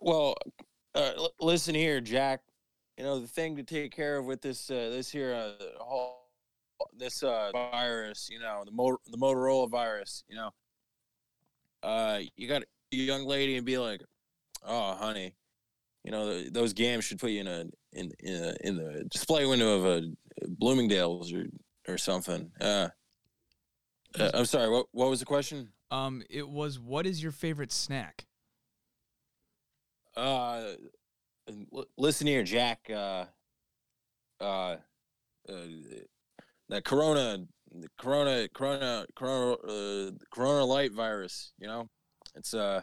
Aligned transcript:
Well, 0.00 0.34
uh, 0.94 1.12
l- 1.16 1.34
listen 1.40 1.74
here, 1.74 2.00
Jack. 2.00 2.40
You 2.96 3.04
know 3.04 3.20
the 3.20 3.28
thing 3.28 3.56
to 3.56 3.62
take 3.62 3.94
care 3.94 4.18
of 4.18 4.26
with 4.26 4.42
this 4.42 4.70
uh, 4.70 4.90
this 4.90 5.10
here 5.10 5.34
uh, 5.34 5.52
whole 5.78 6.16
this 6.96 7.22
uh, 7.22 7.50
virus. 7.52 8.28
You 8.30 8.40
know 8.40 8.62
the 8.64 8.72
Mo- 8.72 8.98
the 9.10 9.16
Motorola 9.16 9.70
virus. 9.70 10.24
You 10.28 10.36
know, 10.36 10.50
uh, 11.82 12.20
you 12.36 12.48
got 12.48 12.62
a 12.62 12.96
young 12.96 13.24
lady 13.26 13.56
and 13.56 13.64
be 13.64 13.78
like, 13.78 14.02
"Oh, 14.66 14.94
honey, 14.94 15.34
you 16.04 16.10
know 16.10 16.30
th- 16.30 16.52
those 16.52 16.72
games 16.72 17.04
should 17.04 17.18
put 17.18 17.30
you 17.30 17.40
in 17.40 17.46
a 17.46 17.64
in 17.92 18.10
in, 18.20 18.34
a, 18.34 18.54
in 18.64 18.76
the 18.76 19.04
display 19.10 19.46
window 19.46 19.78
of 19.78 19.84
a 19.86 20.46
Bloomingdale's 20.48 21.32
or 21.32 21.46
or 21.88 21.96
something." 21.96 22.50
Uh, 22.60 22.88
uh, 24.18 24.30
I'm 24.34 24.44
sorry. 24.44 24.68
What 24.68 24.86
what 24.92 25.08
was 25.08 25.20
the 25.20 25.26
question? 25.26 25.70
Um, 25.90 26.22
it 26.28 26.48
was 26.48 26.78
what 26.78 27.06
is 27.06 27.22
your 27.22 27.32
favorite 27.32 27.72
snack? 27.72 28.26
Uh, 30.16 30.72
listen 31.96 32.26
here, 32.26 32.42
Jack. 32.42 32.90
Uh, 32.90 33.24
uh, 34.40 34.76
uh, 35.48 35.54
that 36.68 36.84
Corona, 36.84 37.38
the 37.72 37.88
Corona, 37.98 38.48
Corona, 38.54 39.06
Corona, 39.14 39.52
uh, 39.52 40.10
Corona 40.30 40.64
Light 40.64 40.92
virus. 40.92 41.52
You 41.58 41.66
know, 41.66 41.88
it's 42.34 42.54
uh, 42.54 42.82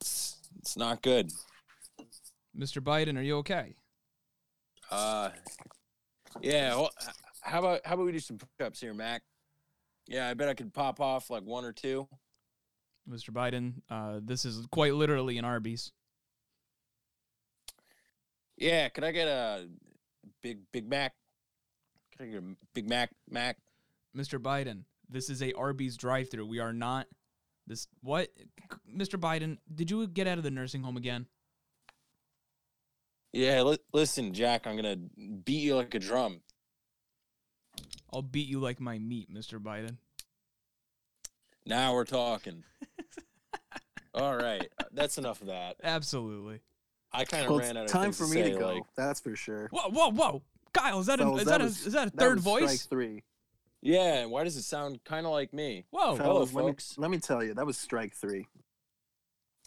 it's, 0.00 0.36
it's 0.58 0.76
not 0.76 1.02
good. 1.02 1.32
Mr. 2.56 2.82
Biden, 2.82 3.16
are 3.16 3.22
you 3.22 3.36
okay? 3.38 3.74
Uh, 4.90 5.30
yeah. 6.40 6.74
Well, 6.74 6.90
how 7.42 7.60
about 7.60 7.80
how 7.84 7.94
about 7.94 8.06
we 8.06 8.12
do 8.12 8.20
some 8.20 8.38
push-ups 8.38 8.80
here, 8.80 8.94
Mac? 8.94 9.22
Yeah, 10.06 10.28
I 10.28 10.34
bet 10.34 10.48
I 10.48 10.54
could 10.54 10.72
pop 10.72 11.00
off 11.00 11.30
like 11.30 11.44
one 11.44 11.64
or 11.64 11.72
two. 11.72 12.08
Mr. 13.08 13.30
Biden, 13.30 13.74
uh, 13.90 14.20
this 14.22 14.44
is 14.44 14.66
quite 14.70 14.94
literally 14.94 15.38
an 15.38 15.44
Arby's. 15.44 15.92
Yeah, 18.58 18.88
could 18.88 19.04
I 19.04 19.12
get 19.12 19.28
a 19.28 19.68
big 20.42 20.58
Big 20.72 20.88
Mac? 20.88 21.14
Could 22.12 22.24
I 22.24 22.30
get 22.30 22.42
a 22.42 22.56
Big 22.74 22.88
Mac 22.88 23.10
Mac? 23.30 23.56
Mr. 24.16 24.40
Biden, 24.40 24.82
this 25.08 25.30
is 25.30 25.42
a 25.42 25.52
Arby's 25.52 25.96
drive-through. 25.96 26.46
We 26.46 26.58
are 26.58 26.72
not 26.72 27.06
this 27.66 27.86
what 28.02 28.28
Mr. 28.92 29.18
Biden, 29.18 29.58
did 29.72 29.90
you 29.90 30.06
get 30.08 30.26
out 30.26 30.38
of 30.38 30.44
the 30.44 30.50
nursing 30.50 30.82
home 30.82 30.96
again? 30.96 31.26
Yeah, 33.32 33.62
li- 33.62 33.78
listen, 33.92 34.32
Jack, 34.32 34.66
I'm 34.66 34.74
gonna 34.74 34.96
beat 34.96 35.62
you 35.62 35.76
like 35.76 35.94
a 35.94 35.98
drum. 35.98 36.40
I'll 38.12 38.22
beat 38.22 38.48
you 38.48 38.58
like 38.58 38.80
my 38.80 38.98
meat, 38.98 39.32
Mr. 39.32 39.60
Biden. 39.60 39.98
Now 41.66 41.92
we're 41.92 42.06
talking. 42.06 42.64
All 44.14 44.34
right, 44.34 44.68
that's 44.90 45.18
enough 45.18 45.42
of 45.42 45.48
that. 45.48 45.76
Absolutely. 45.84 46.60
I 47.12 47.24
kind 47.24 47.44
of 47.44 47.50
Well, 47.50 47.60
ran 47.60 47.76
out 47.76 47.84
of 47.86 47.90
time 47.90 48.04
things 48.12 48.18
for 48.18 48.24
to 48.24 48.34
me 48.34 48.42
say. 48.42 48.52
to 48.52 48.58
go. 48.58 48.66
Like, 48.74 48.82
That's 48.96 49.20
for 49.20 49.34
sure. 49.36 49.68
Whoa, 49.72 49.88
whoa, 49.90 50.10
whoa. 50.10 50.42
Kyle, 50.74 51.00
is 51.00 51.06
that 51.06 51.20
a, 51.20 51.32
is 51.36 51.44
that, 51.46 51.60
a, 51.60 51.64
was- 51.64 51.86
is 51.86 51.92
that 51.94 52.08
a 52.08 52.10
that 52.10 52.18
third 52.18 52.36
was 52.36 52.44
voice? 52.44 52.62
Strike 52.82 52.90
three. 52.90 53.22
yeah, 53.80 54.18
and 54.20 54.30
why 54.30 54.44
does 54.44 54.56
it 54.56 54.62
sound 54.62 55.02
kind 55.04 55.24
of 55.26 55.32
like 55.32 55.52
me? 55.52 55.84
Whoa. 55.90 56.16
Fel- 56.16 56.26
Hello, 56.26 56.34
Fellas, 56.46 56.52
let 56.54 56.64
me, 56.66 56.70
folks. 56.72 56.94
let 56.98 57.10
me 57.10 57.18
tell 57.18 57.42
you, 57.42 57.54
that 57.54 57.64
was 57.66 57.78
strike 57.78 58.14
three. 58.14 58.46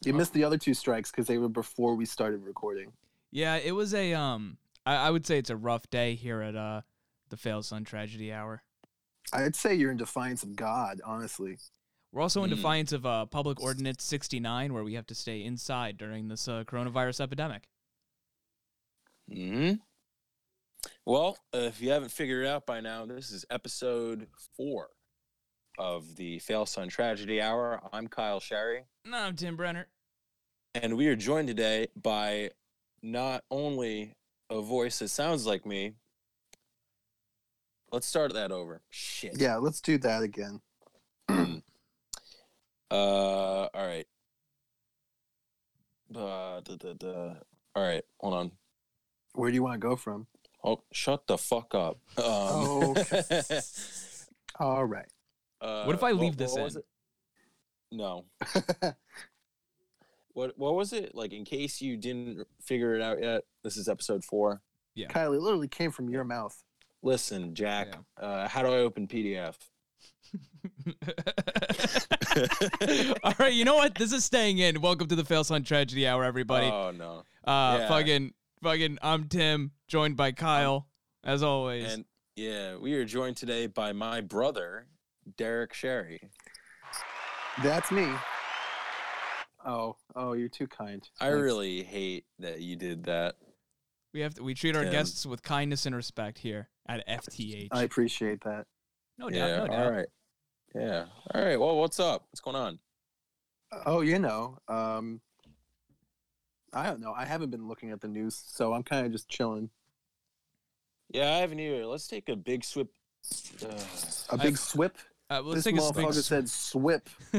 You 0.05 0.13
Oh. 0.13 0.17
missed 0.17 0.33
the 0.33 0.43
other 0.43 0.57
two 0.57 0.73
strikes 0.73 1.11
because 1.11 1.27
they 1.27 1.37
were 1.37 1.49
before 1.49 1.95
we 1.95 2.05
started 2.05 2.43
recording. 2.43 2.93
Yeah, 3.31 3.55
it 3.57 3.71
was 3.73 3.93
a 3.93 4.13
um 4.13 4.57
I, 4.85 4.95
I 4.95 5.09
would 5.11 5.25
say 5.25 5.37
it's 5.37 5.49
a 5.49 5.55
rough 5.55 5.89
day 5.89 6.15
here 6.15 6.41
at 6.41 6.55
uh 6.55 6.81
the 7.29 7.37
Fail 7.37 7.61
Son 7.63 7.83
Tragedy 7.83 8.31
Hour. 8.33 8.63
I'd 9.33 9.55
say 9.55 9.73
you're 9.75 9.91
in 9.91 9.97
defiance 9.97 10.43
of 10.43 10.55
God, 10.55 10.99
honestly. 11.05 11.57
We're 12.11 12.21
also 12.21 12.43
in 12.43 12.49
Hmm. 12.49 12.55
defiance 12.57 12.91
of 12.91 13.05
uh, 13.05 13.25
Public 13.25 13.61
Ordinance 13.61 14.03
69, 14.03 14.73
where 14.73 14.83
we 14.83 14.95
have 14.95 15.07
to 15.07 15.15
stay 15.15 15.43
inside 15.43 15.97
during 15.97 16.27
this 16.27 16.47
uh, 16.47 16.63
coronavirus 16.65 17.21
epidemic. 17.21 17.67
Hmm. 19.31 19.73
Well, 21.05 21.37
uh, 21.53 21.59
if 21.59 21.81
you 21.81 21.91
haven't 21.91 22.09
figured 22.11 22.45
it 22.45 22.49
out 22.49 22.65
by 22.65 22.81
now, 22.81 23.05
this 23.05 23.31
is 23.31 23.45
episode 23.49 24.27
four 24.57 24.89
of 25.77 26.15
the 26.15 26.39
Fail 26.39 26.65
Son 26.65 26.89
Tragedy 26.89 27.41
Hour. 27.41 27.81
I'm 27.93 28.07
Kyle 28.07 28.39
Sherry. 28.39 28.83
No, 29.05 29.17
I'm 29.17 29.35
Tim 29.35 29.55
Brenner. 29.55 29.87
And 30.75 30.97
we 30.97 31.07
are 31.07 31.15
joined 31.15 31.47
today 31.47 31.87
by 31.95 32.51
not 33.01 33.43
only 33.49 34.15
a 34.49 34.61
voice 34.61 34.99
that 34.99 35.09
sounds 35.09 35.45
like 35.45 35.65
me. 35.65 35.93
Let's 37.91 38.07
start 38.07 38.33
that 38.33 38.51
over. 38.51 38.81
Shit. 38.89 39.37
Yeah, 39.39 39.57
let's 39.57 39.81
do 39.81 39.97
that 39.99 40.23
again. 40.23 40.61
Uh, 42.91 43.67
all 43.73 43.87
right. 43.87 44.05
Uh, 46.13 46.59
da, 46.59 46.75
da, 46.77 46.93
da. 46.93 47.33
All 47.75 47.83
right, 47.83 48.03
hold 48.19 48.33
on. 48.33 48.51
Where 49.33 49.49
do 49.49 49.55
you 49.55 49.63
want 49.63 49.75
to 49.75 49.87
go 49.87 49.95
from? 49.95 50.27
Oh, 50.63 50.83
shut 50.91 51.25
the 51.25 51.37
fuck 51.37 51.73
up. 51.73 51.97
Um, 52.17 52.23
Oh. 52.23 52.95
All 54.59 54.85
right. 54.85 55.07
uh, 55.61 55.85
What 55.85 55.95
if 55.95 56.03
I 56.03 56.11
leave 56.11 56.35
this 56.37 56.53
was 56.55 56.75
in? 56.75 56.83
No. 57.93 58.25
What 60.33 60.57
What 60.57 60.75
was 60.75 60.93
it 60.93 61.13
like? 61.13 61.33
In 61.33 61.43
case 61.43 61.81
you 61.81 61.97
didn't 61.97 62.47
figure 62.61 62.95
it 62.95 63.01
out 63.01 63.21
yet, 63.21 63.41
this 63.63 63.75
is 63.75 63.89
episode 63.89 64.23
four. 64.23 64.61
Yeah, 64.95 65.07
Kylie, 65.07 65.35
it 65.35 65.41
literally 65.41 65.67
came 65.67 65.91
from 65.91 66.09
your 66.09 66.23
mouth. 66.23 66.61
Listen, 67.03 67.53
Jack. 67.53 67.95
Uh, 68.17 68.47
how 68.47 68.61
do 68.61 68.69
I 68.69 68.77
open 68.77 69.07
PDF? 69.07 69.55
All 73.23 73.33
right, 73.39 73.53
you 73.53 73.65
know 73.65 73.75
what? 73.75 73.95
This 73.95 74.13
is 74.13 74.23
staying 74.23 74.59
in. 74.59 74.79
Welcome 74.79 75.07
to 75.07 75.15
the 75.15 75.25
Fail 75.25 75.43
Son 75.43 75.63
Tragedy 75.63 76.07
Hour, 76.07 76.23
everybody. 76.23 76.67
Oh 76.67 76.91
no. 76.91 77.23
uh, 77.43 77.77
yeah. 77.79 77.87
fucking, 77.89 78.33
fucking. 78.63 78.99
I'm 79.01 79.27
Tim, 79.27 79.71
joined 79.89 80.15
by 80.15 80.31
Kyle, 80.31 80.87
as 81.25 81.43
always. 81.43 81.91
And 81.91 82.05
yeah, 82.37 82.77
we 82.77 82.93
are 82.93 83.03
joined 83.03 83.35
today 83.35 83.67
by 83.67 83.91
my 83.91 84.21
brother, 84.21 84.87
Derek 85.35 85.73
Sherry. 85.73 86.21
That's 87.61 87.91
me. 87.91 88.07
Oh, 89.65 89.97
oh, 90.15 90.31
you're 90.31 90.47
too 90.47 90.67
kind. 90.67 91.05
I 91.19 91.25
Thanks. 91.25 91.41
really 91.41 91.83
hate 91.83 92.25
that 92.39 92.61
you 92.61 92.77
did 92.77 93.03
that. 93.03 93.35
we 94.13 94.21
have 94.21 94.35
to. 94.35 94.43
We 94.43 94.53
treat 94.53 94.77
our 94.77 94.83
Tim. 94.83 94.93
guests 94.93 95.25
with 95.25 95.43
kindness 95.43 95.85
and 95.85 95.93
respect 95.93 96.39
here 96.39 96.69
at 96.87 97.05
FTH. 97.07 97.67
I 97.73 97.83
appreciate 97.83 98.41
that. 98.45 98.67
no 99.17 99.29
doubt. 99.29 99.35
yeah. 99.35 99.57
no 99.57 99.67
doubt. 99.67 99.85
all 99.85 99.91
right. 99.91 100.07
Yeah. 100.75 101.05
All 101.33 101.43
right. 101.43 101.59
Well, 101.59 101.77
what's 101.77 101.99
up? 101.99 102.25
What's 102.31 102.39
going 102.39 102.55
on? 102.55 102.79
Oh, 103.85 104.01
you 104.01 104.19
know, 104.19 104.57
um, 104.67 105.21
I 106.73 106.85
don't 106.87 106.99
know. 106.99 107.13
I 107.13 107.25
haven't 107.25 107.51
been 107.51 107.67
looking 107.67 107.91
at 107.91 108.01
the 108.01 108.07
news, 108.07 108.41
so 108.45 108.73
I'm 108.73 108.83
kind 108.83 109.05
of 109.05 109.11
just 109.11 109.29
chilling. 109.29 109.69
Yeah, 111.09 111.33
I 111.35 111.37
haven't 111.39 111.59
either. 111.59 111.85
Let's 111.85 112.07
take 112.07 112.29
a 112.29 112.35
big 112.35 112.63
swip. 112.63 112.89
Uh, 113.63 113.73
A 114.29 114.37
big 114.37 114.57
swip. 114.57 114.97
Uh, 115.29 115.41
let's 115.41 115.63
this 115.63 115.73
take 115.73 115.77
a 115.77 115.79
motherfucker 115.79 116.13
swig. 116.13 116.23
said 116.23 116.49
swip. 116.49 117.09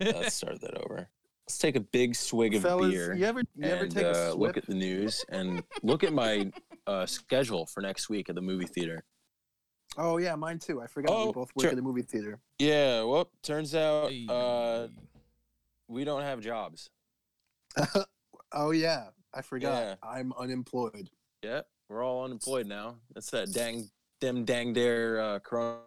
let's 0.00 0.34
start 0.34 0.60
that 0.60 0.74
over. 0.84 1.08
Let's 1.46 1.58
take 1.58 1.76
a 1.76 1.80
big 1.80 2.14
swig 2.14 2.54
of 2.54 2.62
Fellas, 2.62 2.90
beer. 2.92 3.14
you 3.14 3.24
ever 3.24 3.42
you 3.54 3.64
ever 3.64 3.84
and 3.84 3.94
take 3.94 4.04
a 4.04 4.10
uh, 4.10 4.30
swip? 4.32 4.38
look 4.40 4.56
at 4.56 4.66
the 4.66 4.74
news 4.74 5.24
and 5.28 5.62
look 5.82 6.02
at 6.04 6.12
my 6.12 6.50
uh, 6.86 7.06
schedule 7.06 7.66
for 7.66 7.80
next 7.80 8.08
week 8.10 8.28
at 8.28 8.34
the 8.34 8.42
movie 8.42 8.66
theater. 8.66 9.04
Oh 9.98 10.18
yeah, 10.18 10.34
mine 10.34 10.58
too. 10.58 10.80
I 10.80 10.86
forgot 10.86 11.12
Oh, 11.12 11.26
we 11.26 11.32
both 11.32 11.54
work 11.56 11.62
sure. 11.62 11.70
at 11.70 11.76
the 11.76 11.82
movie 11.82 12.02
theater. 12.02 12.38
Yeah, 12.58 13.02
well, 13.02 13.30
turns 13.42 13.74
out 13.74 14.12
uh, 14.28 14.88
we 15.88 16.04
don't 16.04 16.22
have 16.22 16.40
jobs. 16.40 16.90
oh 18.52 18.70
yeah, 18.72 19.06
I 19.34 19.42
forgot. 19.42 19.82
Yeah. 19.82 19.94
I'm 20.02 20.32
unemployed. 20.38 21.10
Yeah, 21.42 21.62
we're 21.88 22.04
all 22.04 22.24
unemployed 22.24 22.66
now. 22.66 22.96
That's 23.14 23.30
that 23.30 23.52
dang, 23.52 23.88
them 24.20 24.44
dang 24.44 24.72
dare 24.72 25.20
uh, 25.20 25.38
corona 25.38 25.80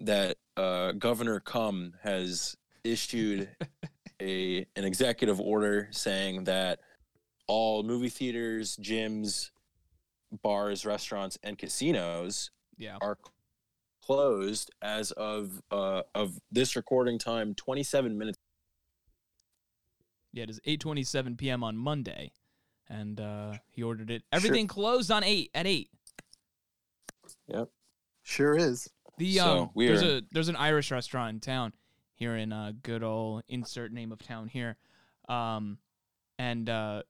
that 0.00 0.36
uh, 0.56 0.92
Governor 0.92 1.40
Cuomo 1.40 1.92
has 2.02 2.56
issued 2.84 3.48
a 4.22 4.66
an 4.76 4.84
executive 4.84 5.40
order 5.40 5.88
saying 5.92 6.44
that 6.44 6.80
all 7.46 7.84
movie 7.84 8.08
theaters, 8.08 8.76
gyms, 8.78 9.50
bars, 10.42 10.84
restaurants, 10.84 11.38
and 11.44 11.56
casinos 11.56 12.50
yeah. 12.76 12.96
are 13.00 13.18
closed 14.02 14.70
as 14.82 15.10
of 15.12 15.62
uh, 15.70 16.02
of 16.14 16.38
this 16.50 16.76
recording 16.76 17.18
time, 17.18 17.54
27 17.54 18.16
minutes. 18.16 18.38
Yeah, 20.32 20.44
it 20.44 20.50
is 20.50 20.60
8:27 20.66 21.38
p.m. 21.38 21.64
on 21.64 21.76
Monday, 21.76 22.32
and 22.88 23.20
uh, 23.20 23.54
he 23.70 23.82
ordered 23.82 24.10
it. 24.10 24.22
Everything 24.32 24.66
closed 24.66 25.10
on 25.10 25.24
eight 25.24 25.50
at 25.54 25.66
eight. 25.66 25.90
Yep, 27.48 27.68
Sure 28.22 28.56
is. 28.56 28.90
The 29.18 29.36
So, 29.36 29.58
um, 29.58 29.70
we 29.74 29.86
there's 29.86 30.02
a 30.02 30.22
there's 30.32 30.48
an 30.48 30.56
Irish 30.56 30.90
restaurant 30.90 31.34
in 31.34 31.40
town 31.40 31.72
here 32.16 32.36
in 32.36 32.52
uh 32.52 32.72
good 32.82 33.02
old 33.02 33.44
insert 33.48 33.92
name 33.92 34.12
of 34.12 34.18
town 34.18 34.48
here, 34.48 34.76
um, 35.28 35.78
and 36.38 36.68
uh, 36.68 37.02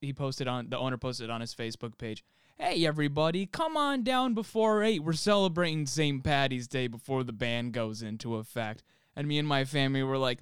he 0.00 0.12
posted 0.12 0.48
on 0.48 0.68
the 0.68 0.76
owner 0.76 0.98
posted 0.98 1.30
on 1.30 1.40
his 1.40 1.54
Facebook 1.54 1.96
page. 1.96 2.24
Hey 2.60 2.84
everybody, 2.84 3.46
come 3.46 3.76
on 3.76 4.02
down 4.02 4.34
before 4.34 4.82
eight. 4.82 5.04
We're 5.04 5.12
celebrating 5.12 5.86
St. 5.86 6.24
Patty's 6.24 6.66
Day 6.66 6.88
before 6.88 7.22
the 7.22 7.32
ban 7.32 7.70
goes 7.70 8.02
into 8.02 8.34
effect. 8.34 8.82
And 9.14 9.28
me 9.28 9.38
and 9.38 9.46
my 9.46 9.64
family 9.64 10.02
were 10.02 10.18
like, 10.18 10.40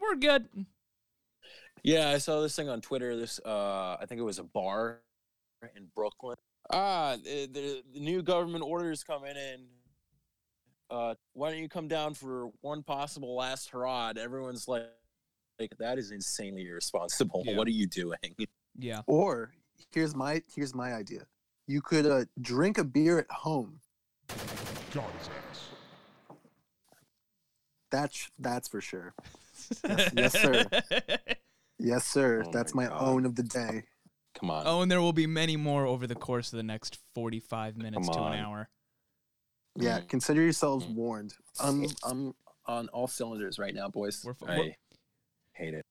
we're 0.00 0.16
good. 0.16 0.48
Yeah, 1.82 2.08
I 2.08 2.18
saw 2.18 2.40
this 2.40 2.56
thing 2.56 2.70
on 2.70 2.80
Twitter. 2.80 3.16
This, 3.16 3.38
uh, 3.44 3.98
I 4.00 4.06
think 4.08 4.18
it 4.18 4.24
was 4.24 4.38
a 4.38 4.44
bar 4.44 5.02
in 5.76 5.88
Brooklyn. 5.94 6.36
Ah, 6.72 7.16
the, 7.22 7.46
the, 7.52 7.82
the 7.92 8.00
new 8.00 8.22
government 8.22 8.64
orders 8.64 9.04
coming 9.04 9.36
in. 9.36 9.66
Uh, 10.88 11.16
why 11.34 11.50
don't 11.50 11.60
you 11.60 11.68
come 11.68 11.86
down 11.86 12.14
for 12.14 12.48
one 12.62 12.82
possible 12.82 13.36
last 13.36 13.68
hurrah? 13.68 14.08
And 14.08 14.18
Everyone's 14.18 14.68
like, 14.68 14.86
like 15.60 15.74
that 15.78 15.98
is 15.98 16.12
insanely 16.12 16.66
irresponsible. 16.66 17.42
Yeah. 17.44 17.58
What 17.58 17.68
are 17.68 17.72
you 17.72 17.86
doing? 17.86 18.16
Yeah. 18.78 19.02
Or 19.06 19.52
here's 19.92 20.14
my 20.14 20.42
here's 20.54 20.74
my 20.74 20.94
idea. 20.94 21.26
You 21.68 21.80
could 21.82 22.06
uh, 22.06 22.24
drink 22.40 22.78
a 22.78 22.84
beer 22.84 23.18
at 23.20 23.30
home. 23.30 23.78
Got 24.92 25.04
his 25.18 25.28
ass. 25.28 25.68
That's 27.90 28.30
that's 28.38 28.68
for 28.68 28.80
sure. 28.80 29.14
Yes- 29.86 30.10
yes, 30.16 30.32
sir. 30.42 30.64
Yes, 31.78 32.04
sir. 32.06 32.42
Oh 32.46 32.50
that's 32.52 32.74
my 32.74 32.88
my, 32.88 32.98
own 32.98 33.24
of 33.24 33.36
the 33.36 33.42
day. 33.42 33.84
Come 34.38 34.50
on. 34.50 34.64
oh, 34.66 34.82
and 34.82 34.90
there 34.90 35.00
will 35.00 35.12
be 35.12 35.26
many 35.26 35.56
more 35.56 35.86
over 35.86 36.06
the 36.06 36.14
course 36.14 36.52
of 36.52 36.56
the 36.58 36.62
next 36.62 36.98
45 37.14 37.76
minutes 37.76 38.08
to 38.08 38.18
an 38.22 38.34
hour. 38.34 38.68
Yeah, 39.74 40.00
Mm. 40.00 40.08
consider 40.08 40.42
yourselves 40.42 40.86
Mm. 40.86 40.94
warned. 40.94 41.34
I'm 41.60 41.86
I'm 42.04 42.34
on 42.66 42.88
all 42.88 43.06
cylinders 43.08 43.58
right 43.58 43.74
now, 43.74 43.88
boys. 43.88 44.22
We're, 44.24 44.32
f- 44.32 44.42
we're- 44.42 44.76
hate 45.52 45.74
it. 45.74 45.86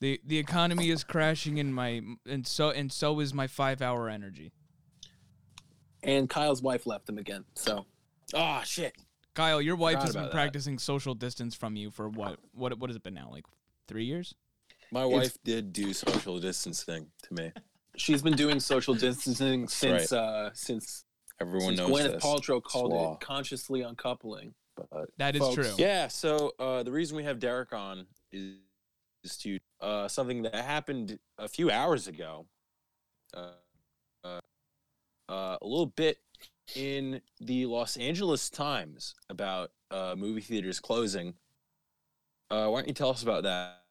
the 0.00 0.20
the 0.24 0.38
economy 0.38 0.90
is 0.90 1.04
crashing 1.04 1.58
in 1.58 1.72
my 1.72 2.00
and 2.26 2.46
so 2.46 2.70
and 2.70 2.92
so 2.92 3.18
is 3.20 3.32
my 3.34 3.46
5-hour 3.46 4.08
energy. 4.08 4.52
And 6.06 6.28
Kyle's 6.30 6.62
wife 6.62 6.86
left 6.86 7.08
him 7.08 7.18
again. 7.18 7.44
So 7.54 7.84
Oh 8.34 8.62
shit. 8.64 8.94
Kyle, 9.34 9.60
your 9.60 9.76
wife 9.76 9.98
has 9.98 10.12
been 10.14 10.22
about 10.22 10.32
that. 10.32 10.36
practicing 10.36 10.78
social 10.78 11.14
distance 11.14 11.54
from 11.54 11.76
you 11.76 11.90
for 11.90 12.08
what? 12.08 12.38
What 12.52 12.78
what 12.78 12.88
has 12.90 12.96
it 12.96 13.02
been 13.02 13.14
now? 13.14 13.28
Like 13.30 13.44
3 13.88 14.04
years? 14.04 14.34
My 14.90 15.04
It's- 15.04 15.12
wife 15.20 15.38
did 15.44 15.72
do 15.72 15.92
social 15.92 16.38
distancing 16.38 17.10
to 17.24 17.34
me. 17.34 17.52
she's 17.96 18.22
been 18.22 18.36
doing 18.36 18.60
social 18.60 18.94
distancing 18.94 19.68
since 19.68 20.12
right. 20.12 20.18
uh 20.18 20.50
since, 20.54 21.04
Everyone 21.40 21.76
since 21.76 21.78
knows 21.78 21.90
Gwyneth 22.00 22.12
this. 22.14 22.24
Paltrow 22.24 22.62
called 22.62 22.92
law. 22.92 23.14
it 23.14 23.20
consciously 23.20 23.82
uncoupling. 23.82 24.54
But 24.76 25.08
That 25.18 25.34
is 25.34 25.40
Folks, 25.40 25.54
true. 25.54 25.74
yeah, 25.78 26.08
so 26.08 26.52
uh, 26.58 26.82
the 26.82 26.92
reason 26.92 27.16
we 27.16 27.24
have 27.24 27.38
Derek 27.38 27.72
on 27.72 28.06
is, 28.30 28.56
is 29.24 29.36
to 29.38 29.58
uh, 29.80 30.06
something 30.08 30.42
that 30.42 30.54
happened 30.54 31.18
a 31.38 31.48
few 31.48 31.70
hours 31.70 32.06
ago. 32.08 32.46
Uh, 33.34 33.52
uh, 35.28 35.56
a 35.60 35.66
little 35.66 35.86
bit 35.86 36.18
in 36.74 37.20
the 37.40 37.66
Los 37.66 37.96
Angeles 37.96 38.50
Times 38.50 39.14
about 39.30 39.70
uh, 39.90 40.14
movie 40.16 40.40
theaters 40.40 40.80
closing. 40.80 41.34
Uh, 42.50 42.68
why 42.68 42.78
don't 42.80 42.88
you 42.88 42.94
tell 42.94 43.10
us 43.10 43.22
about 43.22 43.42
that 43.44 43.82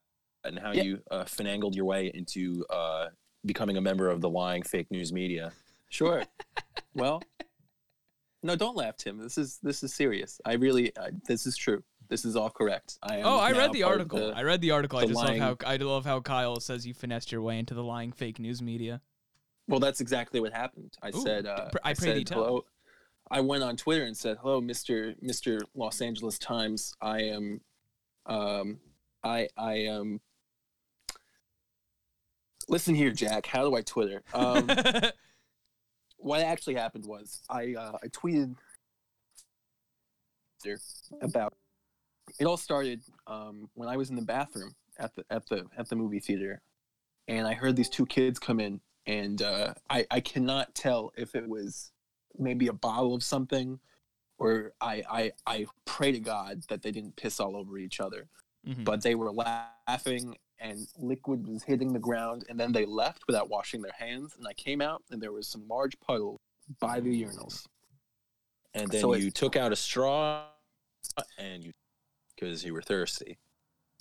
and 0.44 0.60
how 0.60 0.72
Yeah. 0.72 0.84
you 0.84 1.02
uh, 1.12 1.26
finangled 1.26 1.76
your 1.76 1.86
way 1.86 2.12
into 2.14 2.66
uh, 2.70 3.08
becoming 3.46 3.78
a 3.78 3.82
member 3.82 4.10
of 4.10 4.22
the 4.22 4.30
lying 4.30 4.64
fake 4.64 4.92
news 4.92 5.12
media? 5.14 5.52
Sure. 5.90 6.24
well, 6.96 7.22
no, 8.44 8.56
don't 8.56 8.76
laugh, 8.78 8.98
Tim. 8.98 9.18
This 9.18 9.38
is 9.38 9.60
this 9.64 9.82
is 9.84 9.94
serious. 9.94 10.40
I 10.46 10.54
really 10.54 10.96
uh, 10.96 11.12
this 11.28 11.46
is 11.48 11.58
true. 11.58 11.84
This 12.10 12.24
is 12.26 12.36
all 12.36 12.50
correct. 12.52 13.00
I 13.02 13.18
am 13.18 13.26
Oh, 13.26 13.40
I 13.40 13.52
read 13.54 13.74
the 13.74 13.84
article. 13.84 14.20
the- 14.20 14.36
I 14.38 14.44
read 14.44 14.62
the 14.62 14.72
article. 14.72 15.00
I 15.00 15.04
just 15.06 15.16
lying- 15.16 15.40
love 15.42 15.58
how 15.64 15.70
I 15.70 15.78
love 15.78 16.06
how 16.06 16.20
Kyle 16.22 16.60
says 16.60 16.86
you 16.86 16.94
finessed 16.94 17.32
your 17.32 17.42
way 17.42 17.58
into 17.58 17.74
the 17.74 17.84
lying 17.84 18.12
fake 18.12 18.40
news 18.40 18.62
media. 18.62 19.02
Well, 19.68 19.80
that's 19.80 20.02
exactly 20.02 20.40
what 20.40 20.54
happened. 20.54 20.94
I 21.02 21.10
Ooh, 21.10 21.22
said, 21.22 21.46
uh, 21.46 21.70
pr- 21.70 21.78
I 21.84 21.94
said, 21.94 22.30
hello. 22.30 22.66
I 23.30 23.42
went 23.42 23.64
on 23.64 23.76
Twitter 23.76 24.04
and 24.04 24.16
said, 24.16 24.38
"Hello, 24.42 24.62
Mister 24.62 25.16
Mister 25.22 25.62
Los 25.74 26.02
Angeles 26.02 26.38
Times. 26.38 26.94
I 27.02 27.22
am, 27.24 27.62
um, 28.28 28.80
I 29.24 29.48
I 29.58 29.74
am." 29.74 30.22
Listen 32.68 32.96
here, 32.96 33.12
Jack. 33.12 33.48
How 33.48 33.68
do 33.68 33.76
I 33.76 33.82
Twitter? 33.82 34.24
Um, 34.34 34.70
what 36.18 36.42
actually 36.42 36.76
happened 36.76 37.06
was 37.06 37.42
I 37.50 37.74
uh, 37.74 37.98
I 38.04 38.08
tweeted 38.08 38.56
about. 41.22 41.56
It 42.40 42.46
all 42.46 42.58
started 42.58 43.02
um, 43.28 43.70
when 43.74 43.88
I 43.88 43.98
was 43.98 44.10
in 44.10 44.16
the 44.16 44.22
bathroom 44.22 44.76
at 45.00 45.16
the 45.16 45.26
at 45.32 45.48
the 45.48 45.66
at 45.78 45.90
the 45.90 45.96
movie 45.96 46.20
theater, 46.20 46.62
and 47.28 47.48
I 47.48 47.54
heard 47.54 47.76
these 47.76 47.90
two 47.90 48.06
kids 48.06 48.38
come 48.38 48.60
in, 48.60 48.82
and 49.06 49.42
uh, 49.42 49.74
I 49.90 50.06
I 50.12 50.20
cannot 50.20 50.74
tell 50.76 51.12
if 51.18 51.36
it 51.36 51.48
was 51.48 51.92
maybe 52.38 52.68
a 52.68 52.74
bottle 52.74 53.14
of 53.16 53.24
something, 53.24 53.80
or 54.38 54.74
I 54.82 55.04
I 55.10 55.32
I 55.46 55.66
pray 55.86 56.12
to 56.12 56.20
God 56.20 56.64
that 56.70 56.82
they 56.82 56.92
didn't 56.92 57.16
piss 57.16 57.40
all 57.40 57.56
over 57.56 57.78
each 57.78 58.00
other, 58.00 58.28
Mhm. 58.68 58.84
but 58.84 59.02
they 59.02 59.16
were 59.16 59.32
laughing 59.32 60.38
and 60.60 60.88
liquid 60.98 61.46
was 61.48 61.64
hitting 61.64 61.92
the 61.94 62.00
ground, 62.00 62.46
and 62.50 62.58
then 62.60 62.72
they 62.72 62.86
left 62.86 63.24
without 63.28 63.50
washing 63.50 63.82
their 63.82 63.92
hands, 63.98 64.36
and 64.38 64.48
I 64.48 64.54
came 64.54 64.82
out 64.82 65.04
and 65.12 65.22
there 65.22 65.34
was 65.34 65.48
some 65.48 65.68
large 65.68 66.00
puddle 66.00 66.40
by 66.80 67.00
the 67.02 67.24
urinals. 67.24 67.68
And 68.74 68.90
then 68.90 69.02
So 69.02 69.14
it- 69.14 69.22
you 69.22 69.32
took 69.32 69.56
out 69.58 69.72
a 69.74 69.76
straw 69.76 70.48
and 71.38 71.64
you, 71.64 71.74
because 72.36 72.64
you 72.64 72.74
were 72.74 72.82
thirsty. 72.82 73.38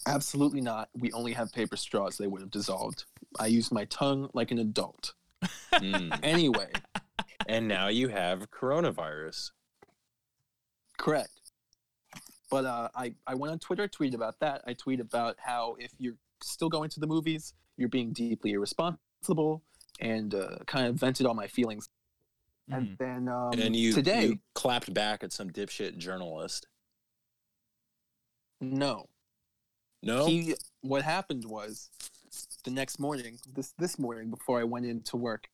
Absolutely 0.06 0.61
not. 0.61 0.88
We 0.94 1.12
only 1.12 1.32
have 1.32 1.52
paper 1.52 1.76
straws. 1.76 2.17
They 2.19 2.26
would 2.26 2.41
have 2.43 2.50
dissolved. 2.50 3.05
I 3.38 3.46
used 3.46 3.73
my 3.73 3.85
tongue 3.87 4.29
like 4.35 4.50
an 4.50 4.58
adult. 4.58 5.14
Mm. 5.73 6.19
Anyway, 6.23 6.70
and 7.49 7.67
now 7.69 7.88
you 7.88 8.08
have 8.08 8.50
coronavirus. 8.50 9.50
correct. 10.99 11.31
But 12.50 12.64
uh, 12.67 12.88
I, 12.94 13.14
I 13.26 13.35
went 13.35 13.52
on 13.52 13.58
Twitter, 13.58 13.88
tweeted 13.88 14.14
about 14.14 14.38
that. 14.41 14.62
I 14.67 14.75
tweet 14.75 15.00
about 15.00 15.37
how 15.38 15.76
if 15.79 15.91
you're 15.99 16.17
still 16.43 16.69
going 16.69 16.91
to 16.91 17.00
the 17.00 17.06
movies, 17.06 17.52
you're 17.76 17.88
being 17.88 18.12
deeply 18.12 18.52
irresponsible 18.52 19.62
and 20.00 20.35
uh, 20.35 20.58
kind 20.67 20.87
of 20.87 20.94
vented 20.96 21.26
all 21.26 21.35
my 21.35 21.46
feelings. 21.49 21.88
Mhm. 22.70 22.76
And 22.76 22.99
then 22.99 23.29
um, 23.29 23.52
and 23.58 23.75
you, 23.75 23.93
today, 23.93 24.26
you 24.26 24.38
clapped 24.55 24.93
back 24.94 25.25
at 25.25 25.32
some 25.32 25.50
dipshit 25.50 25.96
journalist. 25.96 26.67
no. 28.61 29.08
No, 30.04 30.26
He, 30.26 30.54
what 30.82 31.02
happened 31.02 31.44
was 31.44 31.88
the 32.64 32.70
next 32.70 32.98
morning, 32.98 33.38
this 33.52 33.72
this 33.78 33.98
morning 33.98 34.30
before 34.30 34.60
I 34.60 34.64
went 34.64 34.86
into 34.86 35.16
work, 35.16 35.48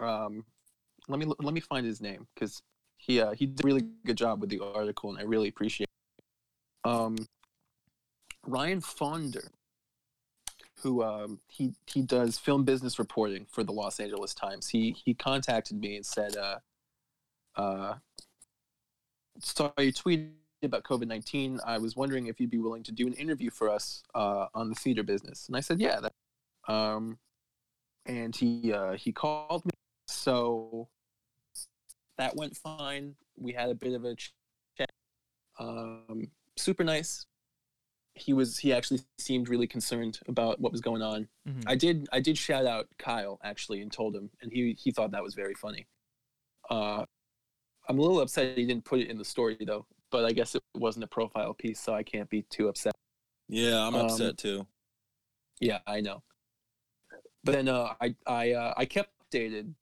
um, 0.00 0.44
let 1.08 1.18
me 1.18 1.26
let 1.40 1.54
me 1.54 1.60
find 1.60 1.84
his 1.84 2.00
name 2.00 2.26
because 2.34 2.62
he 2.96 3.20
uh, 3.20 3.32
he 3.32 3.46
did 3.46 3.64
a 3.64 3.66
really 3.66 3.86
good 4.04 4.16
job 4.16 4.40
with 4.40 4.50
the 4.50 4.60
article 4.60 5.10
and 5.10 5.18
I 5.18 5.22
really 5.22 5.48
appreciate. 5.48 5.88
It. 6.84 6.88
Um, 6.90 7.16
Ryan 8.46 8.80
Faughnder, 8.80 9.50
who 10.82 11.02
um, 11.02 11.40
he 11.48 11.74
he 11.86 12.02
does 12.02 12.38
film 12.38 12.64
business 12.64 12.98
reporting 12.98 13.46
for 13.50 13.64
the 13.64 13.72
Los 13.72 14.00
Angeles 14.00 14.34
Times. 14.34 14.68
He 14.68 14.92
he 15.04 15.14
contacted 15.14 15.78
me 15.80 15.96
and 15.96 16.06
said, 16.06 16.36
uh, 16.36 16.58
uh, 17.56 17.94
"Saw 19.40 19.72
your 19.78 19.92
tweet 19.92 20.30
about 20.66 20.84
COVID 20.84 21.06
nineteen. 21.06 21.60
I 21.64 21.78
was 21.78 21.96
wondering 21.96 22.26
if 22.26 22.40
you'd 22.40 22.50
be 22.50 22.58
willing 22.58 22.82
to 22.84 22.92
do 22.92 23.06
an 23.06 23.12
interview 23.14 23.50
for 23.50 23.70
us 23.70 24.02
uh, 24.14 24.46
on 24.54 24.68
the 24.68 24.74
theater 24.74 25.02
business." 25.02 25.46
And 25.46 25.56
I 25.56 25.60
said, 25.60 25.80
"Yeah." 25.80 26.00
That, 26.00 26.72
um, 26.72 27.18
and 28.06 28.34
he 28.34 28.72
uh, 28.72 28.92
he 28.92 29.12
called 29.12 29.64
me, 29.64 29.70
so 30.06 30.88
that 32.16 32.34
went 32.36 32.56
fine. 32.56 33.14
We 33.36 33.52
had 33.52 33.70
a 33.70 33.74
bit 33.74 33.92
of 33.94 34.04
a 34.04 34.14
chat. 34.16 34.90
Um, 35.58 36.30
super 36.56 36.84
nice. 36.84 37.26
He 38.14 38.32
was 38.32 38.58
he 38.58 38.72
actually 38.72 39.00
seemed 39.18 39.48
really 39.48 39.68
concerned 39.68 40.18
about 40.26 40.60
what 40.60 40.72
was 40.72 40.80
going 40.80 41.02
on. 41.02 41.28
Mhm. 41.48 41.62
I 41.68 41.76
did 41.76 42.08
I 42.12 42.18
did 42.20 42.36
shout 42.36 42.66
out 42.66 42.88
Kyle 42.98 43.38
actually 43.44 43.80
and 43.80 43.92
told 43.92 44.16
him, 44.16 44.30
and 44.42 44.52
he 44.52 44.74
he 44.76 44.90
thought 44.90 45.12
that 45.12 45.22
was 45.22 45.34
very 45.34 45.54
funny. 45.54 45.86
Uh, 46.68 47.04
I'm 47.88 47.98
a 47.98 48.02
little 48.02 48.20
upset 48.20 48.58
he 48.58 48.66
didn't 48.66 48.84
put 48.84 48.98
it 49.00 49.08
in 49.08 49.16
the 49.18 49.24
story 49.24 49.56
though, 49.64 49.86
but 50.10 50.24
I 50.24 50.32
guess 50.32 50.54
it 50.54 50.62
wasn't 50.74 51.04
a 51.04 51.08
profile 51.08 51.54
piece, 51.54 51.80
so 51.80 51.94
I 51.94 52.02
can't 52.02 52.28
be 52.30 52.42
too 52.42 52.68
upset. 52.68 52.94
yeah, 53.48 53.86
I'm 53.86 53.94
um, 53.94 54.06
upset 54.06 54.38
too. 54.38 54.66
Yeah, 55.60 55.78
I 55.86 56.00
know. 56.00 56.22
But 57.44 57.52
then 57.52 57.68
uh, 57.68 57.94
I 58.00 58.14
I 58.26 58.52
uh, 58.52 58.74
I 58.76 58.84
kept 58.84 59.10
updated 59.30 59.74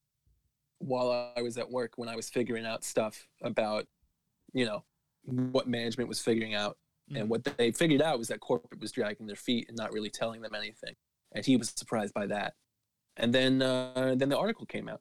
while 0.78 1.32
I 1.36 1.42
was 1.42 1.56
at 1.58 1.70
work 1.70 1.92
when 1.96 2.08
I 2.08 2.16
was 2.16 2.28
figuring 2.28 2.66
out 2.66 2.84
stuff 2.84 3.26
about, 3.42 3.86
you 4.52 4.66
know, 4.66 4.84
what 5.24 5.66
management 5.66 6.08
was 6.08 6.20
figuring 6.20 6.54
out, 6.54 6.76
Mhm. 7.10 7.20
and 7.20 7.30
what 7.30 7.44
they 7.44 7.72
figured 7.72 8.02
out 8.02 8.18
was 8.18 8.28
that 8.28 8.40
corporate 8.40 8.80
was 8.80 8.92
dragging 8.92 9.26
their 9.26 9.36
feet 9.36 9.68
and 9.68 9.76
not 9.76 9.92
really 9.92 10.10
telling 10.10 10.40
them 10.42 10.54
anything, 10.54 10.94
and 11.32 11.44
he 11.46 11.56
was 11.56 11.70
surprised 11.70 12.14
by 12.14 12.26
that. 12.26 12.54
And 13.16 13.34
then 13.34 13.62
uh, 13.62 14.14
then 14.16 14.28
the 14.28 14.38
article 14.38 14.66
came 14.66 14.88
out, 14.88 15.00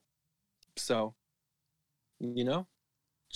so 0.77 1.13
you 2.20 2.46
know, 2.46 2.67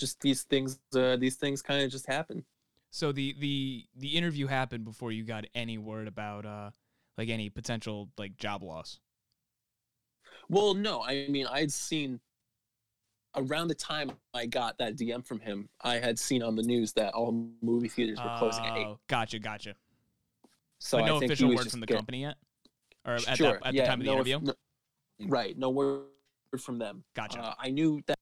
just 0.00 0.20
these 0.20 0.42
things 0.42 0.78
uh, 0.96 1.16
these 1.16 1.36
things 1.36 1.62
kind 1.62 1.82
of 1.84 1.90
just 1.90 2.06
happen. 2.06 2.44
So 2.90 3.12
the 3.12 3.36
the 3.38 3.84
the 3.96 4.08
interview 4.08 4.46
happened 4.48 4.84
before 4.84 5.12
you 5.12 5.22
got 5.22 5.44
any 5.54 5.78
word 5.78 6.08
about 6.08 6.44
uh 6.46 6.70
like 7.18 7.28
any 7.28 7.50
potential 7.50 8.08
like 8.18 8.36
job 8.36 8.62
loss. 8.62 8.98
Well, 10.48 10.74
no, 10.74 11.02
I 11.02 11.26
mean, 11.28 11.46
I'd 11.46 11.70
seen 11.70 12.18
around 13.36 13.68
the 13.68 13.74
time 13.74 14.10
I 14.34 14.46
got 14.46 14.78
that 14.78 14.96
DM 14.96 15.24
from 15.24 15.38
him, 15.38 15.68
I 15.82 15.96
had 15.98 16.18
seen 16.18 16.42
on 16.42 16.56
the 16.56 16.62
news 16.64 16.92
that 16.94 17.14
all 17.14 17.48
movie 17.62 17.88
theaters 17.88 18.18
were 18.18 18.34
closing 18.38 18.64
at 18.64 18.76
eight. 18.76 18.86
Oh, 18.86 18.98
Gotcha, 19.06 19.38
gotcha. 19.38 19.74
So 20.80 20.98
but 20.98 21.06
no 21.06 21.16
I 21.16 21.18
think 21.20 21.30
official 21.30 21.54
word 21.54 21.70
from 21.70 21.78
the 21.80 21.86
get- 21.86 21.96
company 21.98 22.22
yet. 22.22 22.34
or 23.06 23.14
at, 23.14 23.36
sure. 23.36 23.52
that, 23.52 23.66
at 23.66 23.74
yeah, 23.74 23.82
the 23.82 23.88
time 23.88 24.00
of 24.00 24.06
the 24.06 24.10
no, 24.12 24.14
interview? 24.14 24.40
no- 24.40 24.54
right. 25.28 25.56
No 25.56 25.70
word 25.70 26.06
from 26.58 26.78
them. 26.78 27.04
Gotcha. 27.14 27.40
Uh, 27.40 27.54
I 27.58 27.70
knew 27.70 28.02
that. 28.06 28.18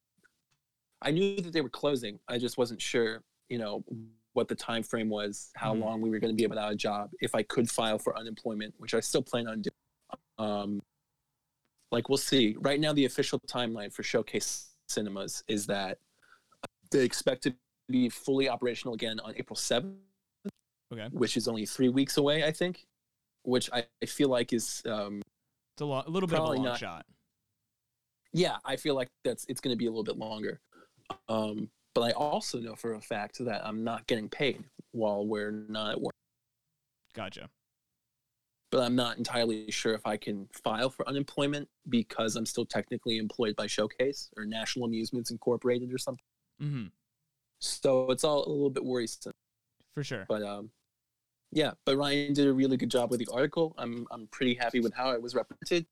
I 1.02 1.11
knew 1.11 1.40
that 1.40 1.52
they 1.52 1.61
were 1.61 1.69
closing. 1.69 2.19
I 2.28 2.38
just 2.38 2.59
wasn't 2.59 2.81
sure. 2.83 3.23
You 3.49 3.59
know 3.59 3.85
what 4.35 4.49
the 4.49 4.55
time 4.55 4.83
frame 4.83 5.09
was, 5.09 5.50
how 5.57 5.75
Mhm. 5.75 5.81
long 5.81 6.00
we 6.00 6.11
were 6.11 6.19
going 6.19 6.33
to 6.33 6.40
be 6.40 6.47
without 6.47 6.71
a 6.73 6.76
job, 6.76 7.11
if 7.21 7.35
I 7.35 7.43
could 7.43 7.69
file 7.71 7.99
for 7.99 8.17
unemployment, 8.17 8.75
which 8.78 8.95
I 8.95 9.00
still 9.00 9.23
plan 9.23 9.49
on 9.49 9.62
doing. 9.62 9.75
Um, 10.38 10.83
like 11.90 12.09
we'll 12.09 12.19
see. 12.19 12.55
Right 12.61 12.78
now, 12.78 12.93
the 12.93 13.05
official 13.07 13.40
timeline 13.40 13.93
for 13.93 14.02
Showcase 14.02 14.71
Cinemas 14.88 15.43
is 15.49 15.67
that 15.67 15.99
they 16.90 17.05
expect 17.05 17.43
to 17.45 17.55
be 17.88 18.09
fully 18.11 18.49
operational 18.49 18.95
again 18.95 19.19
on 19.21 19.35
April 19.37 19.57
seventh 19.57 19.97
okay. 20.93 21.09
which 21.12 21.37
is 21.37 21.49
only 21.49 21.64
three 21.67 21.88
weeks 21.88 22.17
away, 22.19 22.45
I 22.45 22.52
think, 22.52 22.87
which 23.43 23.71
I, 23.73 23.87
I 24.02 24.07
feel 24.07 24.28
like 24.28 24.52
is, 24.52 24.83
um, 24.87 25.23
It's 25.75 25.81
a, 25.83 25.87
lo- 25.87 26.05
a 26.07 26.11
little 26.11 26.28
bit 26.28 26.38
of 26.38 26.45
a 26.45 26.52
long 26.52 26.64
not. 26.64 26.78
shot. 26.78 27.07
yeah, 28.33 28.59
I 28.64 28.76
feel 28.76 28.95
like 28.95 29.09
that's 29.25 29.47
it's 29.49 29.61
going 29.61 29.73
to 29.75 29.78
be 29.78 29.87
a 29.87 29.90
little 29.90 30.05
bit 30.05 30.19
longer. 30.19 30.61
Um, 31.29 31.71
but 31.95 32.03
I 32.03 32.11
also 32.12 32.59
know 32.59 32.75
for 32.75 32.95
a 32.95 33.00
fact 33.00 33.38
that 33.45 33.67
I'm 33.67 33.83
not 33.85 34.07
getting 34.07 34.29
paid 34.29 34.65
while 34.93 35.27
we're 35.27 35.50
not 35.50 35.91
at 35.93 36.00
work. 36.00 36.15
Gotcha. 37.15 37.49
But 38.71 38.83
I'm 38.83 38.95
not 38.95 39.17
entirely 39.17 39.71
sure 39.71 39.95
if 39.95 40.07
I 40.07 40.17
can 40.19 40.47
file 40.53 40.91
for 40.91 41.09
unemployment 41.09 41.69
because 41.88 42.37
I'm 42.37 42.45
still 42.45 42.67
technically 42.67 43.17
employed 43.17 43.57
by 43.57 43.67
Showcase 43.67 44.29
or 44.37 44.45
National 44.45 44.85
Amusements 44.85 45.31
Incorporated 45.31 45.93
or 45.93 45.99
something. 45.99 46.25
Mm-hmm. 46.62 46.87
So 47.61 48.11
it's 48.11 48.25
all 48.25 48.47
a 48.47 48.50
little 48.50 48.71
bit 48.71 48.85
worrisome. 48.85 49.33
For 49.95 50.05
sure. 50.05 50.27
But 50.29 50.43
um, 50.43 50.71
yeah, 51.50 51.73
but 51.87 51.97
Ryan 51.97 52.35
did 52.35 52.47
a 52.47 52.53
really 52.53 52.77
good 52.77 52.91
job 52.91 53.11
with 53.11 53.21
the 53.21 53.29
article. 53.33 53.75
I'm 53.79 54.07
I'm 54.11 54.29
pretty 54.29 54.55
happy 54.55 54.81
with 54.81 54.93
how 54.95 55.12
it 55.12 55.23
was 55.23 55.35
represented. 55.35 55.87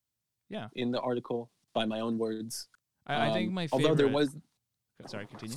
Yeah. 0.51 0.69
In 0.75 0.93
the 0.93 1.01
article, 1.01 1.51
by 1.73 1.87
my 1.87 2.01
own 2.01 2.19
words. 2.19 2.69
I, 3.07 3.31
I 3.31 3.33
think 3.33 3.49
Um, 3.49 3.55
my 3.55 3.67
favorite. 3.67 3.85
although 3.89 3.95
there 3.97 4.13
was 4.13 4.37
Sorry, 5.07 5.27
continue. 5.27 5.57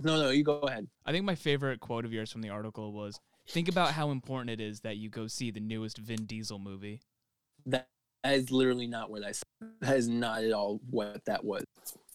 no 0.00 0.20
no 0.20 0.30
you 0.30 0.42
go 0.44 0.58
ahead. 0.60 0.86
I 1.06 1.12
think 1.12 1.24
my 1.24 1.34
favorite 1.34 1.80
quote 1.80 2.04
of 2.04 2.12
yours 2.12 2.32
from 2.32 2.40
the 2.42 2.48
article 2.50 2.92
was 2.92 3.20
think 3.48 3.68
about 3.68 3.90
how 3.92 4.10
important 4.10 4.50
it 4.50 4.60
is 4.60 4.80
that 4.80 4.96
you 4.96 5.08
go 5.10 5.26
see 5.26 5.50
the 5.50 5.60
newest 5.60 5.98
Vin 5.98 6.24
Diesel 6.24 6.58
movie. 6.58 7.00
That, 7.66 7.88
that 8.24 8.34
is 8.34 8.50
literally 8.50 8.86
not 8.86 9.10
what 9.10 9.24
I 9.24 9.32
said. 9.32 9.44
That 9.80 9.96
is 9.96 10.08
not 10.08 10.42
at 10.42 10.52
all 10.52 10.80
what 10.90 11.24
that 11.26 11.44
was. 11.44 11.64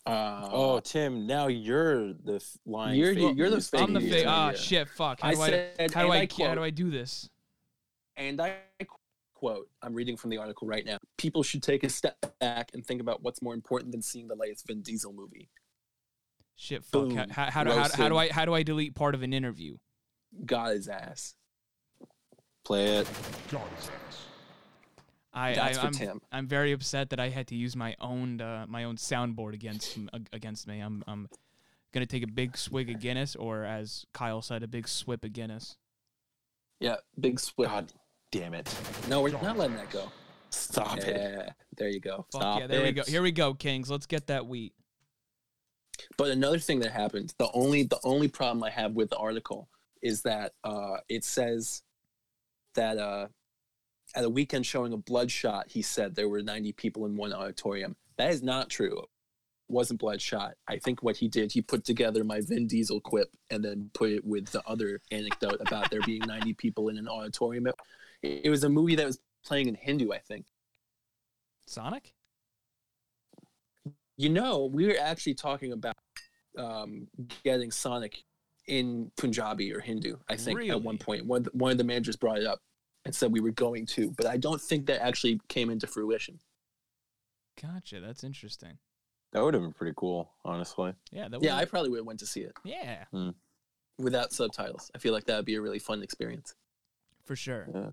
Uh, 0.06 0.50
Oh, 0.52 0.80
Tim, 0.80 1.28
now 1.28 1.48
you're 1.48 2.14
the 2.14 2.36
f- 2.36 2.58
lying. 2.66 2.98
You're- 3.00 3.14
fake 3.16 3.38
you're 3.38 3.50
the 3.50 3.58
news 3.58 3.70
fake 3.70 3.82
I'm 3.82 3.94
the 3.94 4.00
fake. 4.02 4.26
Ah, 4.28 4.48
media. 4.48 4.62
shit. 4.62 4.90
Fuck. 4.90 5.20
How 5.22 5.28
I 5.30 5.34
do 5.36 5.42
I? 5.42 5.50
said, 5.50 5.92
How 5.94 6.02
do 6.04 6.12
and 6.12 6.14
I? 6.14 6.44
I 6.44 6.48
How 6.48 6.56
do 6.56 6.64
I 6.64 6.70
do 6.70 6.90
this? 6.90 7.30
and 8.16 8.42
I 8.42 8.56
quote, 9.36 9.70
I'm 9.84 9.94
reading 9.94 10.18
from 10.18 10.32
the 10.32 10.38
article 10.38 10.68
right 10.68 10.84
now. 10.86 10.98
People 11.18 11.44
should 11.44 11.62
take 11.62 11.84
a 11.84 11.90
step 11.90 12.18
back 12.40 12.72
and 12.74 12.84
think 12.86 13.00
about 13.02 13.22
what's 13.22 13.42
more 13.44 13.54
important 13.54 13.92
than 13.92 14.02
seeing 14.02 14.28
the 14.28 14.36
latest 14.36 14.66
Vin 14.66 14.82
Diesel 14.82 15.14
movie. 15.14 15.50
Shit. 16.58 16.84
Fuck. 16.84 17.12
How, 17.12 17.26
Boom. 17.26 17.30
how, 17.30 17.52
how, 17.52 17.64
do, 17.64 17.72
how, 17.72 17.88
how 17.94 18.10
do 18.10 18.18
I? 18.18 18.30
How 18.30 18.44
do 18.44 18.54
I 18.54 18.64
delete 18.64 18.96
part 18.96 19.16
of 19.16 19.22
an 19.22 19.32
interview? 19.32 19.78
Got 20.46 20.72
his 20.72 20.88
ass. 20.88 21.36
Play 22.66 22.98
it. 22.98 23.08
Got 23.50 23.70
his 23.78 23.90
ass. 23.90 24.26
I, 25.34 25.54
That's 25.54 25.78
I 25.78 25.82
for 25.82 25.88
I'm, 25.88 25.94
Tim. 25.94 26.22
I'm 26.32 26.48
very 26.48 26.72
upset 26.72 27.12
that 27.12 27.20
I 27.20 27.30
had 27.30 27.48
to 27.48 27.56
use 27.56 27.76
my 27.76 27.96
own 28.02 28.42
uh, 28.42 28.66
my 28.68 28.86
own 28.86 28.98
soundboard 28.98 29.54
against 29.54 29.98
against 30.34 30.68
me. 30.68 30.80
I'm 30.80 31.04
I'm 31.08 31.30
gonna 31.94 32.08
take 32.08 32.24
a 32.24 32.28
big 32.28 32.58
swig 32.58 32.90
of 32.90 33.00
Guinness, 33.00 33.36
or 33.36 33.64
as 33.64 34.06
Kyle 34.14 34.42
said, 34.42 34.64
a 34.64 34.68
big 34.68 34.88
swip 34.88 35.24
of 35.24 35.34
Guinness. 35.34 35.78
Yeah, 36.80 36.96
big 37.20 37.40
split. 37.40 37.70
God 37.70 37.94
damn 38.32 38.56
it. 38.56 38.74
No, 39.08 39.22
we're 39.22 39.30
not 39.30 39.58
letting 39.58 39.76
that 39.76 39.92
go. 39.92 40.12
Stop 40.50 40.98
it. 40.98 41.08
yeah, 41.08 41.50
there 41.78 41.90
you 41.90 42.00
go. 42.00 42.26
Fuck 42.32 42.42
Stop 42.42 42.60
yeah, 42.62 42.68
there 42.68 42.82
we 42.82 42.92
go. 42.92 43.04
Here 43.04 43.22
we 43.22 43.32
go, 43.32 43.54
Kings. 43.54 43.92
Let's 43.92 44.08
get 44.08 44.28
that 44.28 44.48
wheat. 44.48 44.74
But 46.18 46.30
another 46.30 46.60
thing 46.60 46.80
that 46.80 46.92
happened, 46.92 47.34
the 47.38 47.50
only 47.54 47.84
the 47.84 48.00
only 48.04 48.28
problem 48.28 48.64
I 48.64 48.70
have 48.70 48.94
with 48.94 49.10
the 49.10 49.18
article 49.18 49.70
is 50.02 50.22
that 50.24 50.54
uh, 50.64 50.98
it 51.10 51.24
says 51.24 51.82
that 52.76 52.98
uh, 52.98 53.28
at 54.16 54.24
a 54.24 54.30
weekend 54.30 54.66
showing 54.66 54.94
of 54.94 55.06
Bloodshot, 55.06 55.70
he 55.70 55.82
said 55.82 56.16
there 56.16 56.30
were 56.30 56.42
90 56.42 56.74
people 56.74 57.06
in 57.06 57.18
one 57.18 57.34
auditorium. 57.34 57.96
That 58.18 58.32
is 58.32 58.42
not 58.42 58.70
true. 58.70 59.00
It 59.00 59.74
wasn't 59.74 60.00
Bloodshot. 60.00 60.54
I 60.68 60.78
think 60.78 61.04
what 61.04 61.18
he 61.18 61.28
did, 61.28 61.52
he 61.52 61.62
put 61.62 61.84
together 61.84 62.24
my 62.24 62.42
Vin 62.42 62.68
Diesel 62.68 63.02
quip 63.02 63.30
and 63.50 63.64
then 63.64 63.90
put 63.94 64.12
it 64.12 64.24
with 64.24 64.48
the 64.48 64.64
other 64.68 65.02
anecdote 65.12 65.58
about 65.60 65.90
there 65.90 66.02
being 66.06 66.22
90 66.26 66.54
people 66.54 66.90
in 66.90 66.98
an 66.98 67.08
auditorium. 67.08 67.68
It, 67.68 67.76
it 68.22 68.50
was 68.50 68.64
a 68.64 68.70
movie 68.70 68.96
that 68.96 69.06
was 69.06 69.20
playing 69.46 69.68
in 69.68 69.76
Hindu, 69.76 70.12
I 70.12 70.20
think. 70.20 70.46
Sonic? 71.66 72.14
You 74.18 74.30
know, 74.30 74.66
we 74.66 74.88
were 74.88 74.98
actually 75.00 75.36
talking 75.36 75.72
about 75.74 75.96
um, 76.58 77.08
getting 77.44 77.72
Sonic 77.72 78.24
in 78.68 79.12
Punjabi 79.16 79.72
or 79.74 79.80
Hindu. 79.80 80.18
I 80.28 80.36
think 80.36 80.60
at 80.62 80.82
one 80.82 80.96
Really? 80.96 80.98
point, 80.98 81.26
one 81.28 81.46
of 81.46 81.50
the, 81.54 81.66
of 81.66 81.78
the 81.78 81.84
managers 81.84 82.16
brought 82.16 82.40
it 82.40 82.46
up 82.46 82.60
and 83.06 83.14
said 83.16 83.32
we 83.32 83.40
were 83.40 83.52
going 83.52 83.86
to, 83.86 84.12
but 84.18 84.26
I 84.26 84.38
don't 84.38 84.60
think 84.60 84.88
that 84.88 85.02
actually 85.02 85.40
came 85.48 85.70
into 85.70 85.88
fruition. 85.88 86.40
Gotcha. 87.62 88.02
That's 88.02 88.24
interesting. 88.24 88.78
That 89.34 89.44
would 89.44 89.54
have 89.54 89.64
been 89.64 89.74
pretty 89.74 89.94
cool, 89.96 90.32
honestly. 90.44 90.94
Yeah. 91.12 91.28
That 91.30 91.44
Yeah, 91.44 91.56
I 91.56 91.66
probably 91.66 91.90
would 91.92 91.98
have 92.00 92.06
went 92.06 92.20
to 92.20 92.26
see 92.26 92.42
it 92.42 92.54
yeah, 92.64 93.06
without 93.98 94.34
subtitles. 94.34 94.90
I 94.96 94.98
feel 94.98 95.14
like 95.14 95.26
that 95.26 95.36
would 95.38 95.46
be 95.46 95.56
a 95.56 95.62
really 95.62 95.80
fun 95.80 96.02
experience. 96.02 96.56
for 97.26 97.36
sure. 97.36 97.68
Yeah. 97.74 97.90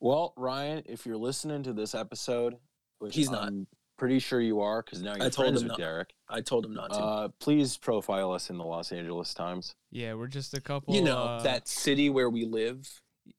Well, 0.00 0.32
Ryan, 0.36 0.82
if 0.86 1.06
you're 1.06 1.16
listening 1.16 1.62
to 1.64 1.72
this 1.72 1.94
episode, 1.94 2.56
which 2.98 3.14
He's 3.14 3.30
not. 3.30 3.52
I'm 3.98 4.06
pretty 4.06 4.20
sure 4.20 4.40
you 4.40 4.60
are 4.60 4.80
because 4.80 5.02
now 5.02 5.14
you're 5.16 5.24
I 5.26 5.28
told 5.28 5.48
friends 5.48 5.62
him 5.62 5.68
with 5.68 5.78
not. 5.78 5.78
Derek. 5.78 6.14
I 6.28 6.40
told 6.40 6.64
him 6.64 6.72
not 6.72 6.92
to. 6.92 6.98
Uh, 7.00 7.28
please 7.40 7.76
profile 7.76 8.30
us 8.30 8.48
in 8.48 8.56
the 8.56 8.64
Los 8.64 8.92
Angeles 8.92 9.34
Times. 9.34 9.74
Yeah, 9.90 10.14
we're 10.14 10.28
just 10.28 10.54
a 10.54 10.60
couple. 10.60 10.94
you 10.94 11.02
know 11.02 11.18
uh, 11.18 11.42
that 11.42 11.66
city 11.66 12.08
where 12.08 12.30
we 12.30 12.44
live. 12.44 12.88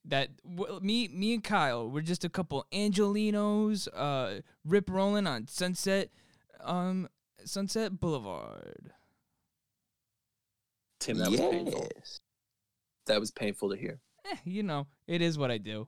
that 0.06 0.30
w- 0.46 0.80
me 0.82 1.08
me 1.08 1.34
and 1.34 1.44
Kyle 1.44 1.90
we're 1.90 2.02
just 2.02 2.26
a 2.26 2.30
couple 2.30 2.68
Angelenos 2.74 3.88
uh 3.96 4.42
rip 4.66 4.90
rolling 4.90 5.26
on 5.28 5.48
Sunset 5.48 6.10
um 6.62 7.08
Sunset 7.46 8.00
Boulevard. 8.02 8.92
Tim, 11.00 11.18
that 11.20 11.32
was 11.32 11.40
painful. 11.40 11.88
That 13.08 13.20
was 13.22 13.32
painful 13.32 13.70
to 13.70 13.78
hear. 13.78 14.02
Eh, 14.30 14.36
you 14.44 14.64
know, 14.64 14.88
it 15.08 15.22
is 15.22 15.38
what 15.38 15.50
I 15.52 15.58
do. 15.58 15.88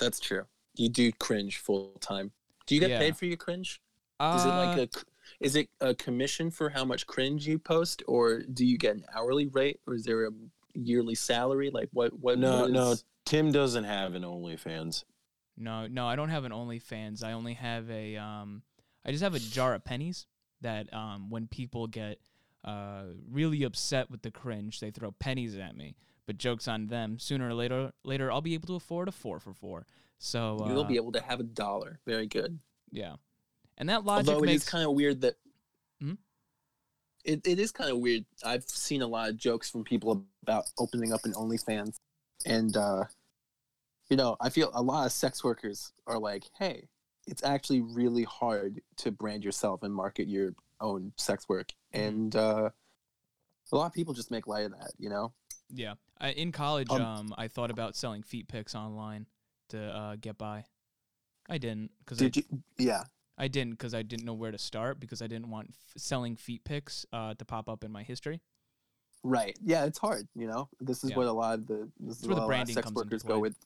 That's 0.00 0.18
true. 0.18 0.42
You 0.74 0.88
do 0.88 1.12
cringe 1.12 1.58
full 1.58 1.92
time. 2.00 2.32
Do 2.66 2.74
you 2.74 2.80
get 2.80 2.90
Yeah. 2.90 2.98
paid 2.98 3.16
for 3.16 3.26
your 3.26 3.36
cringe? 3.36 3.80
Uh, 4.20 4.34
Is 4.36 4.44
it 4.44 4.54
like 4.54 4.78
a 4.78 4.98
c- 4.98 5.04
is 5.40 5.56
it 5.56 5.68
a 5.80 5.94
commission 5.94 6.50
for 6.50 6.70
how 6.70 6.84
much 6.84 7.06
cringe 7.06 7.46
you 7.46 7.58
post, 7.58 8.02
or 8.06 8.42
do 8.42 8.64
you 8.64 8.78
get 8.78 8.94
an 8.96 9.04
hourly 9.14 9.46
rate, 9.48 9.80
or 9.86 9.94
is 9.94 10.04
there 10.04 10.26
a 10.26 10.30
yearly 10.74 11.14
salary? 11.14 11.70
Like 11.70 11.88
what? 11.92 12.12
What? 12.20 12.38
No, 12.38 12.60
what 12.60 12.70
no. 12.70 12.94
Tim 13.24 13.50
doesn't 13.52 13.84
have 13.84 14.14
an 14.14 14.22
OnlyFans. 14.22 15.04
no, 15.56 15.86
no, 15.86 16.06
I 16.06 16.14
don't 16.16 16.28
have 16.28 16.44
an 16.44 16.52
OnlyFans. 16.52 17.24
I 17.24 17.32
only 17.32 17.54
have 17.54 17.90
a 17.90 18.16
um 18.16 18.62
I 19.04 19.10
just 19.10 19.22
have 19.22 19.34
a 19.34 19.38
jar 19.40 19.74
of 19.74 19.84
pennies 19.84 20.26
that 20.60 20.92
um 20.94 21.30
when 21.30 21.46
people 21.48 21.86
get 21.86 22.20
uh 22.64 23.04
really 23.30 23.62
upset 23.64 24.10
with 24.10 24.22
the 24.22 24.30
cringe, 24.30 24.80
they 24.80 24.90
throw 24.90 25.10
pennies 25.12 25.56
at 25.56 25.76
me. 25.76 25.96
But 26.26 26.38
jokes 26.38 26.68
on 26.68 26.86
them. 26.86 27.18
Sooner 27.18 27.48
or 27.48 27.54
later 27.54 27.92
later 28.04 28.30
I'll 28.30 28.40
be 28.40 28.54
able 28.54 28.68
to 28.68 28.74
afford 28.76 29.08
a 29.08 29.12
4 29.12 29.40
for 29.40 29.52
4. 29.54 29.86
So 30.18 30.58
uh, 30.60 30.68
You'll 30.68 30.84
be 30.84 30.96
able 30.96 31.12
to 31.12 31.20
have 31.20 31.40
a 31.40 31.44
dollar. 31.44 32.00
Very 32.06 32.26
good. 32.26 32.58
yeah. 32.90 33.16
And 33.76 33.88
that 33.88 34.04
logic 34.04 34.28
Although 34.28 34.44
it 34.44 34.46
makes 34.46 34.62
is 34.64 34.68
kind 34.70 34.84
of 34.86 34.92
weird 34.94 35.20
that 35.22 35.34
Hmm? 36.00 36.14
it, 37.24 37.46
it 37.46 37.58
is 37.58 37.72
kind 37.72 37.90
of 37.90 37.98
weird. 37.98 38.24
I've 38.44 38.64
seen 38.68 39.02
a 39.02 39.06
lot 39.06 39.28
of 39.30 39.36
jokes 39.36 39.70
from 39.70 39.82
people 39.84 40.24
about 40.42 40.64
opening 40.78 41.12
up 41.12 41.24
an 41.24 41.32
OnlyFans, 41.32 41.96
and 42.46 42.76
uh, 42.76 43.04
you 44.10 44.16
know, 44.16 44.36
I 44.40 44.50
feel 44.50 44.70
a 44.74 44.82
lot 44.82 45.06
of 45.06 45.12
sex 45.12 45.42
workers 45.42 45.92
are 46.06 46.18
like, 46.18 46.44
"Hey, 46.58 46.88
it's 47.26 47.42
actually 47.42 47.80
really 47.80 48.24
hard 48.24 48.80
to 48.98 49.10
brand 49.10 49.44
yourself 49.44 49.82
and 49.82 49.92
market 49.94 50.28
your 50.28 50.54
own 50.80 51.12
sex 51.16 51.48
work," 51.48 51.72
Mm-hmm. 51.94 52.06
and 52.06 52.36
uh, 52.36 52.70
a 53.72 53.76
lot 53.76 53.86
of 53.86 53.92
people 53.92 54.14
just 54.14 54.30
make 54.30 54.46
light 54.46 54.66
of 54.66 54.72
that. 54.72 54.92
You 54.98 55.08
know, 55.10 55.32
Yeah, 55.70 55.94
I, 56.20 56.30
in 56.30 56.52
college, 56.52 56.90
um, 56.90 57.02
Um, 57.02 57.34
I 57.36 57.48
thought 57.48 57.70
about 57.70 57.96
selling 57.96 58.22
feet 58.22 58.46
pics 58.48 58.74
online 58.74 59.26
to 59.70 59.82
uh, 59.82 60.16
get 60.20 60.38
by. 60.38 60.64
I 61.48 61.58
didn't 61.58 61.90
because 61.98 62.20
I, 62.20 62.24
did 62.28 62.36
you? 62.36 62.44
Yeah, 62.78 63.02
I 63.36 63.48
didn't 63.48 63.72
because 63.72 63.94
I 63.94 64.02
didn't 64.02 64.24
know 64.24 64.34
where 64.34 64.50
to 64.50 64.58
start 64.58 64.98
because 65.00 65.20
I 65.20 65.26
didn't 65.26 65.50
want 65.50 65.68
f- 65.70 65.92
selling 66.00 66.36
feet 66.36 66.64
pics 66.64 67.04
uh, 67.12 67.34
to 67.34 67.44
pop 67.44 67.68
up 67.68 67.84
in 67.84 67.92
my 67.92 68.02
history. 68.02 68.40
right. 69.22 69.56
Yeah, 69.64 69.84
it's 69.84 69.98
hard. 69.98 70.26
You 70.34 70.46
know, 70.46 70.68
this 70.80 71.04
is 71.04 71.10
Yeah. 71.10 71.16
what 71.16 71.26
a 71.26 71.32
lot 71.32 71.54
of 71.58 71.66
the 71.66 71.90
this 72.00 72.20
is 72.20 72.26
where 72.26 72.34
the 72.36 72.40
a 72.40 72.42
lot 72.42 72.44
of 72.44 72.48
branding 72.48 72.74
sex 72.74 72.84
comes 72.86 72.96
into 73.00 73.06
workers 73.06 73.22
play. 73.22 73.34
go 73.34 73.40
with. 73.40 73.56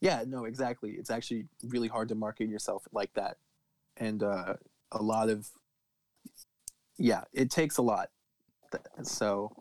Yeah, 0.00 0.24
no, 0.26 0.44
exactly. 0.46 0.92
It's 0.92 1.10
actually 1.10 1.46
really 1.62 1.88
hard 1.88 2.08
to 2.08 2.14
market 2.14 2.48
yourself 2.48 2.84
like 2.92 3.12
that, 3.14 3.36
and 3.96 4.22
uh, 4.22 4.54
a 4.92 5.02
lot 5.02 5.28
of 5.28 5.48
yeah, 6.98 7.22
it 7.32 7.50
takes 7.50 7.76
a 7.76 7.82
lot. 7.82 8.10
So 9.02 9.54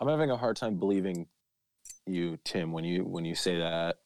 I'm 0.00 0.08
having 0.08 0.30
a 0.30 0.36
hard 0.36 0.56
time 0.56 0.76
believing 0.76 1.26
you, 2.06 2.38
Tim, 2.44 2.72
when 2.72 2.84
you 2.84 3.04
when 3.04 3.24
you 3.24 3.34
say 3.34 3.58
that. 3.58 3.96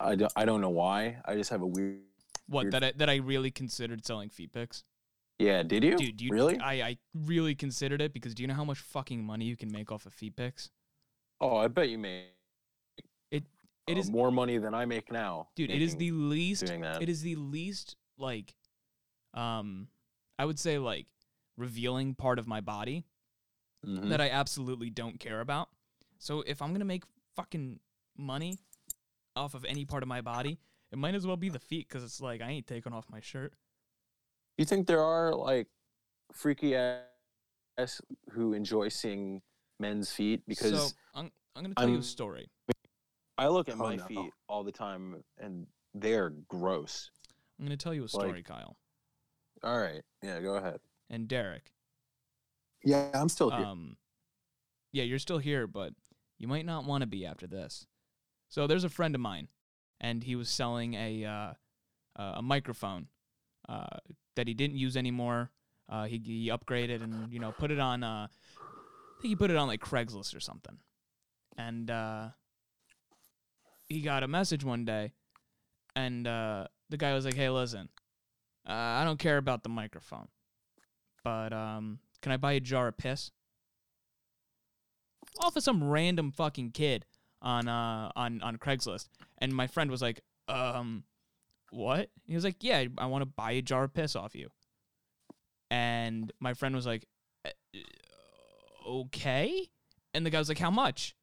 I 0.00 0.14
don't, 0.16 0.32
I 0.34 0.44
don't 0.44 0.60
know 0.60 0.70
why. 0.70 1.18
I 1.24 1.34
just 1.34 1.50
have 1.50 1.62
a 1.62 1.66
weird. 1.66 2.00
What 2.48 2.62
You're- 2.62 2.70
that 2.72 2.84
I, 2.84 2.92
that 2.96 3.08
I 3.10 3.16
really 3.16 3.50
considered 3.50 4.04
selling 4.04 4.28
feet 4.30 4.52
pics, 4.52 4.82
Yeah, 5.38 5.62
did 5.62 5.84
you? 5.84 5.96
dude. 5.96 6.20
You 6.20 6.30
really? 6.32 6.58
I 6.58 6.72
I 6.88 6.98
really 7.14 7.54
considered 7.54 8.00
it 8.00 8.12
because 8.12 8.34
do 8.34 8.42
you 8.42 8.48
know 8.48 8.54
how 8.54 8.64
much 8.64 8.78
fucking 8.80 9.22
money 9.24 9.44
you 9.44 9.56
can 9.56 9.70
make 9.70 9.92
off 9.92 10.06
of 10.06 10.12
feet 10.12 10.34
pics? 10.36 10.70
oh, 11.42 11.56
I 11.56 11.68
bet 11.68 11.88
you 11.88 11.98
make. 11.98 12.24
It- 13.30 13.44
it 13.86 13.96
uh, 13.96 14.00
is- 14.00 14.10
more 14.10 14.30
money 14.32 14.58
than 14.58 14.74
I 14.74 14.84
make 14.84 15.10
now. 15.12 15.48
Dude, 15.56 15.70
it 15.70 15.80
is 15.82 15.96
the 15.96 16.10
least 16.12 16.64
it 16.64 17.08
is 17.08 17.22
the 17.22 17.36
least 17.36 17.96
like 18.18 18.54
um 19.34 19.88
I 20.38 20.44
would 20.44 20.58
say 20.58 20.78
like 20.78 21.06
revealing 21.56 22.14
part 22.14 22.38
of 22.38 22.46
my 22.48 22.60
body 22.60 23.04
Mhm. 23.86 24.08
that 24.10 24.20
I 24.20 24.28
absolutely 24.30 24.90
don't 24.90 25.18
care 25.20 25.40
about. 25.40 25.68
So 26.18 26.40
if 26.42 26.60
I'm 26.60 26.72
gonna 26.72 26.84
make 26.84 27.04
fucking 27.36 27.80
money 28.16 28.58
off 29.36 29.54
of 29.54 29.64
any 29.64 29.84
part 29.84 30.02
of 30.02 30.08
my 30.08 30.20
body, 30.20 30.58
it 30.92 30.98
might 30.98 31.14
as 31.14 31.26
well 31.26 31.36
be 31.36 31.48
the 31.48 31.58
feet 31.58 31.88
because 31.88 32.02
it's 32.04 32.20
like 32.20 32.40
I 32.40 32.48
ain't 32.50 32.66
taking 32.66 32.92
off 32.92 33.06
my 33.10 33.20
shirt. 33.20 33.54
You 34.58 34.64
think 34.64 34.86
there 34.86 35.02
are 35.02 35.34
like 35.34 35.68
freaky 36.32 36.74
ass 36.76 38.00
who 38.32 38.52
enjoy 38.52 38.88
seeing 38.88 39.40
men's 39.78 40.10
feet? 40.12 40.42
Because 40.46 40.90
so 40.90 40.96
I'm 41.14 41.30
I'm 41.56 41.62
gonna 41.62 41.74
tell 41.74 41.86
you 41.88 41.94
a 41.94 41.96
I'm- 41.96 42.02
story. 42.02 42.50
I 43.38 43.48
look 43.48 43.68
at 43.70 43.76
Oh, 43.76 43.78
my 43.78 43.96
no. 43.96 44.04
feet 44.04 44.30
all 44.48 44.62
the 44.64 44.72
time 44.72 45.22
and 45.38 45.66
they're 45.94 46.30
gross. 46.48 47.10
I'm 47.58 47.64
gonna 47.64 47.76
tell 47.78 47.94
you 47.94 48.04
a 48.04 48.08
story, 48.08 48.42
Kyle 48.42 48.76
All 49.62 49.78
right, 49.78 50.02
yeah, 50.22 50.40
go 50.40 50.56
ahead. 50.56 50.80
and 51.08 51.26
Derek. 51.26 51.72
Yeah, 52.84 53.10
I'm 53.14 53.28
still 53.30 53.50
here. 53.50 53.64
Um, 53.64 53.96
yeah, 54.92 55.04
you're 55.04 55.18
still 55.18 55.38
here, 55.38 55.66
but 55.66 55.92
you 56.38 56.48
might 56.48 56.66
not 56.66 56.84
want 56.84 57.00
to 57.02 57.06
be 57.06 57.24
after 57.24 57.46
this. 57.46 57.86
So 58.50 58.66
there's 58.66 58.84
a 58.84 58.88
friend 58.88 59.14
of 59.14 59.20
mine, 59.20 59.48
and 60.00 60.24
he 60.24 60.34
was 60.34 60.48
selling 60.50 60.94
a 60.94 61.24
uh, 61.24 61.52
a 62.16 62.42
microphone 62.42 63.06
uh, 63.68 63.98
that 64.34 64.48
he 64.48 64.54
didn't 64.54 64.76
use 64.76 64.96
anymore. 64.96 65.50
Uh, 65.88 66.04
he 66.04 66.20
he 66.24 66.48
upgraded 66.48 67.02
and 67.02 67.32
you 67.32 67.38
know 67.38 67.52
put 67.52 67.70
it 67.70 67.78
on. 67.78 68.02
Uh, 68.02 68.26
I 68.28 69.22
think 69.22 69.30
he 69.30 69.36
put 69.36 69.50
it 69.50 69.56
on 69.56 69.68
like 69.68 69.80
Craigslist 69.80 70.36
or 70.36 70.40
something, 70.40 70.78
and 71.56 71.90
uh, 71.90 72.28
he 73.88 74.00
got 74.00 74.24
a 74.24 74.28
message 74.28 74.64
one 74.64 74.84
day, 74.84 75.12
and 75.94 76.26
uh, 76.26 76.66
the 76.88 76.96
guy 76.96 77.14
was 77.14 77.24
like, 77.24 77.34
"Hey, 77.34 77.50
listen, 77.50 77.88
I 78.66 79.04
don't 79.04 79.18
care 79.18 79.36
about 79.36 79.62
the 79.62 79.68
microphone, 79.68 80.26
but 81.22 81.52
um, 81.52 82.00
can 82.20 82.32
I 82.32 82.36
buy 82.36 82.52
a 82.52 82.60
jar 82.60 82.88
of 82.88 82.98
piss?" 82.98 83.30
Off 85.38 85.54
of 85.54 85.62
some 85.62 85.84
random 85.84 86.32
fucking 86.32 86.72
kid 86.72 87.06
on 87.42 87.68
uh 87.68 88.10
on 88.16 88.42
on 88.42 88.56
Craigslist, 88.56 89.08
and 89.38 89.54
my 89.54 89.66
friend 89.66 89.90
was 89.90 90.02
like, 90.02 90.20
"Um, 90.48 91.04
what?" 91.70 92.10
He 92.26 92.34
was 92.34 92.44
like, 92.44 92.62
"Yeah, 92.62 92.84
I 92.98 93.06
want 93.06 93.22
to 93.22 93.26
buy 93.26 93.52
a 93.52 93.62
jar 93.62 93.84
of 93.84 93.94
piss 93.94 94.16
off 94.16 94.34
you." 94.34 94.50
And 95.70 96.32
my 96.40 96.54
friend 96.54 96.74
was 96.74 96.86
like, 96.86 97.06
"Uh, 97.44 97.50
"Okay," 98.86 99.68
and 100.14 100.26
the 100.26 100.30
guy 100.30 100.38
was 100.38 100.48
like, 100.48 100.58
"How 100.58 100.70
much?" 100.70 101.14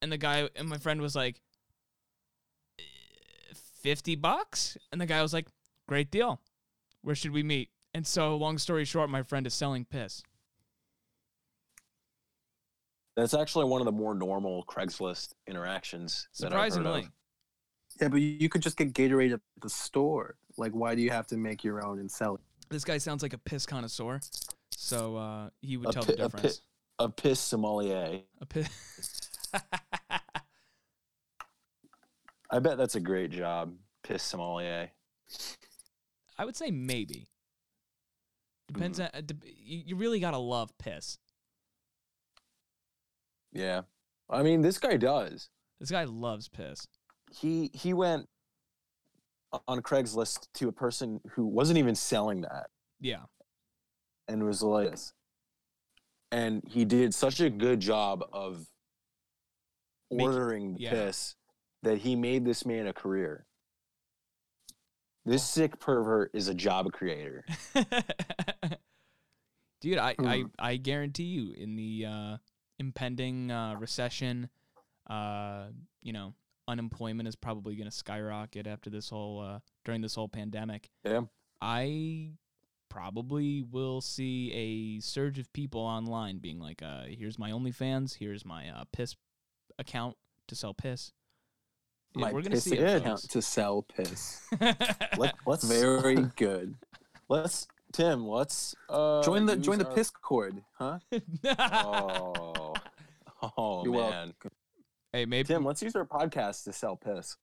And 0.00 0.12
the 0.12 0.18
guy 0.18 0.48
and 0.56 0.68
my 0.68 0.78
friend 0.78 1.00
was 1.00 1.16
like, 1.16 1.40
"50 3.54 4.16
bucks?" 4.16 4.76
And 4.92 5.00
the 5.00 5.06
guy 5.06 5.22
was 5.22 5.32
like, 5.32 5.48
"Great 5.88 6.10
deal. 6.10 6.40
Where 7.02 7.14
should 7.14 7.32
we 7.32 7.42
meet?" 7.42 7.70
And 7.92 8.06
so, 8.06 8.36
long 8.36 8.58
story 8.58 8.84
short, 8.84 9.08
my 9.10 9.22
friend 9.22 9.46
is 9.46 9.54
selling 9.54 9.84
piss. 9.84 10.22
That's 13.16 13.34
actually 13.34 13.66
one 13.66 13.80
of 13.80 13.84
the 13.84 13.92
more 13.92 14.14
normal 14.14 14.64
Craigslist 14.64 15.34
interactions. 15.46 16.28
that 16.40 16.52
I've 16.52 16.52
heard 16.52 16.66
of. 16.66 16.72
Surprisingly. 16.74 17.08
yeah, 18.00 18.08
but 18.08 18.20
you 18.20 18.48
could 18.48 18.60
just 18.62 18.76
get 18.76 18.92
Gatorade 18.92 19.32
at 19.34 19.40
the 19.62 19.68
store. 19.70 20.36
Like, 20.56 20.72
why 20.72 20.94
do 20.94 21.02
you 21.02 21.10
have 21.10 21.26
to 21.28 21.36
make 21.36 21.62
your 21.62 21.84
own 21.84 21.98
and 22.00 22.10
sell 22.10 22.34
it? 22.36 22.40
This 22.70 22.84
guy 22.84 22.98
sounds 22.98 23.22
like 23.22 23.32
a 23.32 23.38
piss 23.38 23.66
connoisseur, 23.66 24.20
so 24.70 25.16
uh, 25.16 25.50
he 25.60 25.76
would 25.76 25.90
A 25.90 25.92
tell 25.92 26.02
pi- 26.04 26.12
the 26.14 26.24
a 26.24 26.28
pi- 26.28 26.36
difference. 26.36 26.60
A 26.98 27.08
piss 27.08 27.38
sommelier. 27.40 28.20
A 28.40 28.46
piss. 28.46 28.68
I 32.50 32.58
bet 32.60 32.78
that's 32.78 32.94
a 32.94 33.00
great 33.00 33.30
job. 33.30 33.74
Piss 34.02 34.22
sommelier. 34.22 34.90
I 36.38 36.44
would 36.44 36.56
say 36.56 36.70
maybe. 36.70 37.28
Depends 38.68 39.00
on. 39.00 39.08
Uh, 39.14 39.20
dep- 39.20 39.44
you, 39.44 39.82
you 39.86 39.96
really 39.96 40.20
gotta 40.20 40.38
love 40.38 40.76
piss. 40.78 41.18
Yeah. 43.54 43.82
I 44.28 44.42
mean, 44.42 44.60
this 44.60 44.78
guy 44.78 44.96
does. 44.96 45.48
This 45.80 45.90
guy 45.90 46.04
loves 46.04 46.48
piss. 46.48 46.86
He 47.30 47.70
he 47.72 47.92
went 47.94 48.28
on 49.68 49.80
Craigslist 49.80 50.48
to 50.54 50.68
a 50.68 50.72
person 50.72 51.20
who 51.30 51.46
wasn't 51.46 51.78
even 51.78 51.94
selling 51.94 52.40
that 52.42 52.66
Yeah. 53.00 53.22
and 54.28 54.44
was 54.44 54.62
like. 54.62 54.94
And 56.32 56.62
he 56.66 56.84
did 56.84 57.14
such 57.14 57.40
a 57.40 57.48
good 57.48 57.78
job 57.80 58.24
of 58.32 58.66
ordering 60.10 60.74
the 60.74 60.80
yeah. 60.80 60.90
piss 60.90 61.36
that 61.84 61.98
he 61.98 62.16
made 62.16 62.44
this 62.44 62.66
man 62.66 62.86
a 62.88 62.92
career. 62.92 63.46
This 65.24 65.44
sick 65.44 65.78
pervert 65.78 66.30
is 66.34 66.48
a 66.48 66.54
job 66.54 66.92
creator. 66.92 67.44
Dude, 69.80 69.98
I, 69.98 70.14
I, 70.18 70.38
Hmm. 70.40 70.46
I 70.58 70.76
guarantee 70.76 71.24
you, 71.24 71.52
in 71.52 71.76
the 71.76 72.06
uh, 72.06 72.36
impending 72.78 73.50
uh, 73.50 73.74
recession, 73.78 74.48
uh, 75.08 75.66
you 76.02 76.12
know, 76.12 76.34
unemployment 76.66 77.28
is 77.28 77.36
probably 77.36 77.76
going 77.76 77.88
to 77.90 77.94
skyrocket 77.96 78.66
after 78.66 78.90
this 78.90 79.08
whole 79.10 79.40
uh, 79.40 79.58
during 79.84 80.00
this 80.00 80.14
whole 80.14 80.28
pandemic. 80.28 80.90
Yeah. 81.04 81.22
I 81.60 82.30
probably 82.88 83.62
will 83.62 84.00
see 84.00 84.52
a 84.52 85.00
surge 85.00 85.38
of 85.38 85.52
people 85.52 85.80
online 85.80 86.38
being 86.38 86.60
like, 86.60 86.82
uh, 86.82 87.04
"Here's 87.08 87.38
my 87.38 87.50
OnlyFans. 87.50 88.16
Here's 88.16 88.44
my 88.44 88.68
uh, 88.70 88.84
piss 88.92 89.16
account 89.78 90.16
to 90.48 90.54
sell 90.54 90.74
piss." 90.74 91.12
Yeah, 92.14 92.26
My 92.26 92.32
we're 92.32 92.42
gonna 92.42 92.54
piss 92.54 92.64
see 92.64 92.78
it, 92.78 93.02
account 93.02 93.28
to 93.30 93.42
sell 93.42 93.82
piss. 93.82 94.40
Let, 95.16 95.34
let's 95.46 95.64
Very 95.64 96.14
good. 96.36 96.76
let's 97.28 97.66
Tim. 97.92 98.26
Let's 98.26 98.74
uh, 98.88 99.22
Join 99.22 99.46
the 99.46 99.56
use 99.56 99.64
join 99.64 99.78
the 99.78 99.84
piss 99.84 100.10
cord, 100.10 100.62
huh? 100.74 100.98
Oh, 101.58 102.52
You're 102.53 102.53
welcome. 103.94 104.34
man, 104.42 104.50
hey, 105.12 105.24
maybe 105.26 105.46
Tim. 105.48 105.64
Let's 105.64 105.82
use 105.82 105.94
our 105.96 106.04
podcast 106.06 106.64
to 106.64 106.72
sell 106.72 106.96
piss. 106.96 107.36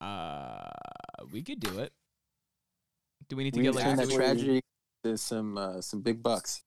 uh, 0.00 0.68
we 1.32 1.42
could 1.42 1.60
do 1.60 1.78
it. 1.78 1.92
Do 3.28 3.36
we 3.36 3.44
need 3.44 3.54
to 3.54 3.60
We 3.60 3.64
get 3.64 3.74
would 3.74 3.82
like 3.84 3.96
Turn 3.96 4.08
that 4.08 4.10
tragedy 4.14 4.60
to 5.04 5.16
some 5.16 5.56
uh, 5.58 5.80
some 5.80 6.00
big 6.02 6.22
bucks. 6.22 6.62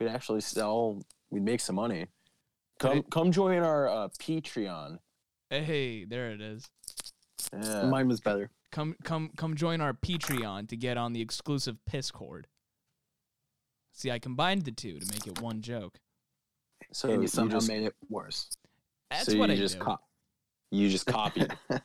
We'd 0.00 0.08
actually 0.08 0.40
sell. 0.40 1.02
We'd 1.30 1.42
make 1.44 1.60
some 1.60 1.76
money. 1.76 2.06
Come 2.78 2.98
it- 2.98 3.10
come 3.10 3.32
join 3.32 3.58
our 3.62 3.88
uh, 3.88 4.08
Patreon. 4.20 4.98
Hey, 5.50 6.04
there 6.04 6.30
it 6.30 6.40
is. 6.40 6.68
Yeah. 7.52 7.86
Mine 7.86 8.08
was 8.08 8.20
better. 8.20 8.50
Come 8.70 8.96
come 9.02 9.30
come 9.36 9.56
join 9.56 9.80
our 9.80 9.92
Patreon 9.94 10.68
to 10.68 10.76
get 10.76 10.96
on 10.96 11.12
the 11.12 11.20
exclusive 11.20 11.76
piss 11.86 12.10
cord. 12.10 12.46
See, 13.94 14.10
I 14.10 14.18
combined 14.18 14.62
the 14.64 14.70
two 14.70 15.00
to 15.00 15.06
make 15.12 15.26
it 15.26 15.40
one 15.40 15.60
joke. 15.60 15.98
So 16.92 17.08
and 17.08 17.16
you 17.18 17.22
you 17.22 17.28
somehow 17.28 17.56
just, 17.56 17.68
made 17.68 17.82
it 17.84 17.94
worse. 18.08 18.56
That's 19.10 19.26
so 19.26 19.38
what 19.38 19.48
you 19.50 19.54
I 19.54 19.58
just 19.58 19.78
do. 19.78 19.84
co- 19.84 20.00
you 20.70 20.88
just 20.88 21.06
copied. 21.06 21.52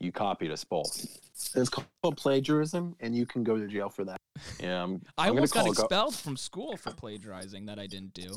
you 0.00 0.12
copied 0.12 0.50
us 0.50 0.64
both. 0.64 1.06
It's 1.54 1.68
called 1.68 2.16
plagiarism, 2.16 2.96
and 3.00 3.14
you 3.14 3.26
can 3.26 3.44
go 3.44 3.56
to 3.58 3.66
jail 3.66 3.88
for 3.88 4.04
that. 4.04 4.20
Yeah, 4.60 4.82
I'm. 4.82 5.02
I 5.18 5.28
I'm 5.28 5.34
almost 5.34 5.54
got 5.54 5.64
call 5.64 5.72
go- 5.72 5.82
expelled 5.82 6.14
from 6.14 6.36
school 6.36 6.76
for 6.76 6.92
plagiarizing 6.92 7.66
that 7.66 7.78
I 7.78 7.86
didn't 7.86 8.14
do. 8.14 8.36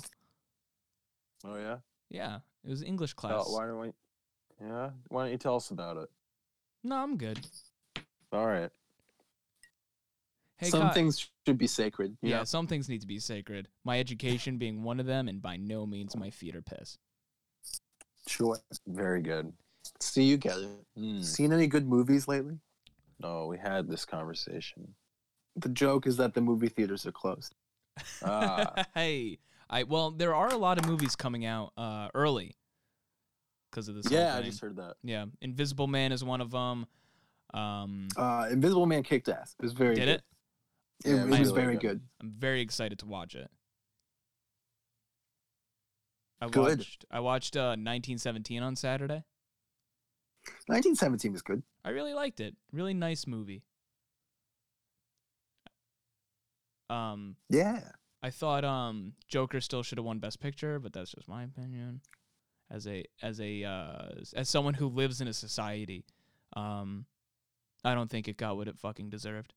Oh 1.46 1.56
yeah. 1.56 1.78
Yeah, 2.10 2.40
it 2.66 2.70
was 2.70 2.82
English 2.84 3.14
Oh, 3.18 3.22
class. 3.22 3.46
why 3.50 3.66
don't 3.68 3.80
we? 3.80 3.92
Yeah. 4.62 4.90
Why 5.10 5.24
don't 5.24 5.32
you 5.32 5.38
tell 5.38 5.56
us 5.56 5.70
about 5.72 5.98
it? 5.98 6.10
no, 6.84 6.96
I'm 6.96 7.18
good. 7.18 7.40
All 8.34 8.46
right. 8.48 8.70
Hey, 10.60 10.70
Some 10.70 10.90
Ky- 10.90 10.94
things 10.94 11.30
should 11.48 11.58
be 11.58 11.68
sacred. 11.68 12.18
you 12.22 12.32
yeah, 12.32 12.38
know? 12.40 12.44
some 12.44 12.68
things 12.68 12.90
need 12.90 13.00
to 13.02 13.08
be 13.08 13.18
sacred. 13.20 13.70
My 13.86 13.98
education 14.00 14.58
being 14.58 14.84
one 14.84 15.00
of 15.00 15.06
them, 15.06 15.30
and 15.30 15.42
by 15.42 15.56
no 15.56 15.86
means 15.86 16.16
my 16.18 16.30
feet 16.30 16.54
are 16.56 16.62
piss. 16.62 16.98
Sure. 18.28 18.60
Very 18.86 19.22
good. 19.22 19.54
See, 20.02 20.24
you 20.24 20.36
get 20.38 20.58
it. 20.58 20.68
Hmm. 20.98 21.22
Seen 21.22 21.54
any 21.54 21.66
good 21.68 21.88
movies 21.88 22.28
lately? 22.28 22.58
No, 23.22 23.48
we 23.48 23.58
had 23.58 23.88
this 23.88 24.04
conversation. 24.06 24.94
The 25.56 25.70
joke 25.70 26.06
is 26.08 26.18
that 26.18 26.34
the 26.34 26.42
movie 26.42 26.68
theaters 26.70 27.06
are 27.06 27.12
closed. 27.12 27.56
Ah. 28.24 28.86
hey, 28.94 29.40
I 29.70 29.84
well, 29.84 30.12
there 30.12 30.36
are 30.36 30.50
a 30.50 30.58
lot 30.58 30.78
of 30.78 30.86
movies 30.86 31.16
coming 31.16 31.46
out 31.46 31.72
uh, 31.78 32.10
early 32.14 32.56
because 33.72 33.88
of 33.88 33.96
this. 33.96 34.08
whole 34.08 34.18
yeah, 34.18 34.36
I 34.36 34.42
just 34.42 34.60
heard 34.62 34.76
that. 34.76 34.96
Yeah, 35.04 35.26
Invisible 35.42 35.88
Man 35.88 36.12
is 36.12 36.24
one 36.24 36.42
of 36.42 36.52
them. 36.52 36.86
Um, 37.54 38.08
Uh, 38.16 38.48
Invisible 38.52 38.86
Man 38.86 39.04
kicked 39.04 39.28
ass. 39.30 39.56
It 39.60 39.64
was 39.64 39.74
very 39.74 39.96
did 39.96 40.02
good. 40.06 40.10
it? 40.10 40.22
It, 41.04 41.16
Yeah, 41.16 41.24
it 41.24 41.30
it 41.30 41.38
was 41.38 41.40
was 41.40 41.54
really 41.54 41.66
very 41.66 41.78
good. 41.78 41.82
good. 41.82 42.02
I'm 42.22 42.32
very 42.32 42.62
excited 42.62 43.00
to 43.00 43.06
watch 43.06 43.36
it. 43.36 43.50
I 46.42 46.48
Good. 46.50 46.80
watched 46.80 47.06
I 47.12 47.20
watched 47.22 47.56
uh, 47.56 47.76
1917 47.78 48.62
on 48.62 48.76
Saturday. 48.76 49.24
1917 50.68 51.32
was 51.34 51.42
good. 51.42 51.64
I 51.84 51.90
really 51.90 52.14
liked 52.14 52.40
it. 52.40 52.56
Really 52.72 52.94
nice 52.94 53.28
movie. 53.28 53.64
Um, 56.90 57.36
Yeah. 57.50 57.92
I 58.22 58.32
thought 58.32 58.66
um 58.66 59.14
Joker 59.28 59.62
still 59.62 59.84
should 59.84 59.98
have 59.98 60.06
won 60.06 60.20
Best 60.20 60.40
Picture, 60.42 60.80
but 60.80 60.92
that's 60.94 61.12
just 61.12 61.28
my 61.28 61.44
opinion. 61.44 62.02
As 62.70 62.88
a 62.88 63.06
as 63.22 63.40
a 63.42 63.64
uh, 63.64 64.10
as 64.36 64.50
someone 64.50 64.76
who 64.76 64.88
lives 64.88 65.22
in 65.22 65.28
a 65.28 65.34
society, 65.34 66.06
um, 66.56 67.06
I 67.84 67.94
don't 67.96 68.10
think 68.10 68.28
it 68.28 68.38
got 68.38 68.58
what 68.58 68.68
it 68.68 68.78
fucking 68.80 69.10
deserved. 69.10 69.54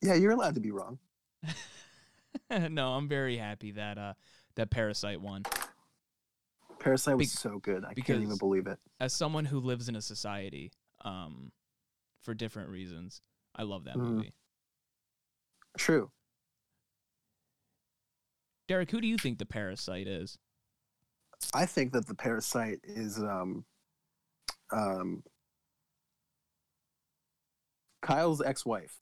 Yeah, 0.00 0.14
you're 0.14 0.32
allowed 0.32 0.54
to 0.54 0.60
be 0.60 0.70
wrong. 0.70 0.98
no, 2.50 2.88
I'm 2.94 3.08
very 3.08 3.36
happy 3.36 3.72
that 3.72 3.98
uh 3.98 4.14
that 4.54 4.70
Parasite 4.70 5.20
won. 5.20 5.42
Parasite 6.78 7.16
was 7.16 7.32
Be- 7.32 7.36
so 7.36 7.58
good. 7.58 7.84
I 7.84 7.94
can't 7.94 8.22
even 8.22 8.36
believe 8.36 8.66
it. 8.66 8.78
As 9.00 9.12
someone 9.12 9.44
who 9.44 9.58
lives 9.58 9.88
in 9.88 9.96
a 9.96 10.00
society, 10.02 10.70
um, 11.04 11.50
for 12.22 12.34
different 12.34 12.70
reasons, 12.70 13.20
I 13.56 13.62
love 13.64 13.84
that 13.84 13.96
Mhm. 13.96 14.00
movie. 14.00 14.34
True. 15.76 16.10
Derek, 18.68 18.90
who 18.90 19.00
do 19.00 19.06
you 19.08 19.16
think 19.16 19.38
the 19.38 19.46
Parasite 19.46 20.06
is? 20.06 20.38
I 21.54 21.66
think 21.66 21.92
that 21.92 22.06
the 22.06 22.14
Parasite 22.14 22.80
is 22.84 23.18
um 23.18 23.64
um 24.72 25.22
Kyle's 28.02 28.40
ex-wife. 28.42 29.00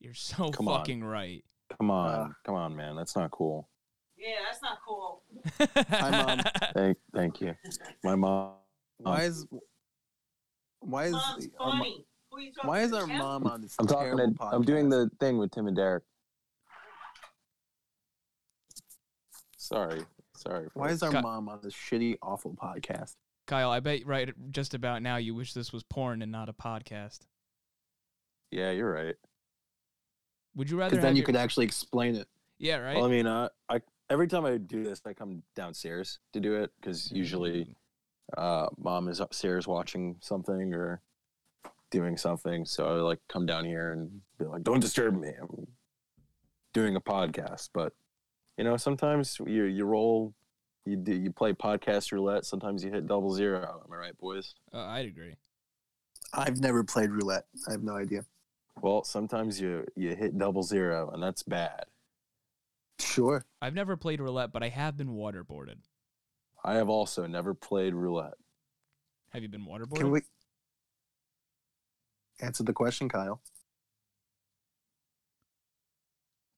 You're 0.00 0.14
so 0.14 0.50
Come 0.50 0.68
on. 0.68 0.78
fucking 0.80 1.04
right. 1.04 1.44
Come 1.78 1.90
on, 1.90 2.08
Uh, 2.10 2.28
come 2.44 2.54
on, 2.56 2.74
man. 2.74 2.96
That's 2.96 3.14
not 3.14 3.30
cool. 3.30 3.68
Yeah, 4.16 4.36
that's 4.50 4.60
not 4.62 4.78
cool. 4.86 5.22
Hi, 5.90 6.10
mom. 6.10 6.40
Thank, 6.74 6.98
thank 7.14 7.40
you. 7.40 7.54
My 8.02 8.14
mom. 8.16 8.54
Why 8.98 9.22
is 9.22 9.46
why 10.80 11.04
is 11.06 11.12
Mom's 11.12 11.48
our 11.58 11.70
funny. 11.72 12.04
Who 12.30 12.36
are 12.36 12.40
you 12.40 12.52
talking 12.52 12.68
why 12.68 12.80
is 12.80 12.92
our 12.92 13.06
Tim? 13.06 13.18
mom 13.18 13.46
on 13.46 13.62
this 13.62 13.74
I'm 13.78 13.86
talking. 13.86 14.16
terrible 14.16 14.34
To, 14.34 14.44
I'm 14.56 14.62
doing 14.62 14.88
the 14.88 15.10
thing 15.20 15.38
with 15.38 15.50
Tim 15.52 15.66
and 15.68 15.76
Derek. 15.76 16.02
Sorry, 19.56 20.02
sorry. 20.36 20.68
Why 20.74 20.88
is 20.90 21.02
our 21.02 21.12
Ky- 21.12 21.20
mom 21.20 21.48
on 21.48 21.60
this 21.62 21.74
shitty, 21.74 22.16
awful 22.22 22.54
podcast? 22.54 23.14
Kyle, 23.46 23.70
I 23.70 23.80
bet 23.80 24.06
right 24.06 24.30
just 24.50 24.74
about 24.74 25.02
now 25.02 25.16
you 25.16 25.34
wish 25.34 25.52
this 25.54 25.72
was 25.72 25.82
porn 25.82 26.22
and 26.22 26.30
not 26.32 26.48
a 26.48 26.52
podcast. 26.52 27.20
Yeah, 28.50 28.70
you're 28.70 28.92
right. 28.92 29.16
Would 30.56 30.70
you 30.70 30.78
rather? 30.78 30.90
Because 30.90 31.02
then 31.02 31.14
you 31.16 31.20
your- 31.20 31.26
could 31.26 31.36
actually 31.36 31.66
explain 31.66 32.14
it. 32.16 32.28
Yeah, 32.58 32.76
right. 32.78 32.96
Well, 32.96 33.06
I 33.06 33.08
mean, 33.08 33.26
uh, 33.26 33.48
I 33.68 33.80
every 34.10 34.28
time 34.28 34.44
I 34.44 34.56
do 34.58 34.82
this, 34.84 35.00
I 35.06 35.12
come 35.14 35.42
downstairs 35.54 36.18
to 36.32 36.40
do 36.40 36.56
it 36.56 36.70
because 36.80 37.04
Mm-hmm. 37.06 37.16
usually, 37.16 37.76
uh, 38.36 38.66
mom 38.78 39.08
is 39.08 39.20
upstairs 39.20 39.66
watching 39.66 40.16
something 40.20 40.74
or 40.74 41.00
doing 41.90 42.16
something. 42.16 42.64
So 42.66 42.86
I 42.86 43.00
like 43.00 43.20
come 43.28 43.46
down 43.46 43.64
here 43.64 43.92
and 43.92 44.20
be 44.38 44.44
like, 44.44 44.62
"Don't 44.62 44.80
disturb 44.80 45.18
me. 45.18 45.32
I'm 45.40 45.66
doing 46.72 46.96
a 46.96 47.00
podcast." 47.00 47.70
But 47.72 47.92
you 48.58 48.64
know, 48.64 48.76
sometimes 48.76 49.38
you 49.46 49.64
you 49.64 49.84
roll, 49.86 50.34
you 50.84 50.96
do 50.96 51.14
you 51.14 51.32
play 51.32 51.52
podcast 51.52 52.12
roulette. 52.12 52.44
Sometimes 52.44 52.84
you 52.84 52.90
hit 52.90 53.06
double 53.06 53.32
zero. 53.32 53.82
Am 53.86 53.92
I 53.92 53.96
right, 53.96 54.18
boys? 54.18 54.54
Uh, 54.74 54.84
I'd 54.84 55.06
agree. 55.06 55.36
I've 56.34 56.60
never 56.60 56.84
played 56.84 57.10
roulette. 57.10 57.46
I 57.68 57.72
have 57.72 57.82
no 57.82 57.96
idea. 57.96 58.24
Well, 58.82 59.04
sometimes 59.04 59.60
you 59.60 59.86
you 59.96 60.14
hit 60.14 60.36
double 60.36 60.62
zero, 60.62 61.10
and 61.10 61.22
that's 61.22 61.42
bad. 61.42 61.84
Sure. 62.98 63.44
I've 63.60 63.74
never 63.74 63.96
played 63.96 64.20
roulette, 64.20 64.52
but 64.52 64.62
I 64.62 64.68
have 64.68 64.96
been 64.96 65.10
waterboarded. 65.10 65.76
I 66.64 66.74
have 66.74 66.88
also 66.88 67.26
never 67.26 67.54
played 67.54 67.94
roulette. 67.94 68.34
Have 69.30 69.42
you 69.42 69.48
been 69.48 69.64
waterboarded? 69.64 69.96
Can 69.96 70.10
we 70.10 70.22
answer 72.40 72.62
the 72.62 72.72
question, 72.72 73.08
Kyle? 73.08 73.40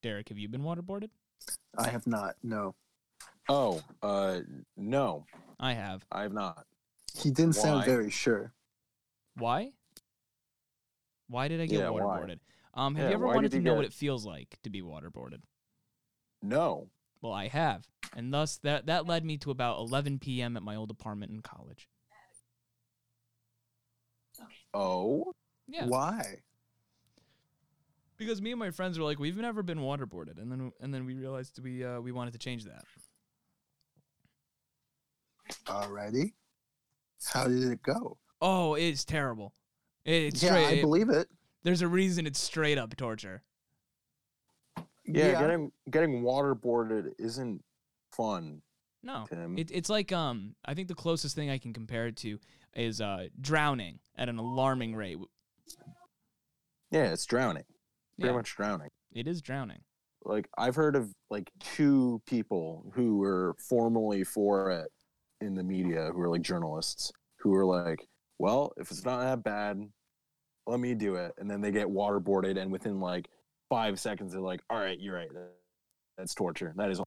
Derek, 0.03 0.29
have 0.31 0.39
you 0.39 0.49
been 0.49 0.63
waterboarded? 0.63 1.11
I 1.79 1.89
have 1.89 2.07
not. 2.07 2.35
No. 2.43 2.75
Oh, 3.49 3.83
uh, 4.03 4.41
no, 4.77 5.27
I 5.59 5.75
have. 5.75 6.05
I 6.11 6.23
have 6.23 6.33
not. 6.33 6.67
He 7.17 7.31
didn't 7.31 7.55
sound 7.55 7.85
very 7.85 8.11
sure. 8.11 8.53
Why? 9.37 9.73
Why 11.29 11.49
did 11.49 11.61
I 11.61 11.67
get 11.67 11.81
Yeah, 11.81 11.91
why? 11.91 12.21
waterboarded? 12.21 12.39
Um, 12.75 12.95
have 12.95 13.05
Yeah, 13.05 13.09
you 13.11 13.15
ever 13.15 13.27
wanted 13.27 13.51
to 13.53 13.57
you 13.59 13.63
know 13.63 13.75
what 13.75 13.85
it 13.85 13.93
feels 13.93 14.25
like 14.25 14.59
to 14.63 14.71
be 14.71 14.83
waterboarded? 14.83 15.41
No. 16.43 16.91
Well, 17.23 17.33
I 17.33 17.49
have, 17.49 17.89
and 18.17 18.35
thus 18.35 18.59
that 18.59 18.87
that 18.87 19.07
led 19.07 19.25
me 19.25 19.39
to 19.39 19.51
about 19.51 19.79
11 19.79 20.43
p.m. 20.43 20.57
at 20.57 20.63
my 20.63 20.75
old 20.77 20.91
apartment 20.91 21.33
in 21.33 21.41
college. 21.41 21.89
Oh, 24.75 25.35
Yeah, 25.69 25.87
Why? 25.87 26.43
because 28.17 28.41
me 28.41 28.53
and 28.53 28.59
my 28.59 28.71
friends 28.71 28.99
were 28.99 29.05
like, 29.05 29.19
we've 29.19 29.37
never 29.37 29.63
been 29.63 29.79
waterboarded, 29.79 30.39
and 30.41 30.51
then 30.51 30.73
and 30.81 30.93
then 30.95 31.05
we 31.05 31.15
realized 31.15 31.59
we 31.63 31.85
uh, 31.85 32.01
we 32.01 32.13
wanted 32.13 32.33
to 32.33 32.39
change 32.39 32.65
that. 32.65 32.85
Alrighty. 35.67 36.35
How 37.33 37.49
did 37.49 37.65
it 37.65 37.83
go? 37.83 38.19
Oh, 38.43 38.75
it's 38.75 39.05
terrible. 39.05 39.55
It's 40.05 40.43
yeah, 40.43 40.51
straight. 40.51 40.67
I 40.67 40.71
it- 40.73 40.81
believe 40.83 41.09
it. 41.09 41.29
there's 41.63 41.83
a 41.83 41.89
reason 41.89 42.27
it's 42.27 42.41
straight 42.41 42.79
up 42.79 42.97
torture. 42.97 43.43
yeah, 45.05 45.41
Getting 45.41 45.73
getting 45.91 46.23
waterboarded 46.23 47.13
isn't 47.19 47.63
fun, 48.13 48.63
No, 49.03 49.27
Tim. 49.29 49.59
it, 49.59 49.71
it's 49.73 49.89
like 49.91 50.13
um, 50.13 50.55
I 50.65 50.75
think 50.75 50.89
the 50.89 50.95
closest 50.95 51.35
thing 51.37 51.51
I 51.51 51.59
can 51.59 51.73
compare 51.73 52.07
it 52.07 52.17
to 52.19 52.39
is 52.75 53.01
uh 53.01 53.29
drowning 53.41 53.99
at 54.17 54.29
an 54.29 54.39
alarming 54.39 54.95
rate. 54.95 55.19
yeah, 56.91 57.13
it's 57.13 57.27
drowning. 57.27 57.65
Pretty 58.19 58.29
Yeah, 58.31 58.37
much 58.37 58.55
drowning. 58.57 58.89
it 59.13 59.27
is 59.27 59.41
drowning. 59.43 59.81
Like 60.25 60.49
I've 60.57 60.77
heard 60.77 60.95
of 60.97 61.13
like 61.31 61.51
two 61.61 62.23
people 62.27 62.85
who 62.95 63.19
were 63.19 63.55
formerly 63.69 64.25
for 64.25 64.71
it 64.71 64.89
in 65.41 65.55
the 65.55 65.65
media, 65.65 66.11
who 66.13 66.21
are 66.21 66.29
like 66.29 66.43
journalists, 66.43 67.11
who 67.39 67.51
were 67.51 67.65
like, 67.65 68.07
"Well, 68.43 68.73
if 68.77 68.91
it's 68.91 69.05
not 69.05 69.21
that 69.21 69.45
bad, 69.45 69.89
let 70.67 70.81
me 70.81 70.95
do 70.97 71.15
it," 71.15 71.33
and 71.39 71.49
then 71.49 71.61
they 71.61 71.71
get 71.71 71.87
waterboarded, 71.87 72.61
and 72.61 72.73
within 72.73 72.99
like 72.99 73.29
five 73.71 74.01
seconds, 74.01 74.33
they're 74.33 74.41
like, 74.41 74.61
"All 74.69 74.79
right, 74.79 74.99
you're 74.99 75.15
right. 75.15 75.31
That's 76.19 76.35
torture. 76.35 76.75
That 76.77 76.91
is 76.91 77.01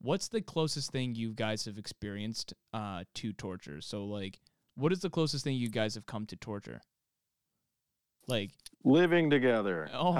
What's 0.00 0.26
the 0.26 0.40
closest 0.40 0.90
thing 0.90 1.14
you 1.14 1.32
guys 1.32 1.64
have 1.66 1.78
experienced 1.78 2.54
uh 2.72 3.04
to 3.14 3.32
torture? 3.32 3.80
So 3.80 4.04
like, 4.04 4.40
what 4.74 4.92
is 4.92 4.98
the 4.98 5.10
closest 5.10 5.44
thing 5.44 5.54
you 5.56 5.70
guys 5.70 5.94
have 5.94 6.06
come 6.06 6.26
to 6.26 6.36
torture? 6.36 6.80
Like, 8.26 8.50
living 8.82 9.30
together." 9.30 9.88
Oh, 9.92 10.12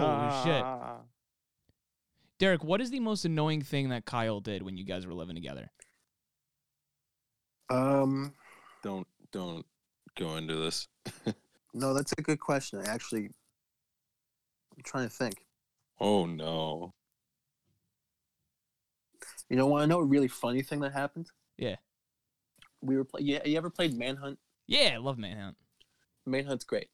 shit. 0.45 0.63
Ah. 0.63 1.01
Derek, 2.39 2.63
what 2.63 2.81
is 2.81 2.91
the 2.91 3.01
most 3.01 3.25
annoying 3.25 3.63
thing 3.63 3.89
that 3.89 4.05
Kyle 4.05 4.39
did 4.39 4.63
when 4.63 4.77
you 4.77 4.85
guys 4.85 5.05
were 5.05 5.15
living 5.15 5.35
together? 5.35 5.73
Um, 7.71 8.33
Don't 8.83 9.07
don't 9.33 9.67
go 10.17 10.37
into 10.37 10.57
this. 10.57 10.89
no, 11.75 11.93
that's 11.95 12.13
a 12.17 12.23
good 12.23 12.41
question. 12.41 12.81
I 12.81 12.89
actually, 12.89 13.27
I'm 14.77 14.83
trying 14.85 15.05
to 15.09 15.15
think. 15.15 15.35
Oh 16.01 16.27
no. 16.27 16.95
You 19.51 19.57
know, 19.57 19.67
want 19.67 19.83
to 19.83 19.87
know 19.87 19.99
a 20.01 20.05
really 20.05 20.29
funny 20.29 20.63
thing 20.63 20.81
that 20.81 20.93
happened? 20.93 21.31
Yeah. 21.57 21.77
We 22.81 22.97
were 22.97 23.05
play- 23.05 23.23
yeah. 23.23 23.41
You 23.45 23.57
ever 23.57 23.71
played 23.71 23.97
Manhunt? 23.97 24.39
Yeah, 24.67 24.93
I 24.95 24.99
love 24.99 25.19
Manhunt. 25.19 25.57
Manhunt's 26.27 26.65
great. 26.65 26.89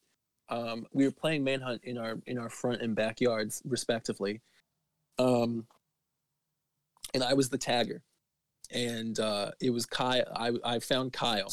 Um, 0.49 0.87
we 0.93 1.05
were 1.05 1.11
playing 1.13 1.45
Manhunt 1.45 1.83
in 1.85 1.99
our 1.99 2.19
in 2.27 2.39
our 2.39 2.49
front 2.51 2.83
and 2.83 2.95
backyards, 2.95 3.63
respectively. 3.65 4.41
Um, 5.19 5.67
and 7.13 7.23
I 7.23 7.35
was 7.35 7.49
the 7.51 7.59
tagger, 7.59 8.01
and 8.71 9.19
uh, 9.21 9.51
it 9.61 9.71
was 9.71 9.87
Kyle. 9.87 10.25
I 10.35 10.53
I 10.65 10.79
found 10.79 11.13
Kyle, 11.13 11.53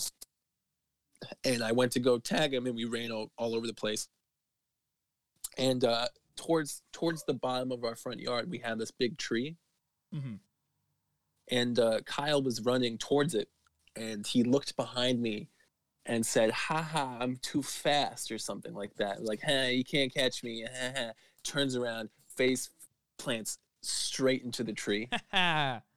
and 1.43 1.63
I 1.63 1.71
went 1.71 1.91
to 1.93 1.99
go 1.99 2.17
tag 2.19 2.53
him, 2.53 2.65
and 2.65 2.75
we 2.75 2.85
ran 2.85 3.11
all, 3.11 3.31
all 3.37 3.55
over 3.55 3.67
the 3.67 3.73
place. 3.73 4.07
And 5.57 5.83
uh, 5.83 6.07
towards 6.35 6.81
towards 6.93 7.23
the 7.25 7.33
bottom 7.33 7.71
of 7.71 7.83
our 7.83 7.95
front 7.95 8.19
yard, 8.19 8.49
we 8.49 8.59
had 8.59 8.79
this 8.79 8.91
big 8.91 9.17
tree, 9.17 9.57
Mm-hmm. 10.15 10.35
and 11.49 11.79
uh, 11.79 12.01
Kyle 12.01 12.41
was 12.41 12.61
running 12.61 12.97
towards 12.97 13.35
it, 13.35 13.49
and 13.95 14.25
he 14.25 14.43
looked 14.43 14.75
behind 14.75 15.21
me 15.21 15.49
and 16.05 16.25
said, 16.25 16.51
"Ha 16.51 16.81
ha, 16.81 17.17
I'm 17.19 17.37
too 17.37 17.61
fast" 17.63 18.31
or 18.31 18.37
something 18.37 18.73
like 18.73 18.95
that. 18.95 19.23
Like, 19.23 19.41
"Hey, 19.41 19.75
you 19.75 19.83
can't 19.83 20.13
catch 20.13 20.43
me." 20.43 20.65
Turns 21.43 21.75
around, 21.75 22.09
face 22.35 22.69
plants 23.17 23.57
straight 23.81 24.43
into 24.43 24.63
the 24.63 24.73
tree. 24.73 25.09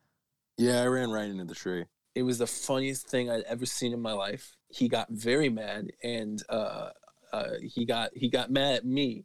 Yeah, 0.56 0.82
I 0.82 0.86
ran 0.86 1.10
right 1.10 1.28
into 1.28 1.44
the 1.44 1.54
tree. 1.54 1.84
it 2.14 2.22
was 2.22 2.38
the 2.38 2.46
funniest 2.46 3.08
thing 3.08 3.28
I'd 3.30 3.42
ever 3.42 3.66
seen 3.66 3.92
in 3.92 4.00
my 4.00 4.12
life. 4.12 4.56
He 4.68 4.88
got 4.88 5.08
very 5.10 5.48
mad, 5.48 5.90
and 6.02 6.40
uh, 6.48 6.90
uh, 7.32 7.50
he 7.62 7.84
got 7.84 8.10
he 8.14 8.28
got 8.28 8.50
mad 8.50 8.76
at 8.76 8.84
me 8.84 9.24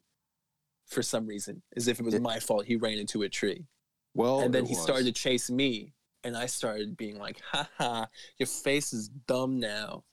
for 0.87 1.03
some 1.03 1.27
reason, 1.27 1.61
as 1.75 1.87
if 1.87 1.99
it 1.99 2.03
was 2.03 2.15
Yeah. 2.15 2.19
my 2.21 2.39
fault. 2.39 2.65
He 2.65 2.75
ran 2.77 2.97
into 2.97 3.21
a 3.21 3.29
tree, 3.29 3.67
Well, 4.15 4.39
and 4.41 4.53
then 4.53 4.63
it 4.63 4.69
he 4.69 4.73
was. 4.75 4.81
started 4.83 5.05
to 5.05 5.11
chase 5.11 5.49
me, 5.51 5.93
and 6.23 6.35
I 6.35 6.47
started 6.47 6.97
being 6.97 7.19
like, 7.19 7.39
"Ha 7.51 7.69
ha, 7.77 8.07
your 8.39 8.47
face 8.47 8.91
is 8.93 9.09
dumb 9.09 9.59
now," 9.59 10.03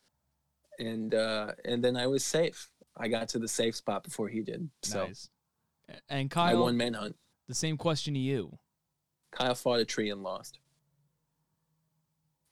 and 0.79 1.15
uh, 1.15 1.53
and 1.65 1.83
then 1.83 1.97
I 1.97 2.07
was 2.09 2.25
safe. 2.25 2.69
I 2.99 3.09
got 3.09 3.29
to 3.31 3.39
the 3.39 3.49
safe 3.49 3.77
spot 3.77 4.05
before 4.05 4.29
he 4.29 4.43
did. 4.43 4.69
So 4.83 5.07
nice. 5.07 5.29
And 6.11 6.27
I 6.31 6.35
Kyle, 6.35 6.63
won 6.63 6.77
manhunt. 6.77 7.17
the 7.49 7.55
same 7.55 7.77
question 7.79 8.13
to 8.15 8.21
you. 8.21 8.59
Kyle 9.33 9.55
fought 9.55 9.81
a 9.81 9.85
tree 9.87 10.11
and 10.11 10.23
lost. 10.23 10.59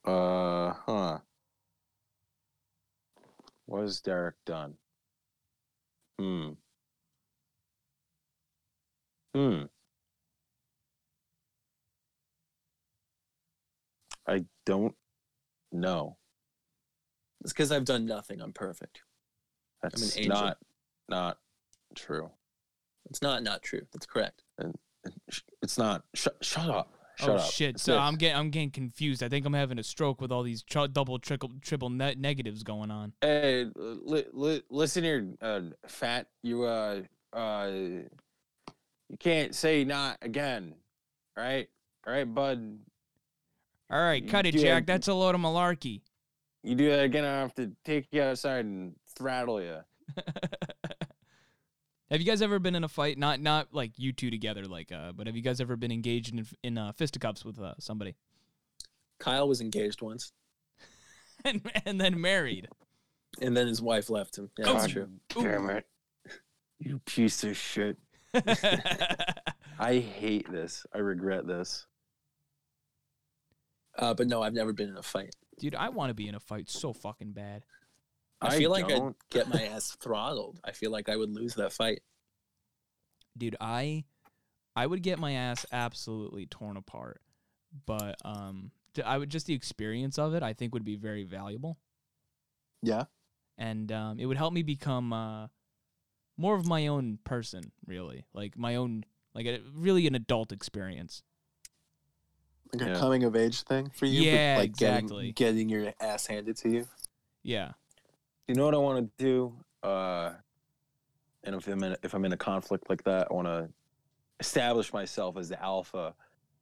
Uh 0.04 0.72
huh. 0.86 1.18
What 3.66 3.82
has 3.82 4.00
Derek 4.00 4.36
done? 4.44 4.74
Hmm. 6.18 6.50
Hmm. 9.34 9.62
I 14.26 14.44
don't 14.64 14.94
know. 15.72 16.16
It's 17.42 17.52
because 17.52 17.72
I've 17.72 17.84
done 17.84 18.06
nothing. 18.06 18.40
I'm 18.40 18.52
perfect. 18.52 19.02
That's 19.82 20.16
angel. 20.16 20.34
not 20.34 20.58
not 21.08 21.38
true. 21.94 22.30
It's 23.10 23.20
not 23.20 23.42
not 23.42 23.62
true. 23.62 23.82
That's 23.92 24.06
correct. 24.06 24.44
Sh- 25.28 25.40
It's 25.62 25.76
not. 25.76 26.04
Shut 26.14 26.36
shut 26.42 26.70
up. 26.70 26.93
Shut 27.16 27.28
oh 27.30 27.34
up. 27.34 27.50
shit! 27.50 27.74
It's 27.76 27.82
So 27.84 27.92
this. 27.92 28.00
I'm 28.00 28.16
getting 28.16 28.36
I'm 28.36 28.50
getting 28.50 28.70
confused. 28.70 29.22
I 29.22 29.28
think 29.28 29.46
I'm 29.46 29.52
having 29.52 29.78
a 29.78 29.82
stroke 29.84 30.20
with 30.20 30.32
all 30.32 30.42
these 30.42 30.62
tr- 30.62 30.86
double, 30.86 31.18
triple, 31.18 31.50
triple 31.62 31.88
net 31.90 32.18
negatives 32.18 32.62
going 32.64 32.90
on. 32.90 33.12
Hey, 33.20 33.66
li- 33.76 34.26
li- 34.32 34.62
listen 34.70 35.04
here, 35.04 35.26
uh, 35.40 35.60
fat. 35.86 36.26
You 36.42 36.64
uh 36.64 37.02
uh, 37.32 37.70
you 37.72 39.16
can't 39.20 39.54
say 39.54 39.84
not 39.84 40.18
again, 40.22 40.74
right? 41.36 41.68
All 42.06 42.12
right, 42.12 42.24
bud. 42.34 42.78
All 43.90 44.00
right, 44.02 44.22
You 44.22 44.28
cut 44.28 44.46
it, 44.46 44.52
Jack. 44.52 44.62
have- 44.64 44.86
That's 44.86 45.08
a 45.08 45.14
load 45.14 45.34
of 45.34 45.40
malarkey. 45.40 46.00
You 46.62 46.74
do 46.74 46.88
that 46.90 47.00
again, 47.04 47.24
I 47.24 47.40
have 47.40 47.54
to 47.56 47.70
take 47.84 48.08
you 48.10 48.22
outside 48.22 48.64
and 48.64 48.94
throttle 49.16 49.60
you. 49.62 49.76
have 52.10 52.20
you 52.20 52.26
guys 52.26 52.42
ever 52.42 52.58
been 52.58 52.74
in 52.74 52.84
a 52.84 52.88
fight? 52.88 53.18
Not 53.18 53.40
not 53.40 53.68
like 53.72 53.92
you 53.96 54.12
two 54.12 54.30
together, 54.30 54.64
like 54.66 54.92
uh, 54.92 55.12
but 55.12 55.26
have 55.26 55.36
you 55.36 55.42
guys 55.42 55.60
ever 55.60 55.76
been 55.76 55.92
engaged 55.92 56.32
in 56.32 56.46
in 56.62 56.78
uh, 56.78 56.92
fisticuffs 56.92 57.44
with 57.44 57.58
uh, 57.60 57.74
somebody 57.78 58.14
Kyle 59.18 59.48
was 59.48 59.60
engaged 59.60 60.02
once, 60.02 60.32
and 61.44 61.62
and 61.84 62.00
then 62.00 62.20
married? 62.20 62.68
and 63.40 63.56
then 63.56 63.66
his 63.66 63.82
wife 63.82 64.10
left 64.10 64.38
him. 64.38 64.48
Yeah, 64.58 64.66
Oh. 64.68 64.74
that's 64.74 64.92
true. 64.92 65.08
Damn 65.30 65.68
it! 65.70 65.86
You 66.78 67.00
piece 67.00 67.42
of 67.44 67.56
shit. 67.56 67.96
I 69.78 69.98
hate 69.98 70.50
this. 70.50 70.86
I 70.94 70.98
regret 70.98 71.46
this. 71.46 71.86
Uh, 73.98 74.12
but 74.14 74.26
no, 74.26 74.42
I've 74.42 74.54
never 74.54 74.72
been 74.72 74.88
in 74.88 74.96
a 74.96 75.02
fight. 75.02 75.34
Dude, 75.58 75.74
I 75.74 75.88
want 75.88 76.10
to 76.10 76.14
be 76.14 76.26
in 76.28 76.34
a 76.34 76.40
fight 76.40 76.68
so 76.68 76.92
fucking 76.92 77.32
bad. 77.32 77.64
I, 78.48 78.58
feel 78.58 78.70
like 78.70 78.84
I'd 78.84 78.88
don't. 78.98 79.16
get 79.30 79.48
my 79.48 79.62
ass 79.74 79.96
throttled. 80.00 80.60
I 80.64 80.72
feel 80.72 80.90
like 80.90 81.08
I 81.08 81.16
would 81.16 81.30
lose 81.30 81.54
that 81.54 81.72
fight. 81.72 82.00
dude 83.36 83.56
i 83.60 84.04
i 84.76 84.86
would 84.86 85.02
get 85.02 85.18
my 85.18 85.32
ass 85.32 85.66
absolutely 85.72 86.46
torn 86.46 86.76
apart 86.76 87.20
but 87.86 88.16
um 88.24 88.70
I 89.04 89.18
would 89.18 89.28
just 89.30 89.46
the 89.46 89.54
experience 89.54 90.18
of 90.20 90.34
it 90.34 90.42
i 90.44 90.52
think 90.52 90.72
would 90.74 90.84
be 90.84 90.94
very 90.96 91.24
valuable 91.24 91.78
Yeah. 92.82 93.04
and 93.58 93.90
um 93.90 94.20
it 94.20 94.26
would 94.26 94.36
help 94.36 94.52
me 94.52 94.62
become 94.62 95.12
uh 95.12 95.48
more 96.36 96.54
of 96.54 96.66
my 96.68 96.86
own 96.86 97.18
person 97.24 97.72
really 97.86 98.24
like 98.32 98.56
my 98.56 98.76
own 98.76 99.04
like 99.34 99.46
a, 99.46 99.58
really 99.74 100.06
an 100.06 100.14
adult 100.14 100.52
experience 100.52 101.22
Like 102.72 102.88
a 102.88 102.98
coming 103.00 103.24
of 103.24 103.34
age 103.36 103.62
thing 103.62 103.90
for 103.94 104.06
you. 104.06 104.22
Yeah, 104.22 104.56
like 104.58 104.66
exactly. 104.70 105.32
Getting, 105.32 105.66
getting 105.66 105.68
your 105.68 105.92
ass 106.00 106.26
handed 106.26 106.56
to 106.58 106.68
you. 106.68 106.86
yeah 107.42 107.72
You 108.46 108.54
know 108.54 108.64
what 108.66 108.74
I 108.74 108.78
want 108.78 109.10
to 109.18 109.24
do? 109.24 109.64
Uh, 109.82 110.32
and 111.44 111.54
if 111.54 111.66
I'm 111.66 111.82
in, 111.82 111.96
if 112.02 112.14
I'm 112.14 112.24
in 112.24 112.32
a 112.32 112.36
conflict 112.36 112.90
like 112.90 113.02
that, 113.04 113.28
I 113.30 113.34
want 113.34 113.48
to 113.48 113.68
establish 114.40 114.92
myself 114.92 115.36
as 115.36 115.48
the 115.48 115.62
alpha. 115.62 116.14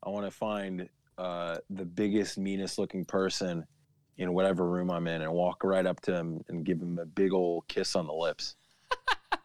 I 0.03 0.11
want 0.11 0.27
to 0.27 0.31
find 0.31 0.89
uh, 1.19 1.59
the 1.71 1.85
biggest, 1.85 2.39
meanest 2.39 2.79
looking 2.79 3.05
person 3.05 3.65
in 4.17 4.33
whatever 4.33 4.69
room 4.69 4.91
I'm 4.91 5.09
in, 5.09 5.23
and 5.23 5.33
walk 5.33 5.65
right 5.65 5.87
up 5.87 6.01
to 6.03 6.15
him 6.15 6.45
and 6.49 6.65
give 6.65 6.81
him 6.81 6.99
a 6.99 7.07
big 7.07 7.33
old 7.33 7.67
kiss 7.67 7.97
on 7.97 8.07
the 8.07 8.13
lips. 8.13 8.55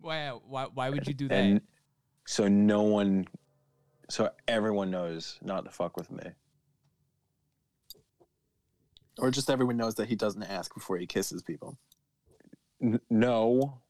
why 0.00 0.30
why, 0.30 0.66
why 0.72 0.90
would 0.90 1.06
you 1.06 1.14
do 1.14 1.28
that 1.28 1.34
And 1.34 1.60
so 2.26 2.48
no 2.48 2.82
one, 2.82 3.26
so 4.08 4.30
everyone 4.48 4.90
knows 4.90 5.38
not 5.42 5.64
to 5.66 5.70
fuck 5.70 5.96
with 5.96 6.10
me. 6.10 6.24
Or 9.18 9.30
just 9.30 9.50
everyone 9.50 9.76
knows 9.76 9.94
that 9.96 10.08
he 10.08 10.16
doesn't 10.16 10.42
ask 10.42 10.72
before 10.74 10.96
he 10.98 11.06
kisses 11.06 11.42
people. 11.42 11.76
N- 12.82 13.00
no, 13.10 13.80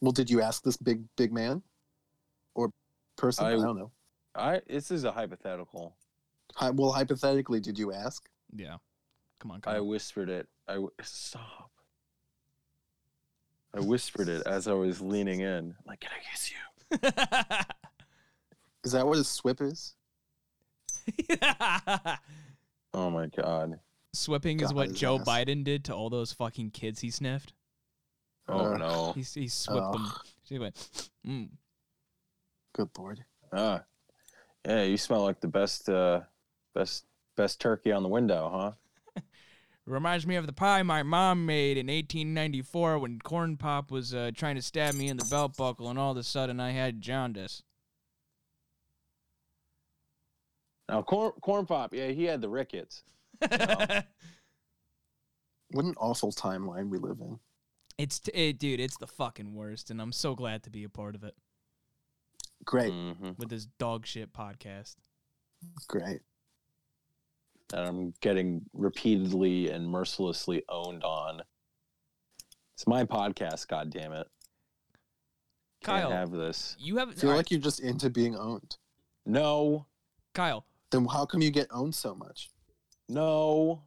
Well, 0.00 0.12
did 0.12 0.28
you 0.28 0.42
ask 0.42 0.62
this 0.62 0.76
big, 0.76 1.04
big 1.16 1.32
man? 1.32 1.62
Or 2.54 2.70
person? 3.16 3.46
I, 3.46 3.50
I- 3.52 3.56
don't 3.56 3.78
know. 3.78 3.90
I. 4.34 4.60
This 4.68 4.90
is 4.90 5.04
a 5.04 5.12
hypothetical. 5.12 5.96
Hi, 6.56 6.70
well, 6.70 6.92
hypothetically, 6.92 7.60
did 7.60 7.78
you 7.78 7.92
ask? 7.92 8.28
yeah 8.54 8.76
come 9.40 9.50
on 9.50 9.60
I 9.66 9.74
come 9.78 9.88
whispered 9.88 10.28
it. 10.30 10.48
I 10.68 10.74
w- 10.74 10.92
stop. 11.02 11.70
I 13.74 13.80
whispered 13.80 14.28
it 14.28 14.46
as 14.46 14.66
I 14.68 14.72
was 14.72 15.00
leaning 15.00 15.40
in. 15.40 15.74
Like, 15.86 16.00
can 16.00 16.10
I 16.12 16.20
kiss 16.30 16.50
you? 16.52 16.56
Is 18.84 18.92
that 18.92 19.06
what 19.06 19.18
a 19.18 19.24
swip 19.24 19.60
is? 19.60 19.94
Oh 22.96 23.10
my 23.10 23.26
god. 23.26 23.78
Swipping 24.14 24.60
is 24.60 24.68
God, 24.68 24.76
what 24.76 24.88
his 24.88 24.98
Joe 24.98 25.18
ass. 25.18 25.28
Biden 25.28 25.62
did 25.62 25.84
to 25.84 25.94
all 25.94 26.08
those 26.08 26.32
fucking 26.32 26.70
kids 26.70 27.00
he 27.00 27.10
sniffed. 27.10 27.52
Oh 28.48 28.72
Ugh. 28.72 28.78
no. 28.78 29.12
He, 29.12 29.20
he 29.20 29.48
swipped 29.48 29.92
them. 29.92 30.06
Ugh. 30.06 30.20
She 30.44 30.58
went, 30.58 31.10
mm. 31.26 31.50
Good 32.74 32.88
lord. 32.96 33.22
Ah. 33.52 33.82
Yeah, 34.66 34.82
you 34.84 34.96
smell 34.96 35.22
like 35.22 35.40
the 35.40 35.48
best 35.48 35.90
uh 35.90 36.20
best 36.74 37.04
best 37.36 37.60
turkey 37.60 37.92
on 37.92 38.02
the 38.02 38.08
window, 38.08 38.50
huh? 39.14 39.22
Reminds 39.86 40.26
me 40.26 40.36
of 40.36 40.46
the 40.46 40.52
pie 40.54 40.82
my 40.82 41.02
mom 41.02 41.44
made 41.44 41.76
in 41.76 41.88
1894 41.88 42.98
when 42.98 43.18
Corn 43.20 43.58
Pop 43.58 43.90
was 43.90 44.14
uh, 44.14 44.30
trying 44.34 44.56
to 44.56 44.62
stab 44.62 44.94
me 44.94 45.08
in 45.08 45.18
the 45.18 45.26
belt 45.26 45.56
buckle, 45.56 45.90
and 45.90 45.98
all 45.98 46.12
of 46.12 46.16
a 46.16 46.22
sudden 46.22 46.58
I 46.58 46.70
had 46.70 47.02
jaundice. 47.02 47.62
Now 50.88 51.02
corn 51.02 51.32
corn 51.40 51.66
pop, 51.66 51.92
yeah, 51.94 52.08
he 52.08 52.24
had 52.24 52.40
the 52.40 52.48
rickets. 52.48 53.02
What 55.70 55.84
an 55.84 55.94
awful 55.98 56.30
timeline 56.30 56.90
we 56.90 56.98
live 56.98 57.18
in. 57.20 57.40
it's 57.98 58.20
t- 58.20 58.30
it, 58.32 58.58
dude, 58.60 58.78
it's 58.78 58.96
the 58.98 59.06
fucking 59.08 59.52
worst, 59.52 59.90
and 59.90 60.00
I'm 60.00 60.12
so 60.12 60.34
glad 60.36 60.62
to 60.62 60.70
be 60.70 60.84
a 60.84 60.88
part 60.88 61.16
of 61.16 61.24
it 61.24 61.34
Great, 62.64 62.92
hmm 62.92 63.30
with 63.36 63.48
this 63.48 63.66
dog 63.78 64.06
shit 64.06 64.32
podcast. 64.32 64.94
great. 65.88 66.20
That 67.70 67.84
I'm 67.84 68.14
getting 68.20 68.62
repeatedly 68.72 69.70
and 69.70 69.88
mercilessly 69.88 70.62
owned 70.68 71.02
on. 71.02 71.42
It's 72.74 72.86
my 72.86 73.02
podcast, 73.04 73.66
god 73.66 73.90
damn 73.90 74.12
it. 74.12 74.28
Can't 75.82 76.02
Kyle. 76.02 76.10
have 76.12 76.30
this. 76.30 76.76
You 76.78 76.98
have 76.98 77.08
I 77.10 77.12
feel 77.14 77.30
all 77.30 77.32
right, 77.32 77.38
like 77.38 77.50
you're 77.50 77.58
just 77.60 77.80
into 77.80 78.08
being 78.08 78.36
owned. 78.36 78.76
No, 79.26 79.86
Kyle. 80.32 80.64
Then 80.90 81.06
how 81.06 81.26
come 81.26 81.42
you 81.42 81.50
get 81.50 81.68
owned 81.70 81.94
so 81.94 82.14
much? 82.14 82.50
no, 83.08 83.82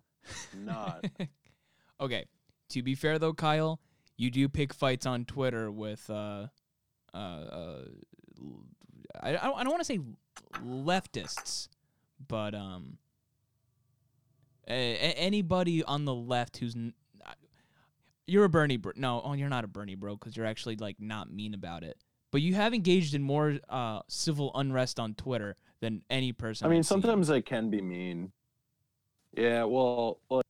not. 0.55 1.05
okay, 2.01 2.25
to 2.69 2.81
be 2.81 2.95
fair 2.95 3.19
though, 3.19 3.33
Kyle, 3.33 3.79
you 4.17 4.31
do 4.31 4.47
pick 4.47 4.73
fights 4.73 5.05
on 5.05 5.25
Twitter 5.25 5.71
with 5.71 6.09
uh, 6.09 6.47
uh, 7.13 7.17
uh 7.17 7.85
l- 8.39 8.63
I, 9.21 9.29
I 9.29 9.31
don't, 9.31 9.57
I 9.57 9.63
don't 9.63 9.71
want 9.71 9.81
to 9.81 9.85
say 9.85 9.99
leftists, 10.63 11.67
but 12.27 12.53
um, 12.53 12.97
a, 14.67 14.73
a- 14.73 15.17
anybody 15.17 15.83
on 15.83 16.05
the 16.05 16.15
left 16.15 16.57
who's 16.57 16.75
n- 16.75 16.93
you're 18.27 18.45
a 18.45 18.49
Bernie 18.49 18.77
bro. 18.77 18.93
No, 18.95 19.21
oh, 19.23 19.33
you're 19.33 19.49
not 19.49 19.63
a 19.63 19.67
Bernie 19.67 19.95
bro 19.95 20.15
because 20.15 20.37
you're 20.37 20.45
actually 20.45 20.75
like 20.75 20.97
not 20.99 21.31
mean 21.31 21.53
about 21.53 21.83
it. 21.83 21.97
But 22.31 22.41
you 22.41 22.53
have 22.55 22.73
engaged 22.73 23.15
in 23.15 23.21
more 23.23 23.57
uh, 23.69 24.01
civil 24.07 24.51
unrest 24.55 24.99
on 24.99 25.15
Twitter 25.15 25.55
than 25.81 26.03
any 26.09 26.31
person. 26.31 26.65
I 26.65 26.69
mean, 26.69 26.79
I've 26.79 26.85
seen. 26.85 27.01
sometimes 27.01 27.31
I 27.31 27.41
can 27.41 27.69
be 27.69 27.81
mean. 27.81 28.31
Yeah, 29.35 29.63
well, 29.63 30.19
like, 30.29 30.45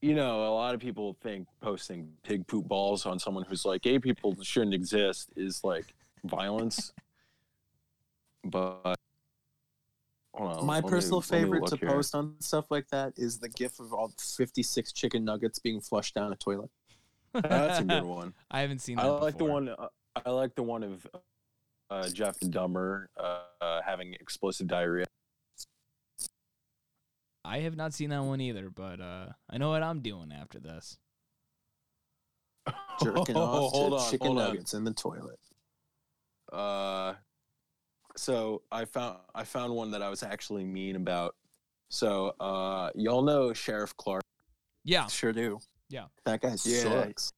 you 0.00 0.14
know, 0.14 0.46
a 0.46 0.54
lot 0.54 0.74
of 0.74 0.80
people 0.80 1.16
think 1.22 1.46
posting 1.60 2.08
pig 2.22 2.46
poop 2.46 2.66
balls 2.66 3.06
on 3.06 3.18
someone 3.18 3.44
who's 3.44 3.64
like 3.64 3.82
gay 3.82 3.98
people 3.98 4.36
shouldn't 4.42 4.74
exist 4.74 5.30
is 5.36 5.62
like 5.64 5.94
violence. 6.24 6.92
but 8.44 8.96
hold 10.34 10.52
on, 10.58 10.66
My 10.66 10.80
personal 10.80 11.20
me 11.20 11.26
favorite 11.26 11.66
to 11.66 11.76
here. 11.76 11.88
post 11.88 12.14
on 12.14 12.34
stuff 12.40 12.70
like 12.70 12.88
that 12.88 13.12
is 13.16 13.38
the 13.38 13.48
gif 13.48 13.78
of 13.80 13.92
all 13.92 14.12
56 14.18 14.92
chicken 14.92 15.24
nuggets 15.24 15.58
being 15.58 15.80
flushed 15.80 16.14
down 16.14 16.32
a 16.32 16.36
toilet. 16.36 16.70
That's 17.32 17.80
a 17.80 17.84
good 17.84 18.04
one. 18.04 18.34
I 18.50 18.60
haven't 18.60 18.80
seen 18.80 18.96
that. 18.96 19.06
I 19.06 19.08
like 19.08 19.38
the 19.38 19.44
one. 19.44 19.68
Uh, 19.68 19.88
I 20.16 20.30
like 20.30 20.54
the 20.54 20.62
one 20.62 20.82
of 20.82 21.06
uh, 21.90 22.08
Jeff 22.10 22.38
Dahmer 22.40 23.06
uh, 23.18 23.40
uh, 23.60 23.80
having 23.84 24.14
explosive 24.14 24.66
diarrhea. 24.66 25.06
I 27.44 27.58
have 27.60 27.76
not 27.76 27.92
seen 27.92 28.10
that 28.10 28.22
one 28.22 28.40
either, 28.40 28.70
but 28.70 29.00
uh, 29.00 29.26
I 29.50 29.58
know 29.58 29.70
what 29.70 29.82
I'm 29.82 30.00
doing 30.00 30.32
after 30.32 30.60
this. 30.60 30.98
Jerking 33.02 33.36
off 33.36 33.72
hold 33.72 33.92
to 33.92 33.98
on, 33.98 34.10
chicken 34.10 34.26
hold 34.28 34.38
on. 34.38 34.48
nuggets 34.48 34.74
in 34.74 34.84
the 34.84 34.92
toilet. 34.92 35.38
Uh, 36.52 37.14
so 38.16 38.62
I 38.70 38.84
found 38.84 39.18
I 39.34 39.42
found 39.44 39.74
one 39.74 39.90
that 39.92 40.02
I 40.02 40.08
was 40.10 40.22
actually 40.22 40.64
mean 40.64 40.94
about. 40.96 41.34
So 41.88 42.34
uh, 42.38 42.90
y'all 42.94 43.22
know 43.22 43.52
Sheriff 43.52 43.96
Clarke. 43.96 44.22
Yeah. 44.84 45.06
Sure 45.06 45.32
do. 45.32 45.58
Yeah. 45.88 46.04
That 46.24 46.40
guy 46.42 46.56
Yeah. 46.64 46.82
sucks. 46.82 47.32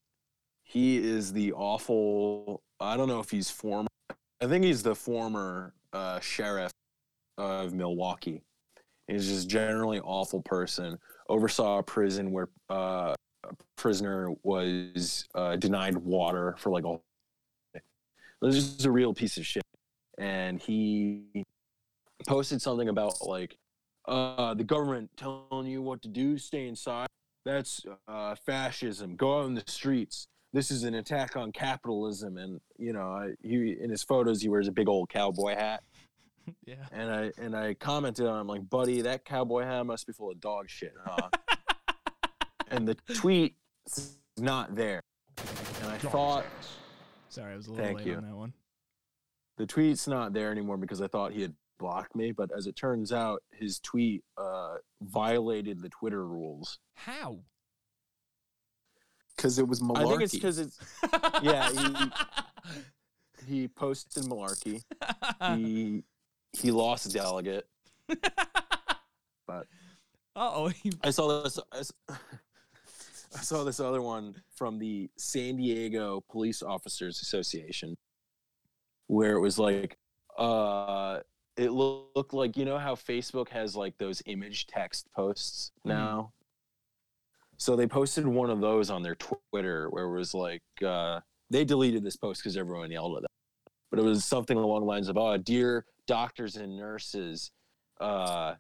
He 0.65 0.99
is 0.99 1.33
the 1.33 1.53
awful. 1.53 2.63
I 2.81 2.97
don't 2.97 3.09
know 3.09 3.21
if 3.21 3.31
he's 3.31 3.51
former. 3.51 3.89
I 4.41 4.47
think 4.47 4.65
he's 4.65 4.83
the 4.83 4.95
former 4.95 5.73
uh, 5.93 6.21
sheriff 6.21 6.73
of 7.39 7.73
Milwaukee. 7.73 8.43
He's 9.09 9.29
just 9.29 9.49
generally 9.49 10.01
awful 10.01 10.43
person. 10.43 10.99
Oversaw 11.29 11.79
a 11.79 11.83
prison 11.83 12.33
where 12.33 12.49
uh, 12.71 13.15
a 13.45 13.55
prisoner 13.77 14.31
was 14.43 15.27
uh, 15.35 15.57
denied 15.57 15.97
water 15.97 16.55
for 16.59 16.71
like 16.71 16.85
a. 16.85 16.99
This 18.43 18.57
is 18.57 18.85
a 18.85 18.91
real 18.91 19.15
piece 19.15 19.39
of 19.39 19.47
shit, 19.47 19.63
and 20.19 20.61
he 20.61 21.45
posted 22.27 22.61
something 22.61 22.89
about 22.89 23.27
like 23.27 23.57
uh, 24.07 24.55
the 24.55 24.65
government 24.65 25.11
telling 25.17 25.67
you 25.67 25.81
what 25.81 26.03
to 26.03 26.09
do, 26.09 26.37
stay 26.37 26.67
inside. 26.67 27.07
That's 27.47 27.83
uh, 28.09 28.35
fascism. 28.47 29.17
Go 29.17 29.41
out 29.41 29.47
in 29.47 29.55
the 29.55 29.65
streets 29.67 30.27
this 30.55 30.71
is 30.71 30.85
an 30.85 30.95
attack 30.95 31.37
on 31.37 31.51
capitalism 31.53 32.39
and 32.39 32.61
you 32.79 32.93
know 32.95 33.09
I, 33.11 33.33
he 33.43 33.77
in 33.79 33.91
his 33.91 34.03
photos 34.03 34.41
he 34.41 34.49
wears 34.49 34.69
a 34.69 34.73
big 34.73 34.89
old 34.89 35.09
cowboy 35.11 35.55
hat 35.57 35.83
Yeah. 36.67 36.77
and 36.93 37.11
i 37.11 37.33
and 37.39 37.55
i 37.57 37.75
commented 37.75 38.27
on 38.27 38.41
him 38.41 38.47
like 38.47 38.69
buddy 38.71 39.01
that 39.03 39.25
cowboy 39.25 39.65
hat 39.65 39.85
must 39.85 40.07
be 40.07 40.13
full 40.13 40.31
of 40.31 40.41
dog 40.41 40.69
shit 40.71 40.95
huh 41.05 41.29
and 42.69 42.87
the 42.89 42.95
tweet 43.15 43.57
is 43.87 44.17
not 44.39 44.75
there 44.77 45.03
and 45.83 45.89
i 45.91 45.99
Dog's 45.99 46.05
thought 46.05 46.45
ass. 46.59 46.77
Sorry, 47.29 47.53
I 47.53 47.57
was 47.57 47.67
a 47.67 47.71
little 47.73 47.85
Thank 47.85 47.99
late 47.99 48.07
you. 48.07 48.15
on 48.17 48.23
that 48.25 48.37
one. 48.37 48.53
the 49.59 49.67
tweet's 49.67 50.07
not 50.07 50.33
there 50.33 50.51
anymore 50.53 50.77
because 50.77 51.01
i 51.03 51.09
thought 51.09 51.33
he 51.33 51.43
had 51.43 51.55
blocked 51.81 52.15
me 52.15 52.31
but 52.31 52.51
as 52.57 52.67
it 52.69 52.77
turns 52.77 53.11
out 53.13 53.43
his 53.53 53.81
tweet 53.81 54.23
uh, 54.39 54.77
violated 55.03 55.81
the 55.83 55.89
twitter 55.89 56.25
rules 56.27 56.79
How? 56.95 57.39
Because 59.37 59.59
it 59.59 59.67
was 59.67 59.81
malarkey. 59.81 59.99
i 59.99 60.09
think 60.09 60.23
it's 60.23 60.33
because 60.35 60.59
it's 60.59 60.79
Yeah, 61.43 61.71
he 63.47 63.69
posted 63.69 64.25
malarkey 64.25 64.83
he 65.57 66.03
he 66.53 66.71
lost 66.71 67.07
a 67.07 67.11
delegate 67.13 67.67
but 69.47 69.67
oh, 70.37 70.71
I 71.03 71.11
saw 71.11 71.43
this. 71.43 71.59
I 71.73 71.79
s- 71.79 71.93
I 73.37 73.41
saw 73.41 73.65
this 73.65 73.81
other 73.81 74.01
one 74.03 74.37
from 74.55 74.79
the 74.79 75.11
San 75.19 75.57
Diego 75.57 76.23
Police 76.31 76.63
Officers 76.63 77.21
Association, 77.21 77.97
where 79.09 79.33
it 79.37 79.41
was 79.41 79.59
like, 79.59 79.97
uh, 80.39 81.19
it 81.57 81.71
loo- 81.73 82.05
looked 82.15 82.33
like 82.33 82.57
you 82.57 82.65
know 82.65 82.79
how 82.79 82.95
Facebook 82.95 83.49
has 83.49 83.75
like 83.75 83.97
those 83.99 84.23
image 84.27 84.67
text 84.67 85.09
posts 85.17 85.73
now. 85.85 86.33
So 87.57 87.77
they 87.77 87.87
posted 87.87 88.27
one 88.27 88.51
of 88.51 88.61
those 88.61 88.91
on 88.91 89.03
their 89.03 89.17
Twitter 89.17 89.89
where 89.91 90.05
it 90.05 90.17
was 90.17 90.35
like, 90.35 90.63
uh, 90.85 91.21
they 91.51 91.65
deleted 91.65 92.03
this 92.03 92.17
post 92.17 92.43
because 92.43 92.57
everyone 92.57 92.91
yelled 92.91 93.17
at 93.17 93.23
them, 93.23 93.31
but 93.91 93.99
it 93.99 94.03
was 94.03 94.25
something 94.25 94.57
along 94.57 94.81
the 94.81 94.87
lines 94.87 95.09
of, 95.09 95.17
"Oh, 95.17 95.37
dear 95.37 95.85
doctors 96.07 96.57
and 96.57 96.77
nurses, 96.77 97.53
uh, 98.01 98.55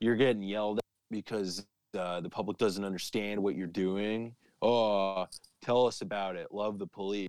you're 0.00 0.16
getting 0.16 0.42
yelled 0.42 0.78
at 0.78 0.84
because 1.10 1.64
uh, 1.96 2.20
the 2.20 2.28
public 2.28 2.58
doesn't 2.58 2.84
understand 2.84 3.42
what 3.42 3.54
you're 3.54 3.66
doing. 3.66 4.34
Oh, 4.60 5.26
tell 5.62 5.86
us 5.86 6.00
about 6.00 6.36
it. 6.36 6.52
Love 6.52 6.78
the 6.78 6.86
police." 6.86 7.28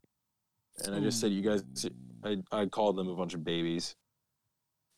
And 0.84 0.96
I 0.96 1.00
just 1.00 1.22
said, 1.22 1.32
"You 1.32 1.42
guys," 1.42 1.64
I 2.24 2.38
I 2.52 2.66
called 2.66 2.98
them 2.98 3.08
a 3.08 3.16
bunch 3.16 3.34
of 3.34 3.44
babies. 3.44 3.96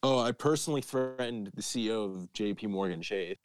Oh, 0.04 0.20
I 0.20 0.32
personally 0.32 0.82
threatened 0.82 1.52
the 1.54 1.62
CEO 1.62 2.06
of 2.06 2.32
J.P. 2.34 2.68
Morgan 2.68 3.02
Chase. 3.02 3.38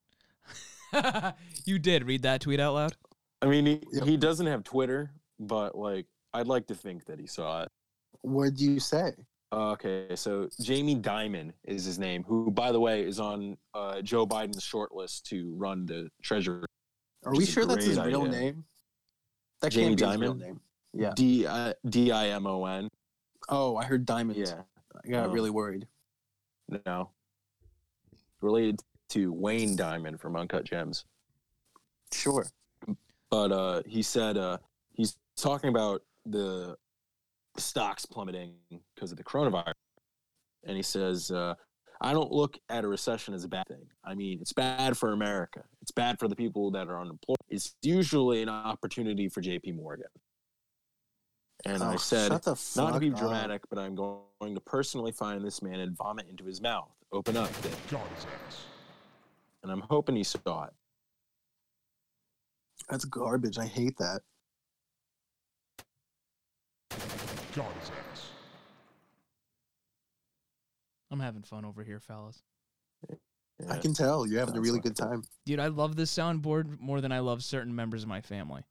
you 1.65 1.79
did 1.79 2.05
read 2.05 2.23
that 2.23 2.41
tweet 2.41 2.61
out 2.61 2.75
loud? 2.75 2.93
I 3.41 3.47
mean, 3.47 3.67
he, 3.67 3.81
Yep. 3.93 4.05
he 4.05 4.17
doesn't 4.17 4.47
have 4.47 4.63
Twitter, 4.65 5.11
but 5.41 5.77
like, 5.77 6.07
I'd 6.35 6.47
like 6.47 6.67
to 6.69 6.75
think 6.75 7.05
that 7.07 7.19
he 7.19 7.27
saw 7.27 7.63
it. 7.63 7.69
What'd 8.23 8.61
you 8.61 8.79
say? 8.79 9.13
Uh, 9.53 9.73
okay, 9.73 10.07
so 10.15 10.49
Jamie 10.63 10.97
Dimon 10.97 11.53
is 11.65 11.85
his 11.85 11.99
name, 11.99 12.25
who, 12.25 12.51
by 12.51 12.73
the 12.73 12.81
way, 12.81 13.03
is 13.03 13.21
on 13.21 13.57
uh, 13.75 14.01
Joe 14.01 14.27
Biden's 14.27 14.63
short 14.63 14.95
list 14.95 15.27
to 15.27 15.55
run 15.57 15.85
the 15.85 16.09
Treasury. 16.23 16.65
Are 17.25 17.35
we 17.35 17.45
sure 17.45 17.67
that's 17.67 17.85
his 17.85 17.99
great 17.99 18.07
real 18.09 18.25
name? 18.25 18.65
That 19.61 19.71
Jamie 19.73 19.95
can't 19.97 19.99
be 19.99 20.07
his 20.07 20.21
real 20.21 20.35
name. 20.35 20.61
Yeah. 20.95 21.13
D 21.15 21.47
I 21.47 21.75
D 21.89 22.11
I 22.13 22.29
M 22.29 22.47
O 22.47 22.65
N. 22.65 22.89
Oh, 23.49 23.77
I 23.77 23.85
heard 23.85 24.07
diamond. 24.07 24.39
Yeah, 24.39 24.63
I 25.05 25.09
got 25.09 25.29
Oh. 25.29 25.33
really 25.33 25.51
worried. 25.51 25.87
no. 26.87 27.11
Related 28.41 28.81
to 29.13 29.33
Wayne 29.33 29.77
Diamond 29.77 30.21
from 30.21 30.37
Uncut 30.37 30.65
Gems. 30.65 31.05
Sure. 32.13 32.47
but 33.31 33.53
uh, 33.53 33.83
he 33.87 34.03
said 34.03 34.37
uh, 34.37 34.59
he's 34.93 35.17
talking 35.37 35.71
about 35.71 36.03
the 36.27 36.77
stocks 37.57 38.05
plummeting 38.07 38.55
because 38.95 39.11
of 39.13 39.17
the 39.19 39.25
coronavirus, 39.25 39.73
and 40.65 40.77
he 40.77 40.83
says, 40.83 41.31
uh, 41.31 41.55
"I 42.01 42.13
don't 42.13 42.31
look 42.33 42.59
at 42.69 42.85
a 42.85 42.89
recession 42.89 43.33
as 43.35 43.45
a 43.45 43.49
bad 43.49 43.67
thing. 43.69 43.87
I 44.05 44.15
mean, 44.15 44.39
it's 44.41 44.53
bad 44.53 44.97
for 44.97 45.13
America. 45.13 45.63
It's 45.81 45.91
bad 45.93 46.19
for 46.19 46.29
the 46.29 46.37
people 46.37 46.71
that 46.73 46.89
are 46.89 47.01
unemployed. 47.01 47.37
It's 47.49 47.75
usually 47.83 48.43
an 48.43 48.49
opportunity 48.49 49.29
for 49.29 49.41
J.P. 49.41 49.73
Morgan." 49.73 50.07
And 51.65 51.81
I 51.83 51.95
Oh, 51.95 51.97
said, 51.97 52.31
not 52.33 52.43
to 52.43 52.57
fuck 52.57 52.99
be 53.01 53.11
up. 53.13 53.19
dramatic, 53.19 53.63
but 53.71 53.79
I'm 53.79 53.95
going 53.95 54.55
to 54.55 54.61
personally 54.61 55.13
find 55.13 55.45
this 55.45 55.63
man 55.63 55.79
and 55.79 55.97
vomit 55.97 56.27
into 56.29 56.45
his 56.45 56.61
mouth. 56.61 56.91
Open 57.13 57.37
up, 57.37 57.51
Dick. 57.63 57.73
Dog's 59.63 59.71
ass. 59.71 59.71
And 59.71 59.73
I'm 59.73 59.83
hoping 59.89 60.17
he 60.17 60.25
saw 60.25 60.65
it. 60.65 60.73
That's 62.89 63.05
garbage. 63.05 63.59
I 63.59 63.67
hate 63.67 63.97
that. 63.99 64.21
Dog's 67.55 67.91
ass. 67.91 68.31
I'm 71.11 71.21
having 71.21 71.43
fun 71.43 71.65
over 71.65 71.83
here, 71.85 72.01
fellas. 72.01 72.43
I 73.69 73.79
can 73.79 73.95
tell 73.95 74.27
you're 74.27 74.41
having 74.41 74.57
a 74.57 74.61
really 74.61 74.81
good 74.81 74.97
time. 74.97 75.23
Dude, 75.47 75.61
I 75.61 75.69
love 75.69 75.95
this 75.95 76.11
soundboard 76.13 76.81
more 76.81 77.01
than 77.01 77.13
I 77.13 77.21
love 77.21 77.45
certain 77.45 77.75
members 77.75 78.03
of 78.03 78.09
my 78.09 78.21
family. 78.21 78.63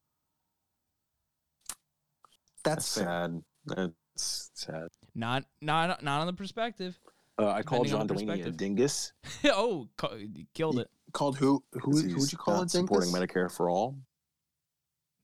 That's 2.63 2.95
That's 2.95 3.07
sad. 3.07 3.43
That's 3.65 3.93
sad. 4.15 4.87
Not 5.15 5.45
not 5.61 6.03
not 6.03 6.21
on 6.21 6.27
the 6.27 6.33
perspective. 6.33 6.99
Uh, 7.41 7.51
I 7.51 7.63
called 7.63 7.87
John 7.87 8.05
Delaney 8.05 8.41
a 8.41 8.51
dingus. 8.51 9.13
oh, 9.45 9.87
ca- 9.97 10.15
killed 10.53 10.77
it. 10.79 10.89
Called 11.11 11.37
who? 11.37 11.63
Who? 11.73 11.79
'cause 11.91 12.01
Who 12.01 12.07
he's 12.07 12.15
would 12.17 12.31
you 12.31 12.37
call 12.37 12.57
not 12.57 12.63
it? 12.67 12.69
Supporting 12.71 13.09
Dinkus? 13.09 13.27
Medicare 13.27 13.51
for 13.51 13.69
all. 13.69 13.97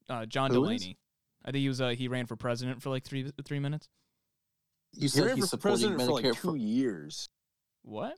Uh, 0.10 0.25
John 0.25 0.49
Who 0.51 0.63
is? 0.69 0.82
Delaney. 0.82 0.97
I 1.45 1.51
think 1.51 1.62
he 1.62 1.67
was 1.67 1.80
uh, 1.80 1.89
he 1.89 2.08
ran 2.08 2.25
for 2.25 2.36
president 2.36 2.82
for 2.82 2.89
like 2.89 3.03
three 3.03 3.32
three 3.45 3.60
minutes. 3.60 3.88
You 4.93 5.01
He 5.03 5.08
said 5.10 5.25
ran 5.27 5.36
he's 5.36 5.45
for 5.45 5.49
supporting 5.49 5.95
president 5.95 6.01
for 6.10 6.13
like 6.13 6.23
two 6.41 6.51
for. 6.51 6.58
years. 6.58 7.30
What? 7.84 8.17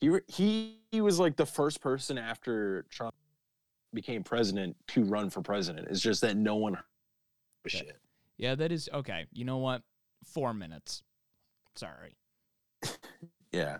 He, 0.00 0.08
re- 0.08 0.20
he 0.26 0.78
he 0.90 1.00
was 1.00 1.20
like 1.20 1.36
the 1.36 1.46
first 1.46 1.80
person 1.80 2.18
after 2.18 2.84
Trump 2.90 3.14
became 3.94 4.24
president 4.24 4.76
to 4.88 5.04
run 5.04 5.30
for 5.30 5.42
president. 5.42 5.86
It's 5.90 6.00
just 6.00 6.20
that 6.22 6.36
no 6.36 6.56
one. 6.56 6.74
Okay. 7.66 7.78
Shit. 7.78 7.96
Yeah, 8.36 8.54
that 8.56 8.72
is 8.72 8.90
okay. 8.92 9.26
You 9.32 9.44
know 9.44 9.58
what? 9.58 9.82
Four 10.24 10.52
minutes. 10.52 11.02
Sorry. 11.76 12.16
Yeah. 13.56 13.78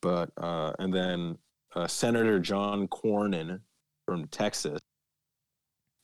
But 0.00 0.30
uh, 0.36 0.72
and 0.78 0.92
then 0.92 1.38
uh, 1.74 1.86
Senator 1.86 2.38
John 2.38 2.88
Cornyn 2.88 3.60
from 4.06 4.26
Texas 4.28 4.80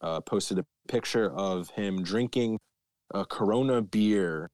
uh, 0.01 0.21
posted 0.21 0.59
a 0.59 0.67
picture 0.87 1.31
of 1.31 1.71
him 1.71 2.03
drinking 2.03 2.59
a 3.13 3.25
Corona 3.25 3.83
beer 3.83 4.51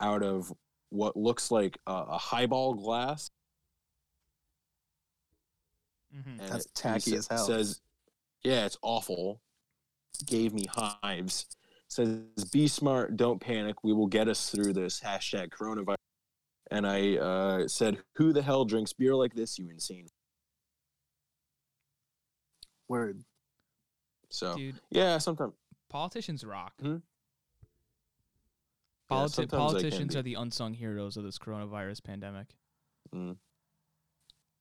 out 0.00 0.22
of 0.22 0.52
what 0.90 1.16
looks 1.16 1.50
like 1.50 1.78
a, 1.86 1.92
a 1.92 2.18
highball 2.18 2.74
glass. 2.74 3.30
Mm-hmm. 6.14 6.40
and 6.40 6.52
That's 6.52 6.66
tacky 6.74 7.16
as 7.16 7.26
hell. 7.26 7.46
Says, 7.46 7.80
yeah, 8.44 8.66
it's 8.66 8.78
awful. 8.82 9.40
Gave 10.26 10.52
me 10.52 10.66
hives. 10.68 11.46
Says, 11.88 12.20
be 12.52 12.68
smart, 12.68 13.16
don't 13.16 13.40
panic. 13.40 13.82
We 13.82 13.92
will 13.92 14.06
get 14.06 14.28
us 14.28 14.50
through 14.50 14.74
this. 14.74 15.00
Hashtag 15.00 15.48
coronavirus. 15.48 15.93
And 16.74 16.88
I 16.88 17.16
uh, 17.18 17.68
said, 17.68 17.98
who 18.16 18.32
the 18.32 18.42
hell 18.42 18.64
drinks 18.64 18.92
beer 18.92 19.14
like 19.14 19.32
this? 19.32 19.60
You 19.60 19.70
insane. 19.70 20.08
Word. 22.88 23.22
So 24.28 24.56
Dude, 24.56 24.80
yeah, 24.90 25.18
sometimes 25.18 25.52
politicians 25.88 26.44
rock. 26.44 26.72
Hmm? 26.80 26.96
Politi- 29.08 29.30
sometimes 29.30 29.38
I 29.38 29.42
can 29.42 29.48
politicians 29.56 30.16
are 30.16 30.22
the 30.22 30.34
unsung 30.34 30.74
heroes 30.74 31.16
of 31.16 31.22
this 31.22 31.38
coronavirus 31.38 32.02
pandemic. 32.02 32.48
Mm. 33.14 33.36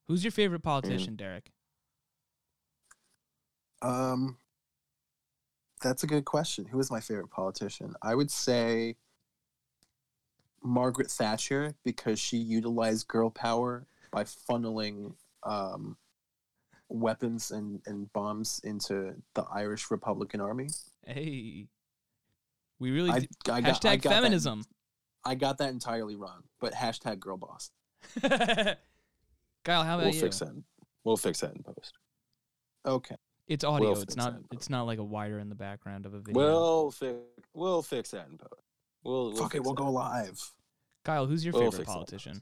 Who's 0.07 0.24
your 0.24 0.30
favorite 0.30 0.61
politician, 0.61 1.16
Derek? 1.16 1.51
Um, 3.82 4.38
that's 5.82 6.03
a 6.03 6.07
good 6.07 6.26
question. 6.26 6.66
Who 6.66 6.80
is 6.80 6.91
my 6.91 6.99
favorite 6.99 7.32
politician? 7.32 7.95
I 8.03 8.14
would 8.14 8.30
say 8.30 8.97
Margaret 10.64 11.09
Thatcher 11.11 11.76
because 11.84 12.20
she 12.20 12.38
utilized 12.38 13.07
girl 13.07 13.30
power 13.30 13.86
by 14.11 14.24
funneling 14.24 15.14
um, 15.43 15.97
weapons 16.89 17.51
and, 17.51 17.82
and 17.86 18.11
bombs 18.14 18.61
into 18.64 19.16
the 19.34 19.43
Irish 19.53 19.89
Republican 19.91 20.39
Army. 20.41 20.70
Hey, 21.05 21.68
we 22.80 22.91
really 22.91 23.11
I, 23.11 23.20
d- 23.20 23.28
I 23.49 23.61
got, 23.61 23.66
I 23.66 23.72
hashtag 23.74 23.84
got 24.01 24.09
that- 24.09 24.09
feminism. 24.22 24.64
I 25.26 25.36
got 25.36 25.57
that 25.59 25.70
entirely 25.70 26.16
wrong, 26.18 26.43
but 26.59 26.74
hashtag 26.74 27.20
girl 27.20 27.38
boss. 27.38 27.72
Kyle, 28.22 29.84
how 29.84 29.95
about 29.95 30.05
We'll 30.05 30.14
you? 30.14 30.20
fix 30.20 30.39
that. 30.39 30.49
in- 30.49 30.64
We'll 31.05 31.18
fix 31.18 31.39
that 31.41 31.53
in 31.55 31.64
post. 31.64 31.93
Okay. 32.86 33.16
It's 33.47 33.64
audio. 33.66 33.91
We'll 33.91 34.01
it's 34.01 34.16
not. 34.16 34.36
It's 34.51 34.70
not 34.70 34.84
like 34.84 34.99
a 34.99 35.03
wire 35.03 35.39
in 35.39 35.49
the 35.49 35.55
background 35.55 36.05
of 36.05 36.14
a 36.14 36.20
video. 36.20 36.34
We'll 36.41 36.91
fix. 36.91 37.18
We'll 37.53 37.82
fix 37.82 38.11
that 38.11 38.28
in 38.30 38.38
post. 38.38 38.61
We'll, 39.04 39.32
we'll 39.32 39.36
Fuck 39.36 39.56
it, 39.56 39.64
we'll 39.64 39.74
that. 39.74 39.82
go 39.84 39.89
live. 39.91 40.39
Kyle, 41.04 41.26
who's 41.26 41.43
your 41.43 41.51
We'll 41.54 41.64
favorite 41.64 41.78
fix 41.80 41.88
that 41.88 41.93
politician? 41.93 42.41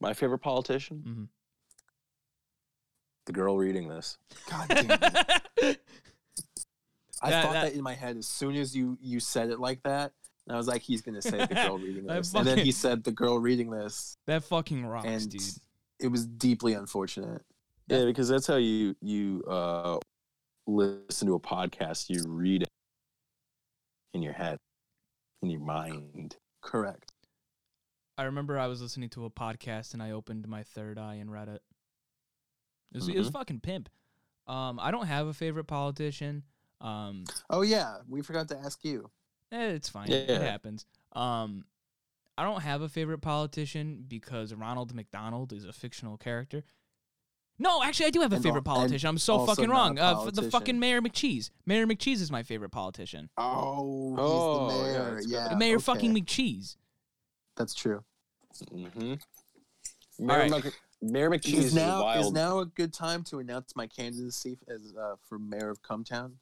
My 0.00 0.14
favorite 0.14 0.38
politician, 0.38 1.02
hmm 1.04 1.24
the 3.26 3.32
girl 3.34 3.58
reading 3.58 3.88
this. 3.90 4.16
God 4.48 4.66
damn 4.70 4.90
it. 4.90 4.98
I 7.20 7.30
That- 7.30 7.44
thought 7.44 7.52
that- 7.52 7.52
that, 7.52 7.72
in 7.74 7.82
my 7.82 7.92
head 7.94 8.16
as 8.16 8.26
soon 8.26 8.54
as 8.56 8.74
you 8.74 8.96
you 9.02 9.20
said 9.20 9.50
it 9.50 9.60
like 9.60 9.82
that. 9.82 10.12
I 10.50 10.56
was 10.56 10.66
like, 10.66 10.80
he's 10.80 11.02
gonna 11.02 11.20
say 11.20 11.44
the 11.44 11.54
girl 11.54 11.76
reading 11.84 12.06
That 12.06 12.16
this, 12.22 12.32
and 12.32 12.46
then 12.46 12.56
he 12.56 12.72
said 12.72 13.04
the 13.04 13.12
girl 13.12 13.38
reading 13.38 13.68
this. 13.70 14.16
that 14.26 14.44
fucking 14.44 14.86
rocks, 14.86 15.06
and 15.06 15.28
dude. 15.30 15.42
it 16.00 16.08
was 16.08 16.24
deeply 16.24 16.72
unfortunate. 16.72 17.42
Yeah, 17.88 18.06
because 18.06 18.28
that's 18.30 18.46
how 18.46 18.56
you 18.56 18.96
you 19.02 19.44
uh 19.46 19.98
listen 20.66 21.28
to 21.28 21.34
a 21.34 21.40
podcast. 21.40 22.08
You 22.08 22.22
read 22.26 22.62
it 22.62 22.68
in 24.14 24.22
your 24.22 24.32
head, 24.32 24.58
in 25.42 25.50
your 25.50 25.60
mind. 25.60 26.36
Correct. 26.62 27.12
I 28.16 28.24
remember 28.24 28.58
I 28.58 28.66
was 28.66 28.82
listening 28.82 29.10
to 29.10 29.24
a 29.26 29.30
podcast 29.30 29.92
and 29.94 30.02
I 30.02 30.10
opened 30.10 30.48
my 30.48 30.62
third 30.64 30.98
eye 30.98 31.14
and 31.16 31.30
read 31.30 31.48
it. 31.48 31.62
It 32.92 32.96
was, 32.96 33.08
it 33.08 33.18
was 33.18 33.28
Mhm. 33.28 33.32
fucking 33.32 33.60
pimp. 33.60 33.88
Um, 34.46 34.80
I 34.80 34.90
don't 34.90 35.06
have 35.06 35.26
a 35.26 35.34
favorite 35.34 35.66
politician. 35.66 36.42
Um, 36.80 37.24
Oh 37.50 37.62
yeah, 37.62 37.98
we 38.08 38.22
forgot 38.22 38.48
to 38.48 38.58
ask 38.58 38.84
you. 38.84 39.10
eh, 39.52 39.68
it's 39.70 39.88
fine. 39.88 40.10
It 40.10 40.40
happens. 40.40 40.84
Um, 41.12 41.64
I 42.36 42.44
don't 42.44 42.62
have 42.62 42.82
a 42.82 42.88
favorite 42.88 43.18
politician 43.18 44.04
because 44.06 44.54
Ronald 44.54 44.94
McDonald 44.94 45.52
is 45.52 45.64
a 45.64 45.72
fictional 45.72 46.16
character. 46.16 46.64
No, 47.58 47.82
actually, 47.82 48.06
I 48.06 48.10
do 48.10 48.20
have 48.20 48.32
a 48.32 48.36
And 48.36 48.44
favorite 48.44 48.66
al- 48.66 48.74
and 48.74 48.80
politician. 48.82 49.08
I'm 49.08 49.18
so 49.18 49.34
also 49.34 49.54
fucking 49.54 49.68
not 49.68 49.74
wrong. 49.74 49.98
Uh, 49.98 50.24
f- 50.26 50.32
the 50.34 50.48
fucking. 50.50 50.78
Mayor 50.78 51.00
McCheese. 51.00 51.50
Mayor 51.66 51.86
McCheese 51.86 52.20
is 52.20 52.30
my 52.30 52.42
favorite 52.44 52.70
politician. 52.70 53.28
Oh, 53.36 54.10
he's 54.10 54.18
Oh, 54.20 54.68
the 54.68 54.76
yeah, 54.76 54.82
mayor. 54.92 55.14
that's 55.14 55.28
Yeah, 55.28 55.48
good. 55.50 55.58
Mayor 55.58 55.76
okay. 55.76 55.82
fucking 55.82 56.14
McCheese. 56.14 56.76
That's 57.56 57.74
true. 57.74 58.04
Mm-hmm. 58.72 59.14
Mayor, 60.20 60.38
right. 60.38 60.50
Mc, 60.50 60.72
Mayor 61.02 61.30
McCheese 61.30 61.54
Is 61.58 61.64
is 61.66 61.74
now 61.74 62.02
wild. 62.02 62.24
is 62.26 62.32
now 62.32 62.58
a 62.60 62.66
good 62.66 62.92
time 62.92 63.22
to 63.24 63.38
announce 63.38 63.74
my 63.76 63.86
candidacy 63.86 64.58
as 64.68 64.94
uh, 65.00 65.14
for 65.28 65.38
mayor 65.38 65.70
of 65.70 65.82
Cumtown? 65.82 66.32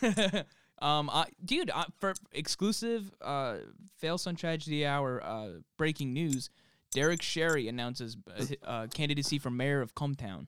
um, 0.80 1.10
I, 1.10 1.26
dude, 1.44 1.70
I, 1.70 1.84
for 1.98 2.14
exclusive 2.32 3.12
uh, 3.20 3.56
Fail 3.98 4.16
Son 4.18 4.36
Tragedy 4.36 4.86
Hour 4.86 5.22
uh, 5.22 5.48
breaking 5.76 6.12
news, 6.14 6.48
Derek 6.94 7.20
Sherry 7.20 7.68
announces 7.68 8.16
uh, 8.30 8.44
uh, 8.66 8.86
candidacy 8.86 9.38
for 9.38 9.50
mayor 9.50 9.82
of 9.82 9.94
Cumtown. 9.94 10.46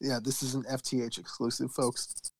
Yeah, 0.00 0.18
this 0.22 0.42
is 0.42 0.54
an 0.54 0.64
FTH 0.64 1.18
exclusive, 1.18 1.70
folks. 1.70 2.32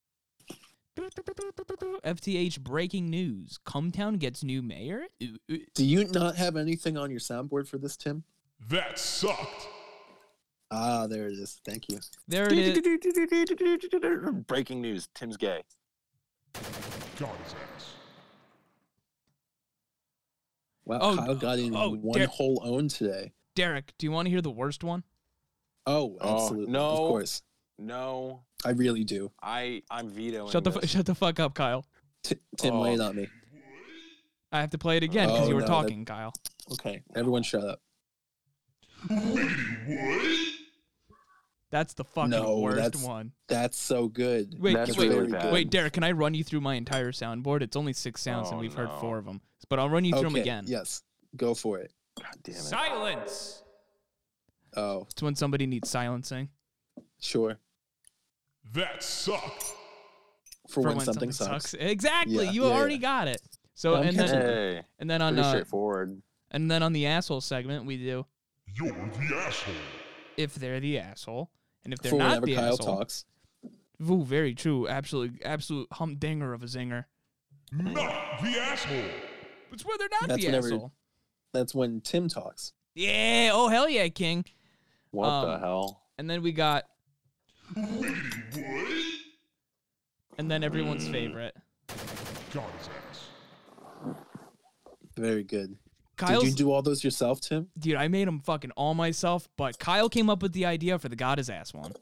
FTH 0.99 2.61
breaking 2.61 3.11
news: 3.11 3.59
Cumtown 3.66 4.18
gets 4.18 4.42
new 4.42 4.62
mayor. 4.62 5.03
Ooh, 5.22 5.36
ooh. 5.51 5.59
Do 5.74 5.84
you 5.84 6.07
not 6.07 6.36
have 6.36 6.57
anything 6.57 6.97
on 6.97 7.11
your 7.11 7.20
soundboard 7.20 7.68
for 7.68 7.78
this, 7.78 7.97
Tim? 7.97 8.24
That 8.68 8.99
sucked. 8.99 9.68
Ah, 10.70 11.07
there 11.07 11.28
it 11.28 11.34
is. 11.34 11.61
Thank 11.64 11.88
you. 11.88 11.99
There 12.26 12.47
it 12.51 12.59
is. 12.59 12.78
Breaking 14.47 14.80
news: 14.80 15.09
Tim's 15.14 15.36
gay. 15.36 15.62
Got 17.18 17.36
his 17.45 17.55
ass. 17.55 17.95
Wow, 20.87 20.99
Oh, 21.01 21.16
Kyle 21.16 21.35
got 21.35 21.59
in 21.59 21.74
oh, 21.74 21.91
one 21.97 22.18
Dar- 22.18 22.28
whole 22.28 22.61
own 22.64 22.89
today. 22.89 23.32
Derek, 23.55 23.93
do 23.99 24.07
you 24.07 24.11
want 24.12 24.26
to 24.26 24.30
hear 24.30 24.43
the 24.43 24.51
worst 24.51 24.85
one? 24.85 25.03
Oh, 25.87 26.16
Oh, 26.20 26.35
absolutely. 26.45 26.72
no. 26.72 26.85
Of 26.91 26.99
course. 26.99 27.43
No, 27.78 28.43
I 28.64 28.70
really 28.70 29.03
do. 29.05 29.32
I 29.43 29.82
I'm 29.91 30.09
vetoing. 30.11 30.51
Shut 30.51 30.62
the 30.64 30.72
fu- 30.72 30.80
this. 30.80 30.91
shut 30.91 31.07
the 31.07 31.14
fuck 31.14 31.41
up, 31.41 31.55
Kyle. 31.55 31.85
T- 32.22 32.37
Tim, 32.59 32.74
Oh. 32.74 32.82
lay 32.82 32.99
on 32.99 33.16
me. 33.16 33.28
I 34.53 34.61
have 34.61 34.70
to 34.70 34.78
play 34.78 34.97
it 34.97 35.03
again 35.03 35.28
because 35.28 35.47
Oh, 35.47 35.49
you 35.49 35.55
were 35.57 35.61
no, 35.62 35.66
that- 35.66 35.72
talking, 35.72 36.05
Kyle. 36.05 36.32
Okay, 36.72 37.03
everyone 37.16 37.43
shut 37.43 37.64
up. 37.64 37.80
That's 41.75 41.95
the 41.95 42.05
fucking 42.05 42.31
No, 42.31 42.61
worst 42.61 42.77
that's- 42.77 43.03
one. 43.05 43.33
That's 43.49 43.77
so 43.77 44.07
good. 44.07 44.55
Wait, 44.61 44.75
That's 44.75 44.97
wait, 44.97 45.09
really 45.09 45.27
very 45.27 45.43
bad. 45.43 45.53
Wait, 45.53 45.70
Derek, 45.70 45.95
can 45.95 46.05
I 46.05 46.12
run 46.12 46.33
you 46.33 46.45
through 46.45 46.61
my 46.61 46.77
entire 46.77 47.11
soundboard? 47.11 47.62
It's 47.62 47.75
only 47.75 47.93
six 47.93 48.22
sounds 48.22 48.51
and 48.51 48.59
Oh, 48.59 48.61
we've 48.61 48.75
heard 48.75 48.93
four 49.01 49.18
of 49.18 49.25
them. 49.25 49.41
But 49.68 49.81
I'll 49.81 49.91
run 49.91 50.05
you 50.05 50.12
through 50.12 50.22
them 50.31 50.37
again. 50.37 50.66
Yes, 50.68 51.03
go 51.37 51.53
for 51.53 51.81
it. 51.81 51.91
God 52.16 52.29
damn 52.45 52.55
it. 52.55 52.59
Silence. 52.61 53.64
Oh, 54.77 55.09
It's 55.11 55.20
when 55.20 55.35
somebody 55.35 55.66
needs 55.66 55.91
silencing. 55.91 56.49
sure. 57.20 57.59
That 58.72 59.03
sucked. 59.03 59.64
For, 60.68 60.81
when, 60.81 61.01
something, 61.01 61.33
sucks. 61.33 61.75
Exactly. 61.75 62.45
Yeah, 62.45 62.51
you 62.53 62.66
yeah, 62.66 62.70
already 62.72 62.95
yeah. 62.95 63.01
got 63.01 63.27
it. 63.27 63.43
So 63.75 63.97
I'm 63.97 64.07
and 64.07 64.16
then 64.16 64.29
Hey, 64.29 64.83
and 65.01 65.11
then 65.11 65.20
on 65.20 65.37
uh, 65.37 65.49
straightforward. 65.51 66.22
and 66.53 66.70
then 66.70 66.85
on 66.85 66.93
the 66.93 67.07
asshole 67.07 67.41
segment 67.41 67.85
we 67.85 67.97
do 67.97 68.27
You're 68.72 68.93
the 69.29 69.35
asshole. 69.35 69.75
if 70.37 70.55
they're 70.55 70.79
the 70.79 71.01
asshole 71.01 71.51
and 71.85 71.93
if 71.93 72.01
they're 72.01 72.11
For 72.11 72.18
not 72.18 72.28
whenever 72.28 72.47
the 72.47 72.55
Kyle 72.57 72.72
asshole. 72.74 72.97
talks. 72.97 73.24
Ooh, 74.11 74.24
very 74.24 74.55
true. 74.55 74.89
Absolutely 74.89 75.39
absolute 75.45 75.47
absolute 75.47 75.89
humdinger 75.93 76.53
of 76.53 76.62
a 76.62 76.66
zinger. 76.66 77.05
Not 77.72 78.41
the 78.43 78.59
asshole. 78.59 79.03
It's 79.72 79.85
where 79.85 79.97
they're 79.99 80.09
not 80.20 80.28
That's 80.28 80.41
the 80.41 80.47
whenever- 80.49 80.66
asshole. 80.68 80.93
That's 81.53 81.74
when 81.74 82.01
Tim 82.01 82.28
talks. 82.28 82.72
Yeah. 82.95 83.51
Oh 83.53 83.68
hell 83.68 83.89
yeah, 83.89 84.09
King. 84.09 84.45
What 85.11 85.43
the 85.43 85.53
um, 85.55 85.61
hell? 85.61 86.03
And 86.18 86.28
then 86.28 86.43
we 86.43 86.53
got 86.53 86.85
and 90.39 90.51
then 90.51 90.62
everyone's 90.64 91.07
favorite. 91.09 91.57
Got 92.53 92.64
ass. 93.11 93.28
Very 95.16 95.45
good. 95.45 95.76
Kyle's 96.17 96.45
Did 96.45 96.51
you 96.51 96.57
do 96.57 96.73
all 96.73 96.83
those 96.83 97.03
yourself, 97.03 97.41
Tim? 97.41 97.69
dude, 97.79 97.97
I 97.97 98.09
made 98.09 98.29
them 98.29 98.41
fucking 98.41 98.71
all 98.73 98.95
myself, 98.95 99.49
but 99.57 99.79
Kyle 99.79 100.09
came 100.09 100.31
up 100.31 100.43
with 100.43 100.53
the 100.53 100.65
idea 100.67 100.99
for 100.99 101.09
the 101.09 101.17
God 101.17 101.39
his 101.39 101.51
ass 101.51 101.75
one. 101.75 101.93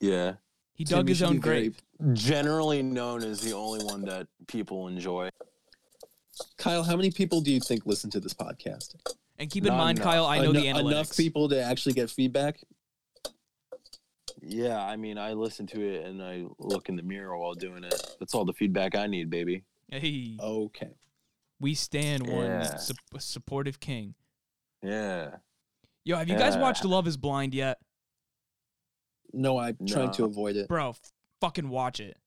Yeah. 0.00 0.34
He 0.74 0.84
Tim, 0.84 0.98
dug 0.98 1.08
his 1.08 1.22
own 1.22 1.34
be 1.34 1.38
very- 1.38 1.60
grave. 1.68 1.82
Generally 2.14 2.82
known 2.82 3.22
as 3.22 3.40
the 3.40 3.52
only 3.52 3.84
one 3.84 4.02
that 4.06 4.26
people 4.48 4.88
enjoy. 4.88 5.28
Kyle, 6.56 6.82
how 6.82 6.96
many 6.96 7.10
people 7.10 7.40
do 7.40 7.52
you 7.52 7.60
think 7.60 7.84
listen 7.86 8.10
to 8.10 8.20
this 8.20 8.34
podcast? 8.34 8.94
And 9.38 9.50
keep 9.50 9.64
in 9.64 9.68
Not 9.70 9.76
mind, 9.78 9.98
enough. 9.98 10.12
Kyle, 10.12 10.26
I 10.26 10.38
know 10.38 10.52
the 10.52 10.66
Eno- 10.66 10.80
analytics. 10.80 10.90
Enough 10.92 11.16
people 11.16 11.48
to 11.50 11.62
actually 11.62 11.92
get 11.92 12.10
feedback? 12.10 12.60
Yeah, 14.40 14.82
I 14.84 14.96
mean, 14.96 15.18
I 15.18 15.34
listen 15.34 15.66
to 15.68 15.80
it 15.80 16.04
and 16.06 16.22
I 16.22 16.44
look 16.58 16.88
in 16.88 16.96
the 16.96 17.02
mirror 17.02 17.36
while 17.38 17.54
doing 17.54 17.84
it. 17.84 18.16
That's 18.18 18.34
all 18.34 18.44
the 18.44 18.52
feedback 18.52 18.96
I 18.96 19.06
need, 19.06 19.30
baby. 19.30 19.62
Hey, 19.88 20.36
Okay. 20.40 20.90
We 21.62 21.74
stand 21.74 22.26
one 22.26 22.44
Yeah. 22.46 22.76
sup- 22.76 22.96
supportive 23.20 23.78
king. 23.80 24.14
Yeah. 24.82 25.36
Yo, 26.04 26.16
have 26.16 26.28
you 26.28 26.36
guys 26.36 26.56
watched 26.56 26.84
Love 26.84 27.06
Is 27.06 27.16
Blind 27.16 27.54
yet, 27.54 27.78
No, 29.32 29.56
I'm 29.58 29.76
trying 29.86 30.10
to 30.12 30.24
avoid 30.24 30.56
it. 30.56 30.68
bro? 30.68 30.90
F- 30.90 31.12
fucking 31.40 31.68
watch 31.68 32.00
it. 32.00 32.18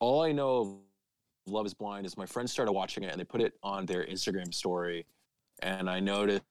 All 0.00 0.22
I 0.22 0.32
know 0.32 0.56
of 0.56 0.78
Love 1.52 1.66
is 1.66 1.74
Blind 1.74 2.06
is 2.06 2.16
my 2.16 2.26
friends 2.26 2.50
started 2.50 2.72
watching 2.72 3.04
it 3.04 3.10
and 3.12 3.20
they 3.20 3.24
put 3.24 3.40
it 3.42 3.52
on 3.62 3.84
their 3.86 4.04
Instagram 4.06 4.52
story. 4.52 5.06
And 5.60 5.88
I 5.88 6.00
noticed 6.00 6.42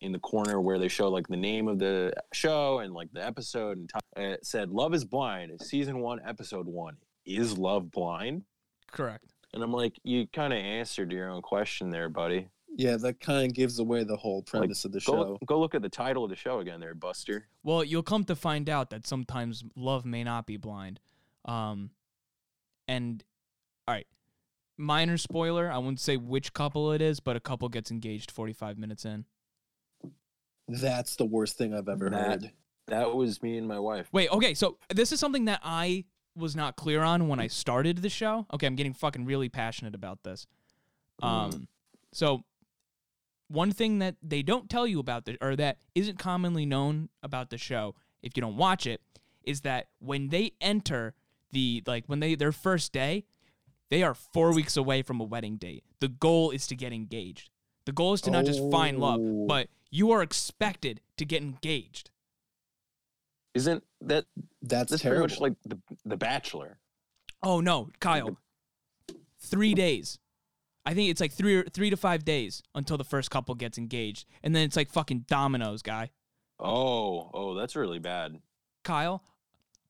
in 0.00 0.12
the 0.12 0.18
corner 0.20 0.60
where 0.60 0.78
they 0.78 0.88
show 0.88 1.08
like 1.08 1.26
the 1.26 1.36
name 1.36 1.68
of 1.68 1.78
the 1.78 2.12
show 2.32 2.78
and 2.78 2.94
like 2.94 3.12
the 3.12 3.24
episode 3.24 3.76
and 3.78 3.88
time, 3.88 4.00
it 4.16 4.46
said 4.46 4.70
Love 4.70 4.94
is 4.94 5.04
Blind, 5.04 5.60
season 5.60 5.98
one, 5.98 6.20
episode 6.24 6.66
one. 6.66 6.96
Is 7.26 7.58
love 7.58 7.90
blind? 7.90 8.44
Correct. 8.92 9.34
And 9.56 9.64
I'm 9.64 9.72
like, 9.72 9.98
you 10.04 10.26
kind 10.34 10.52
of 10.52 10.58
answered 10.58 11.10
your 11.10 11.30
own 11.30 11.40
question 11.40 11.88
there, 11.90 12.10
buddy. 12.10 12.46
Yeah, 12.76 12.98
that 12.98 13.20
kind 13.20 13.46
of 13.46 13.54
gives 13.54 13.78
away 13.78 14.04
the 14.04 14.14
whole 14.18 14.42
premise 14.42 14.84
of 14.84 14.92
the 14.92 15.00
show. 15.00 15.12
look, 15.30 15.46
go 15.46 15.58
look 15.58 15.74
at 15.74 15.80
the 15.80 15.88
title 15.88 16.24
of 16.24 16.28
the 16.30 16.36
show 16.36 16.60
again, 16.60 16.78
there, 16.78 16.94
Buster. 16.94 17.46
Well, 17.62 17.82
you'll 17.82 18.02
come 18.02 18.24
to 18.24 18.36
find 18.36 18.68
out 18.68 18.90
that 18.90 19.06
sometimes 19.06 19.64
love 19.74 20.04
may 20.04 20.24
not 20.24 20.46
be 20.46 20.58
blind. 20.58 21.00
Um, 21.46 21.88
and 22.86 23.24
all 23.88 23.94
right, 23.94 24.06
minor 24.76 25.16
spoiler. 25.16 25.72
I 25.72 25.78
wouldn't 25.78 26.00
say 26.00 26.18
which 26.18 26.52
couple 26.52 26.92
it 26.92 27.00
is, 27.00 27.18
but 27.18 27.34
a 27.34 27.40
couple 27.40 27.66
gets 27.70 27.90
engaged 27.90 28.30
45 28.30 28.76
minutes 28.76 29.06
in. 29.06 29.24
That's 30.68 31.16
the 31.16 31.24
worst 31.24 31.56
thing 31.56 31.72
I've 31.72 31.88
ever 31.88 32.10
That- 32.10 32.26
heard. 32.42 32.50
That 32.88 33.14
was 33.14 33.42
me 33.42 33.56
and 33.56 33.66
my 33.66 33.78
wife. 33.78 34.06
Wait, 34.12 34.30
okay, 34.30 34.52
so 34.52 34.76
this 34.94 35.12
is 35.12 35.18
something 35.18 35.46
that 35.46 35.60
I 35.64 36.04
was 36.36 36.54
not 36.54 36.76
clear 36.76 37.02
on 37.02 37.28
when 37.28 37.40
I 37.40 37.46
started 37.46 37.98
the 37.98 38.08
show. 38.08 38.46
Okay, 38.52 38.66
I'm 38.66 38.76
getting 38.76 38.92
fucking 38.94 39.24
really 39.24 39.48
passionate 39.48 39.94
about 39.94 40.22
this. 40.22 40.46
Um, 41.22 41.68
so 42.12 42.44
one 43.48 43.70
thing 43.72 44.00
that 44.00 44.16
they 44.22 44.42
don't 44.42 44.68
tell 44.68 44.86
you 44.86 44.98
about 45.00 45.24
the 45.24 45.38
or 45.40 45.56
that 45.56 45.78
isn't 45.94 46.18
commonly 46.18 46.66
known 46.66 47.08
about 47.22 47.50
the 47.50 47.58
show 47.58 47.94
if 48.22 48.36
you 48.36 48.40
don't 48.40 48.56
watch 48.56 48.86
it 48.86 49.00
is 49.44 49.60
that 49.62 49.86
when 49.98 50.28
they 50.28 50.52
enter 50.60 51.14
the 51.52 51.82
like 51.86 52.04
when 52.06 52.20
they 52.20 52.34
their 52.34 52.52
first 52.52 52.92
day, 52.92 53.24
they 53.88 54.02
are 54.02 54.14
4 54.14 54.52
weeks 54.52 54.76
away 54.76 55.02
from 55.02 55.20
a 55.20 55.24
wedding 55.24 55.56
date. 55.56 55.84
The 56.00 56.08
goal 56.08 56.50
is 56.50 56.66
to 56.66 56.76
get 56.76 56.92
engaged. 56.92 57.50
The 57.84 57.92
goal 57.92 58.12
is 58.14 58.20
to 58.22 58.30
not 58.32 58.44
just 58.44 58.60
find 58.70 58.98
love, 58.98 59.20
Oh. 59.22 59.46
but 59.46 59.68
you 59.90 60.10
are 60.10 60.22
expected 60.22 61.00
to 61.16 61.24
get 61.24 61.40
engaged. 61.42 62.10
Isn't 63.56 63.82
that 64.02 64.26
That's, 64.62 64.90
that's 64.90 65.02
terrible. 65.02 65.26
pretty 65.26 65.34
much 65.34 65.40
like 65.40 65.54
the 65.64 65.78
the 66.04 66.16
Bachelor? 66.16 66.78
Oh 67.42 67.60
no, 67.60 67.90
Kyle. 68.00 68.36
Three 69.38 69.74
days. 69.74 70.18
I 70.84 70.94
think 70.94 71.10
it's 71.10 71.20
like 71.20 71.32
three 71.32 71.56
or 71.56 71.64
three 71.64 71.90
to 71.90 71.96
five 71.96 72.24
days 72.24 72.62
until 72.74 72.96
the 72.96 73.04
first 73.04 73.30
couple 73.30 73.54
gets 73.54 73.76
engaged, 73.78 74.26
and 74.42 74.54
then 74.54 74.62
it's 74.64 74.76
like 74.76 74.90
fucking 74.90 75.24
dominoes, 75.28 75.82
guy. 75.82 76.10
Oh, 76.60 77.30
oh, 77.34 77.54
that's 77.54 77.76
really 77.76 77.98
bad. 77.98 78.40
Kyle, 78.84 79.22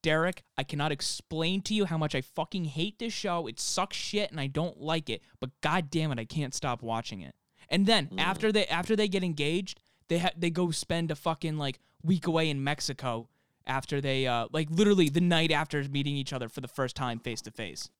Derek, 0.02 0.42
I 0.56 0.62
cannot 0.64 0.92
explain 0.92 1.60
to 1.62 1.74
you 1.74 1.84
how 1.84 1.98
much 1.98 2.14
I 2.14 2.22
fucking 2.22 2.64
hate 2.64 2.98
this 2.98 3.12
show. 3.12 3.46
It 3.46 3.60
sucks 3.60 3.96
shit, 3.96 4.30
and 4.30 4.40
I 4.40 4.46
don't 4.46 4.80
like 4.80 5.10
it. 5.10 5.22
But 5.38 5.50
god 5.60 5.90
damn 5.90 6.12
it, 6.12 6.18
I 6.18 6.24
can't 6.24 6.54
stop 6.54 6.82
watching 6.82 7.20
it. 7.20 7.34
And 7.68 7.86
then 7.86 8.06
Mm. 8.08 8.20
after 8.20 8.50
they 8.52 8.66
after 8.66 8.96
they 8.96 9.08
get 9.08 9.22
engaged, 9.24 9.80
they 10.08 10.18
ha- 10.18 10.30
they 10.36 10.50
go 10.50 10.70
spend 10.70 11.10
a 11.10 11.16
fucking 11.16 11.56
like 11.58 11.78
week 12.02 12.26
away 12.26 12.48
in 12.48 12.62
Mexico 12.64 13.28
after 13.66 14.00
they 14.00 14.26
uh 14.26 14.46
like 14.52 14.68
literally 14.70 15.08
the 15.08 15.20
night 15.20 15.50
after 15.50 15.82
meeting 15.84 16.14
each 16.16 16.32
other 16.32 16.48
for 16.48 16.60
the 16.60 16.68
first 16.68 16.96
time 16.96 17.18
face 17.18 17.40
to 17.42 17.50
face. 17.50 17.90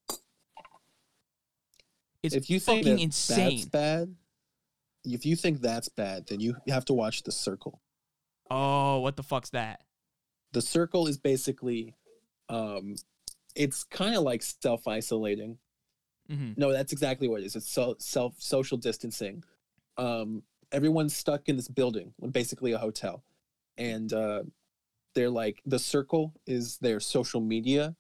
It's 2.23 2.35
if 2.35 2.51
you 2.51 2.59
think 2.59 2.85
fucking 2.85 2.97
that 2.97 3.03
insane. 3.03 3.51
that's 3.51 3.65
bad, 3.67 4.15
if 5.05 5.25
you 5.25 5.37
think 5.37 5.61
that's 5.61 5.89
bad, 5.89 6.27
then 6.27 6.41
you 6.41 6.57
have 6.69 6.85
to 6.87 6.93
watch 6.93 7.23
The 7.23 7.33
Circle. 7.33 7.81
Oh, 8.51 9.01
what 9.01 9.17
the 9.17 9.23
fuck's 9.23 9.51
that? 9.51 9.81
The 10.53 10.63
Circle 10.63 11.07
is 11.07 11.19
basically, 11.19 11.95
um, 12.49 12.97
it's 13.55 13.85
kind 13.85 14.15
of 14.17 14.23
like 14.23 14.43
self 14.43 14.89
isolating. 14.89 15.59
hmm 16.29 16.53
No, 16.57 16.73
that's 16.73 16.93
exactly 16.93 17.29
what 17.29 17.43
it 17.43 17.47
is. 17.47 17.57
It's 17.57 17.71
so, 17.71 17.97
self 17.99 18.35
social 18.39 18.77
distancing. 18.77 19.45
Um, 19.97 20.43
everyone's 20.73 21.17
stuck 21.17 21.49
in 21.49 21.57
this 21.57 21.69
building, 21.69 22.13
basically 22.33 22.73
a 22.73 22.79
hotel, 22.79 23.23
and 23.79 24.13
uh, 24.13 24.43
they're 25.17 25.31
like 25.31 25.61
the 25.67 25.79
Circle 25.81 26.33
is 26.47 26.79
their 26.79 27.01
social 27.01 27.41
media 27.41 27.97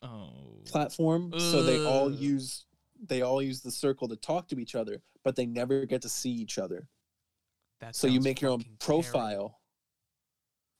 Oh. 0.00 0.62
platform. 0.66 1.34
So 1.38 1.60
they 1.60 1.80
all 1.80 2.10
use 2.10 2.64
they 3.06 3.22
all 3.22 3.42
use 3.42 3.60
the 3.60 3.70
Circle 3.70 4.08
to 4.08 4.16
talk 4.16 4.48
to 4.48 4.58
each 4.58 4.74
other, 4.74 5.02
but 5.24 5.36
they 5.36 5.44
never 5.46 5.84
get 5.84 6.00
to 6.02 6.08
see 6.08 6.30
each 6.30 6.56
other. 6.58 6.88
That 7.80 7.94
so 7.94 8.06
you 8.06 8.20
make 8.20 8.40
your 8.40 8.52
own 8.52 8.64
profile 8.78 9.60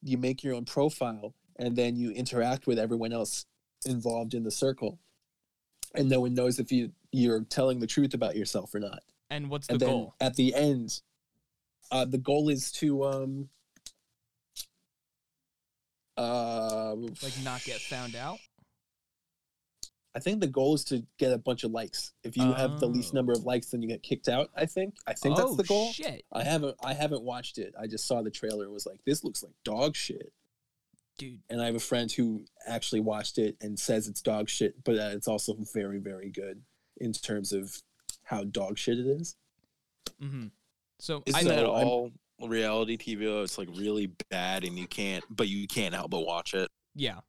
you 0.01 0.17
make 0.17 0.45
your 0.45 0.55
own 0.55 0.65
profile 0.65 1.35
and 1.57 1.75
then 1.75 1.97
you 1.97 2.13
interact 2.13 2.69
with 2.69 2.79
everyone 2.79 3.13
else 3.13 3.47
involved 3.85 4.33
in 4.33 4.45
the 4.45 4.51
circle 4.51 5.01
and 5.97 6.09
no 6.09 6.21
one 6.21 6.35
knows 6.35 6.61
if 6.61 6.71
you 6.71 6.93
you're 7.11 7.43
telling 7.43 7.81
the 7.81 7.87
truth 7.87 8.15
about 8.15 8.37
yourself 8.37 8.73
or 8.73 8.79
not 8.79 9.03
And 9.29 9.51
what's 9.51 9.67
the 9.67 9.73
and 9.73 9.81
goal? 9.81 10.15
at 10.21 10.37
the 10.37 10.55
end 10.55 11.03
uh 11.91 12.05
the 12.05 12.19
goal 12.19 12.49
is 12.49 12.71
to 12.73 13.05
um 13.05 13.49
uh 16.19 16.95
Like 17.23 17.33
not 17.45 17.63
get 17.65 17.81
found 17.81 18.17
out? 18.17 18.39
I 20.15 20.21
think 20.21 20.41
the 20.41 20.47
goal 20.49 20.75
is 20.75 20.85
to 20.85 21.05
get 21.19 21.33
a 21.33 21.39
bunch 21.39 21.63
of 21.65 21.71
likes. 21.71 22.13
If 22.25 22.37
you 22.37 22.53
have 22.53 22.81
the 22.81 22.89
least 22.89 23.13
Oh. 23.13 23.17
number 23.19 23.33
of 23.33 23.45
likes, 23.45 23.71
then 23.71 23.83
you 23.83 23.89
get 23.89 24.03
kicked 24.03 24.29
out. 24.29 24.51
I 24.57 24.67
think. 24.67 24.95
I 25.07 25.13
think 25.13 25.37
that's 25.37 25.51
oh, 25.51 25.55
the 25.55 25.63
goal. 25.65 25.93
Shit, 25.93 26.25
I 26.33 26.43
haven't. 26.43 26.77
I 26.83 26.95
haven't 26.95 27.23
watched 27.23 27.59
it. 27.59 27.73
I 27.81 27.87
just 27.87 28.07
saw 28.09 28.23
the 28.23 28.31
trailer 28.31 28.65
and 28.65 28.73
was 28.73 28.87
like, 28.87 29.01
"This 29.05 29.23
looks 29.23 29.43
like 29.43 29.53
dog 29.65 29.95
shit." 29.95 30.33
dude. 31.19 31.41
and 31.51 31.61
I 31.61 31.67
have 31.67 31.75
a 31.75 31.81
friend 31.81 32.11
who 32.13 32.45
actually 32.67 33.01
watched 33.01 33.39
it 33.39 33.57
and 33.61 33.77
says 33.79 34.07
it's 34.07 34.23
dog 34.23 34.49
shit, 34.49 34.83
but 34.85 34.95
uh, 34.97 35.11
it's 35.13 35.27
also 35.27 35.57
very, 35.75 35.99
very 35.99 36.31
good 36.31 36.63
in 36.99 37.13
terms 37.13 37.53
of 37.53 37.77
how 38.23 38.45
dog 38.45 38.79
shit 38.79 39.01
it 39.01 39.07
is. 39.07 39.35
Mm-hmm. 40.23 40.47
So 41.01 41.23
Isn't 41.27 41.51
I 41.51 41.55
I'm- 41.57 41.67
all 41.67 42.13
reality 42.41 42.97
TV? 42.97 43.43
It's 43.43 43.59
like 43.59 43.69
really 43.75 44.11
bad, 44.31 44.65
and 44.65 44.79
you 44.79 44.87
can't, 44.87 45.25
but 45.31 45.49
you 45.49 45.67
can't 45.67 45.95
help 45.95 46.11
but 46.11 46.21
watch 46.21 46.55
it. 46.55 46.71
yeah. 46.95 47.21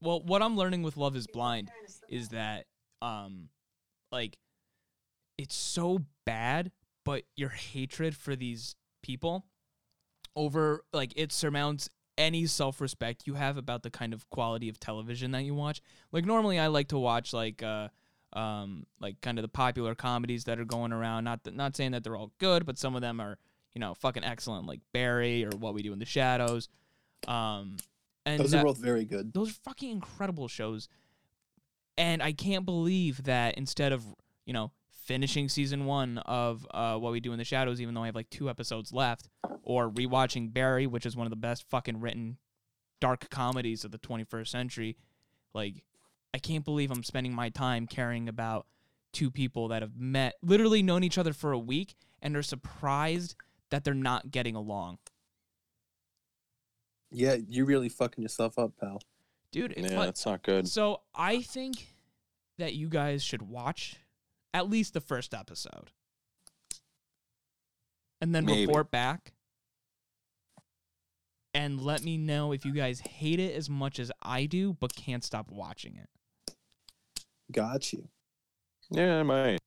Well, 0.00 0.20
what 0.22 0.40
I'm 0.42 0.56
learning 0.56 0.82
with 0.82 0.96
Love 0.96 1.16
Is 1.16 1.26
Blind 1.26 1.70
is 2.08 2.28
that 2.28 2.66
um 3.02 3.48
like 4.12 4.36
it's 5.36 5.56
so 5.56 6.00
bad, 6.24 6.70
but 7.04 7.24
your 7.36 7.48
hatred 7.48 8.16
for 8.16 8.36
these 8.36 8.76
people 9.02 9.46
over 10.36 10.84
like 10.92 11.12
it 11.16 11.32
surmounts 11.32 11.88
any 12.16 12.46
self-respect 12.46 13.26
you 13.26 13.34
have 13.34 13.56
about 13.56 13.82
the 13.82 13.90
kind 13.90 14.12
of 14.14 14.28
quality 14.30 14.68
of 14.68 14.78
television 14.78 15.32
that 15.32 15.42
you 15.42 15.54
watch. 15.54 15.80
Like 16.12 16.24
normally 16.24 16.58
I 16.58 16.68
like 16.68 16.88
to 16.88 16.98
watch 16.98 17.32
like 17.32 17.62
uh 17.62 17.88
um 18.32 18.86
like 19.00 19.20
kind 19.22 19.38
of 19.38 19.42
the 19.42 19.48
popular 19.48 19.94
comedies 19.94 20.44
that 20.44 20.60
are 20.60 20.64
going 20.64 20.92
around. 20.92 21.24
Not 21.24 21.42
th- 21.44 21.56
not 21.56 21.74
saying 21.76 21.92
that 21.92 22.04
they're 22.04 22.16
all 22.16 22.32
good, 22.38 22.64
but 22.66 22.78
some 22.78 22.94
of 22.94 23.00
them 23.00 23.20
are, 23.20 23.38
you 23.74 23.80
know, 23.80 23.94
fucking 23.94 24.24
excellent 24.24 24.66
like 24.66 24.80
Barry 24.92 25.44
or 25.44 25.50
What 25.50 25.74
We 25.74 25.82
Do 25.82 25.92
in 25.92 25.98
the 25.98 26.04
Shadows. 26.04 26.68
Um 27.28 27.76
and 28.26 28.40
Those 28.40 28.52
that- 28.52 28.60
are 28.60 28.64
both 28.64 28.78
very 28.78 29.04
good. 29.04 29.32
those 29.34 29.50
are 29.50 29.54
fucking 29.64 29.90
incredible 29.90 30.48
shows. 30.48 30.88
And 31.96 32.22
I 32.22 32.32
can't 32.32 32.64
believe 32.64 33.22
that 33.24 33.56
instead 33.56 33.92
of, 33.92 34.04
you 34.46 34.52
know, 34.52 34.72
finishing 35.04 35.48
season 35.48 35.84
one 35.84 36.18
of 36.18 36.66
uh, 36.72 36.96
What 36.98 37.12
We 37.12 37.20
Do 37.20 37.32
in 37.32 37.38
the 37.38 37.44
Shadows, 37.44 37.80
even 37.80 37.94
though 37.94 38.02
I 38.02 38.06
have 38.06 38.14
like 38.14 38.30
two 38.30 38.48
episodes 38.50 38.92
left, 38.92 39.28
or 39.62 39.90
rewatching 39.90 40.52
Barry, 40.52 40.86
which 40.86 41.06
is 41.06 41.14
one 41.16 41.26
of 41.26 41.30
the 41.30 41.36
best 41.36 41.68
fucking 41.68 42.00
written 42.00 42.38
dark 43.00 43.28
comedies 43.30 43.84
of 43.84 43.90
the 43.92 43.98
21st 43.98 44.48
century, 44.48 44.96
like, 45.52 45.84
I 46.32 46.38
can't 46.38 46.64
believe 46.64 46.90
I'm 46.90 47.04
spending 47.04 47.32
my 47.34 47.48
time 47.50 47.86
caring 47.86 48.28
about 48.28 48.66
two 49.12 49.30
people 49.30 49.68
that 49.68 49.82
have 49.82 49.94
met, 49.96 50.34
literally 50.42 50.82
known 50.82 51.04
each 51.04 51.18
other 51.18 51.32
for 51.32 51.52
a 51.52 51.58
week, 51.58 51.94
and 52.20 52.34
are 52.36 52.42
surprised 52.42 53.36
that 53.70 53.84
they're 53.84 53.94
not 53.94 54.30
getting 54.30 54.54
along. 54.54 54.98
Yeah, 57.10 57.36
you're 57.48 57.66
really 57.66 57.88
fucking 57.88 58.22
yourself 58.22 58.58
up, 58.58 58.72
pal. 58.80 59.00
Dude, 59.52 59.72
it- 59.72 59.78
Yeah, 59.90 59.96
but- 59.96 60.06
that's 60.06 60.26
not 60.26 60.42
good. 60.42 60.68
So 60.68 61.02
I 61.14 61.42
think 61.42 61.94
that 62.58 62.74
you 62.74 62.88
guys 62.88 63.22
should 63.22 63.42
watch 63.42 64.00
at 64.52 64.68
least 64.68 64.94
the 64.94 65.00
first 65.00 65.32
episode. 65.34 65.90
And 68.20 68.34
then 68.34 68.44
Maybe. 68.46 68.66
report 68.66 68.90
back. 68.90 69.32
And 71.52 71.80
let 71.80 72.02
me 72.02 72.16
know 72.18 72.52
if 72.52 72.64
you 72.64 72.72
guys 72.72 73.00
hate 73.00 73.38
it 73.38 73.54
as 73.54 73.70
much 73.70 73.98
as 74.00 74.10
I 74.22 74.46
do, 74.46 74.72
but 74.72 74.94
can't 74.96 75.22
stop 75.22 75.50
watching 75.50 75.96
it. 75.96 76.56
Got 77.52 77.92
you. 77.92 78.08
Yeah, 78.90 79.20
I 79.20 79.22
might. 79.22 79.58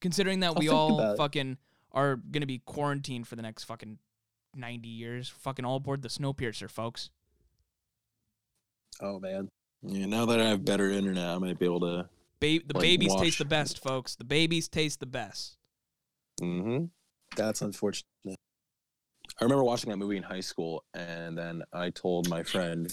Considering 0.00 0.40
that 0.40 0.48
I'll 0.48 0.54
we 0.54 0.68
all 0.68 0.98
about 0.98 1.14
it. 1.14 1.16
fucking 1.18 1.58
are 1.92 2.16
gonna 2.16 2.46
be 2.46 2.60
quarantined 2.64 3.26
for 3.26 3.36
the 3.36 3.42
next 3.42 3.64
fucking 3.64 3.98
ninety 4.54 4.88
years. 4.88 5.28
Fucking 5.28 5.64
all 5.64 5.76
aboard 5.76 6.02
the 6.02 6.08
Snowpiercer, 6.08 6.70
folks. 6.70 7.10
Oh 9.00 9.18
man. 9.20 9.48
Yeah, 9.82 10.06
now 10.06 10.26
that 10.26 10.40
I 10.40 10.46
have 10.48 10.64
better 10.64 10.90
internet, 10.90 11.28
I 11.28 11.38
might 11.38 11.58
be 11.58 11.64
able 11.66 11.80
to. 11.80 12.08
Ba- 12.40 12.60
the 12.66 12.74
Like, 12.74 12.82
babies 12.82 13.10
wash. 13.12 13.20
taste 13.22 13.38
the 13.38 13.44
best, 13.44 13.82
folks. 13.82 14.16
The 14.16 14.24
babies 14.24 14.68
taste 14.68 15.00
the 15.00 15.06
best. 15.06 15.56
Mm-hmm. 16.40 16.86
That's 17.36 17.62
unfortunate. 17.62 18.04
I 18.26 19.44
remember 19.44 19.62
watching 19.62 19.90
that 19.90 19.98
movie 19.98 20.16
in 20.16 20.22
high 20.24 20.40
school, 20.40 20.82
and 20.94 21.38
then 21.38 21.62
I 21.72 21.90
told 21.90 22.28
my 22.28 22.42
friend 22.42 22.92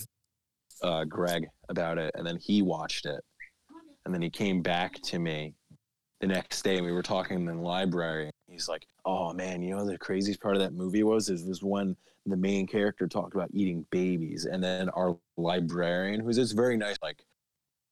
uh, 0.84 1.06
Greg 1.06 1.48
about 1.70 1.98
it, 1.98 2.12
and 2.16 2.26
then 2.26 2.38
he 2.38 2.62
watched 2.62 3.06
it, 3.08 3.22
and 4.06 4.14
then 4.14 4.22
he 4.22 4.30
came 4.30 4.62
back 4.62 4.94
to 5.04 5.18
me 5.18 5.56
the 6.22 6.28
next 6.28 6.62
day, 6.64 6.78
and 6.78 6.86
we 6.86 6.92
were 6.92 7.02
talking 7.02 7.38
in 7.38 7.46
the 7.46 7.54
library. 7.56 8.30
He's 8.56 8.70
like, 8.70 8.88
"Oh 9.04 9.34
man, 9.34 9.62
you 9.62 9.76
know 9.76 9.86
the 9.86 9.98
craziest 9.98 10.42
part 10.42 10.56
of 10.56 10.62
that 10.62 10.74
movie 10.74 11.04
was 11.04 11.30
is 11.30 11.44
was 11.44 11.62
when 11.62 11.96
the 12.26 12.38
main 12.38 12.66
character 12.66 13.06
talked 13.06 13.36
about 13.36 13.50
eating 13.54 13.86
babies, 13.92 14.46
and 14.46 14.64
then 14.64 14.88
our 14.90 15.18
librarian, 15.36 16.22
who's 16.22 16.38
this 16.38 16.54
very 16.54 16.78
nice, 16.78 16.98
like." 17.02 17.24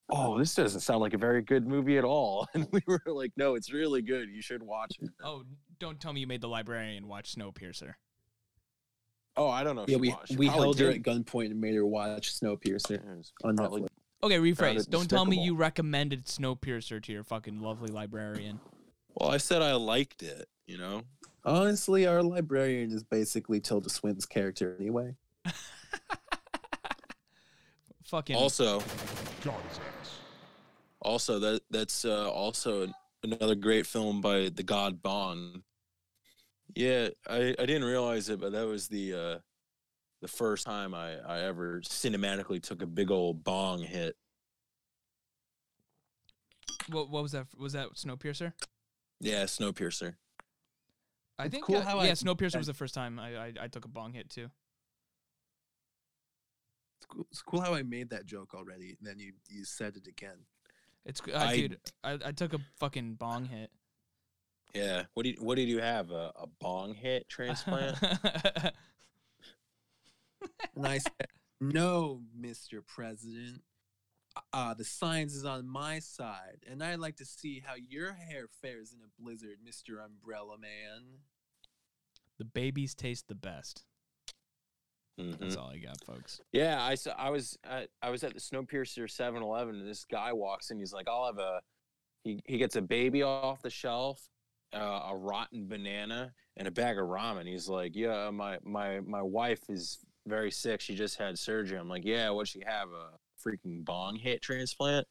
Oh, 0.10 0.38
this 0.38 0.54
doesn't 0.54 0.82
sound 0.82 1.00
like 1.00 1.14
a 1.14 1.18
very 1.18 1.42
good 1.42 1.66
movie 1.66 1.98
at 1.98 2.04
all. 2.04 2.48
And 2.54 2.68
we 2.72 2.82
were 2.86 3.02
like, 3.06 3.32
no, 3.38 3.56
it's 3.56 3.72
really 3.72 4.02
good. 4.02 4.30
You 4.30 4.42
should 4.42 4.62
watch 4.62 4.98
it. 5.02 5.10
Oh, 5.24 5.44
don't 5.80 6.00
tell 6.00 6.12
me 6.12 6.20
you 6.20 6.28
made 6.28 6.42
the 6.42 6.50
librarian 6.50 7.08
watch 7.08 7.34
Snowpiercer. 7.34 7.94
Oh, 9.38 9.48
I 9.48 9.64
don't 9.64 9.78
know 9.78 9.84
if 9.84 9.90
Yeah, 9.90 9.96
she 9.96 10.02
we 10.02 10.10
watched. 10.10 10.38
We 10.38 10.48
probably 10.48 10.64
held 10.66 10.80
her 10.80 10.90
at 10.92 11.04
gunpoint 11.04 11.52
and 11.52 11.62
made 11.62 11.76
her 11.76 11.86
watch 11.86 12.38
Snowpiercer 12.38 13.00
Yeah, 13.02 13.48
on 13.48 13.56
Netflix. 13.56 13.88
Okay, 14.22 14.38
rephrase. 14.38 14.90
Don't 14.90 15.10
tell 15.10 15.26
me 15.26 15.42
you 15.42 15.56
recommended 15.56 16.26
Snowpiercer 16.26 17.02
to 17.02 17.12
your 17.12 17.24
fucking 17.24 17.62
lovely 17.62 17.90
librarian. 17.90 18.60
Well, 19.16 19.30
I 19.30 19.38
said 19.38 19.62
I 19.62 19.74
liked 19.74 20.24
it. 20.24 20.48
You 20.66 20.78
know. 20.78 21.04
Honestly, 21.46 22.08
our 22.08 22.24
librarian 22.24 22.92
is 22.92 23.04
basically 23.04 23.60
Tilda 23.60 23.90
Swinton's 23.90 24.26
character 24.26 24.78
anyway. 24.80 25.16
Fucking 28.06 28.36
Also, 28.36 28.80
Got 29.44 29.62
his 29.68 29.80
ass. 29.80 30.20
also 31.02 31.40
that 31.40 31.62
that's 31.70 32.06
uh, 32.06 32.30
also 32.32 32.88
another 33.24 33.56
great 33.56 33.86
film 33.86 34.22
by 34.22 34.50
the 34.54 34.64
God 34.64 35.02
Bong. 35.02 35.64
Yeah, 36.76 37.10
I, 37.30 37.56
I 37.60 37.66
didn't 37.66 37.84
realize 37.86 38.30
it, 38.30 38.40
but 38.40 38.54
that 38.54 38.66
was 38.68 38.88
the 38.88 39.14
uh, 39.14 39.40
the 40.22 40.28
first 40.28 40.66
time 40.66 40.94
I, 40.94 41.16
I 41.28 41.42
ever 41.42 41.82
cinematically 41.82 42.62
took 42.62 42.82
a 42.82 42.88
big 42.88 43.12
old 43.12 43.44
bong 43.44 43.82
hit. 43.82 44.16
what, 46.90 47.10
what 47.10 47.24
was 47.24 47.34
that? 47.34 47.48
Was 47.58 47.74
that 47.74 47.90
Snowpiercer? 47.96 48.54
Yeah, 49.24 49.44
Snowpiercer. 49.46 50.16
I 51.40 51.46
It's 51.46 51.54
think 51.54 51.66
cool 51.66 51.78
uh, 51.78 51.82
how 51.82 52.00
I- 52.00 52.06
yeah, 52.08 52.12
Snowpiercer 52.12 52.58
was 52.58 52.68
the 52.68 52.74
first 52.74 52.94
time 52.94 53.18
I, 53.20 53.36
I 53.48 53.54
I 53.62 53.68
took 53.68 53.86
a 53.86 53.88
bong 53.88 54.14
hit 54.14 54.30
too. 54.30 54.50
It's 57.00 57.06
cool, 57.08 57.28
it's 57.32 57.42
cool 57.42 57.62
how 57.62 57.74
I 57.74 57.84
made 57.84 58.10
that 58.12 58.26
joke 58.26 58.54
already, 58.54 58.96
and 59.00 59.08
then 59.08 59.20
you 59.20 59.34
you 59.50 59.66
said 59.66 59.96
it 59.98 60.08
again. 60.08 60.46
It's 61.06 61.22
uh, 61.22 61.38
I- 61.38 61.56
dude, 61.58 61.80
I, 62.04 62.20
I 62.26 62.32
took 62.32 62.54
a 62.54 62.60
fucking 62.80 63.16
bong 63.16 63.46
hit. 63.46 63.72
Yeah. 64.74 65.04
What 65.14 65.24
did 65.24 65.40
what 65.40 65.56
did 65.56 65.70
you 65.70 65.80
have? 65.80 66.12
A, 66.12 66.32
a 66.36 66.48
bong 66.60 66.94
hit 66.94 67.30
transplant? 67.36 67.98
And 70.76 70.86
I 70.88 70.98
said, 70.98 71.28
"No, 71.62 72.22
Mr. 72.40 72.86
President. 72.86 73.62
Uh, 74.52 74.74
the 74.74 74.84
science 74.84 75.36
is 75.36 75.46
on 75.46 75.68
my 75.68 76.00
side, 76.00 76.64
and 76.68 76.84
I'd 76.84 77.00
like 77.00 77.18
to 77.18 77.26
see 77.26 77.62
how 77.64 77.76
your 77.76 78.14
hair 78.14 78.48
fares 78.62 78.92
in 78.94 79.00
a 79.02 79.22
blizzard, 79.22 79.58
Mr. 79.64 80.04
Umbrella 80.04 80.58
Man." 80.58 81.20
the 82.40 82.46
babies 82.46 82.96
taste 82.96 83.28
the 83.28 83.36
best. 83.36 83.86
Mhm. 85.20 85.38
That's 85.38 85.56
all 85.56 85.70
I 85.70 85.78
got, 85.78 86.04
folks. 86.04 86.42
Yeah, 86.52 86.84
I 86.84 86.96
saw, 86.96 87.12
I 87.12 87.30
was 87.30 87.58
at, 87.64 87.90
I 88.02 88.10
was 88.10 88.24
at 88.24 88.34
the 88.34 88.40
Snowpiercer 88.40 89.04
7-Eleven 89.08 89.76
and 89.76 89.88
this 89.88 90.04
guy 90.06 90.34
walks 90.34 90.72
in. 90.72 90.80
He's 90.80 90.92
like, 90.94 91.08
"I'll 91.08 91.28
have 91.28 91.38
a." 91.38 91.62
He 92.24 92.42
he 92.46 92.58
gets 92.58 92.76
a 92.76 92.82
baby 92.82 93.22
off 93.22 93.62
the 93.62 93.70
shelf, 93.70 94.28
uh, 94.74 95.10
a 95.12 95.16
rotten 95.16 95.68
banana, 95.68 96.34
and 96.58 96.68
a 96.68 96.72
bag 96.72 96.98
of 96.98 97.06
ramen. 97.08 97.48
He's 97.48 97.70
like, 97.70 97.96
"Yeah, 97.96 98.32
my 98.32 98.58
my 98.64 99.00
my 99.02 99.22
wife 99.22 99.70
is 99.70 100.00
very 100.26 100.50
sick. 100.50 100.82
She 100.82 100.96
just 100.96 101.18
had 101.18 101.38
surgery." 101.38 101.78
I'm 101.78 101.88
like, 101.90 102.04
"Yeah, 102.06 102.32
what 102.32 102.48
she 102.48 102.64
have? 102.66 102.92
A 102.92 103.20
freaking 103.46 103.84
bong 103.86 104.16
hit 104.18 104.42
transplant?" 104.42 105.08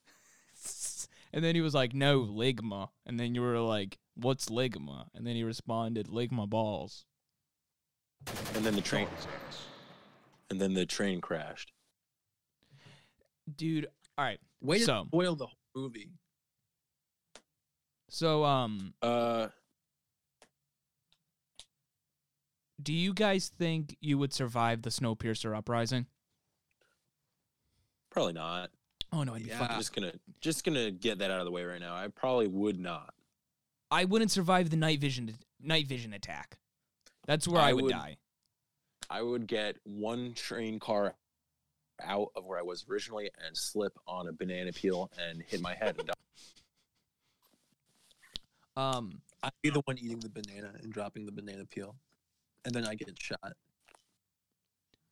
And 1.35 1.43
then 1.43 1.55
he 1.55 1.63
was 1.63 1.73
like, 1.73 1.95
"No, 1.95 2.21
ligma." 2.21 2.91
And 3.07 3.19
then 3.19 3.35
you 3.35 3.41
were 3.41 3.59
like, 3.59 3.99
"What's 4.17 4.51
ligma?" 4.51 5.07
And 5.15 5.27
then 5.27 5.35
he 5.35 5.45
responded, 5.45 6.09
"Ligma 6.09 6.47
balls." 6.47 7.07
And 8.55 8.65
then 8.67 8.75
the 8.75 8.83
train 8.83 9.07
Got 9.07 9.17
his 9.17 9.27
ass. 9.49 9.65
and 10.51 10.61
then 10.61 10.75
the 10.75 10.85
train 10.85 11.23
crashed. 11.23 11.73
Dude, 13.57 13.87
all 14.19 14.25
right. 14.27 14.39
Way 14.61 14.79
to 14.81 14.85
So- 14.85 15.05
spoil 15.07 15.35
the 15.37 15.47
whole 15.47 15.57
movie. 15.75 16.11
So, 18.11 18.45
um, 18.45 18.93
Uh, 19.01 19.49
do 22.83 22.93
you 22.93 23.15
guys 23.15 23.49
think 23.49 23.97
you 24.01 24.19
would 24.19 24.35
survive 24.35 24.83
the 24.83 24.91
Snowpiercer 24.91 25.57
uprising? 25.57 26.07
Probably 28.13 28.33
not. 28.35 28.71
Oh 29.13 29.25
no, 29.25 29.35
I'd 29.35 29.43
be 29.43 29.49
Yeah. 29.49 29.59
fucking. 29.59 29.75
I'm 29.75 29.81
just 29.81 29.95
gonna 29.95 30.13
just 30.41 30.65
gonna 30.65 30.91
get 30.91 31.19
that 31.19 31.31
out 31.31 31.41
of 31.41 31.45
the 31.45 31.51
way 31.51 31.65
right 31.65 31.81
now. 31.81 31.95
I 31.95 32.09
probably 32.09 32.47
would 32.49 32.79
not. 32.79 33.15
I 33.91 34.05
wouldn't 34.05 34.31
survive 34.31 34.71
the 34.71 34.77
night 34.77 35.01
vision 35.01 35.35
night 35.61 35.87
vision 35.87 36.13
attack. 36.13 36.59
That's 37.27 37.47
where 37.47 37.61
I, 37.61 37.71
I 37.71 37.73
would, 37.73 37.85
would- 37.85 37.93
die. 37.93 38.17
I 39.11 39.21
would 39.23 39.47
get 39.47 39.77
one 39.85 40.33
train 40.35 40.79
car 40.79 41.15
out 42.03 42.29
of 42.35 42.47
where 42.47 42.59
I 42.59 42.63
was 42.63 42.85
originally 42.89 43.31
and 43.47 43.57
slip 43.57 43.93
on 44.07 44.27
a 44.29 44.33
banana 44.33 44.73
peel 44.73 45.11
and 45.29 45.43
hit 45.43 45.61
my 45.61 45.75
head 45.75 45.97
and 45.99 46.09
die. 46.09 46.15
Um, 48.77 49.21
I'd 49.43 49.53
be 49.63 49.71
the 49.71 49.83
one 49.85 49.99
eating 49.99 50.21
the 50.21 50.31
banana 50.31 50.73
and 50.83 50.93
dropping 50.93 51.27
the 51.27 51.33
banana 51.33 51.65
peel, 51.67 51.95
and 52.65 52.75
then 52.75 52.87
I 52.87 52.95
get 52.95 53.11
shot. 53.21 53.53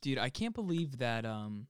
dude, 0.02 0.16
I 0.18 0.30
can't 0.30 0.54
believe 0.54 0.98
that 0.98 1.26
um, 1.26 1.66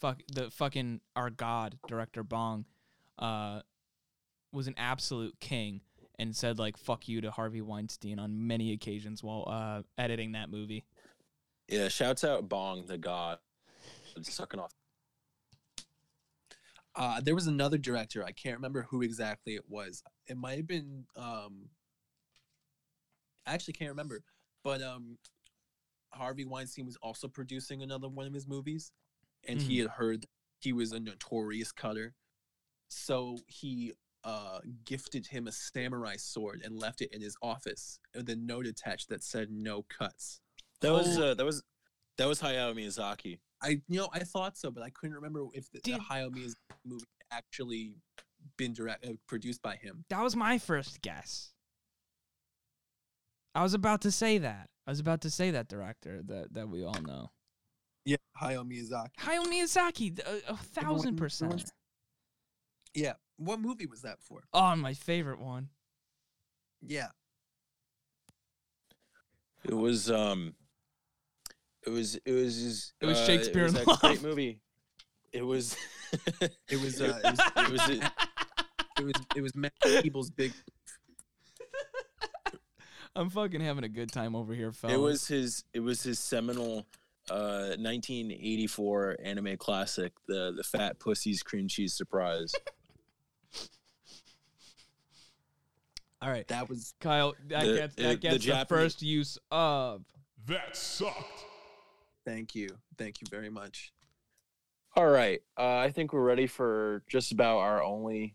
fuck 0.00 0.22
the 0.32 0.50
fucking 0.50 1.00
our 1.16 1.30
god 1.30 1.78
director 1.86 2.22
Bong, 2.22 2.64
uh, 3.18 3.60
was 4.52 4.66
an 4.66 4.74
absolute 4.76 5.38
king 5.40 5.80
and 6.18 6.34
said 6.34 6.58
like 6.58 6.76
fuck 6.76 7.08
you 7.08 7.20
to 7.20 7.30
Harvey 7.30 7.60
Weinstein 7.60 8.18
on 8.18 8.46
many 8.46 8.72
occasions 8.72 9.22
while 9.22 9.44
uh 9.46 9.82
editing 10.00 10.32
that 10.32 10.50
movie. 10.50 10.84
Yeah, 11.68 11.88
shouts 11.88 12.24
out 12.24 12.48
Bong 12.48 12.86
the 12.86 12.98
God. 12.98 13.38
Sucking 14.22 14.58
off. 14.58 14.72
Uh, 16.96 17.20
there 17.20 17.34
was 17.34 17.46
another 17.46 17.78
director. 17.78 18.24
I 18.24 18.32
can't 18.32 18.56
remember 18.56 18.86
who 18.90 19.02
exactly 19.02 19.54
it 19.54 19.64
was. 19.68 20.02
It 20.26 20.36
might 20.36 20.56
have 20.56 20.66
been. 20.66 21.04
Um, 21.14 21.68
I 23.46 23.54
actually 23.54 23.74
can't 23.74 23.90
remember, 23.90 24.22
but 24.64 24.82
um, 24.82 25.18
Harvey 26.10 26.44
Weinstein 26.44 26.86
was 26.86 26.96
also 26.96 27.28
producing 27.28 27.82
another 27.82 28.08
one 28.08 28.26
of 28.26 28.34
his 28.34 28.48
movies, 28.48 28.90
and 29.46 29.60
he 29.60 29.78
had 29.78 29.90
heard 29.90 30.26
he 30.60 30.72
was 30.72 30.92
a 30.92 31.00
notorious 31.00 31.70
cutter, 31.72 32.14
so 32.88 33.38
he 33.46 33.92
uh, 34.24 34.58
gifted 34.84 35.26
him 35.28 35.46
a 35.46 35.52
samurai 35.52 36.16
sword 36.16 36.60
and 36.64 36.76
left 36.76 37.00
it 37.00 37.12
in 37.12 37.20
his 37.22 37.36
office 37.42 38.00
with 38.14 38.28
a 38.28 38.36
note 38.36 38.66
attached 38.66 39.08
that 39.08 39.22
said 39.22 39.50
"No 39.50 39.82
cuts." 39.88 40.40
That 40.80 40.92
was 40.92 41.18
Oh. 41.18 41.30
uh, 41.30 41.34
that 41.34 41.44
was 41.46 41.62
that 42.16 42.26
was 42.26 42.40
Hayao 42.40 42.74
Miyazaki. 42.74 43.38
I 43.62 43.80
you 43.88 43.98
know 44.00 44.08
I 44.12 44.20
thought 44.20 44.56
so, 44.56 44.70
but 44.70 44.82
I 44.82 44.90
couldn't 44.90 45.14
remember 45.16 45.44
if 45.52 45.70
the, 45.70 45.80
the 45.84 45.92
Dude. 45.92 46.00
Hayao 46.00 46.30
Miyazaki 46.30 46.54
movie 46.84 47.04
actually 47.30 47.94
been 48.56 48.72
direct 48.72 49.04
uh, 49.06 49.12
produced 49.26 49.62
by 49.62 49.76
him. 49.76 50.04
That 50.10 50.22
was 50.22 50.34
my 50.34 50.58
first 50.58 51.00
guess. 51.02 51.52
I 53.54 53.62
was 53.62 53.74
about 53.74 54.02
to 54.02 54.10
say 54.10 54.38
that. 54.38 54.68
I 54.86 54.90
was 54.90 55.00
about 55.00 55.20
to 55.22 55.30
say 55.30 55.50
that 55.52 55.68
director 55.68 56.22
that 56.26 56.54
that 56.54 56.68
we 56.68 56.84
all 56.84 57.00
know. 57.02 57.30
Yeah, 58.04 58.16
Hayao 58.40 58.64
Miyazaki. 58.66 59.10
Hayao 59.20 59.44
Miyazaki, 59.46 60.18
a, 60.20 60.52
a 60.52 60.56
thousand 60.56 61.16
percent. 61.16 61.70
Yeah, 62.94 63.14
what 63.36 63.60
movie 63.60 63.86
was 63.86 64.02
that 64.02 64.18
for? 64.20 64.42
Oh, 64.52 64.74
my 64.76 64.94
favorite 64.94 65.40
one. 65.40 65.68
Yeah, 66.86 67.08
It 69.64 69.74
was 69.74 70.10
um, 70.10 70.54
it 71.84 71.90
was 71.90 72.14
it 72.24 72.32
was 72.32 72.56
his, 72.56 72.92
It 73.00 73.06
was 73.06 73.18
uh, 73.18 73.26
Shakespeare 73.26 73.62
it 73.62 73.72
was 73.72 73.74
in 73.74 73.84
that 73.84 73.98
great 74.00 74.14
Love. 74.14 74.22
movie. 74.22 74.60
It 75.32 75.42
was. 75.42 75.76
it 76.40 76.80
was. 76.82 77.02
Uh, 77.02 77.20
it 77.24 77.32
was. 77.32 77.50
it 77.56 77.70
was 77.72 77.88
it, 77.90 78.02
It 78.98 79.04
was. 79.04 79.12
It 79.36 79.40
was 79.42 79.54
Matt 79.56 79.72
Keeble's 79.84 80.30
big. 80.30 80.52
I'm 83.16 83.30
fucking 83.30 83.60
having 83.60 83.82
a 83.84 83.88
good 83.88 84.12
time 84.12 84.36
over 84.36 84.54
here, 84.54 84.70
fellas. 84.72 84.94
it 84.94 85.00
was 85.00 85.26
his 85.26 85.64
it 85.74 85.80
was 85.80 86.02
his 86.02 86.18
seminal 86.20 86.86
uh 87.30 87.76
1984 87.78 89.16
anime 89.22 89.56
classic 89.56 90.12
the 90.26 90.52
the 90.56 90.62
fat 90.62 90.98
pussy's 90.98 91.42
cream 91.42 91.68
cheese 91.68 91.92
surprise 91.94 92.52
all 96.20 96.30
right, 96.30 96.46
That 96.48 96.68
was. 96.68 96.94
Kyle. 97.00 97.34
That 97.48 97.64
The- 97.64 97.74
gets 97.76 97.98
uh, 97.98 98.02
that 98.02 98.08
the 98.08 98.16
gets 98.16 98.34
the, 98.34 98.38
Japanese- 98.40 98.68
first 98.68 99.02
use 99.02 99.38
of. 99.50 100.02
That 100.46 100.76
sucked. 100.76 101.44
Thank 102.24 102.54
you. 102.54 102.68
Thank 102.96 103.20
you 103.20 103.26
very 103.30 103.50
much. 103.50 103.92
all 104.96 105.06
right 105.06 105.40
uh 105.56 105.76
i 105.76 105.90
think 105.92 106.12
we're 106.12 106.24
ready 106.24 106.46
for 106.48 107.02
just 107.08 107.30
about 107.30 107.58
our 107.58 107.80
only 107.82 108.34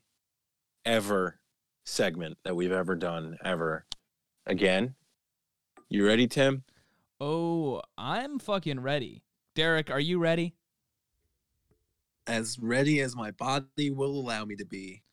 ever 0.86 1.40
segment 1.84 2.38
that 2.46 2.56
we've 2.56 2.72
ever 2.72 2.96
done 2.96 3.38
ever 3.44 3.86
again 4.46 4.94
you 5.90 6.06
ready 6.08 6.26
tim 6.28 6.64
Oh, 7.20 7.82
I'm 7.98 8.40
fucking 8.40 8.80
ready. 8.82 9.24
Derek, 9.56 9.90
are 9.90 10.00
you 10.00 10.20
ready? 10.20 10.56
As 12.26 12.58
ready 12.60 13.00
as 13.02 13.16
my 13.16 13.32
body 13.32 13.90
will 13.92 14.12
allow 14.18 14.46
me 14.46 14.56
to 14.56 14.66
be. 14.66 15.04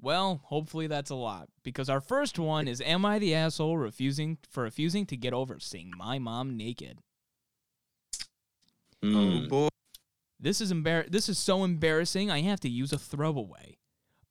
Well, 0.00 0.40
hopefully 0.44 0.86
that's 0.88 1.10
a 1.10 1.14
lot 1.14 1.48
because 1.62 1.88
our 1.88 2.00
first 2.00 2.38
one 2.38 2.66
is 2.68 2.80
am 2.80 3.04
I 3.04 3.18
the 3.18 3.34
asshole 3.34 3.76
refusing 3.78 4.38
for 4.50 4.64
refusing 4.64 5.06
to 5.06 5.16
get 5.16 5.32
over 5.32 5.58
seeing 5.60 5.92
my 5.96 6.18
mom 6.18 6.56
naked? 6.56 6.98
Oh 9.02 9.06
Mm. 9.06 9.48
boy. 9.48 9.68
This 10.40 10.60
is 10.60 10.72
embar- 10.72 11.10
this 11.10 11.28
is 11.28 11.38
so 11.38 11.62
embarrassing 11.64 12.30
I 12.30 12.40
have 12.42 12.60
to 12.60 12.68
use 12.68 12.92
a 12.92 12.98
throwaway. 12.98 13.76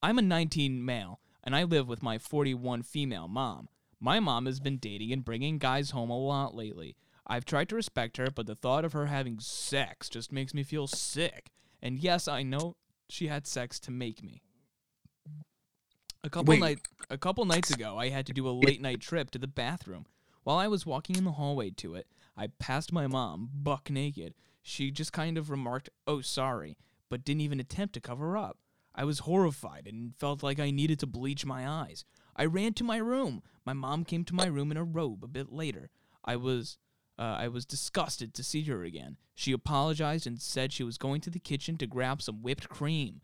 I'm 0.03 0.19
a 0.19 0.21
19 0.21 0.83
male 0.83 1.21
and 1.43 1.55
I 1.55 1.63
live 1.63 1.87
with 1.87 2.03
my 2.03 2.17
41 2.17 2.83
female 2.83 3.27
mom. 3.29 3.69
My 4.03 4.19
mom 4.19 4.47
has 4.47 4.59
been 4.59 4.77
dating 4.77 5.13
and 5.13 5.23
bringing 5.23 5.59
guys 5.59 5.91
home 5.91 6.09
a 6.09 6.17
lot 6.17 6.55
lately. 6.55 6.95
I've 7.27 7.45
tried 7.45 7.69
to 7.69 7.75
respect 7.75 8.17
her, 8.17 8.29
but 8.31 8.47
the 8.47 8.55
thought 8.55 8.83
of 8.83 8.93
her 8.93 9.05
having 9.05 9.39
sex 9.39 10.09
just 10.09 10.31
makes 10.31 10.55
me 10.55 10.63
feel 10.63 10.87
sick. 10.87 11.51
And 11.83 11.99
yes, 11.99 12.27
I 12.27 12.41
know 12.41 12.75
she 13.07 13.27
had 13.27 13.45
sex 13.45 13.79
to 13.81 13.91
make 13.91 14.23
me. 14.23 14.41
A 16.23 16.29
couple 16.31 16.51
Wait. 16.53 16.59
night 16.59 16.79
a 17.11 17.17
couple 17.17 17.45
nights 17.45 17.69
ago, 17.69 17.97
I 17.97 18.09
had 18.09 18.25
to 18.25 18.33
do 18.33 18.47
a 18.47 18.51
late 18.51 18.81
night 18.81 19.01
trip 19.01 19.29
to 19.31 19.39
the 19.39 19.47
bathroom. 19.47 20.07
While 20.43 20.57
I 20.57 20.67
was 20.67 20.85
walking 20.85 21.15
in 21.15 21.23
the 21.23 21.33
hallway 21.33 21.69
to 21.77 21.93
it, 21.93 22.07
I 22.35 22.47
passed 22.47 22.91
my 22.91 23.05
mom, 23.05 23.49
buck 23.53 23.91
naked. 23.91 24.33
She 24.63 24.89
just 24.89 25.13
kind 25.13 25.37
of 25.37 25.51
remarked, 25.51 25.89
"Oh, 26.07 26.21
sorry," 26.21 26.75
but 27.09 27.23
didn't 27.23 27.41
even 27.41 27.59
attempt 27.59 27.93
to 27.95 28.01
cover 28.01 28.35
up. 28.35 28.57
I 28.95 29.03
was 29.03 29.19
horrified 29.19 29.87
and 29.87 30.15
felt 30.15 30.43
like 30.43 30.59
I 30.59 30.71
needed 30.71 30.99
to 30.99 31.07
bleach 31.07 31.45
my 31.45 31.67
eyes. 31.67 32.03
I 32.35 32.45
ran 32.45 32.73
to 32.75 32.83
my 32.83 32.97
room. 32.97 33.43
My 33.65 33.73
mom 33.73 34.03
came 34.05 34.23
to 34.25 34.35
my 34.35 34.45
room 34.47 34.71
in 34.71 34.77
a 34.77 34.83
robe 34.83 35.23
a 35.23 35.27
bit 35.27 35.51
later. 35.51 35.89
I 36.25 36.35
was 36.35 36.77
uh, 37.19 37.35
I 37.39 37.49
was 37.49 37.65
disgusted 37.65 38.33
to 38.33 38.43
see 38.43 38.63
her 38.63 38.83
again. 38.83 39.17
She 39.35 39.51
apologized 39.51 40.25
and 40.25 40.41
said 40.41 40.71
she 40.73 40.83
was 40.83 40.97
going 40.97 41.21
to 41.21 41.29
the 41.29 41.39
kitchen 41.39 41.77
to 41.77 41.85
grab 41.87 42.21
some 42.21 42.41
whipped 42.41 42.67
cream. 42.69 43.21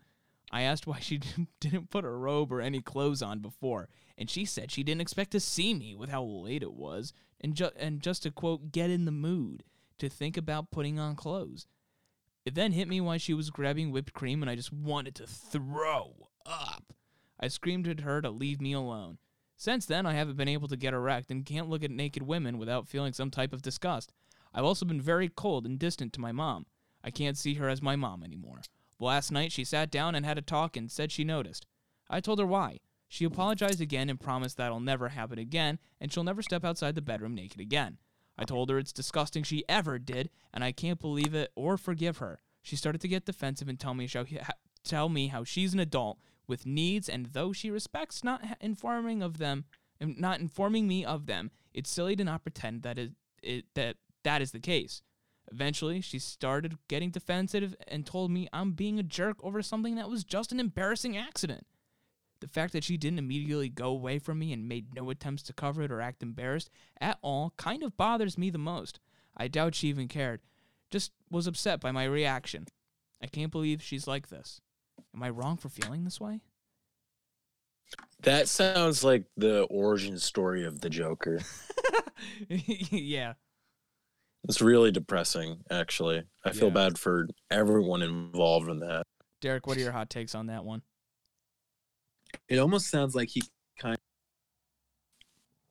I 0.52 0.62
asked 0.62 0.86
why 0.86 1.00
she 1.00 1.18
didn't- 1.60 1.90
put 1.90 2.04
a 2.04 2.10
robe 2.10 2.52
or 2.52 2.60
any 2.60 2.80
clothes 2.80 3.22
on 3.22 3.40
before, 3.40 3.88
and 4.16 4.30
she 4.30 4.44
said 4.44 4.70
she 4.70 4.82
didn't 4.84 5.00
expect 5.00 5.32
to 5.32 5.40
see 5.40 5.74
me 5.74 5.94
with 5.94 6.10
how 6.10 6.22
late 6.22 6.62
it 6.62 6.72
was, 6.74 7.12
and, 7.40 7.54
ju- 7.54 7.70
and 7.76 8.00
just 8.00 8.22
to 8.22 8.30
quote, 8.30 8.70
get 8.72 8.88
in 8.90 9.04
the 9.04 9.10
mood 9.10 9.64
to 9.98 10.08
think 10.08 10.36
about 10.36 10.70
putting 10.70 10.98
on 10.98 11.16
clothes. 11.16 11.66
It 12.46 12.54
then 12.54 12.72
hit 12.72 12.88
me 12.88 13.00
why 13.00 13.16
she 13.16 13.34
was 13.34 13.50
grabbing 13.50 13.90
whipped 13.90 14.12
cream, 14.14 14.42
and 14.42 14.50
I 14.50 14.54
just 14.54 14.72
wanted 14.72 15.14
to 15.16 15.26
throw 15.26 16.28
up. 16.46 16.92
I 17.40 17.48
screamed 17.48 17.88
at 17.88 18.00
her 18.00 18.20
to 18.20 18.30
leave 18.30 18.60
me 18.60 18.72
alone. 18.72 19.18
Since 19.56 19.86
then, 19.86 20.06
I 20.06 20.14
haven't 20.14 20.36
been 20.36 20.48
able 20.48 20.68
to 20.68 20.76
get 20.76 20.94
erect 20.94 21.30
and 21.30 21.44
can't 21.44 21.68
look 21.68 21.82
at 21.82 21.90
naked 21.90 22.22
women 22.22 22.58
without 22.58 22.86
feeling 22.86 23.12
some 23.12 23.30
type 23.30 23.52
of 23.52 23.62
disgust. 23.62 24.12
I've 24.54 24.64
also 24.64 24.86
been 24.86 25.00
very 25.00 25.28
cold 25.28 25.66
and 25.66 25.78
distant 25.78 26.12
to 26.12 26.20
my 26.20 26.32
mom. 26.32 26.66
I 27.02 27.10
can't 27.10 27.36
see 27.36 27.54
her 27.54 27.68
as 27.68 27.82
my 27.82 27.96
mom 27.96 28.22
anymore. 28.22 28.60
Last 29.00 29.30
night, 29.30 29.52
she 29.52 29.64
sat 29.64 29.90
down 29.90 30.14
and 30.14 30.24
had 30.24 30.38
a 30.38 30.42
talk 30.42 30.76
and 30.76 30.90
said 30.90 31.12
she 31.12 31.24
noticed. 31.24 31.66
I 32.08 32.20
told 32.20 32.38
her 32.38 32.46
why. 32.46 32.78
She 33.08 33.24
apologized 33.24 33.80
again 33.80 34.10
and 34.10 34.20
promised 34.20 34.56
that'll 34.56 34.80
never 34.80 35.08
happen 35.08 35.38
again, 35.38 35.78
and 36.00 36.12
she'll 36.12 36.24
never 36.24 36.42
step 36.42 36.64
outside 36.64 36.94
the 36.94 37.02
bedroom 37.02 37.34
naked 37.34 37.60
again. 37.60 37.98
I 38.36 38.44
told 38.44 38.70
her 38.70 38.78
it's 38.78 38.92
disgusting 38.92 39.42
she 39.42 39.64
ever 39.68 39.98
did, 39.98 40.30
and 40.52 40.62
I 40.62 40.72
can't 40.72 41.00
believe 41.00 41.34
it 41.34 41.50
or 41.56 41.76
forgive 41.76 42.18
her. 42.18 42.40
She 42.62 42.76
started 42.76 43.00
to 43.00 43.08
get 43.08 43.24
defensive 43.24 43.68
and 43.68 43.80
tell 43.80 43.94
me 43.94 44.08
how, 44.12 44.24
tell 44.84 45.08
me 45.08 45.28
how 45.28 45.42
she's 45.42 45.72
an 45.72 45.80
adult 45.80 46.18
with 46.48 46.66
needs, 46.66 47.08
and 47.08 47.26
though 47.26 47.52
she 47.52 47.70
respects 47.70 48.24
not 48.24 48.42
informing 48.60 49.22
of 49.22 49.38
them, 49.38 49.66
not 50.00 50.40
informing 50.40 50.88
me 50.88 51.04
of 51.04 51.26
them, 51.26 51.50
it's 51.74 51.90
silly 51.90 52.16
to 52.16 52.24
not 52.24 52.42
pretend 52.42 52.82
that 52.82 52.98
it, 52.98 53.12
it 53.42 53.66
that 53.74 53.96
that 54.24 54.42
is 54.42 54.52
the 54.52 54.58
case. 54.58 55.02
Eventually, 55.50 56.00
she 56.00 56.18
started 56.18 56.76
getting 56.88 57.10
defensive 57.10 57.74
and 57.86 58.04
told 58.04 58.30
me 58.30 58.48
I'm 58.52 58.72
being 58.72 58.98
a 58.98 59.02
jerk 59.02 59.36
over 59.42 59.62
something 59.62 59.94
that 59.94 60.10
was 60.10 60.24
just 60.24 60.52
an 60.52 60.60
embarrassing 60.60 61.16
accident. 61.16 61.66
The 62.40 62.48
fact 62.48 62.72
that 62.72 62.84
she 62.84 62.96
didn't 62.96 63.18
immediately 63.18 63.68
go 63.68 63.88
away 63.88 64.18
from 64.18 64.38
me 64.38 64.52
and 64.52 64.68
made 64.68 64.94
no 64.94 65.10
attempts 65.10 65.42
to 65.44 65.52
cover 65.52 65.82
it 65.82 65.90
or 65.90 66.00
act 66.00 66.22
embarrassed 66.22 66.70
at 67.00 67.18
all 67.22 67.54
kind 67.56 67.82
of 67.82 67.96
bothers 67.96 68.38
me 68.38 68.50
the 68.50 68.58
most. 68.58 69.00
I 69.36 69.48
doubt 69.48 69.74
she 69.74 69.88
even 69.88 70.08
cared, 70.08 70.40
just 70.90 71.12
was 71.30 71.46
upset 71.46 71.80
by 71.80 71.92
my 71.92 72.04
reaction. 72.04 72.66
I 73.22 73.26
can't 73.26 73.52
believe 73.52 73.82
she's 73.82 74.06
like 74.06 74.28
this. 74.28 74.60
Am 75.14 75.22
I 75.22 75.30
wrong 75.30 75.56
for 75.56 75.68
feeling 75.68 76.04
this 76.04 76.20
way? 76.20 76.40
That 78.22 78.48
sounds 78.48 79.02
like 79.04 79.24
the 79.36 79.62
origin 79.64 80.18
story 80.18 80.64
of 80.64 80.80
the 80.80 80.90
Joker. 80.90 81.40
yeah. 82.48 83.34
It's 84.44 84.60
really 84.60 84.90
depressing, 84.90 85.64
actually. 85.70 86.24
I 86.44 86.52
feel 86.52 86.68
Yeah. 86.68 86.74
bad 86.74 86.98
for 86.98 87.28
everyone 87.50 88.02
involved 88.02 88.68
in 88.68 88.80
that. 88.80 89.04
Derek, 89.40 89.66
what 89.66 89.76
are 89.76 89.80
your 89.80 89.92
hot 89.92 90.10
takes 90.10 90.34
on 90.34 90.46
that 90.46 90.64
one? 90.64 90.82
It 92.48 92.58
almost 92.58 92.88
sounds 92.90 93.14
like 93.14 93.28
he 93.30 93.42
kind 93.78 93.96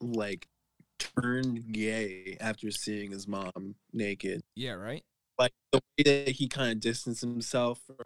of 0.00 0.08
like 0.16 0.48
turned 0.98 1.72
gay 1.72 2.36
after 2.40 2.70
seeing 2.70 3.10
his 3.12 3.28
mom 3.28 3.76
naked. 3.92 4.42
Yeah, 4.56 4.72
right? 4.72 5.04
Like 5.38 5.52
the 5.70 5.80
way 5.98 6.02
that 6.04 6.28
he 6.30 6.48
kind 6.48 6.72
of 6.72 6.80
distanced 6.80 7.20
himself 7.20 7.80
from 7.86 7.96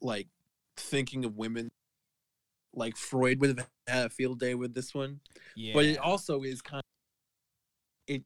like 0.00 0.28
thinking 0.76 1.24
of 1.24 1.36
women. 1.36 1.70
Like 2.72 2.96
Freud 2.96 3.40
would 3.40 3.58
have 3.58 3.68
had 3.86 4.06
a 4.06 4.10
field 4.10 4.38
day 4.38 4.54
with 4.54 4.74
this 4.74 4.94
one. 4.94 5.20
Yeah. 5.56 5.74
But 5.74 5.86
it 5.86 5.98
also 5.98 6.42
is 6.42 6.62
kind 6.62 6.80
of 8.08 8.14
it 8.14 8.22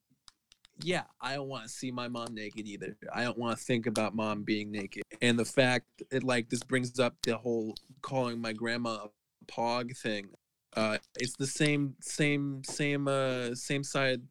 yeah, 0.83 1.05
I 1.21 1.35
don't 1.35 1.49
want 1.49 1.63
to 1.65 1.69
see 1.69 1.91
my 1.91 2.09
mom 2.09 2.35
naked 2.35 2.67
either. 2.67 2.97
I 3.13 3.23
don't 3.23 3.39
want 3.39 3.57
to 3.57 3.65
think 3.65 3.87
about 3.87 4.15
mom 4.15 4.43
being 4.43 4.73
naked. 4.73 5.05
And 5.23 5.39
the 5.39 5.45
fact 5.45 5.87
it 6.11 6.25
like 6.25 6.51
this 6.51 6.63
brings 6.63 6.99
up 6.99 7.15
the 7.23 7.37
whole 7.37 7.75
calling 8.03 8.41
my 8.41 8.53
grandma 8.53 9.07
a 9.07 9.11
pog 9.51 9.97
thing. 9.97 10.29
Uh 10.77 10.99
it's 11.19 11.37
the 11.37 11.47
same 11.47 11.95
same 12.01 12.63
same 12.65 13.09
uh 13.09 13.55
same 13.55 13.85
side 13.85 14.23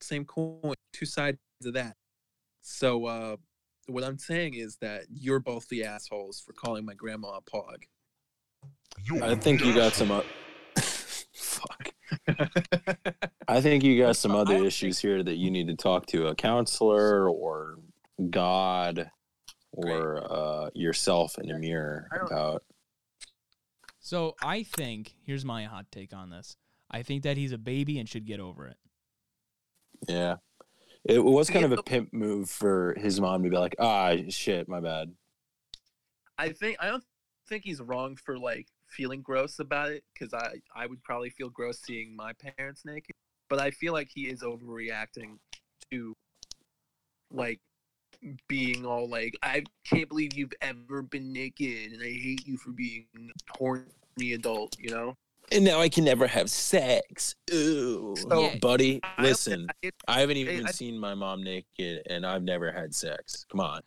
same 0.00 0.24
coin, 0.24 0.74
two 0.92 1.06
sides 1.06 1.38
of 1.64 1.72
that. 1.74 1.96
So 2.62 3.06
uh 3.06 3.36
what 3.88 4.04
I'm 4.04 4.18
saying 4.18 4.54
is 4.54 4.76
that 4.80 5.04
you're 5.10 5.40
both 5.40 5.68
the 5.68 5.84
assholes 5.84 6.40
for 6.40 6.52
calling 6.52 6.84
my 6.84 6.94
grandma 6.94 7.38
a 7.38 7.42
pog. 7.42 7.84
You're 9.04 9.22
I 9.24 9.34
think 9.34 9.64
you 9.64 9.74
got 9.74 9.94
some. 9.94 10.10
o- 10.10 10.24
Fuck. 11.32 11.92
I 13.48 13.60
think 13.60 13.82
you 13.82 13.98
got 13.98 14.16
some 14.16 14.32
other 14.32 14.54
don't 14.56 14.66
issues 14.66 14.98
here 14.98 15.22
that 15.22 15.36
you 15.36 15.50
need 15.50 15.68
to 15.68 15.76
talk 15.76 16.06
to 16.06 16.28
a 16.28 16.34
counselor 16.34 17.28
or 17.28 17.78
God 18.30 19.10
or 19.72 20.24
uh, 20.30 20.70
yourself 20.74 21.36
in 21.38 21.50
a 21.50 21.58
mirror 21.58 22.08
about. 22.12 22.62
So 24.00 24.34
I 24.42 24.62
think 24.62 25.14
here's 25.24 25.44
my 25.44 25.64
hot 25.64 25.86
take 25.90 26.12
on 26.12 26.30
this. 26.30 26.56
I 26.90 27.02
think 27.02 27.22
that 27.24 27.36
he's 27.36 27.52
a 27.52 27.58
baby 27.58 27.98
and 27.98 28.08
should 28.08 28.26
get 28.26 28.40
over 28.40 28.66
it. 28.66 28.76
Yeah. 30.08 30.36
It 31.08 31.24
was 31.24 31.48
kind 31.48 31.64
of 31.64 31.72
a 31.72 31.82
pimp 31.82 32.12
move 32.12 32.50
for 32.50 32.94
his 32.98 33.18
mom 33.18 33.42
to 33.42 33.48
be 33.48 33.56
like, 33.56 33.74
ah, 33.78 34.14
shit, 34.28 34.68
my 34.68 34.78
bad. 34.78 35.10
I 36.36 36.50
think 36.50 36.76
I 36.80 36.88
don't 36.88 37.02
think 37.48 37.64
he's 37.64 37.80
wrong 37.80 38.16
for 38.16 38.38
like 38.38 38.66
feeling 38.90 39.22
gross 39.22 39.58
about 39.58 39.90
it 39.90 40.04
because 40.12 40.34
I 40.34 40.60
I 40.76 40.86
would 40.86 41.02
probably 41.02 41.30
feel 41.30 41.48
gross 41.48 41.80
seeing 41.80 42.14
my 42.14 42.32
parents 42.34 42.84
naked, 42.84 43.14
but 43.48 43.58
I 43.58 43.70
feel 43.70 43.94
like 43.94 44.10
he 44.14 44.28
is 44.28 44.42
overreacting 44.42 45.38
to 45.90 46.14
like 47.32 47.60
being 48.46 48.84
all 48.84 49.08
like 49.08 49.34
I 49.42 49.64
can't 49.84 50.08
believe 50.10 50.34
you've 50.34 50.52
ever 50.60 51.02
been 51.02 51.32
naked 51.32 51.92
and 51.92 52.02
I 52.02 52.10
hate 52.10 52.46
you 52.46 52.58
for 52.58 52.70
being 52.72 53.06
a 53.16 53.56
horny 53.56 54.34
adult, 54.34 54.76
you 54.78 54.90
know. 54.90 55.16
And 55.50 55.64
now 55.64 55.80
I 55.80 55.88
can 55.88 56.04
never 56.04 56.26
have 56.26 56.50
sex. 56.50 57.34
Ooh. 57.52 58.14
So- 58.16 58.56
Buddy, 58.60 59.00
I 59.02 59.16
don't- 59.16 59.24
listen, 59.24 59.68
it- 59.82 59.94
I 60.06 60.20
haven't 60.20 60.36
even 60.36 60.66
I- 60.66 60.70
seen 60.70 60.98
my 60.98 61.14
mom 61.14 61.42
naked 61.42 62.02
and 62.08 62.26
I've 62.26 62.42
never 62.42 62.70
had 62.70 62.94
sex. 62.94 63.46
Come 63.50 63.60
on. 63.60 63.82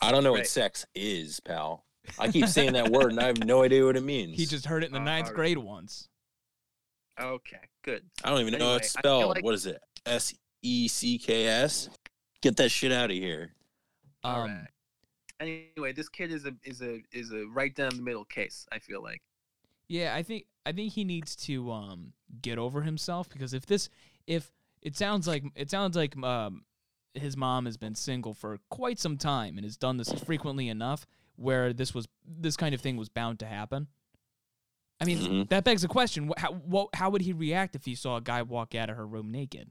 I 0.00 0.10
don't 0.10 0.24
know 0.24 0.32
what 0.32 0.46
sex 0.46 0.84
is, 0.94 1.40
pal. 1.40 1.84
I 2.18 2.30
keep 2.30 2.46
saying 2.48 2.72
that 2.74 2.90
word 2.90 3.12
and 3.12 3.20
I 3.20 3.26
have 3.26 3.38
no 3.44 3.62
idea 3.62 3.84
what 3.86 3.96
it 3.96 4.02
means. 4.02 4.36
he 4.36 4.44
just 4.46 4.66
heard 4.66 4.82
it 4.82 4.88
in 4.88 4.92
the 4.92 4.98
Uh, 5.00 5.04
ninth 5.04 5.26
alright. 5.28 5.36
grade 5.36 5.58
once. 5.58 6.08
okay, 7.20 7.60
good. 7.82 8.04
I 8.24 8.30
don't 8.30 8.40
even 8.40 8.58
know 8.58 8.70
how 8.70 8.74
it's 8.76 8.94
Anyway, 8.96 8.98
I 8.98 9.02
feel 9.02 9.20
spelled. 9.20 9.34
like- 9.36 9.44
What 9.44 9.54
is 9.54 9.66
it? 9.66 9.80
S 10.04 10.34
E 10.62 10.88
C 10.88 11.18
K 11.18 11.46
S? 11.46 11.88
Get 12.42 12.56
that 12.56 12.70
shit 12.70 12.92
out 12.92 13.10
of 13.10 13.16
here. 13.16 13.54
Um, 14.24 14.34
Alright. 14.34 14.66
Anyway, 15.40 15.92
this 15.92 16.08
kid 16.08 16.30
is 16.32 16.44
a 16.46 16.54
is 16.64 16.82
a 16.82 17.00
is 17.12 17.32
a 17.32 17.46
right 17.46 17.74
down 17.74 17.96
the 17.96 18.02
middle 18.02 18.24
case. 18.24 18.66
I 18.72 18.78
feel 18.80 19.02
like. 19.02 19.22
Yeah, 19.88 20.14
I 20.14 20.22
think 20.22 20.46
I 20.64 20.72
think 20.72 20.92
he 20.92 21.04
needs 21.04 21.36
to 21.36 21.70
um 21.70 22.12
get 22.42 22.58
over 22.58 22.82
himself 22.82 23.28
because 23.28 23.54
if 23.54 23.66
this 23.66 23.88
if 24.26 24.50
it 24.82 24.96
sounds 24.96 25.26
like 25.26 25.44
it 25.54 25.70
sounds 25.70 25.96
like 25.96 26.16
um 26.22 26.64
his 27.14 27.36
mom 27.36 27.66
has 27.66 27.76
been 27.76 27.94
single 27.94 28.34
for 28.34 28.58
quite 28.70 28.98
some 28.98 29.16
time 29.16 29.56
and 29.56 29.64
has 29.64 29.76
done 29.76 29.96
this 29.98 30.12
frequently 30.12 30.68
enough 30.68 31.06
where 31.36 31.72
this 31.72 31.94
was 31.94 32.08
this 32.26 32.56
kind 32.56 32.74
of 32.74 32.80
thing 32.80 32.96
was 32.96 33.08
bound 33.08 33.38
to 33.40 33.46
happen. 33.46 33.88
I 35.00 35.04
mean, 35.04 35.18
Mhm. 35.18 35.48
that 35.50 35.64
begs 35.64 35.82
the 35.82 35.88
question: 35.88 36.32
how 36.36 36.52
what, 36.54 36.88
how 36.94 37.10
would 37.10 37.22
he 37.22 37.32
react 37.32 37.74
if 37.76 37.84
he 37.84 37.94
saw 37.94 38.16
a 38.16 38.20
guy 38.20 38.42
walk 38.42 38.74
out 38.74 38.88
of 38.90 38.96
her 38.96 39.06
room 39.06 39.30
naked? 39.30 39.70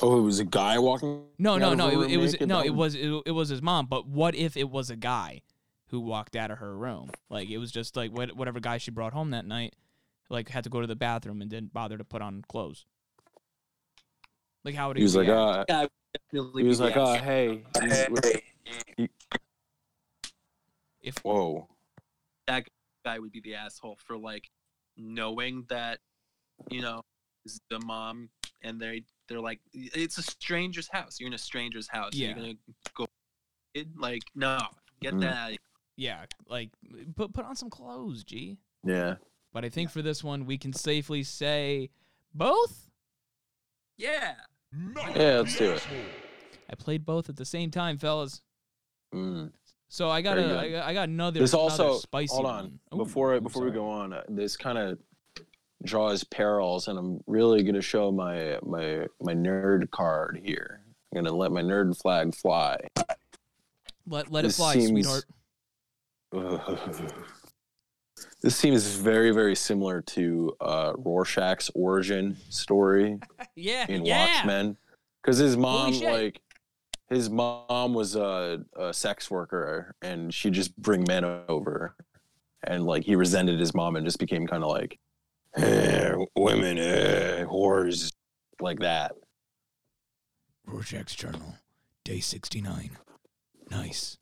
Oh, 0.00 0.18
it 0.18 0.22
was 0.22 0.40
a 0.40 0.44
guy 0.44 0.78
walking. 0.78 1.24
No, 1.38 1.56
no, 1.58 1.74
no. 1.74 2.02
It, 2.02 2.12
it 2.12 2.16
was 2.16 2.32
naked? 2.32 2.48
no. 2.48 2.60
It 2.60 2.74
was 2.74 2.94
it, 2.94 3.10
it 3.26 3.30
was 3.30 3.48
his 3.48 3.62
mom. 3.62 3.86
But 3.86 4.06
what 4.08 4.34
if 4.34 4.56
it 4.56 4.70
was 4.70 4.90
a 4.90 4.96
guy 4.96 5.42
who 5.88 6.00
walked 6.00 6.36
out 6.36 6.50
of 6.50 6.58
her 6.58 6.76
room? 6.76 7.10
Like 7.30 7.48
it 7.50 7.58
was 7.58 7.70
just 7.70 7.96
like 7.96 8.10
what, 8.12 8.34
whatever 8.36 8.60
guy 8.60 8.78
she 8.78 8.90
brought 8.90 9.12
home 9.12 9.30
that 9.30 9.44
night, 9.46 9.74
like 10.30 10.48
had 10.48 10.64
to 10.64 10.70
go 10.70 10.80
to 10.80 10.86
the 10.86 10.96
bathroom 10.96 11.40
and 11.40 11.50
didn't 11.50 11.72
bother 11.72 11.96
to 11.98 12.04
put 12.04 12.22
on 12.22 12.42
clothes. 12.48 12.86
Like 14.64 14.74
how 14.74 14.88
would 14.88 14.96
he? 14.96 15.02
He 15.02 15.04
was 15.04 15.16
like, 15.16 15.28
react? 15.28 15.70
ah. 15.70 15.86
Definitely 16.32 16.62
He 16.62 16.68
was 16.68 16.80
like, 16.80 16.94
the 16.94 17.00
oh, 17.00 17.14
asshole. 17.14 17.24
hey. 17.26 17.64
if 21.02 21.18
Whoa. 21.22 21.68
That 22.46 22.64
guy 23.04 23.18
would 23.18 23.32
be 23.32 23.40
the 23.40 23.54
asshole 23.54 23.98
for 24.06 24.16
like 24.16 24.48
knowing 24.96 25.64
that 25.68 25.98
you 26.70 26.80
know 26.80 27.02
is 27.44 27.60
the 27.68 27.80
mom 27.80 28.28
and 28.62 28.80
they 28.80 29.02
they're 29.28 29.40
like 29.40 29.60
it's 29.72 30.18
a 30.18 30.22
stranger's 30.22 30.88
house 30.88 31.18
you're 31.18 31.26
in 31.26 31.34
a 31.34 31.38
stranger's 31.38 31.88
house 31.88 32.12
Yeah. 32.14 32.28
you're 32.28 32.36
gonna 32.36 32.54
go 32.96 33.06
Like, 33.96 34.22
no, 34.36 34.58
get 35.00 35.14
Mm. 35.14 35.20
that. 35.22 35.58
Out 35.98 36.02
of 36.02 36.06
here. 36.06 36.16
Yeah, 36.16 36.24
like 36.48 36.70
put 37.16 37.32
put 37.32 37.44
on 37.44 37.56
some 37.56 37.70
clothes, 37.70 38.24
G. 38.24 38.58
Yeah. 38.84 39.16
But 39.52 39.64
I 39.64 39.68
think 39.68 39.90
for 39.90 40.02
this 40.02 40.24
one, 40.24 40.46
we 40.46 40.58
can 40.58 40.72
safely 40.72 41.22
say 41.22 41.90
both. 42.34 42.90
Yeah. 43.96 44.34
Yeah, 45.14 45.38
let's 45.38 45.56
do 45.56 45.72
it. 45.72 45.86
I 46.68 46.74
played 46.74 47.06
both 47.06 47.28
at 47.28 47.36
the 47.36 47.44
same 47.44 47.70
time, 47.70 47.96
fellas. 47.96 48.40
Mm. 49.14 49.52
So 49.88 50.10
I 50.10 50.22
got 50.22 50.36
Very 50.36 50.50
a, 50.50 50.70
good. 50.70 50.80
I 50.80 50.92
got, 50.92 51.08
another. 51.08 51.38
This 51.38 51.52
another 51.52 51.84
also 51.84 51.98
spicy 51.98 52.34
hold 52.34 52.46
one. 52.46 52.80
on 52.90 53.00
Ooh, 53.00 53.04
before 53.04 53.34
I'm 53.34 53.44
before 53.44 53.64
we 53.64 53.70
go 53.70 53.88
on. 53.88 54.12
Uh, 54.12 54.22
this 54.28 54.56
kind 54.56 54.76
of 54.76 54.98
draws 55.84 56.24
parallels, 56.24 56.88
and 56.88 56.98
I'm 56.98 57.20
really 57.28 57.62
gonna 57.62 57.80
show 57.80 58.10
my 58.10 58.58
my 58.64 59.06
my 59.20 59.34
nerd 59.34 59.90
card 59.92 60.40
here. 60.44 60.80
I'm 61.14 61.22
gonna 61.22 61.36
let 61.36 61.52
my 61.52 61.62
nerd 61.62 61.96
flag 61.96 62.34
fly. 62.34 62.78
Let 64.08 64.32
let 64.32 64.44
it 64.44 64.52
fly, 64.52 64.74
seems- 64.74 64.88
sweetheart. 64.90 65.26
This 68.40 68.56
seems 68.56 68.86
very 68.86 69.30
very 69.30 69.54
similar 69.56 70.02
to 70.02 70.54
uh, 70.60 70.92
Rorschach's 70.98 71.70
origin 71.74 72.36
story 72.50 73.18
Yeah, 73.56 73.86
in 73.88 74.04
yeah. 74.04 74.36
Watchmen, 74.36 74.76
because 75.22 75.38
his 75.38 75.56
mom 75.56 75.98
like 76.00 76.40
his 77.08 77.30
mom 77.30 77.94
was 77.94 78.16
a, 78.16 78.62
a 78.76 78.92
sex 78.92 79.30
worker 79.30 79.94
and 80.02 80.32
she'd 80.32 80.52
just 80.52 80.76
bring 80.76 81.04
men 81.08 81.24
over, 81.48 81.96
and 82.62 82.84
like 82.84 83.04
he 83.04 83.16
resented 83.16 83.58
his 83.58 83.74
mom 83.74 83.96
and 83.96 84.04
just 84.06 84.18
became 84.18 84.46
kind 84.46 84.62
of 84.62 84.70
like, 84.70 84.98
eh, 85.56 86.12
women, 86.36 86.78
eh, 86.78 87.44
whores, 87.44 88.12
like 88.60 88.80
that. 88.80 89.12
Rorschach's 90.66 91.14
Journal, 91.14 91.54
day 92.04 92.20
sixty 92.20 92.60
nine. 92.60 92.98
Nice. 93.70 94.18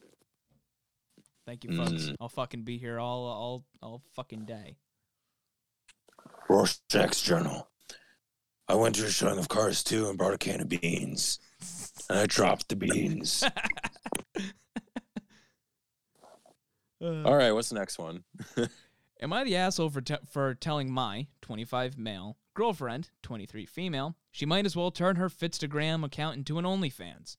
Thank 1.47 1.65
you, 1.65 1.77
folks. 1.77 2.05
Mm. 2.05 2.17
I'll 2.21 2.29
fucking 2.29 2.63
be 2.63 2.79
here 2.79 2.99
all 2.99 3.25
all 3.25 3.65
all 3.83 4.03
fucking 4.15 4.45
day. 4.45 4.77
Rorschach's 6.49 7.23
journal. 7.23 7.69
I 8.69 8.75
went 8.75 8.95
to 8.97 9.07
a 9.07 9.11
showing 9.11 9.39
of 9.39 9.49
Cars 9.49 9.83
2 9.83 10.09
and 10.09 10.17
brought 10.17 10.35
a 10.35 10.39
can 10.39 10.61
of 10.61 10.69
beans. 10.69 11.39
And 12.09 12.19
I 12.21 12.27
dropped 12.27 12.69
the 12.69 12.77
beans. 12.77 13.43
Uh, 13.43 13.51
All 17.25 17.37
right, 17.37 17.53
what's 17.53 17.69
the 17.69 17.75
next 17.75 17.99
one? 17.99 18.25
Am 19.21 19.33
I 19.33 19.45
the 19.45 19.57
asshole 19.57 19.91
for 19.91 20.01
te- 20.01 20.17
for 20.31 20.55
telling 20.55 20.93
my 20.93 21.27
25 21.43 21.99
male 21.99 22.39
girlfriend, 22.55 23.11
23 23.23 23.67
female, 23.67 24.17
she 24.31 24.47
might 24.47 24.67
as 24.67 24.77
well 24.77 24.91
turn 24.91 25.17
her 25.17 25.29
Fitstagram 25.29 26.05
account 26.05 26.37
into 26.37 26.59
an 26.59 26.65
OnlyFans? 26.65 27.37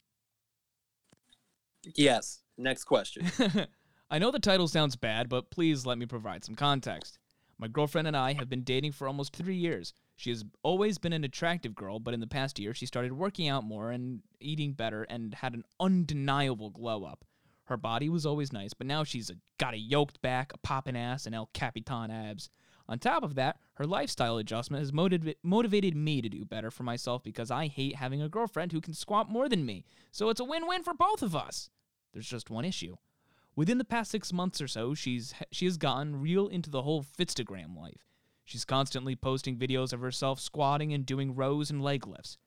Yes. 1.95 2.41
Next 2.57 2.83
question. 2.85 3.29
I 4.14 4.20
know 4.20 4.30
the 4.30 4.38
title 4.38 4.68
sounds 4.68 4.95
bad, 4.95 5.28
but 5.28 5.49
please 5.49 5.88
let 5.88 5.97
me 5.97 6.05
provide 6.05 6.45
some 6.45 6.53
context. 6.53 7.18
My 7.57 7.68
girlfriend 7.68 8.07
and 8.07 8.16
I 8.16 8.34
have 8.34 8.47
been 8.47 8.61
dating 8.61 8.91
for 8.91 9.07
almost 9.07 9.36
three 9.36 9.55
years. 9.55 9.91
She 10.16 10.30
has 10.30 10.45
always 10.61 10.99
been 10.99 11.14
an 11.14 11.24
attractive 11.24 11.74
girl, 11.74 11.97
but 11.97 12.14
in 12.14 12.20
the 12.20 12.28
past 12.28 12.59
year, 12.59 12.76
she 12.76 12.86
started 12.86 13.14
working 13.14 13.47
out 13.47 13.64
more 13.64 13.89
and 13.89 14.22
eating 14.39 14.74
better 14.74 15.01
and 15.01 15.34
had 15.34 15.55
an 15.55 15.64
undeniable 15.80 16.70
glow 16.70 17.05
up. 17.05 17.26
Her 17.64 17.76
body 17.76 18.07
was 18.07 18.24
always 18.24 18.53
nice, 18.53 18.76
but 18.76 18.86
now 18.86 19.03
she's 19.03 19.32
a, 19.32 19.36
got 19.57 19.74
a 19.74 19.80
yoked 19.80 20.22
back, 20.22 20.53
a 20.53 20.59
poppin' 20.59 20.95
ass, 20.95 21.26
and 21.26 21.34
El 21.34 21.49
Capitan 21.51 22.11
abs. 22.11 22.51
On 22.88 22.99
top 22.99 23.24
of 23.24 23.34
that, 23.34 23.57
her 23.78 23.86
lifestyle 23.86 24.38
adjustment 24.38 24.82
has 24.82 24.93
motiv- 24.93 25.34
motivated 25.41 25.95
me 25.95 26.22
to 26.22 26.30
do 26.30 26.45
better 26.45 26.70
for 26.70 26.84
myself 26.84 27.24
because 27.24 27.49
I 27.49 27.66
hate 27.66 27.95
having 27.95 28.22
a 28.22 28.30
girlfriend 28.30 28.74
who 28.74 28.82
can 28.82 28.93
squat 28.93 29.28
more 29.28 29.49
than 29.49 29.66
me. 29.66 29.86
So 30.11 30.30
it's 30.30 30.39
a 30.39 30.45
win 30.45 30.68
win 30.68 30.84
for 30.84 30.93
both 30.93 31.24
of 31.24 31.36
us. 31.36 31.72
There's 32.14 32.30
just 32.30 32.51
one 32.51 32.64
issue. 32.64 32.97
Within 33.55 33.77
the 33.77 33.85
past 33.85 34.11
six 34.11 34.33
months 34.33 34.59
or 34.61 34.67
so, 34.67 34.93
she's 34.93 35.33
she 35.51 35.65
has 35.65 35.77
gotten 35.77 36.19
real 36.19 36.47
into 36.47 36.69
the 36.69 36.81
whole 36.81 37.03
Fitstagram 37.03 37.77
life. 37.77 38.07
She's 38.45 38.65
constantly 38.65 39.15
posting 39.15 39.57
videos 39.57 39.93
of 39.93 40.01
herself 40.01 40.39
squatting 40.39 40.93
and 40.93 41.05
doing 41.05 41.35
rows 41.35 41.69
and 41.69 41.81
leg 41.81 42.07
lifts. 42.07 42.37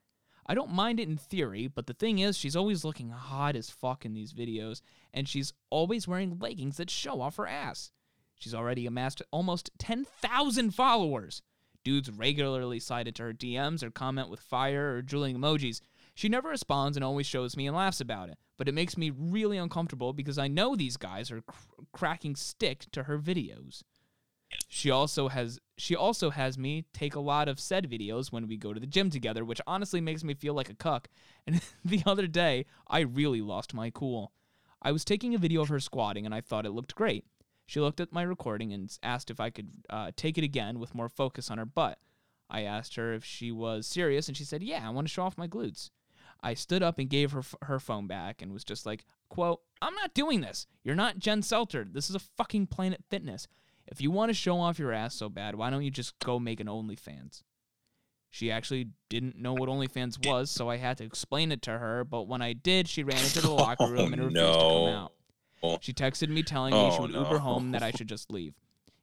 I 0.48 0.54
don't 0.54 0.72
mind 0.72 1.00
it 1.00 1.08
in 1.08 1.16
theory, 1.16 1.66
but 1.66 1.86
the 1.86 1.94
thing 1.94 2.18
is, 2.20 2.36
she's 2.36 2.54
always 2.54 2.84
looking 2.84 3.10
hot 3.10 3.56
as 3.56 3.70
fuck 3.70 4.04
in 4.04 4.14
these 4.14 4.32
videos, 4.32 4.80
and 5.12 5.28
she's 5.28 5.52
always 5.70 6.06
wearing 6.06 6.38
leggings 6.38 6.76
that 6.76 6.90
show 6.90 7.20
off 7.20 7.36
her 7.36 7.48
ass. 7.48 7.90
She's 8.36 8.54
already 8.54 8.86
amassed 8.86 9.22
almost 9.32 9.70
10,000 9.78 10.72
followers. 10.72 11.42
Dudes 11.82 12.10
regularly 12.10 12.78
slide 12.78 13.08
into 13.08 13.22
her 13.22 13.32
DMs 13.32 13.82
or 13.82 13.90
comment 13.90 14.28
with 14.28 14.40
fire 14.40 14.94
or 14.94 15.02
drooling 15.02 15.36
emojis. 15.36 15.80
She 16.14 16.28
never 16.28 16.48
responds 16.48 16.96
and 16.96 17.02
always 17.02 17.26
shows 17.26 17.56
me 17.56 17.66
and 17.66 17.76
laughs 17.76 18.00
about 18.00 18.28
it, 18.28 18.38
but 18.56 18.68
it 18.68 18.74
makes 18.74 18.96
me 18.96 19.10
really 19.10 19.56
uncomfortable 19.56 20.12
because 20.12 20.38
I 20.38 20.48
know 20.48 20.74
these 20.74 20.96
guys 20.96 21.30
are 21.30 21.42
cr- 21.42 21.82
cracking 21.92 22.36
stick 22.36 22.86
to 22.92 23.04
her 23.04 23.18
videos. 23.18 23.82
She 24.68 24.90
also 24.90 25.28
has 25.28 25.58
she 25.76 25.94
also 25.96 26.30
has 26.30 26.56
me 26.56 26.86
take 26.92 27.14
a 27.14 27.20
lot 27.20 27.48
of 27.48 27.60
said 27.60 27.90
videos 27.90 28.32
when 28.32 28.46
we 28.46 28.56
go 28.56 28.72
to 28.72 28.80
the 28.80 28.86
gym 28.86 29.10
together, 29.10 29.44
which 29.44 29.60
honestly 29.66 30.00
makes 30.00 30.24
me 30.24 30.34
feel 30.34 30.54
like 30.54 30.70
a 30.70 30.74
cuck. 30.74 31.08
And 31.46 31.60
the 31.84 32.02
other 32.06 32.26
day, 32.26 32.66
I 32.88 33.00
really 33.00 33.40
lost 33.40 33.72
my 33.74 33.90
cool. 33.90 34.32
I 34.82 34.92
was 34.92 35.04
taking 35.04 35.34
a 35.34 35.38
video 35.38 35.62
of 35.62 35.68
her 35.68 35.80
squatting 35.80 36.26
and 36.26 36.34
I 36.34 36.40
thought 36.40 36.66
it 36.66 36.70
looked 36.70 36.94
great. 36.94 37.24
She 37.66 37.80
looked 37.80 38.00
at 38.00 38.12
my 38.12 38.22
recording 38.22 38.72
and 38.72 38.96
asked 39.02 39.30
if 39.30 39.40
I 39.40 39.50
could 39.50 39.68
uh, 39.90 40.12
take 40.16 40.38
it 40.38 40.44
again 40.44 40.78
with 40.78 40.94
more 40.94 41.08
focus 41.08 41.50
on 41.50 41.58
her 41.58 41.64
butt. 41.64 41.98
I 42.48 42.62
asked 42.62 42.94
her 42.94 43.12
if 43.12 43.24
she 43.24 43.50
was 43.50 43.86
serious 43.86 44.28
and 44.28 44.36
she 44.36 44.44
said, 44.44 44.62
"Yeah, 44.62 44.86
I 44.86 44.90
want 44.90 45.08
to 45.08 45.12
show 45.12 45.24
off 45.24 45.38
my 45.38 45.48
glutes." 45.48 45.90
I 46.46 46.54
stood 46.54 46.82
up 46.82 46.98
and 46.98 47.08
gave 47.10 47.32
her 47.32 47.40
f- 47.40 47.54
her 47.62 47.78
phone 47.80 48.06
back 48.06 48.40
and 48.40 48.52
was 48.52 48.64
just 48.64 48.86
like, 48.86 49.04
"Quote, 49.28 49.60
I'm 49.82 49.94
not 49.94 50.14
doing 50.14 50.40
this. 50.40 50.66
You're 50.84 50.94
not 50.94 51.18
Jen 51.18 51.40
Selter. 51.42 51.92
This 51.92 52.08
is 52.08 52.14
a 52.16 52.20
fucking 52.20 52.68
Planet 52.68 53.02
Fitness. 53.10 53.48
If 53.86 54.00
you 54.00 54.10
want 54.10 54.30
to 54.30 54.34
show 54.34 54.58
off 54.60 54.78
your 54.78 54.92
ass 54.92 55.14
so 55.14 55.28
bad, 55.28 55.54
why 55.56 55.70
don't 55.70 55.82
you 55.82 55.90
just 55.90 56.18
go 56.20 56.38
make 56.38 56.60
an 56.60 56.68
OnlyFans?" 56.68 57.42
She 58.30 58.50
actually 58.50 58.88
didn't 59.08 59.36
know 59.38 59.54
what 59.54 59.68
OnlyFans 59.68 60.26
was, 60.26 60.50
so 60.50 60.68
I 60.68 60.76
had 60.76 60.98
to 60.98 61.04
explain 61.04 61.52
it 61.52 61.62
to 61.62 61.78
her. 61.78 62.04
But 62.04 62.24
when 62.28 62.42
I 62.42 62.52
did, 62.52 62.86
she 62.88 63.02
ran 63.02 63.18
into 63.18 63.40
the 63.40 63.48
oh, 63.50 63.54
locker 63.56 63.86
room 63.86 64.12
and 64.12 64.22
Oh, 64.22 64.26
refused 64.26 64.52
to 64.54 64.58
come 65.62 65.68
out. 65.72 65.82
She 65.84 65.92
texted 65.92 66.28
me 66.28 66.42
telling 66.42 66.74
me 66.74 66.90
she 66.90 66.98
Oh, 66.98 67.02
would 67.02 67.12
no. 67.12 67.22
Uber 67.24 67.38
home 67.38 67.70
that 67.72 67.82
I 67.82 67.90
should 67.92 68.08
just 68.08 68.30
leave. 68.30 68.54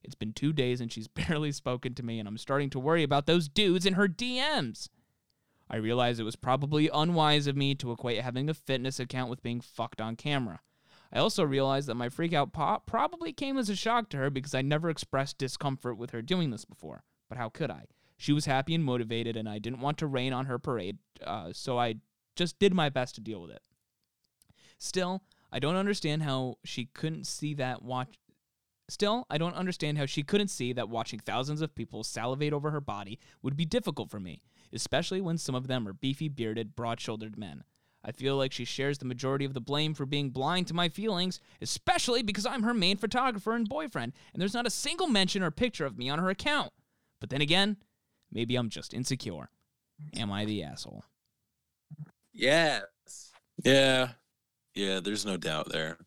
It's 0.03 0.15
been 0.15 0.33
two 0.33 0.53
days 0.53 0.81
and 0.81 0.91
she's 0.91 1.07
barely 1.19 1.51
spoken 1.51 1.93
to 1.95 2.03
me, 2.03 2.19
and 2.19 2.27
I'm 2.27 2.37
starting 2.37 2.69
to 2.71 2.79
worry 2.79 3.03
about 3.03 3.25
those 3.25 3.47
dudes 3.49 3.85
in 3.85 3.93
her 3.95 4.07
DMs. 4.07 4.87
I 5.70 5.78
realized 5.78 6.20
it 6.20 6.24
was 6.24 6.36
probably 6.36 6.89
unwise 6.93 7.47
of 7.47 7.55
me 7.55 7.76
to 7.76 7.91
equate 7.91 8.22
having 8.22 8.49
a 8.49 8.53
fitness 8.53 8.99
account 8.99 9.30
with 9.30 9.43
being 9.43 9.61
fucked 9.61 10.01
on 10.01 10.16
camera. 10.16 10.59
I 11.11 11.20
also 11.20 11.43
realized 11.43 11.88
that 11.88 11.95
my 11.95 12.09
freakout 12.09 12.53
pop 12.53 12.86
probably 12.86 13.34
came 13.34 13.57
as 13.57 13.70
a 13.70 13.76
shock 13.76 14.09
to 14.09 14.18
her 14.18 14.30
because 14.30 14.55
I 14.55 14.61
never 14.61 14.89
expressed 14.89 15.38
discomfort 15.38 15.97
with 15.97 16.09
her 16.11 16.22
doing 16.22 16.49
this 16.49 16.66
before. 16.66 17.03
But 17.30 17.38
how 17.38 17.49
could 17.49 17.70
I? 17.70 17.86
She 18.18 18.34
was 18.34 18.45
happy 18.45 18.74
and 18.74 18.84
motivated, 18.84 19.36
and 19.36 19.47
I 19.47 19.59
didn't 19.59 19.82
want 19.82 19.97
to 19.99 20.07
rain 20.07 20.34
on 20.34 20.45
her 20.45 20.57
parade, 20.57 20.97
uh, 21.26 21.51
so 21.53 21.78
I 21.78 21.95
just 22.36 22.57
did 22.57 22.74
my 22.74 22.89
best 22.89 23.16
to 23.16 23.22
deal 23.22 23.41
with 23.41 23.51
it. 23.51 23.61
Still, 24.78 25.24
I 25.51 25.59
don't 25.59 25.76
understand 25.76 26.24
how 26.24 26.57
she 26.64 26.86
couldn't 26.86 27.26
see 27.28 27.53
that 27.55 27.84
watch. 27.84 28.18
Still, 28.89 29.26
I 29.30 29.38
don't 29.38 29.55
understand 29.55 29.97
how 29.97 30.05
she 30.05 30.24
couldn't 30.24 30.49
see 30.49 30.74
that 30.74 30.89
watching 30.89 31.20
thousands 31.20 31.61
of 31.61 31.76
people 31.76 32.03
salivate 32.03 32.53
over 32.53 32.72
her 32.72 32.82
body 32.82 33.20
would 33.41 33.55
be 33.55 33.66
difficult 33.66 34.09
for 34.09 34.20
me, 34.20 34.41
especially 34.74 35.21
when 35.21 35.38
some 35.38 35.55
of 35.55 35.67
them 35.67 35.88
are 35.88 35.93
beefy, 35.93 36.28
bearded, 36.30 36.76
broad 36.76 36.99
shouldered 36.99 37.38
men. 37.38 37.63
I 38.05 38.11
feel 38.11 38.36
like 38.36 38.51
she 38.51 38.65
shares 38.65 38.97
the 38.97 39.05
majority 39.05 39.45
of 39.45 39.53
the 39.53 39.61
blame 39.61 39.93
for 39.93 40.05
being 40.05 40.30
blind 40.30 40.67
to 40.67 40.74
my 40.74 40.89
feelings, 40.89 41.39
especially 41.61 42.21
because 42.21 42.45
I'm 42.45 42.63
her 42.63 42.74
main 42.74 42.97
photographer 42.97 43.53
and 43.53 43.67
boyfriend, 43.69 44.11
and 44.34 44.41
there's 44.41 44.53
not 44.53 44.67
a 44.67 44.71
single 44.71 45.07
mention 45.07 45.41
or 45.41 45.51
picture 45.51 45.86
of 45.86 45.97
me 45.97 46.09
on 46.09 46.19
her 46.19 46.30
account. 46.30 46.74
But 47.21 47.30
then 47.30 47.39
again, 47.41 47.78
maybe 48.32 48.55
I'm 48.57 48.67
just 48.69 48.93
insecure. 48.93 49.49
Am 50.17 50.32
I 50.32 50.43
the 50.43 50.63
asshole? 50.63 51.05
yes. 52.34 53.32
Yeah. 53.63 54.09
Yeah, 54.76 54.99
there's 54.99 55.26
no 55.26 55.38
doubt 55.38 55.69
there. 55.71 55.97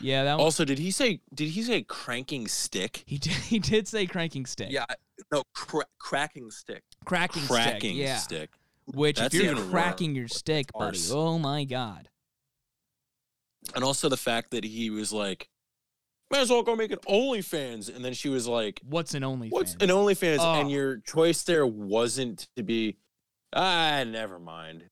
Yeah, 0.00 0.24
that 0.24 0.36
was, 0.36 0.44
Also, 0.44 0.64
did 0.64 0.78
he 0.78 0.90
say 0.90 1.20
did 1.34 1.48
he 1.48 1.62
say 1.62 1.82
cranking 1.82 2.46
stick? 2.46 3.02
he 3.06 3.18
did. 3.18 3.32
He 3.48 3.58
did 3.58 3.88
say 3.88 4.06
cranking 4.06 4.46
stick. 4.46 4.68
Yeah. 4.70 4.84
No, 5.32 5.42
cra- 5.54 5.84
cracking 5.98 6.50
stick. 6.50 6.82
cracking, 7.04 7.42
Cracking 7.46 7.92
stick. 7.92 7.96
Yeah, 7.96 8.16
stick. 8.16 8.50
which 8.86 9.18
That's 9.18 9.34
if 9.34 9.42
you're 9.42 9.52
even 9.52 9.68
cracking 9.70 10.14
your 10.14 10.28
stick, 10.28 10.72
buddy, 10.72 10.96
worse. 10.96 11.10
oh 11.12 11.38
my 11.38 11.64
god. 11.64 12.08
And 13.74 13.84
also 13.84 14.08
the 14.08 14.16
fact 14.16 14.50
that 14.52 14.64
he 14.64 14.88
was 14.90 15.12
like, 15.12 15.48
might 16.30 16.40
as 16.40 16.50
well 16.50 16.62
go 16.62 16.74
make 16.76 16.90
an 16.92 16.98
OnlyFans. 17.08 17.94
And 17.94 18.04
then 18.04 18.14
she 18.14 18.28
was 18.28 18.46
like, 18.46 18.80
What's 18.88 19.14
an 19.14 19.22
OnlyFans? 19.22 19.50
What's 19.50 19.72
an 19.74 19.88
OnlyFans? 19.90 20.38
Oh. 20.40 20.60
And 20.60 20.70
your 20.70 20.98
choice 20.98 21.42
there 21.42 21.66
wasn't 21.66 22.48
to 22.56 22.62
be, 22.62 22.96
ah, 23.52 24.04
never 24.06 24.38
mind. 24.38 24.84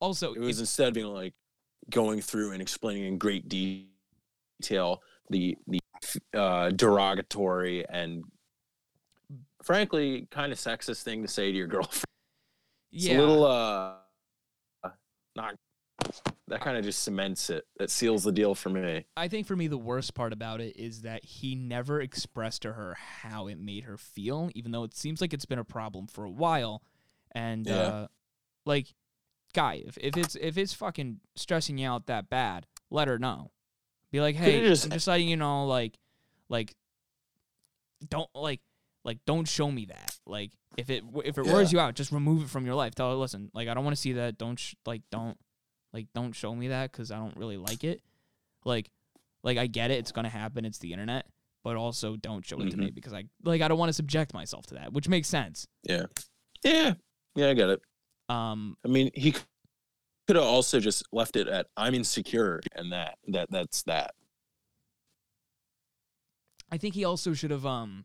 also, 0.00 0.34
It 0.34 0.40
was 0.40 0.58
if- 0.58 0.62
instead 0.62 0.88
of 0.88 0.94
being 0.94 1.06
like 1.06 1.34
going 1.90 2.20
through 2.20 2.52
and 2.52 2.60
explaining 2.62 3.04
in 3.04 3.18
great 3.18 3.48
detail 3.48 5.02
the 5.30 5.56
the 5.66 5.80
uh, 6.34 6.70
derogatory 6.70 7.86
and 7.88 8.24
frankly 9.64 10.26
kind 10.30 10.52
of 10.52 10.58
sexist 10.58 11.02
thing 11.02 11.22
to 11.22 11.28
say 11.28 11.50
to 11.50 11.56
your 11.56 11.66
girlfriend. 11.68 12.04
It's 12.92 13.06
yeah. 13.06 13.18
a 13.18 13.20
little 13.20 13.44
uh 13.46 13.94
not 15.36 15.56
that 16.48 16.60
kind 16.60 16.76
of 16.76 16.84
just 16.84 17.02
cements 17.02 17.48
it. 17.50 17.64
That 17.78 17.90
seals 17.90 18.22
the 18.24 18.32
deal 18.32 18.54
for 18.54 18.68
me. 18.68 19.06
I 19.16 19.28
think 19.28 19.46
for 19.46 19.56
me 19.56 19.66
the 19.66 19.78
worst 19.78 20.14
part 20.14 20.32
about 20.32 20.60
it 20.60 20.76
is 20.76 21.02
that 21.02 21.24
he 21.24 21.54
never 21.54 22.00
expressed 22.00 22.62
to 22.62 22.72
her 22.74 22.94
how 22.94 23.46
it 23.48 23.58
made 23.58 23.84
her 23.84 23.96
feel, 23.96 24.50
even 24.54 24.70
though 24.72 24.84
it 24.84 24.94
seems 24.94 25.20
like 25.20 25.32
it's 25.32 25.46
been 25.46 25.58
a 25.58 25.64
problem 25.64 26.06
for 26.06 26.24
a 26.24 26.30
while. 26.30 26.82
And 27.32 27.66
Yeah. 27.66 27.74
uh 27.76 28.06
like 28.66 28.94
guy, 29.54 29.82
if, 29.86 29.96
if 29.98 30.16
it's 30.16 30.36
if 30.36 30.56
it's 30.58 30.72
fucking 30.74 31.20
stressing 31.36 31.78
you 31.78 31.88
out 31.88 32.06
that 32.06 32.28
bad, 32.30 32.66
let 32.90 33.08
her 33.08 33.18
know. 33.18 33.50
Be 34.12 34.20
like, 34.20 34.36
hey, 34.36 34.60
just- 34.60 34.84
I'm 34.84 34.90
just 34.92 35.06
letting 35.08 35.28
you 35.28 35.36
know, 35.36 35.66
like 35.66 35.98
like 36.48 36.74
don't 38.08 38.28
like 38.34 38.60
like 39.04 39.18
don't 39.26 39.46
show 39.48 39.70
me 39.70 39.86
that. 39.86 40.16
Like 40.26 40.52
if 40.76 40.90
it 40.90 41.04
if 41.24 41.38
it 41.38 41.46
Yeah. 41.46 41.52
wears 41.52 41.72
you 41.72 41.78
out, 41.80 41.94
just 41.94 42.10
remove 42.12 42.42
it 42.44 42.48
from 42.50 42.64
your 42.66 42.74
life. 42.74 42.94
Tell 42.94 43.10
her, 43.10 43.16
listen, 43.16 43.50
like 43.54 43.68
I 43.68 43.74
don't 43.74 43.84
want 43.84 43.94
to 43.96 44.00
see 44.00 44.12
that. 44.14 44.38
Don't 44.38 44.58
sh- 44.58 44.74
like 44.86 45.02
don't 45.10 45.36
like 45.92 46.06
don't 46.14 46.32
show 46.32 46.54
me 46.54 46.68
that 46.68 46.90
because 46.90 47.10
I 47.10 47.16
don't 47.18 47.36
really 47.36 47.56
like 47.56 47.84
it. 47.84 48.00
Like 48.64 48.90
like 49.42 49.58
I 49.58 49.66
get 49.66 49.90
it, 49.90 49.98
it's 49.98 50.12
gonna 50.12 50.28
happen. 50.30 50.64
It's 50.64 50.78
the 50.78 50.92
internet, 50.92 51.26
but 51.62 51.76
also 51.76 52.16
don't 52.16 52.44
show 52.44 52.60
it 52.60 52.70
to 52.70 52.76
me 52.76 52.90
because 52.90 53.12
I 53.12 53.24
like 53.44 53.60
I 53.60 53.68
don't 53.68 53.78
want 53.78 53.90
to 53.90 53.94
subject 53.94 54.32
myself 54.34 54.66
to 54.66 54.74
that, 54.74 54.92
which 54.92 55.08
makes 55.08 55.28
sense. 55.28 55.66
Yeah. 55.84 56.06
Yeah. 56.64 56.94
Yeah, 57.36 57.48
I 57.50 57.54
get 57.54 57.68
it. 57.68 57.80
Um, 58.28 58.76
I 58.84 58.88
mean, 58.88 59.10
he 59.14 59.32
could 60.26 60.36
have 60.36 60.44
also 60.46 60.80
just 60.80 61.02
left 61.12 61.36
it 61.36 61.46
at 61.46 61.66
I'm 61.76 61.94
insecure 61.94 62.60
and 62.74 62.90
that 62.92 63.18
that 63.28 63.50
that's 63.50 63.82
that. 63.82 64.14
I 66.72 66.78
think 66.78 66.94
he 66.94 67.04
also 67.04 67.34
should 67.34 67.50
have 67.50 67.66
um 67.66 68.04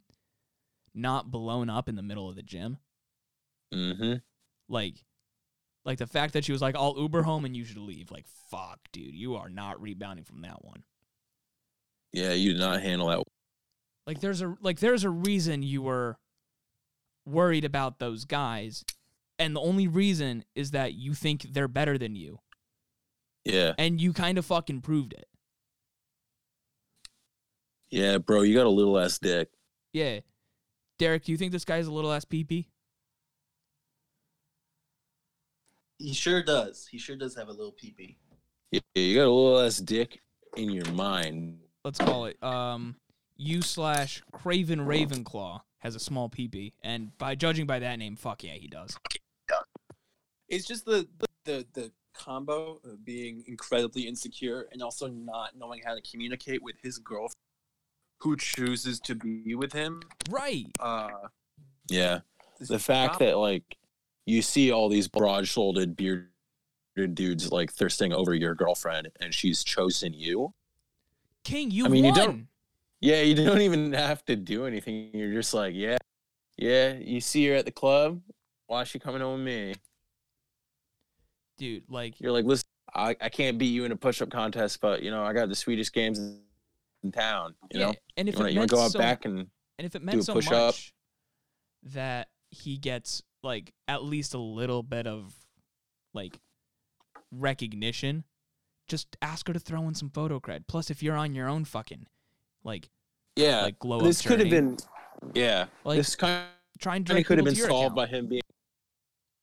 not 0.94 1.32
blown 1.32 1.70
up 1.70 1.90
in 1.90 1.96
the 1.96 2.02
middle 2.02 2.30
of 2.30 2.36
the 2.36 2.44
gym. 2.44 2.78
Mm-hmm. 3.74 4.16
Like 4.68 4.96
like 5.86 5.98
the 5.98 6.08
fact 6.08 6.34
that 6.34 6.46
she 6.46 6.52
was 6.52 6.62
like, 6.62 6.76
I'll 6.76 6.96
Uber 6.98 7.24
home 7.24 7.46
and 7.46 7.56
you 7.56 7.66
should 7.66 7.78
leave. 7.78 8.12
Like, 8.12 8.26
fuck, 8.52 8.80
dude, 8.92 9.16
you 9.16 9.36
are 9.36 9.50
not 9.50 9.82
rebounding 9.82 10.26
from 10.26 10.42
that 10.42 10.64
one. 10.64 10.84
Yeah, 12.12 12.34
you 12.34 12.54
did 12.54 12.60
not 12.60 12.82
handle 12.82 13.08
that. 13.08 13.24
Like 14.06 14.22
there's 14.22 14.42
a 14.42 14.56
like 14.62 14.80
there's 14.80 15.04
a 15.04 15.10
reason 15.10 15.64
you 15.64 15.82
were 15.82 16.18
worried 17.26 17.66
about 17.66 18.00
those 18.00 18.26
guys. 18.26 18.84
And 19.38 19.56
the 19.56 19.62
only 19.62 19.88
reason 19.88 20.44
is 20.54 20.72
that 20.72 20.94
you 20.94 21.14
think 21.14 21.48
they're 21.54 21.68
better 21.68 21.98
than 21.98 22.16
you. 22.16 22.40
Yeah. 23.46 23.74
And 23.78 24.02
you 24.02 24.12
kind 24.12 24.38
of 24.38 24.46
fucking 24.46 24.82
proved 24.82 25.14
it. 25.14 25.28
Yeah, 27.90 28.18
bro, 28.18 28.42
you 28.42 28.56
got 28.56 28.66
a 28.66 28.70
little 28.70 29.00
ass 29.00 29.18
dick. 29.18 29.50
Yeah. 29.94 30.20
Derek, 31.00 31.24
do 31.24 31.32
you 31.32 31.38
think 31.38 31.54
this 31.54 31.66
guy's 31.66 31.88
a 31.88 31.92
little 31.92 32.12
ass 32.12 32.26
PP? 32.26 32.66
He 35.98 36.14
sure 36.14 36.44
does. 36.44 36.88
He 36.92 36.98
sure 36.98 37.16
does 37.16 37.36
have 37.36 37.48
a 37.48 37.52
little 37.52 37.74
peepee. 37.74 38.18
Yeah, 38.72 38.82
you 38.94 39.16
got 39.16 39.26
a 39.26 39.32
little 39.32 39.60
ass 39.62 39.78
dick 39.78 40.22
in 40.56 40.70
your 40.70 40.90
mind. 40.92 41.60
Let's 41.84 42.00
call 42.00 42.26
it. 42.26 42.42
Um, 42.44 42.98
you 43.38 43.62
slash 43.62 44.22
Craven 44.32 44.82
Ravenclaw 44.82 45.62
has 45.80 45.96
a 45.96 46.00
small 46.00 46.30
PP, 46.30 46.74
and 46.84 47.18
by 47.18 47.36
judging 47.36 47.66
by 47.66 47.80
that 47.80 47.98
name, 47.98 48.16
fuck 48.16 48.44
yeah, 48.44 48.54
he 48.54 48.68
does. 48.68 48.96
It's 50.50 50.68
just 50.68 50.86
the 50.86 51.08
the 51.18 51.28
the, 51.46 51.66
the 51.74 51.92
combo 52.14 52.82
of 52.84 53.06
being 53.06 53.44
incredibly 53.48 54.02
insecure 54.02 54.68
and 54.74 54.84
also 54.84 55.08
not 55.08 55.58
knowing 55.58 55.82
how 55.86 55.96
to 55.96 56.02
communicate 56.02 56.62
with 56.62 56.76
his 56.82 56.98
girlfriend 56.98 57.36
who 58.22 58.36
chooses 58.38 59.00
to 59.02 59.16
be 59.16 59.56
with 59.56 59.74
him. 59.74 60.02
Right. 60.30 60.66
Uh, 60.80 61.10
Yeah. 61.90 62.20
The 62.60 62.78
fact 62.80 63.14
problem. 63.18 63.30
that 63.30 63.38
like 63.38 63.78
you 64.26 64.42
see 64.42 64.72
all 64.72 64.90
these 64.90 65.08
broad-shouldered 65.08 65.96
bearded 65.96 67.16
dudes 67.16 67.52
like 67.52 67.72
thirsting 67.72 68.12
over 68.14 68.34
your 68.34 68.54
girlfriend 68.54 69.08
and 69.22 69.34
she's 69.34 69.64
chosen 69.64 70.14
you. 70.14 70.54
King, 71.46 71.72
you 71.72 71.86
I 71.86 71.88
mean, 71.88 72.04
you 72.06 72.14
don't- 72.14 72.48
Yeah, 73.02 73.22
you 73.22 73.34
don't 73.34 73.62
even 73.62 73.94
have 73.94 74.26
to 74.26 74.36
do 74.36 74.66
anything. 74.66 75.10
You're 75.14 75.32
just 75.34 75.54
like, 75.54 75.74
yeah, 75.74 75.98
yeah. 76.58 76.94
You 76.94 77.22
see 77.22 77.48
her 77.48 77.56
at 77.56 77.66
the 77.66 77.72
club. 77.72 78.22
Why 78.68 78.82
is 78.82 78.90
she 78.90 79.00
coming 79.00 79.22
home 79.22 79.44
with 79.44 79.46
me? 79.46 79.76
Dude, 81.58 81.84
like, 81.90 82.20
You're 82.20 82.32
like, 82.34 82.46
listen, 82.46 82.68
I, 82.94 83.16
I 83.22 83.30
can't 83.30 83.58
beat 83.58 83.68
you 83.68 83.86
in 83.86 83.92
a 83.92 83.96
push-up 83.96 84.30
contest, 84.30 84.82
but 84.82 85.02
you 85.02 85.12
know 85.12 85.24
I 85.24 85.32
got 85.34 85.48
the 85.50 85.56
sweetest 85.56 85.94
games 85.94 86.20
in, 87.04 87.12
town. 87.12 87.56
You 87.72 87.80
yeah. 87.80 87.86
know, 87.88 87.94
and 88.18 88.30
if 88.30 88.36
you 88.36 88.42
want 88.42 88.58
it 88.58 88.62
to 88.62 88.68
go 88.68 88.82
out 88.82 88.92
so, 88.92 89.00
back 89.00 89.26
and 89.26 89.48
and 89.78 89.86
if 89.86 89.96
it 89.96 90.04
meant 90.04 90.24
so 90.24 90.36
much 90.36 90.94
that 91.84 92.28
he 92.50 92.78
gets 92.78 93.22
like 93.44 93.74
at 93.88 94.04
least 94.04 94.34
a 94.34 94.40
little 94.40 94.84
bit 94.84 95.08
of 95.08 95.34
like 96.14 96.40
recognition, 97.32 98.24
just 98.88 99.16
ask 99.22 99.48
her 99.48 99.54
to 99.54 99.60
throw 99.60 99.88
in 99.88 99.96
some 99.96 100.10
photo 100.10 100.40
cred. 100.40 100.64
Plus, 100.68 100.90
if 100.90 101.02
you're 101.02 101.16
on 101.16 101.34
your 101.34 101.48
own 101.48 101.66
fucking 101.66 102.06
like 102.64 102.90
yeah, 103.36 103.62
like 103.62 103.80
glow 103.80 104.02
this 104.02 104.22
up 104.22 104.28
could 104.28 104.40
have 104.40 104.50
been, 104.50 104.78
yeah, 105.34 105.66
Like, 105.84 105.98
this 105.98 106.16
kind 106.16 106.46
try 106.80 106.96
and 106.96 107.10
of 107.10 107.26
could 107.26 107.38
have 107.38 107.46
been 107.46 107.56
solved 107.56 107.72
account. 107.72 107.96
by 107.96 108.08
him 108.08 108.28
being 108.28 108.42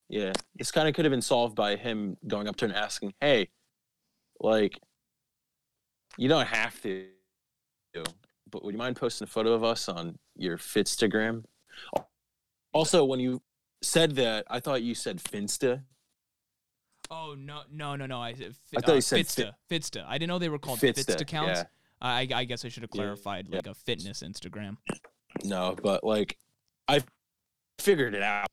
yeah 0.08 0.32
this 0.54 0.70
kind 0.70 0.88
of 0.88 0.94
could 0.94 1.04
have 1.04 1.12
been 1.12 1.22
solved 1.22 1.54
by 1.54 1.76
him 1.76 2.16
going 2.26 2.48
up 2.48 2.56
to 2.56 2.64
her 2.66 2.72
and 2.72 2.78
asking 2.78 3.12
hey 3.20 3.48
like 4.40 4.78
you 6.16 6.28
don't 6.28 6.46
have 6.46 6.80
to 6.82 7.06
but 8.50 8.64
would 8.64 8.72
you 8.72 8.78
mind 8.78 8.96
posting 8.96 9.24
a 9.24 9.28
photo 9.28 9.52
of 9.52 9.64
us 9.64 9.88
on 9.88 10.16
your 10.36 10.58
fitstagram 10.58 11.44
also 12.72 13.04
when 13.04 13.20
you 13.20 13.40
said 13.82 14.14
that 14.16 14.44
i 14.48 14.60
thought 14.60 14.82
you 14.82 14.94
said 14.94 15.18
finsta 15.18 15.82
Oh 17.08 17.36
no 17.38 17.60
no 17.72 17.94
no 17.94 18.04
no! 18.06 18.20
I, 18.20 18.34
said 18.34 18.56
I 18.76 18.80
thought 18.80 18.90
uh, 18.90 18.94
you 18.94 19.00
said 19.00 19.20
Fitsta. 19.20 19.52
Fitsta. 19.70 20.04
I 20.08 20.18
didn't 20.18 20.26
know 20.26 20.40
they 20.40 20.48
were 20.48 20.58
called 20.58 20.80
Fitsta, 20.80 21.04
Fitsta 21.04 21.20
accounts. 21.20 21.60
yeah. 21.60 21.64
I 22.00 22.26
I 22.34 22.42
guess 22.42 22.64
I 22.64 22.68
should 22.68 22.82
have 22.82 22.90
clarified 22.90 23.46
yeah. 23.48 23.58
like 23.58 23.68
a 23.68 23.74
fitness 23.74 24.24
Instagram. 24.24 24.76
no 25.44 25.76
but 25.82 26.04
like 26.04 26.38
i 26.88 27.02
figured 27.78 28.14
it 28.14 28.22
out 28.22 28.46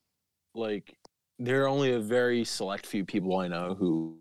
like 0.54 0.96
there 1.38 1.64
are 1.64 1.68
only 1.68 1.92
a 1.92 2.00
very 2.00 2.44
select 2.44 2.86
few 2.86 3.04
people 3.04 3.36
i 3.38 3.48
know 3.48 3.74
who, 3.78 4.18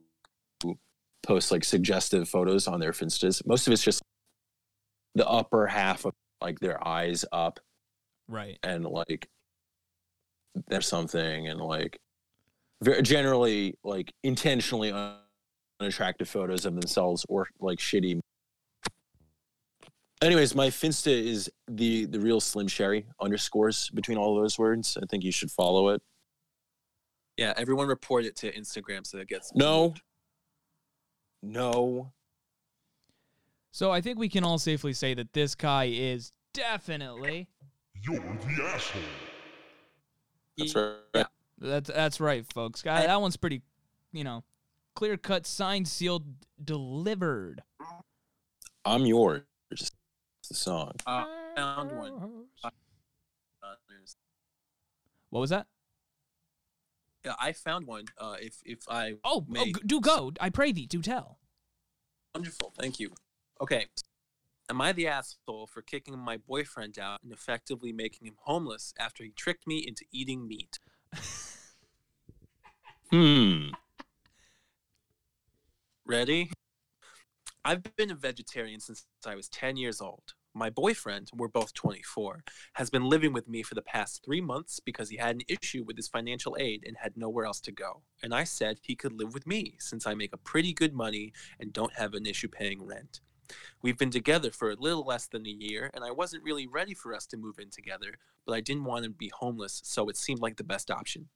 who 0.61 0.78
post 1.24 1.51
like 1.51 1.63
suggestive 1.63 2.28
photos 2.28 2.67
on 2.67 2.80
their 2.80 2.91
finstas 2.91 3.45
most 3.45 3.67
of 3.67 3.74
it's 3.74 3.84
just 3.84 4.01
the 5.16 5.28
upper 5.28 5.68
half 5.68 6.05
of 6.05 6.14
like 6.41 6.59
their 6.59 6.86
eyes 6.86 7.26
up 7.32 7.59
Right. 8.28 8.57
and 8.64 8.86
like 8.86 9.28
there's 10.68 10.88
something 10.88 11.47
and 11.47 11.59
like 11.59 11.97
very 12.82 13.01
generally 13.01 13.76
like 13.84 14.11
intentionally 14.24 14.93
unattractive 15.80 16.30
photos 16.30 16.66
of 16.66 16.76
themselves 16.76 17.26
or 17.30 17.47
like 17.59 17.80
shitty 17.80 18.20
anyways 20.22 20.55
my 20.55 20.68
finsta 20.68 21.07
is 21.11 21.49
the 21.68 22.05
the 22.05 22.20
real 22.20 22.39
slim 22.39 22.68
sherry 22.68 23.05
underscores 23.22 23.89
between 23.91 24.18
all 24.18 24.36
those 24.36 24.57
words. 24.57 24.97
I 25.01 25.05
think 25.09 25.24
you 25.24 25.32
should 25.32 25.51
follow 25.51 25.89
it. 25.89 26.01
Yeah, 27.38 27.53
everyone 27.57 27.88
report 27.88 28.26
it 28.26 28.36
to 28.38 28.51
Instagram 28.53 29.05
so 29.05 29.18
it 29.18 29.28
gets 29.28 29.51
no. 29.55 29.93
no 31.41 32.11
So 33.76 33.91
I 33.91 34.01
think 34.01 34.19
we 34.19 34.30
can 34.30 34.43
all 34.43 34.59
safely 34.59 34.93
say 34.93 35.15
that 35.15 35.34
this 35.34 35.55
guy 35.55 35.86
is 35.86 36.32
definitely 36.53 37.47
You're 38.03 38.19
the 38.19 38.63
asshole. 38.65 39.01
that's 40.55 40.76
right 40.76 40.93
Yeah. 41.15 41.24
that's 41.57 41.89
that's 41.89 42.19
right, 42.21 42.45
folks. 42.53 42.84
Guy, 42.84 43.07
that 43.07 43.19
one's 43.19 43.36
pretty, 43.36 43.63
you 44.11 44.24
know, 44.24 44.43
clear 44.95 45.17
cut, 45.17 45.47
signed, 45.47 45.88
sealed, 45.88 46.24
delivered. 46.63 47.63
i'm 48.86 49.07
yours 49.07 49.41
it's 49.71 49.89
the 50.47 50.53
song 50.53 50.91
Uh, 51.07 51.26
found 51.55 51.91
one. 51.97 52.45
Uh, 52.63 52.69
What 55.32 55.39
was 55.39 55.49
that? 55.49 55.65
yeah, 57.26 57.34
I 57.39 57.53
found 57.53 57.88
one. 57.88 58.05
Uh, 58.19 58.36
if 58.39 58.61
if 58.65 58.88
I 58.88 59.13
Oh, 59.24 59.41
oh 59.41 59.45
may. 59.47 59.71
g- 59.71 59.82
do 59.84 59.99
go. 59.99 60.32
I 60.39 60.51
pray 60.51 60.71
thee, 60.71 60.86
do 60.86 61.01
tell. 61.01 61.39
Wonderful, 62.36 62.71
thank 62.78 62.99
you. 62.99 63.15
Okay, 63.62 63.88
am 64.70 64.82
I 64.82 64.91
the 64.91 65.08
asshole 65.08 65.68
for 65.68 65.82
kicking 65.82 66.18
my 66.18 66.38
boyfriend 66.38 66.99
out 66.99 67.22
and 67.24 67.32
effectively 67.32 67.93
making 67.93 68.28
him 68.28 68.36
homeless 68.41 68.93
after 68.99 69.24
he 69.24 69.32
tricked 69.32 69.68
me 69.68 69.78
into 69.88 70.06
eating 70.12 70.47
meat? 70.47 70.80
hmm 73.12 73.70
Ready? 76.06 76.51
I've 77.64 77.95
been 77.95 78.12
a 78.12 78.16
vegetarian 78.16 78.82
since 78.82 79.06
I 79.26 79.36
was 79.36 79.47
10 79.47 79.78
years 79.78 80.01
old. 80.01 80.34
My 80.54 80.70
boyfriend, 80.70 81.30
we're 81.34 81.47
both 81.47 81.74
24, 81.74 82.43
has 82.74 82.89
been 82.89 83.06
living 83.06 83.34
with 83.34 83.47
me 83.47 83.64
for 83.64 83.74
the 83.74 83.82
past 83.82 84.24
three 84.24 84.41
months 84.41 84.80
because 84.80 85.10
he 85.10 85.18
had 85.18 85.36
an 85.38 85.41
issue 85.47 85.84
with 85.84 85.95
his 85.95 86.10
financial 86.10 86.58
aid 86.60 86.84
and 86.86 86.97
had 86.97 87.16
nowhere 87.16 87.45
else 87.45 87.62
to 87.62 87.72
go. 87.72 88.04
And 88.22 88.36
I 88.36 88.43
said 88.43 88.80
he 88.82 88.95
could 88.95 89.14
live 89.14 89.34
with 89.34 89.47
me 89.47 89.78
since 89.80 90.06
I 90.06 90.14
make 90.14 90.34
a 90.34 90.38
pretty 90.38 90.74
good 90.74 90.93
money 90.93 91.32
and 91.60 91.72
don't 91.74 91.93
have 91.93 92.14
an 92.14 92.26
issue 92.26 92.49
paying 92.49 92.86
rent. 92.86 93.22
We've 93.81 93.97
been 93.97 94.11
together 94.11 94.51
for 94.51 94.71
a 94.71 94.75
little 94.75 95.05
less 95.05 95.27
than 95.27 95.45
a 95.45 95.49
year, 95.49 95.91
and 95.93 96.03
I 96.03 96.11
wasn't 96.11 96.43
really 96.43 96.67
ready 96.67 96.93
for 96.93 97.13
us 97.13 97.25
to 97.27 97.37
move 97.37 97.59
in 97.59 97.69
together, 97.69 98.15
but 98.45 98.53
I 98.53 98.61
didn't 98.61 98.85
want 98.85 99.03
to 99.03 99.09
be 99.09 99.31
homeless, 99.33 99.81
so 99.83 100.09
it 100.09 100.17
seemed 100.17 100.39
like 100.39 100.57
the 100.57 100.63
best 100.63 100.89
option. 100.89 101.29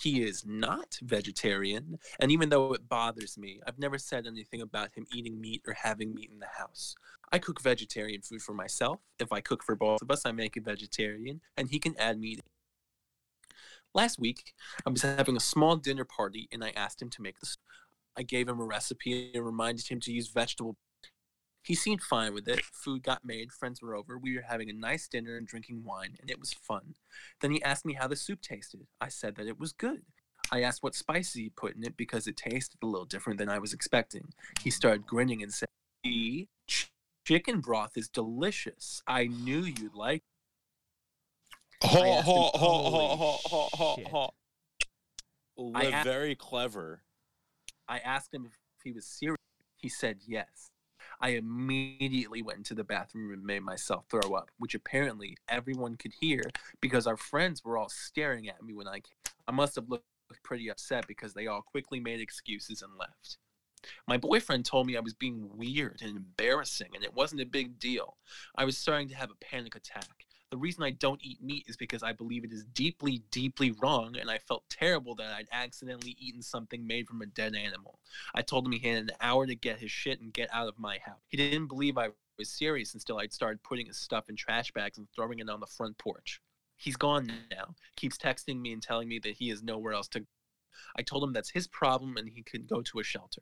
He 0.00 0.22
is 0.22 0.44
not 0.44 0.98
vegetarian, 1.02 1.98
and 2.18 2.32
even 2.32 2.48
though 2.48 2.72
it 2.72 2.88
bothers 2.88 3.38
me, 3.38 3.60
I've 3.66 3.78
never 3.78 3.98
said 3.98 4.26
anything 4.26 4.60
about 4.60 4.92
him 4.94 5.06
eating 5.12 5.40
meat 5.40 5.62
or 5.66 5.74
having 5.74 6.14
meat 6.14 6.30
in 6.32 6.40
the 6.40 6.46
house. 6.58 6.96
I 7.30 7.38
cook 7.38 7.60
vegetarian 7.60 8.20
food 8.22 8.42
for 8.42 8.52
myself. 8.52 9.00
If 9.18 9.32
I 9.32 9.40
cook 9.40 9.62
for 9.62 9.76
both 9.76 10.02
of 10.02 10.10
us, 10.10 10.26
I 10.26 10.32
make 10.32 10.56
it 10.56 10.64
vegetarian, 10.64 11.40
and 11.56 11.68
he 11.68 11.78
can 11.78 11.96
add 11.98 12.18
meat. 12.18 12.40
Last 13.94 14.18
week, 14.18 14.54
I 14.86 14.90
was 14.90 15.02
having 15.02 15.36
a 15.36 15.40
small 15.40 15.76
dinner 15.76 16.04
party, 16.04 16.48
and 16.50 16.64
I 16.64 16.70
asked 16.70 17.00
him 17.00 17.10
to 17.10 17.22
make 17.22 17.38
this. 17.40 17.58
I 18.16 18.22
gave 18.22 18.48
him 18.48 18.60
a 18.60 18.64
recipe 18.64 19.30
and 19.34 19.44
reminded 19.44 19.86
him 19.86 20.00
to 20.00 20.12
use 20.12 20.28
vegetable. 20.28 20.76
He 21.62 21.74
seemed 21.74 22.02
fine 22.02 22.34
with 22.34 22.48
it. 22.48 22.60
Food 22.64 23.04
got 23.04 23.24
made, 23.24 23.52
friends 23.52 23.80
were 23.80 23.94
over. 23.94 24.18
We 24.18 24.34
were 24.36 24.42
having 24.42 24.68
a 24.68 24.72
nice 24.74 25.06
dinner 25.06 25.36
and 25.36 25.46
drinking 25.46 25.84
wine, 25.84 26.16
and 26.20 26.30
it 26.30 26.40
was 26.40 26.52
fun. 26.52 26.94
Then 27.40 27.52
he 27.52 27.62
asked 27.62 27.84
me 27.86 27.94
how 27.94 28.08
the 28.08 28.16
soup 28.16 28.40
tasted. 28.42 28.86
I 29.00 29.08
said 29.08 29.36
that 29.36 29.46
it 29.46 29.60
was 29.60 29.72
good. 29.72 30.02
I 30.50 30.62
asked 30.62 30.82
what 30.82 30.96
spices 30.96 31.34
he 31.34 31.50
put 31.50 31.76
in 31.76 31.84
it 31.84 31.96
because 31.96 32.26
it 32.26 32.36
tasted 32.36 32.78
a 32.82 32.86
little 32.86 33.06
different 33.06 33.38
than 33.38 33.48
I 33.48 33.58
was 33.58 33.72
expecting. 33.72 34.32
He 34.60 34.70
started 34.70 35.06
grinning 35.06 35.40
and 35.42 35.54
said, 35.54 35.68
"See, 36.04 36.48
ch- 36.66 36.90
chicken 37.24 37.60
broth 37.60 37.96
is 37.96 38.08
delicious. 38.08 39.02
I 39.06 39.28
knew 39.28 39.60
you'd 39.62 39.94
like 39.94 40.24
Ho, 41.84 42.12
asked 42.12 42.26
ho, 42.26 42.34
him- 42.34 42.60
ho, 42.60 42.90
ho, 42.90 43.16
ho, 43.16 43.38
ho, 43.44 43.68
ho, 43.72 44.04
ho. 44.10 44.34
I 45.74 45.84
Live 45.90 46.04
very 46.04 46.34
clever. 46.34 47.04
I 47.88 47.98
asked 48.00 48.34
him 48.34 48.46
if 48.46 48.58
he 48.82 48.90
was 48.92 49.06
serious. 49.06 49.38
He 49.76 49.88
said 49.88 50.22
yes. 50.26 50.71
I 51.22 51.30
immediately 51.30 52.42
went 52.42 52.58
into 52.58 52.74
the 52.74 52.82
bathroom 52.82 53.32
and 53.32 53.44
made 53.44 53.62
myself 53.62 54.04
throw 54.10 54.34
up, 54.34 54.50
which 54.58 54.74
apparently 54.74 55.36
everyone 55.48 55.96
could 55.96 56.12
hear 56.20 56.42
because 56.80 57.06
our 57.06 57.16
friends 57.16 57.64
were 57.64 57.78
all 57.78 57.88
staring 57.88 58.48
at 58.48 58.62
me 58.62 58.74
when 58.74 58.88
I 58.88 59.00
came. 59.00 59.32
I 59.46 59.52
must 59.52 59.76
have 59.76 59.88
looked 59.88 60.04
pretty 60.42 60.68
upset 60.68 61.06
because 61.06 61.32
they 61.32 61.46
all 61.46 61.62
quickly 61.62 62.00
made 62.00 62.20
excuses 62.20 62.82
and 62.82 62.92
left. 62.98 63.38
My 64.08 64.16
boyfriend 64.16 64.64
told 64.64 64.86
me 64.86 64.96
I 64.96 65.00
was 65.00 65.14
being 65.14 65.48
weird 65.56 66.00
and 66.02 66.16
embarrassing, 66.16 66.90
and 66.94 67.04
it 67.04 67.14
wasn't 67.14 67.40
a 67.40 67.46
big 67.46 67.78
deal. 67.78 68.16
I 68.56 68.64
was 68.64 68.76
starting 68.76 69.08
to 69.08 69.16
have 69.16 69.30
a 69.30 69.44
panic 69.44 69.74
attack. 69.76 70.26
The 70.52 70.58
reason 70.58 70.82
I 70.82 70.90
don't 70.90 71.24
eat 71.24 71.42
meat 71.42 71.64
is 71.66 71.78
because 71.78 72.02
I 72.02 72.12
believe 72.12 72.44
it 72.44 72.52
is 72.52 72.62
deeply, 72.74 73.22
deeply 73.30 73.70
wrong, 73.70 74.18
and 74.20 74.30
I 74.30 74.36
felt 74.36 74.68
terrible 74.68 75.14
that 75.14 75.32
I'd 75.32 75.48
accidentally 75.50 76.14
eaten 76.20 76.42
something 76.42 76.86
made 76.86 77.08
from 77.08 77.22
a 77.22 77.26
dead 77.26 77.54
animal. 77.54 77.98
I 78.34 78.42
told 78.42 78.66
him 78.66 78.72
he 78.72 78.86
had 78.86 79.04
an 79.04 79.10
hour 79.22 79.46
to 79.46 79.54
get 79.54 79.78
his 79.78 79.90
shit 79.90 80.20
and 80.20 80.30
get 80.30 80.50
out 80.52 80.68
of 80.68 80.78
my 80.78 80.98
house. 80.98 81.22
He 81.28 81.38
didn't 81.38 81.68
believe 81.68 81.96
I 81.96 82.10
was 82.36 82.50
serious 82.50 82.92
until 82.92 83.18
I'd 83.18 83.32
started 83.32 83.62
putting 83.62 83.86
his 83.86 83.96
stuff 83.96 84.28
in 84.28 84.36
trash 84.36 84.70
bags 84.72 84.98
and 84.98 85.08
throwing 85.16 85.38
it 85.38 85.48
on 85.48 85.60
the 85.60 85.66
front 85.66 85.96
porch. 85.96 86.42
He's 86.76 86.96
gone 86.96 87.32
now. 87.50 87.74
Keeps 87.96 88.18
texting 88.18 88.60
me 88.60 88.74
and 88.74 88.82
telling 88.82 89.08
me 89.08 89.20
that 89.20 89.36
he 89.36 89.48
has 89.48 89.62
nowhere 89.62 89.94
else 89.94 90.08
to 90.08 90.20
go. 90.20 90.26
I 90.94 91.00
told 91.00 91.24
him 91.24 91.32
that's 91.32 91.52
his 91.52 91.66
problem 91.66 92.18
and 92.18 92.28
he 92.28 92.42
could 92.42 92.68
go 92.68 92.82
to 92.82 92.98
a 92.98 93.02
shelter. 93.02 93.40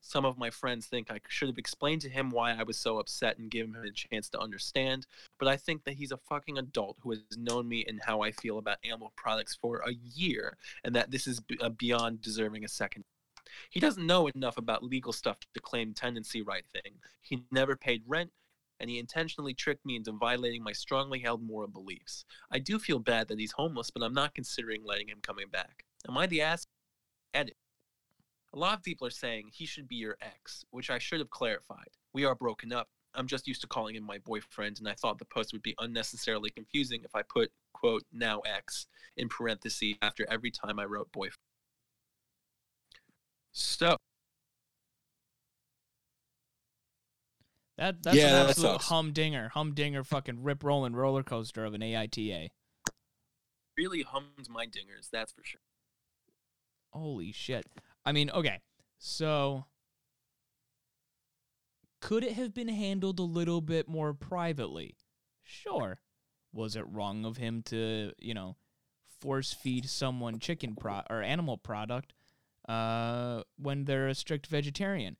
Some 0.00 0.24
of 0.24 0.38
my 0.38 0.50
friends 0.50 0.86
think 0.86 1.10
I 1.10 1.20
should 1.28 1.48
have 1.48 1.58
explained 1.58 2.02
to 2.02 2.08
him 2.08 2.30
why 2.30 2.52
I 2.52 2.62
was 2.62 2.76
so 2.78 2.98
upset 2.98 3.38
and 3.38 3.50
given 3.50 3.74
him 3.74 3.82
a 3.82 3.92
chance 3.92 4.28
to 4.30 4.40
understand, 4.40 5.06
but 5.38 5.48
I 5.48 5.56
think 5.56 5.84
that 5.84 5.94
he's 5.94 6.12
a 6.12 6.16
fucking 6.16 6.58
adult 6.58 6.96
who 7.00 7.10
has 7.10 7.20
known 7.36 7.68
me 7.68 7.84
and 7.86 8.00
how 8.04 8.20
I 8.22 8.32
feel 8.32 8.58
about 8.58 8.78
animal 8.84 9.12
products 9.16 9.54
for 9.54 9.78
a 9.78 9.92
year, 9.92 10.56
and 10.84 10.94
that 10.94 11.10
this 11.10 11.26
is 11.26 11.40
b- 11.40 11.58
uh, 11.60 11.68
beyond 11.70 12.20
deserving 12.20 12.64
a 12.64 12.68
second. 12.68 13.04
He 13.70 13.80
doesn't 13.80 14.06
know 14.06 14.28
enough 14.28 14.58
about 14.58 14.82
legal 14.82 15.12
stuff 15.12 15.38
to 15.54 15.60
claim 15.60 15.94
tenancy 15.94 16.42
right 16.42 16.64
thing. 16.72 16.94
He 17.22 17.44
never 17.50 17.76
paid 17.76 18.02
rent, 18.06 18.30
and 18.80 18.90
he 18.90 18.98
intentionally 18.98 19.54
tricked 19.54 19.86
me 19.86 19.96
into 19.96 20.12
violating 20.12 20.62
my 20.62 20.72
strongly 20.72 21.20
held 21.20 21.42
moral 21.42 21.68
beliefs. 21.68 22.24
I 22.50 22.58
do 22.58 22.78
feel 22.78 22.98
bad 22.98 23.28
that 23.28 23.38
he's 23.38 23.52
homeless, 23.52 23.90
but 23.90 24.02
I'm 24.02 24.14
not 24.14 24.34
considering 24.34 24.84
letting 24.84 25.08
him 25.08 25.18
coming 25.22 25.48
back. 25.48 25.84
Am 26.08 26.18
I 26.18 26.26
the 26.26 26.42
ass? 26.42 26.66
Edit. 27.32 27.56
A 28.54 28.58
lot 28.58 28.76
of 28.78 28.82
people 28.82 29.06
are 29.06 29.10
saying 29.10 29.50
he 29.52 29.66
should 29.66 29.88
be 29.88 29.96
your 29.96 30.16
ex, 30.20 30.64
which 30.70 30.90
I 30.90 30.98
should 30.98 31.20
have 31.20 31.30
clarified. 31.30 31.88
We 32.12 32.24
are 32.24 32.34
broken 32.34 32.72
up. 32.72 32.88
I'm 33.14 33.26
just 33.26 33.46
used 33.46 33.60
to 33.62 33.66
calling 33.66 33.94
him 33.96 34.04
my 34.04 34.18
boyfriend, 34.18 34.78
and 34.78 34.88
I 34.88 34.94
thought 34.94 35.18
the 35.18 35.24
post 35.24 35.52
would 35.52 35.62
be 35.62 35.74
unnecessarily 35.78 36.50
confusing 36.50 37.02
if 37.04 37.14
I 37.14 37.22
put, 37.22 37.50
quote, 37.72 38.04
now 38.12 38.40
ex 38.40 38.86
in 39.16 39.28
parentheses 39.28 39.96
after 40.02 40.26
every 40.30 40.50
time 40.50 40.78
I 40.78 40.84
wrote 40.84 41.10
boyfriend. 41.12 41.36
So, 43.52 43.96
That 47.78 48.02
that's 48.02 48.16
Yeah, 48.16 48.28
an 48.28 48.32
that 48.32 48.50
absolute 48.50 48.72
sucks. 48.72 48.86
humdinger, 48.86 49.48
humdinger, 49.50 50.02
fucking 50.04 50.42
rip 50.42 50.64
rolling 50.64 50.94
roller 50.94 51.22
coaster 51.22 51.64
of 51.64 51.74
an 51.74 51.82
AITA. 51.82 52.48
really 53.76 54.02
hummed 54.02 54.48
my 54.48 54.66
dingers, 54.66 55.10
that's 55.10 55.32
for 55.32 55.44
sure. 55.44 55.60
Holy 56.92 57.32
shit! 57.32 57.66
I 58.06 58.12
mean, 58.12 58.30
okay, 58.30 58.60
so 58.98 59.66
could 62.00 62.22
it 62.22 62.34
have 62.34 62.54
been 62.54 62.68
handled 62.68 63.18
a 63.18 63.24
little 63.24 63.60
bit 63.60 63.88
more 63.88 64.14
privately? 64.14 64.96
Sure. 65.42 65.98
Was 66.52 66.76
it 66.76 66.84
wrong 66.88 67.24
of 67.24 67.36
him 67.36 67.62
to, 67.64 68.12
you 68.18 68.32
know, 68.32 68.56
force 69.20 69.52
feed 69.52 69.88
someone 69.88 70.38
chicken 70.38 70.76
pro 70.76 71.02
or 71.10 71.20
animal 71.20 71.58
product 71.58 72.14
uh, 72.68 73.42
when 73.56 73.84
they're 73.84 74.06
a 74.06 74.14
strict 74.14 74.46
vegetarian? 74.46 75.16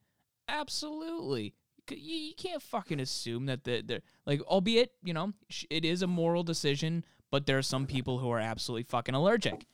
Absolutely. 0.49 1.55
You, 1.91 2.35
can't 2.37 2.63
fucking 2.63 3.01
assume 3.01 3.47
that 3.47 3.65
the 3.65 3.83
they're 3.85 4.03
like, 4.27 4.41
albeit 4.43 4.93
you 5.03 5.13
know, 5.13 5.33
it 5.71 5.85
is 5.85 6.03
a 6.03 6.07
moral 6.07 6.45
decision, 6.45 7.05
but 7.31 7.47
there 7.47 7.59
are 7.59 7.63
some 7.63 7.87
people 7.87 8.19
who 8.19 8.31
are 8.31 8.41
absolutely 8.41 8.85
fucking 8.85 9.15
allergic 9.15 9.67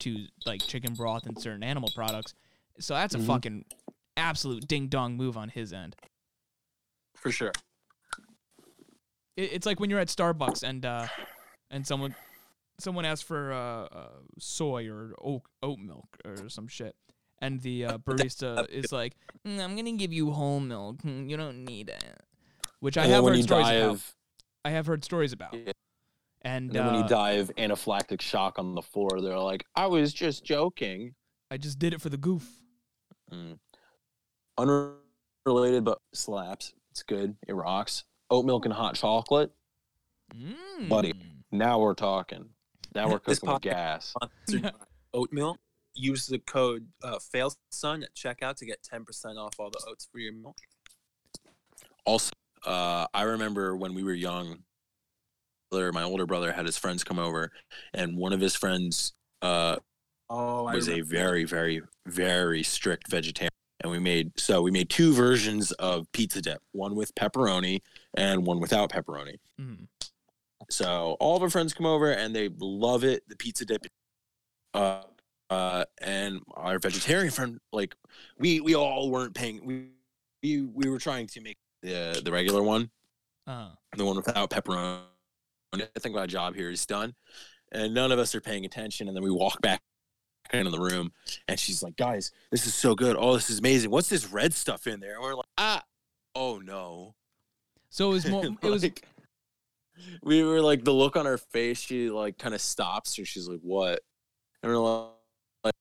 to 0.00 0.26
like 0.46 0.66
chicken 0.66 0.94
broth 0.94 1.26
and 1.26 1.38
certain 1.38 1.62
animal 1.62 1.90
products. 1.94 2.34
So 2.80 2.94
that's 2.94 3.14
a 3.14 3.18
Mhm. 3.18 3.26
fucking 3.26 3.64
absolute 4.16 4.66
ding 4.68 4.88
dong 4.88 5.16
move 5.16 5.36
on 5.36 5.48
his 5.48 5.72
end. 5.72 5.96
For 7.16 7.30
sure. 7.32 7.52
It, 9.36 9.52
it's 9.52 9.66
like 9.66 9.80
when 9.80 9.90
you're 9.90 9.98
at 10.00 10.08
Starbucks 10.08 10.62
and 10.62 10.84
uh, 10.84 11.06
and 11.70 11.86
someone 11.86 12.14
someone 12.80 13.04
asks 13.04 13.24
for 13.24 13.52
uh, 13.52 13.84
uh, 13.86 14.08
soy 14.38 14.88
or 14.88 15.14
oat, 15.22 15.42
oat 15.62 15.78
milk 15.78 16.06
or 16.24 16.48
some 16.48 16.68
shit, 16.68 16.94
and 17.40 17.60
the 17.60 17.84
uh, 17.86 17.98
barista 18.06 18.68
is 18.70 18.92
like, 18.92 19.14
"Mm, 19.46 19.60
"I'm 19.60 19.76
gonna 19.76 19.92
give 19.92 20.12
you 20.12 20.30
whole 20.32 20.60
milk. 20.60 20.98
Mm, 21.02 21.28
You 21.28 21.36
don't 21.36 21.64
need 21.64 21.88
it," 21.88 22.20
which 22.80 22.96
I 22.96 23.04
and 23.04 23.12
have 23.12 23.24
heard 23.24 23.42
stories 23.42 23.68
about. 23.68 24.00
I 24.64 24.70
have 24.70 24.86
heard 24.86 25.04
stories 25.04 25.32
about. 25.32 25.54
Yeah. 25.54 25.72
And, 26.42 26.66
and 26.66 26.70
then 26.70 26.86
when 26.86 26.94
uh, 26.94 27.02
you 27.02 27.08
die 27.08 27.32
of 27.32 27.50
anaphylactic 27.56 28.20
shock 28.20 28.58
on 28.60 28.74
the 28.74 28.82
floor, 28.82 29.20
they're 29.20 29.38
like, 29.38 29.64
"I 29.74 29.86
was 29.86 30.12
just 30.12 30.44
joking." 30.44 31.14
I 31.50 31.56
just 31.56 31.78
did 31.78 31.92
it 31.94 32.00
for 32.00 32.10
the 32.10 32.16
goof. 32.18 32.46
Mm. 33.32 33.58
Unrelated, 34.56 35.84
but 35.84 35.98
slaps. 36.14 36.72
It's 36.90 37.02
good. 37.02 37.36
It 37.46 37.54
rocks. 37.54 38.04
Oat 38.30 38.44
milk 38.44 38.64
and 38.64 38.74
hot 38.74 38.94
chocolate. 38.94 39.50
Mm. 40.34 40.88
Buddy. 40.88 41.12
Now 41.50 41.78
we're 41.78 41.94
talking. 41.94 42.50
Now 42.94 43.08
we're 43.08 43.18
cooking 43.20 43.50
with 43.50 43.62
gas. 43.62 44.14
By 44.20 44.72
Oatmeal. 45.14 45.56
Use 45.94 46.26
the 46.26 46.38
code 46.38 46.86
uh, 47.02 47.18
FailSon 47.34 48.04
at 48.04 48.14
checkout 48.14 48.56
to 48.56 48.66
get 48.66 48.78
10% 48.82 49.36
off 49.36 49.54
all 49.58 49.70
the 49.70 49.84
oats 49.88 50.08
for 50.10 50.18
your 50.18 50.32
milk. 50.32 50.56
Also, 52.04 52.30
uh, 52.64 53.06
I 53.12 53.22
remember 53.22 53.76
when 53.76 53.94
we 53.94 54.04
were 54.04 54.14
young, 54.14 54.58
my 55.72 56.02
older 56.02 56.26
brother 56.26 56.52
had 56.52 56.66
his 56.66 56.78
friends 56.78 57.04
come 57.04 57.18
over, 57.18 57.50
and 57.92 58.16
one 58.16 58.32
of 58.32 58.40
his 58.40 58.54
friends 58.54 59.12
uh, 59.42 59.76
Oh, 60.30 60.66
I 60.66 60.74
was 60.74 60.88
a 60.88 61.00
very, 61.00 61.44
very, 61.44 61.82
very 62.06 62.62
strict 62.62 63.10
vegetarian. 63.10 63.50
And 63.80 63.92
we 63.92 64.00
made 64.00 64.32
so 64.38 64.60
we 64.60 64.72
made 64.72 64.90
two 64.90 65.12
versions 65.12 65.70
of 65.72 66.10
pizza 66.12 66.42
dip, 66.42 66.60
one 66.72 66.96
with 66.96 67.14
pepperoni 67.14 67.80
and 68.14 68.44
one 68.44 68.58
without 68.58 68.90
pepperoni. 68.90 69.36
Mm. 69.60 69.86
So 70.68 71.16
all 71.20 71.36
of 71.36 71.42
our 71.42 71.50
friends 71.50 71.72
come 71.74 71.86
over 71.86 72.10
and 72.10 72.34
they 72.34 72.50
love 72.58 73.04
it. 73.04 73.22
The 73.28 73.36
pizza 73.36 73.64
dip, 73.64 73.86
uh, 74.74 75.02
uh, 75.48 75.84
and 76.00 76.40
our 76.54 76.80
vegetarian 76.80 77.30
friend, 77.30 77.60
like 77.72 77.94
we 78.36 78.60
we 78.60 78.74
all 78.74 79.10
weren't 79.10 79.34
paying. 79.34 79.64
We 79.64 79.90
we, 80.42 80.62
we 80.62 80.90
were 80.90 80.98
trying 80.98 81.28
to 81.28 81.40
make 81.40 81.58
the 81.80 82.20
the 82.24 82.32
regular 82.32 82.64
one, 82.64 82.90
Uh, 83.46 83.70
the 83.96 84.04
one 84.04 84.16
without 84.16 84.50
pepperoni. 84.50 85.02
I 85.72 85.86
think 86.00 86.14
my 86.16 86.26
job 86.26 86.56
here 86.56 86.70
is 86.70 86.84
done, 86.84 87.14
and 87.70 87.94
none 87.94 88.10
of 88.10 88.18
us 88.18 88.34
are 88.34 88.40
paying 88.40 88.64
attention. 88.64 89.06
And 89.06 89.16
then 89.16 89.22
we 89.22 89.30
walk 89.30 89.60
back 89.62 89.80
into 90.52 90.70
the 90.70 90.80
room, 90.80 91.12
and 91.46 91.58
she's 91.58 91.82
like, 91.82 91.96
"Guys, 91.96 92.32
this 92.50 92.66
is 92.66 92.74
so 92.74 92.94
good. 92.94 93.16
Oh, 93.18 93.34
this 93.34 93.50
is 93.50 93.58
amazing. 93.58 93.90
What's 93.90 94.08
this 94.08 94.30
red 94.30 94.54
stuff 94.54 94.86
in 94.86 95.00
there?" 95.00 95.14
And 95.14 95.22
we're 95.22 95.34
like, 95.34 95.46
"Ah, 95.56 95.82
oh 96.34 96.58
no." 96.58 97.14
so 97.90 98.10
it 98.10 98.14
was 98.14 98.26
more. 98.26 98.44
It 98.62 98.70
was 98.70 98.82
Like, 98.82 99.06
we 100.22 100.44
were 100.44 100.60
like 100.60 100.84
the 100.84 100.92
look 100.92 101.16
on 101.16 101.26
her 101.26 101.38
face. 101.38 101.80
She 101.80 102.10
like 102.10 102.38
kind 102.38 102.54
of 102.54 102.60
stops, 102.60 103.16
so 103.16 103.24
she's 103.24 103.48
like, 103.48 103.60
"What?" 103.62 104.00
And 104.62 104.72
we're 104.72 104.78
like, 104.78 105.10
like, 105.64 105.74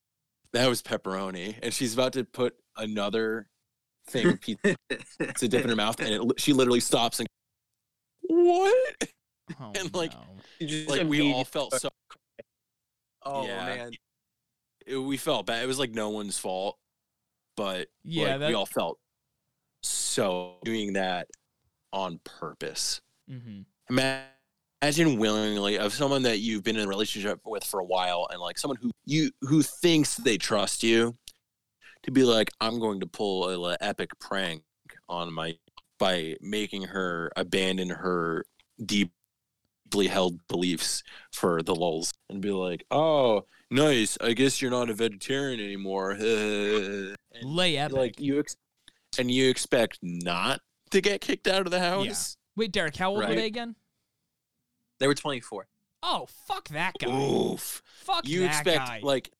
"That 0.53 0.67
was 0.67 0.81
pepperoni," 0.81 1.55
and 1.61 1.73
she's 1.73 1.93
about 1.93 2.13
to 2.13 2.23
put 2.23 2.55
another 2.75 3.47
thing 4.07 4.27
of 4.27 4.41
pizza 4.41 4.75
dip 5.47 5.63
in 5.63 5.69
her 5.69 5.75
mouth, 5.75 5.99
and 5.99 6.09
it, 6.09 6.39
she 6.39 6.53
literally 6.53 6.79
stops 6.79 7.19
and 7.19 7.27
what? 8.21 8.95
oh, 9.59 9.71
and, 9.79 9.93
like, 9.93 10.13
no. 10.13 10.67
Just 10.67 10.89
Like 10.89 11.07
we 11.07 11.31
all 11.31 11.45
felt 11.45 11.73
so. 11.75 11.89
Oh 13.23 13.45
yeah. 13.45 13.65
man, 13.65 13.91
it- 14.87 14.97
we 14.97 15.17
felt 15.17 15.45
bad. 15.45 15.63
It 15.63 15.67
was 15.67 15.79
like 15.79 15.91
no 15.91 16.09
one's 16.09 16.37
fault, 16.37 16.77
but 17.55 17.89
Yeah, 18.03 18.31
like, 18.31 18.39
that- 18.39 18.47
we 18.49 18.53
all 18.53 18.65
felt 18.65 18.99
so 19.83 20.55
doing 20.63 20.93
that 20.93 21.27
on 21.93 22.19
purpose. 22.23 23.01
Mm-hmm. 23.29 23.61
Imagine 23.89 25.17
willingly 25.17 25.77
of 25.77 25.93
someone 25.93 26.23
that 26.23 26.39
you've 26.39 26.63
been 26.63 26.77
in 26.77 26.85
a 26.85 26.87
relationship 26.87 27.39
with 27.45 27.63
for 27.63 27.79
a 27.79 27.85
while, 27.85 28.27
and 28.31 28.39
like 28.39 28.57
someone 28.57 28.77
who 28.81 28.91
you 29.05 29.31
who 29.41 29.61
thinks 29.61 30.15
they 30.15 30.37
trust 30.37 30.83
you, 30.83 31.15
to 32.03 32.11
be 32.11 32.23
like, 32.23 32.49
I'm 32.61 32.79
going 32.79 32.99
to 33.01 33.07
pull 33.07 33.49
a, 33.65 33.71
a 33.73 33.77
epic 33.81 34.11
prank 34.19 34.63
on 35.09 35.33
my 35.33 35.57
by 35.99 36.35
making 36.41 36.83
her 36.83 37.31
abandon 37.35 37.89
her 37.89 38.45
deeply 38.85 40.07
held 40.07 40.45
beliefs 40.47 41.01
for 41.31 41.63
the 41.63 41.73
lulls 41.73 42.13
and 42.29 42.41
be 42.41 42.51
like, 42.51 42.85
oh, 42.91 43.45
nice. 43.71 44.17
I 44.21 44.33
guess 44.33 44.61
you're 44.61 44.71
not 44.71 44.89
a 44.89 44.93
vegetarian 44.93 45.59
anymore. 45.59 46.15
Lay 47.43 47.77
epic. 47.77 47.97
like 47.97 48.19
you 48.19 48.39
ex- 48.39 48.57
and 49.17 49.29
you 49.31 49.49
expect 49.49 49.99
not 50.01 50.61
to 50.91 51.01
get 51.01 51.21
kicked 51.21 51.47
out 51.47 51.61
of 51.65 51.71
the 51.71 51.79
house. 51.79 52.37
Wait, 52.55 52.71
Derek, 52.71 52.95
how 52.95 53.11
old 53.11 53.19
were 53.19 53.35
they 53.35 53.45
again? 53.45 53.75
They 54.99 55.07
were 55.07 55.13
24. 55.15 55.67
Oh, 56.03 56.27
fuck 56.47 56.67
that 56.69 56.93
guy. 56.99 57.07
Oof. 57.09 57.81
Fuck 58.03 58.27
you 58.27 58.41
that 58.41 58.47
expect 58.47 58.87
guy. 58.87 58.99
like 59.03 59.31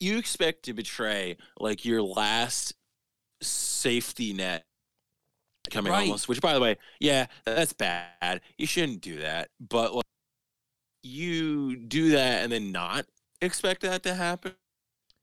you 0.00 0.18
expect 0.18 0.64
to 0.64 0.72
betray 0.72 1.36
like 1.58 1.84
your 1.84 2.00
last 2.02 2.74
safety 3.42 4.32
net 4.32 4.64
coming 5.70 5.92
Right. 5.92 6.02
almost 6.02 6.28
which 6.28 6.40
by 6.40 6.54
the 6.54 6.60
way 6.60 6.76
yeah 6.98 7.26
that's 7.44 7.72
bad 7.74 8.40
you 8.56 8.66
shouldn't 8.66 9.00
do 9.02 9.18
that 9.20 9.50
but 9.60 9.94
like 9.94 10.04
you 11.02 11.76
do 11.76 12.10
that 12.10 12.42
and 12.42 12.52
then 12.52 12.72
not 12.72 13.06
expect 13.40 13.82
that 13.82 14.02
to 14.04 14.14
happen? 14.14 14.52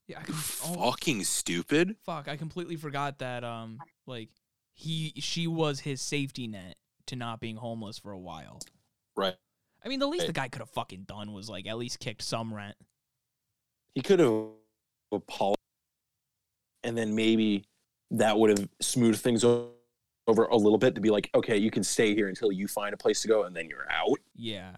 Yeah, 0.07 0.19
I 0.19 0.23
com- 0.23 0.35
oh, 0.65 0.91
fucking 0.91 1.23
stupid. 1.23 1.95
Fuck, 2.05 2.27
I 2.27 2.37
completely 2.37 2.75
forgot 2.75 3.19
that 3.19 3.43
um 3.43 3.79
like 4.05 4.29
he 4.73 5.13
she 5.17 5.47
was 5.47 5.79
his 5.81 6.01
safety 6.01 6.47
net 6.47 6.75
to 7.07 7.15
not 7.15 7.39
being 7.39 7.55
homeless 7.55 7.97
for 7.97 8.11
a 8.11 8.19
while. 8.19 8.59
right. 9.15 9.35
I 9.83 9.87
mean, 9.87 9.99
the 9.99 10.07
least 10.07 10.25
the 10.25 10.33
guy 10.33 10.47
could 10.47 10.61
have 10.61 10.69
fucking 10.71 11.03
done 11.03 11.31
was 11.31 11.47
like 11.49 11.67
at 11.67 11.77
least 11.77 11.99
kicked 11.99 12.23
some 12.23 12.51
rent. 12.53 12.75
he 13.93 14.01
could 14.01 14.19
have 14.19 14.45
apologized 15.11 15.59
and 16.83 16.97
then 16.97 17.13
maybe 17.15 17.63
that 18.11 18.37
would 18.37 18.49
have 18.57 18.67
smoothed 18.81 19.21
things 19.21 19.43
over 19.43 20.45
a 20.45 20.55
little 20.55 20.77
bit 20.79 20.95
to 20.95 21.01
be 21.01 21.09
like 21.11 21.29
okay 21.35 21.57
you 21.57 21.69
can 21.69 21.83
stay 21.83 22.15
here 22.15 22.27
until 22.27 22.51
you 22.51 22.67
find 22.67 22.93
a 22.93 22.97
place 22.97 23.21
to 23.21 23.27
go 23.27 23.43
and 23.43 23.55
then 23.55 23.69
you're 23.69 23.89
out. 23.91 24.17
Yeah, 24.35 24.75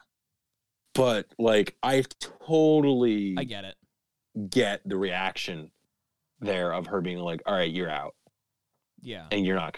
but 0.97 1.27
like 1.39 1.77
I 1.81 2.03
totally 2.19 3.35
I 3.37 3.43
get 3.45 3.63
it. 3.63 3.75
get 4.49 4.81
the 4.85 4.97
reaction 4.97 5.71
there 6.39 6.73
of 6.73 6.87
her 6.87 7.01
being 7.01 7.19
like, 7.19 7.41
"All 7.45 7.53
right, 7.55 7.71
you're 7.71 7.89
out, 7.89 8.15
Yeah. 9.01 9.27
and 9.31 9.45
you're 9.45 9.55
not 9.55 9.73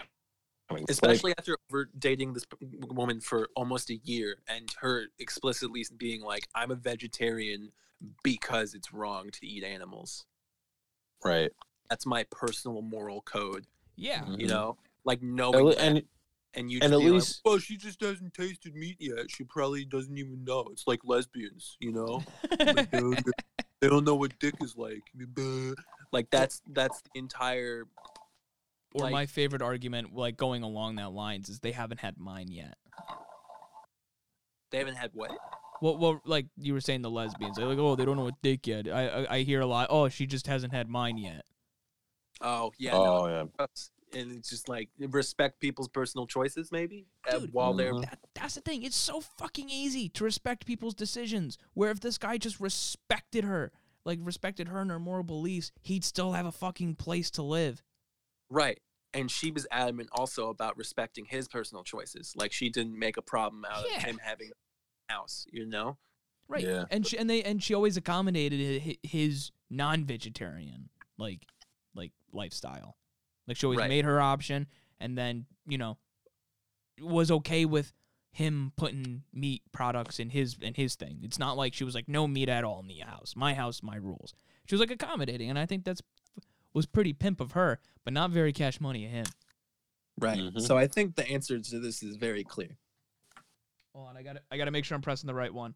coming." 0.68 0.82
Like, 0.82 0.90
Especially 0.90 1.34
after 1.38 1.56
over 1.70 1.88
dating 1.98 2.32
this 2.34 2.44
woman 2.88 3.20
for 3.20 3.48
almost 3.56 3.90
a 3.90 3.96
year 4.04 4.38
and 4.48 4.68
her 4.80 5.06
explicitly 5.18 5.84
being 5.96 6.20
like, 6.22 6.48
I'm 6.54 6.70
a 6.70 6.76
vegetarian 6.76 7.72
because 8.22 8.74
it's 8.74 8.92
wrong 8.92 9.30
to 9.30 9.46
eat 9.46 9.64
animals. 9.64 10.26
right, 11.24 11.50
That's 11.88 12.06
my 12.06 12.24
personal 12.30 12.82
moral 12.82 13.20
code, 13.22 13.66
Yeah. 13.96 14.24
You 14.26 14.36
mm-hmm. 14.36 14.46
know? 14.46 14.78
Like 15.04 15.20
and, 15.22 15.36
knowing 15.36 15.68
that, 15.70 15.78
and 15.80 16.02
and 16.54 16.70
you 16.70 16.80
and 16.82 16.92
at 16.92 16.98
be 16.98 17.04
like, 17.04 17.14
least- 17.14 17.40
well, 17.44 17.58
she 17.58 17.76
just 17.76 18.00
hasn't 18.00 18.34
tasted 18.34 18.74
meat 18.74 18.96
yet. 18.98 19.30
She 19.30 19.44
probably 19.44 19.84
doesn't 19.84 20.16
even 20.16 20.44
know. 20.44 20.66
It's 20.72 20.86
like 20.86 21.00
lesbians, 21.04 21.76
you 21.80 21.92
know? 21.92 22.22
Like, 22.58 22.90
they, 22.90 22.98
don't, 23.00 23.22
they 23.80 23.88
don't 23.88 24.04
know 24.04 24.16
what 24.16 24.38
dick 24.38 24.54
is 24.62 24.76
like. 24.76 25.02
Like 26.12 26.28
that's 26.30 26.60
that's 26.72 27.00
the 27.02 27.10
entire 27.18 27.86
or 28.94 29.04
like- 29.04 29.12
my 29.12 29.26
favorite 29.26 29.62
argument, 29.62 30.14
like 30.14 30.36
going 30.36 30.62
along 30.62 30.96
that 30.96 31.12
lines, 31.12 31.48
is 31.48 31.60
they 31.60 31.72
haven't 31.72 32.00
had 32.00 32.18
mine 32.18 32.48
yet. 32.50 32.76
they 34.70 34.78
haven't 34.78 34.96
had 34.96 35.10
what? 35.14 35.30
Well, 35.80 35.96
well, 35.96 36.20
like 36.26 36.46
you 36.58 36.74
were 36.74 36.80
saying, 36.80 37.02
the 37.02 37.10
lesbians, 37.10 37.56
they're 37.56 37.66
like, 37.66 37.78
oh, 37.78 37.96
they 37.96 38.04
don't 38.04 38.16
know 38.16 38.24
what 38.24 38.42
dick 38.42 38.66
yet. 38.66 38.86
I, 38.86 39.08
I, 39.08 39.34
I 39.36 39.38
hear 39.42 39.60
a 39.60 39.66
lot. 39.66 39.86
Oh, 39.88 40.08
she 40.08 40.26
just 40.26 40.46
hasn't 40.46 40.74
had 40.74 40.88
mine 40.88 41.16
yet. 41.16 41.44
Oh 42.42 42.70
yeah, 42.78 42.94
oh 42.94 43.26
no. 43.26 43.50
yeah, 43.58 43.66
and 44.14 44.32
it's 44.32 44.48
just 44.50 44.68
like 44.68 44.88
respect 44.98 45.60
people's 45.60 45.88
personal 45.88 46.26
choices, 46.26 46.70
maybe 46.72 47.06
uh, 47.30 47.40
while 47.52 47.72
they're 47.74 47.92
Mhm. 47.94 48.02
That, 48.02 48.18
that's 48.34 48.54
the 48.54 48.60
thing. 48.60 48.82
It's 48.82 48.96
so 48.96 49.20
fucking 49.20 49.68
easy 49.70 50.08
to 50.10 50.24
respect 50.24 50.66
people's 50.66 50.94
decisions. 50.94 51.58
Where 51.74 51.90
if 51.90 52.00
this 52.00 52.18
guy 52.18 52.38
just 52.38 52.60
respected 52.60 53.44
her, 53.44 53.72
like 54.04 54.18
respected 54.22 54.68
her 54.68 54.80
and 54.80 54.90
her 54.90 54.98
moral 54.98 55.24
beliefs, 55.24 55.72
he'd 55.82 56.04
still 56.04 56.32
have 56.32 56.46
a 56.46 56.52
fucking 56.52 56.96
place 56.96 57.30
to 57.32 57.42
live. 57.42 57.82
right. 58.48 58.80
And 59.12 59.28
she 59.28 59.50
was 59.50 59.66
adamant 59.72 60.08
also 60.12 60.50
about 60.50 60.76
respecting 60.76 61.24
his 61.24 61.48
personal 61.48 61.82
choices. 61.82 62.32
Like 62.36 62.52
she 62.52 62.70
didn't 62.70 62.96
make 62.96 63.16
a 63.16 63.22
problem 63.22 63.64
out 63.64 63.84
Yeah. 63.90 63.96
of 63.96 64.02
him 64.04 64.18
having 64.22 64.52
a 65.08 65.12
house, 65.12 65.46
you 65.50 65.66
know? 65.66 65.98
Right. 66.46 66.62
Yeah. 66.62 66.84
And 66.92 67.04
she 67.04 67.18
and 67.18 67.28
they 67.28 67.42
and 67.42 67.60
she 67.60 67.74
always 67.74 67.96
accommodated 67.96 68.98
his 69.02 69.50
non-vegetarian 69.68 70.90
like 71.18 71.40
like 71.94 72.12
lifestyle. 72.32 72.96
Like 73.50 73.56
she 73.56 73.66
always 73.66 73.78
Right. 73.80 73.88
made 73.88 74.04
her 74.04 74.20
option 74.20 74.68
and 75.00 75.18
then, 75.18 75.44
you 75.66 75.76
know, 75.76 75.98
was 77.00 77.32
okay 77.32 77.64
with 77.64 77.92
him 78.30 78.72
putting 78.76 79.24
meat 79.32 79.60
products 79.72 80.20
in 80.20 80.30
his 80.30 80.56
in 80.60 80.74
his 80.74 80.94
thing. 80.94 81.18
It's 81.24 81.36
not 81.36 81.56
like 81.56 81.74
she 81.74 81.82
was 81.82 81.96
like 81.96 82.06
no 82.08 82.28
meat 82.28 82.48
at 82.48 82.62
all 82.62 82.78
in 82.78 82.86
the 82.86 82.98
house. 82.98 83.34
My 83.34 83.54
house, 83.54 83.82
my 83.82 83.96
rules. 83.96 84.32
She 84.66 84.74
was 84.76 84.80
like 84.80 84.92
accommodating 84.92 85.50
and 85.50 85.58
I 85.58 85.66
think 85.66 85.84
that's 85.84 86.00
was 86.72 86.86
pretty 86.86 87.12
pimp 87.12 87.40
of 87.40 87.50
her, 87.52 87.80
but 88.04 88.12
not 88.12 88.30
very 88.30 88.52
cash 88.52 88.80
money 88.80 89.04
of 89.04 89.10
him. 89.10 89.26
Right. 90.16 90.38
Mhm. 90.38 90.60
So 90.60 90.78
I 90.78 90.86
think 90.86 91.16
the 91.16 91.26
answer 91.28 91.58
to 91.58 91.80
this 91.80 92.04
is 92.04 92.14
very 92.18 92.44
clear. 92.44 92.78
Hold 93.96 94.10
on, 94.10 94.16
I 94.16 94.22
got 94.22 94.34
to 94.34 94.42
I 94.52 94.58
got 94.58 94.66
to 94.66 94.70
make 94.70 94.84
sure 94.84 94.94
I'm 94.94 95.02
pressing 95.02 95.26
the 95.26 95.34
right 95.34 95.52
one. 95.52 95.74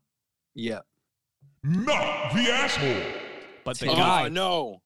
Yeah. 0.55 0.83
Not 1.65 2.33
the 2.35 2.53
asshole. 2.53 3.21
But 3.65 3.79
the 3.81 3.89
Oh, 3.89 3.97
guy 3.97 4.27
Oh 4.27 4.29
no! 4.29 4.83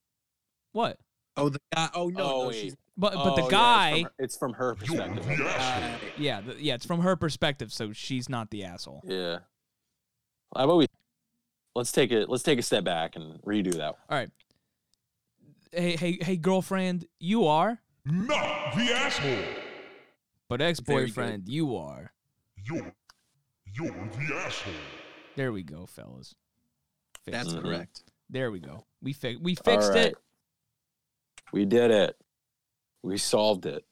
what? 0.72 0.98
Oh, 1.38 1.48
the 1.48 1.60
guy. 1.74 1.88
Oh 1.94 2.08
no, 2.08 2.22
Oh, 2.24 2.44
no, 2.46 2.52
she's 2.52 2.76
But 2.96 3.14
but 3.14 3.32
Oh, 3.32 3.36
the 3.36 3.42
yeah, 3.44 3.48
guy 3.50 4.04
it's, 4.18 4.36
from 4.36 4.52
her, 4.54 4.72
it's 4.72 4.86
from 4.88 4.98
her 4.98 5.16
perspective. 5.16 5.40
uh, 5.46 5.98
Yeah, 6.18 6.40
the, 6.40 6.56
yeah, 6.62 6.74
it's 6.74 6.84
from 6.86 7.00
her 7.00 7.16
perspective, 7.16 7.72
so 7.72 7.92
she's 7.92 8.28
not 8.28 8.50
the 8.50 8.64
asshole. 8.64 9.02
Yeah. 9.04 9.38
How 10.56 10.64
about 10.64 10.76
we? 10.78 10.86
Let's 11.74 11.92
take 11.92 12.10
it. 12.10 12.28
Let's 12.28 12.42
take 12.42 12.58
a 12.58 12.62
step 12.62 12.84
back 12.84 13.14
and 13.16 13.40
redo 13.42 13.72
that. 13.74 13.84
All 13.84 13.96
right. 14.10 14.30
Hey, 15.70 15.96
hey, 15.96 16.18
hey, 16.20 16.36
girlfriend, 16.36 17.06
you 17.20 17.46
are, 17.46 17.78
Not 18.04 18.74
the 18.74 18.90
asshole. 18.92 19.44
but 20.48 20.62
ex-boyfriend, 20.62 21.46
you 21.48 21.76
are. 21.76 22.12
You're, 22.64 22.94
you're 23.74 23.90
the 23.92 24.34
asshole. 24.34 24.72
There 25.36 25.52
we 25.52 25.62
go, 25.62 25.84
fellas. 25.86 26.34
Fixed 27.24 27.32
that's 27.44 27.52
it. 27.52 27.62
Correct. 27.62 28.02
There 28.30 28.50
we 28.50 28.60
go. 28.60 28.84
We 29.02 29.12
fi- 29.12 29.36
we 29.36 29.54
fixed 29.56 29.90
right. 29.90 30.06
it. 30.06 30.14
We 31.52 31.64
did 31.64 31.90
it. 31.90 32.16
We 33.02 33.16
solved 33.18 33.66
it. 33.66 33.84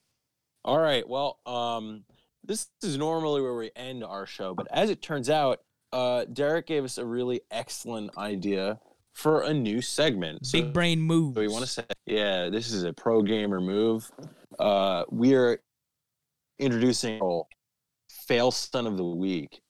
All 0.64 0.78
right. 0.78 1.08
Well, 1.08 1.38
um, 1.46 2.04
this 2.44 2.68
is 2.82 2.96
normally 2.98 3.40
where 3.40 3.54
we 3.54 3.70
end 3.76 4.04
our 4.04 4.26
show, 4.26 4.54
but 4.54 4.66
as 4.70 4.90
it 4.90 5.00
turns 5.02 5.30
out, 5.30 5.60
uh, 5.92 6.24
Derek 6.24 6.66
gave 6.66 6.84
us 6.84 6.98
a 6.98 7.04
really 7.04 7.40
excellent 7.50 8.16
idea 8.18 8.78
for 9.14 9.42
a 9.42 9.54
new 9.54 9.80
segment. 9.80 10.44
So- 10.46 10.60
Big 10.60 10.72
brain 10.72 11.00
move. 11.00 11.34
So 11.34 11.40
we 11.40 11.48
want 11.48 11.64
to 11.64 11.70
say, 11.70 11.84
yeah, 12.04 12.50
this 12.50 12.70
is 12.72 12.82
a 12.82 12.92
pro 12.92 13.22
gamer 13.22 13.60
move. 13.60 14.10
Uh, 14.58 15.04
we 15.10 15.34
are 15.34 15.60
introducing 16.58 17.20
a 17.22 17.40
fail 18.10 18.50
son 18.50 18.86
of 18.86 18.96
the 18.96 19.04
week. 19.04 19.60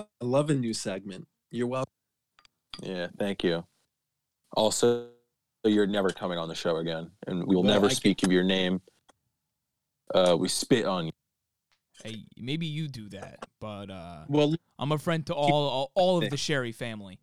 I 0.00 0.04
love 0.20 0.48
a 0.50 0.54
new 0.54 0.72
segment. 0.72 1.26
You're 1.50 1.66
welcome. 1.66 1.92
Yeah, 2.82 3.08
thank 3.18 3.42
you. 3.42 3.64
Also, 4.56 5.08
you're 5.68 5.86
never 5.86 6.10
coming 6.10 6.38
on 6.38 6.48
the 6.48 6.54
show 6.54 6.76
again, 6.78 7.10
and 7.26 7.46
we 7.46 7.54
will 7.54 7.62
Well, 7.62 7.72
never 7.74 7.86
I- 7.86 7.90
speak 7.90 8.22
of 8.24 8.32
your 8.32 8.44
name. 8.44 8.80
Uh, 10.14 10.36
we 10.38 10.48
spit 10.48 10.84
on 10.86 11.06
you. 11.06 11.12
Hey, 12.02 12.24
maybe 12.36 12.66
you 12.66 12.88
do 12.88 13.08
that, 13.10 13.46
but 13.60 13.90
uh, 13.90 14.24
Well, 14.28 14.54
I'm 14.78 14.92
a 14.92 14.98
friend 14.98 15.26
to 15.26 15.34
all 15.34 15.52
all, 15.68 15.92
all 15.94 16.22
of 16.22 16.30
the 16.30 16.36
Sherry 16.36 16.72
family. 16.72 17.18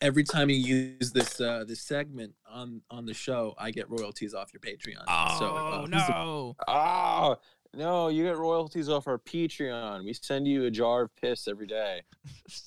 every 0.00 0.24
time 0.24 0.48
you 0.50 0.56
use 0.56 1.12
this 1.12 1.40
uh, 1.40 1.64
this 1.66 1.80
segment 1.82 2.34
on 2.48 2.82
on 2.90 3.04
the 3.06 3.14
show, 3.14 3.54
I 3.58 3.70
get 3.70 3.88
royalties 3.90 4.34
off 4.34 4.50
your 4.52 4.60
Patreon. 4.60 5.04
so, 5.38 5.44
Oh 5.46 5.82
uh, 5.82 5.86
no! 5.86 6.56
Ah, 6.66 7.36
no, 7.74 8.08
you 8.08 8.24
get 8.24 8.36
royalties 8.38 8.88
off 8.88 9.06
our 9.06 9.18
Patreon. 9.18 10.04
We 10.04 10.14
send 10.14 10.46
you 10.48 10.64
a 10.64 10.70
jar 10.70 11.02
of 11.02 11.14
piss 11.16 11.46
every 11.48 11.66
day. 11.66 12.02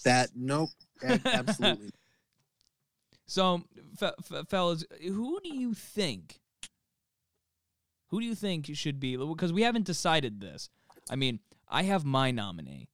That 0.03 0.30
nope, 0.35 0.69
absolutely. 1.03 1.89
So, 3.27 3.64
f- 4.02 4.14
f- 4.31 4.47
fellas, 4.47 4.85
who 5.02 5.39
do 5.43 5.56
you 5.56 5.73
think? 5.73 6.39
Who 8.10 8.19
do 8.19 8.26
you 8.26 8.35
think 8.35 8.69
should 8.76 8.99
be? 8.99 9.18
Because 9.18 9.52
we 9.52 9.64
haven't 9.64 9.85
decided 9.85 10.39
this. 10.39 10.69
I 11.10 11.15
mean, 11.15 11.39
I 11.68 11.84
have 11.84 12.06
my 12.06 12.31
nominee. 12.31 12.88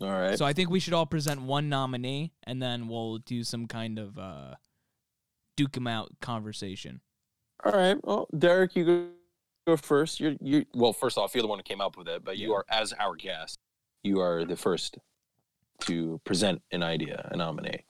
All 0.00 0.10
right. 0.10 0.36
So 0.38 0.44
I 0.44 0.52
think 0.52 0.68
we 0.70 0.80
should 0.80 0.92
all 0.94 1.06
present 1.06 1.42
one 1.42 1.68
nominee, 1.68 2.32
and 2.44 2.60
then 2.62 2.88
we'll 2.88 3.18
do 3.18 3.44
some 3.44 3.66
kind 3.66 3.98
of 3.98 4.18
uh, 4.18 4.54
duke 5.56 5.76
'em 5.76 5.86
out 5.86 6.10
conversation. 6.20 7.00
All 7.64 7.72
right. 7.72 7.96
Well, 8.04 8.28
Derek, 8.36 8.76
you 8.76 8.84
go, 8.84 9.06
go 9.66 9.76
first. 9.76 10.20
You're 10.20 10.34
you. 10.40 10.64
Well, 10.74 10.92
first 10.92 11.16
off, 11.18 11.34
you're 11.34 11.42
the 11.42 11.48
one 11.48 11.58
who 11.58 11.62
came 11.62 11.80
up 11.80 11.96
with 11.96 12.08
it, 12.08 12.24
but 12.24 12.36
you 12.38 12.50
Yeah. 12.50 12.56
are 12.56 12.64
as 12.68 12.92
our 12.94 13.14
guest. 13.16 13.58
You 14.02 14.20
are 14.20 14.44
the 14.44 14.56
first 14.56 14.98
to 15.80 16.20
present 16.24 16.62
an 16.72 16.82
idea, 16.82 17.28
a 17.32 17.36
nominee. 17.36 17.84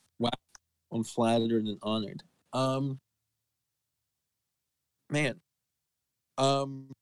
I'm 0.92 1.04
flattered 1.04 1.64
and 1.64 1.78
honored. 1.82 2.22
Um, 2.52 3.00
man, 5.10 5.40
um, 6.38 6.92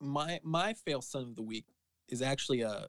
my 0.00 0.40
my 0.42 0.74
fail 0.74 1.02
son 1.02 1.22
of 1.22 1.36
the 1.36 1.42
week 1.42 1.66
is 2.08 2.22
actually 2.22 2.62
a 2.62 2.86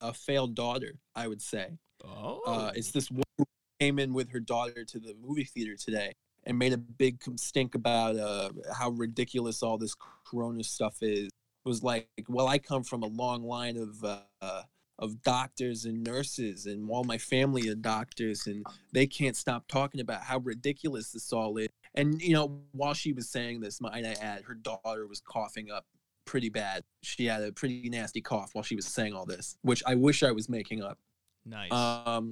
a 0.00 0.14
failed 0.14 0.54
daughter. 0.54 0.94
I 1.14 1.28
would 1.28 1.42
say. 1.42 1.78
Oh, 2.04 2.40
Uh, 2.46 2.72
it's 2.74 2.92
this 2.92 3.10
woman 3.10 3.24
who 3.36 3.44
came 3.78 3.98
in 3.98 4.14
with 4.14 4.30
her 4.30 4.40
daughter 4.40 4.84
to 4.84 4.98
the 4.98 5.14
movie 5.20 5.44
theater 5.44 5.76
today 5.76 6.14
and 6.44 6.58
made 6.58 6.72
a 6.72 6.78
big 6.78 7.20
stink 7.36 7.74
about 7.74 8.16
uh, 8.16 8.50
how 8.74 8.90
ridiculous 8.90 9.62
all 9.62 9.76
this 9.76 9.94
corona 10.24 10.64
stuff 10.64 11.02
is. 11.02 11.26
It 11.26 11.68
was 11.68 11.82
like, 11.82 12.08
well, 12.28 12.48
I 12.48 12.58
come 12.58 12.82
from 12.82 13.02
a 13.02 13.06
long 13.06 13.42
line 13.42 13.76
of 13.76 14.02
uh, 14.02 14.20
uh, 14.40 14.62
of 15.00 15.22
doctors 15.22 15.86
and 15.86 16.04
nurses, 16.04 16.66
and 16.66 16.88
all 16.88 17.04
my 17.04 17.18
family 17.18 17.68
are 17.68 17.74
doctors, 17.74 18.46
and 18.46 18.64
they 18.92 19.06
can't 19.06 19.34
stop 19.34 19.66
talking 19.66 20.00
about 20.00 20.22
how 20.22 20.38
ridiculous 20.38 21.10
this 21.10 21.32
all 21.32 21.56
is. 21.56 21.68
And 21.94 22.20
you 22.20 22.34
know, 22.34 22.60
while 22.72 22.94
she 22.94 23.12
was 23.12 23.28
saying 23.28 23.60
this, 23.60 23.80
might 23.80 24.04
I 24.04 24.14
add, 24.20 24.44
her 24.44 24.54
daughter 24.54 25.06
was 25.06 25.20
coughing 25.20 25.70
up 25.70 25.86
pretty 26.26 26.50
bad. 26.50 26.84
She 27.02 27.26
had 27.26 27.42
a 27.42 27.50
pretty 27.50 27.88
nasty 27.88 28.20
cough 28.20 28.50
while 28.54 28.62
she 28.62 28.76
was 28.76 28.86
saying 28.86 29.14
all 29.14 29.26
this, 29.26 29.56
which 29.62 29.82
I 29.86 29.94
wish 29.96 30.22
I 30.22 30.30
was 30.30 30.48
making 30.48 30.82
up. 30.82 30.98
nice. 31.44 31.72
Um, 31.72 32.30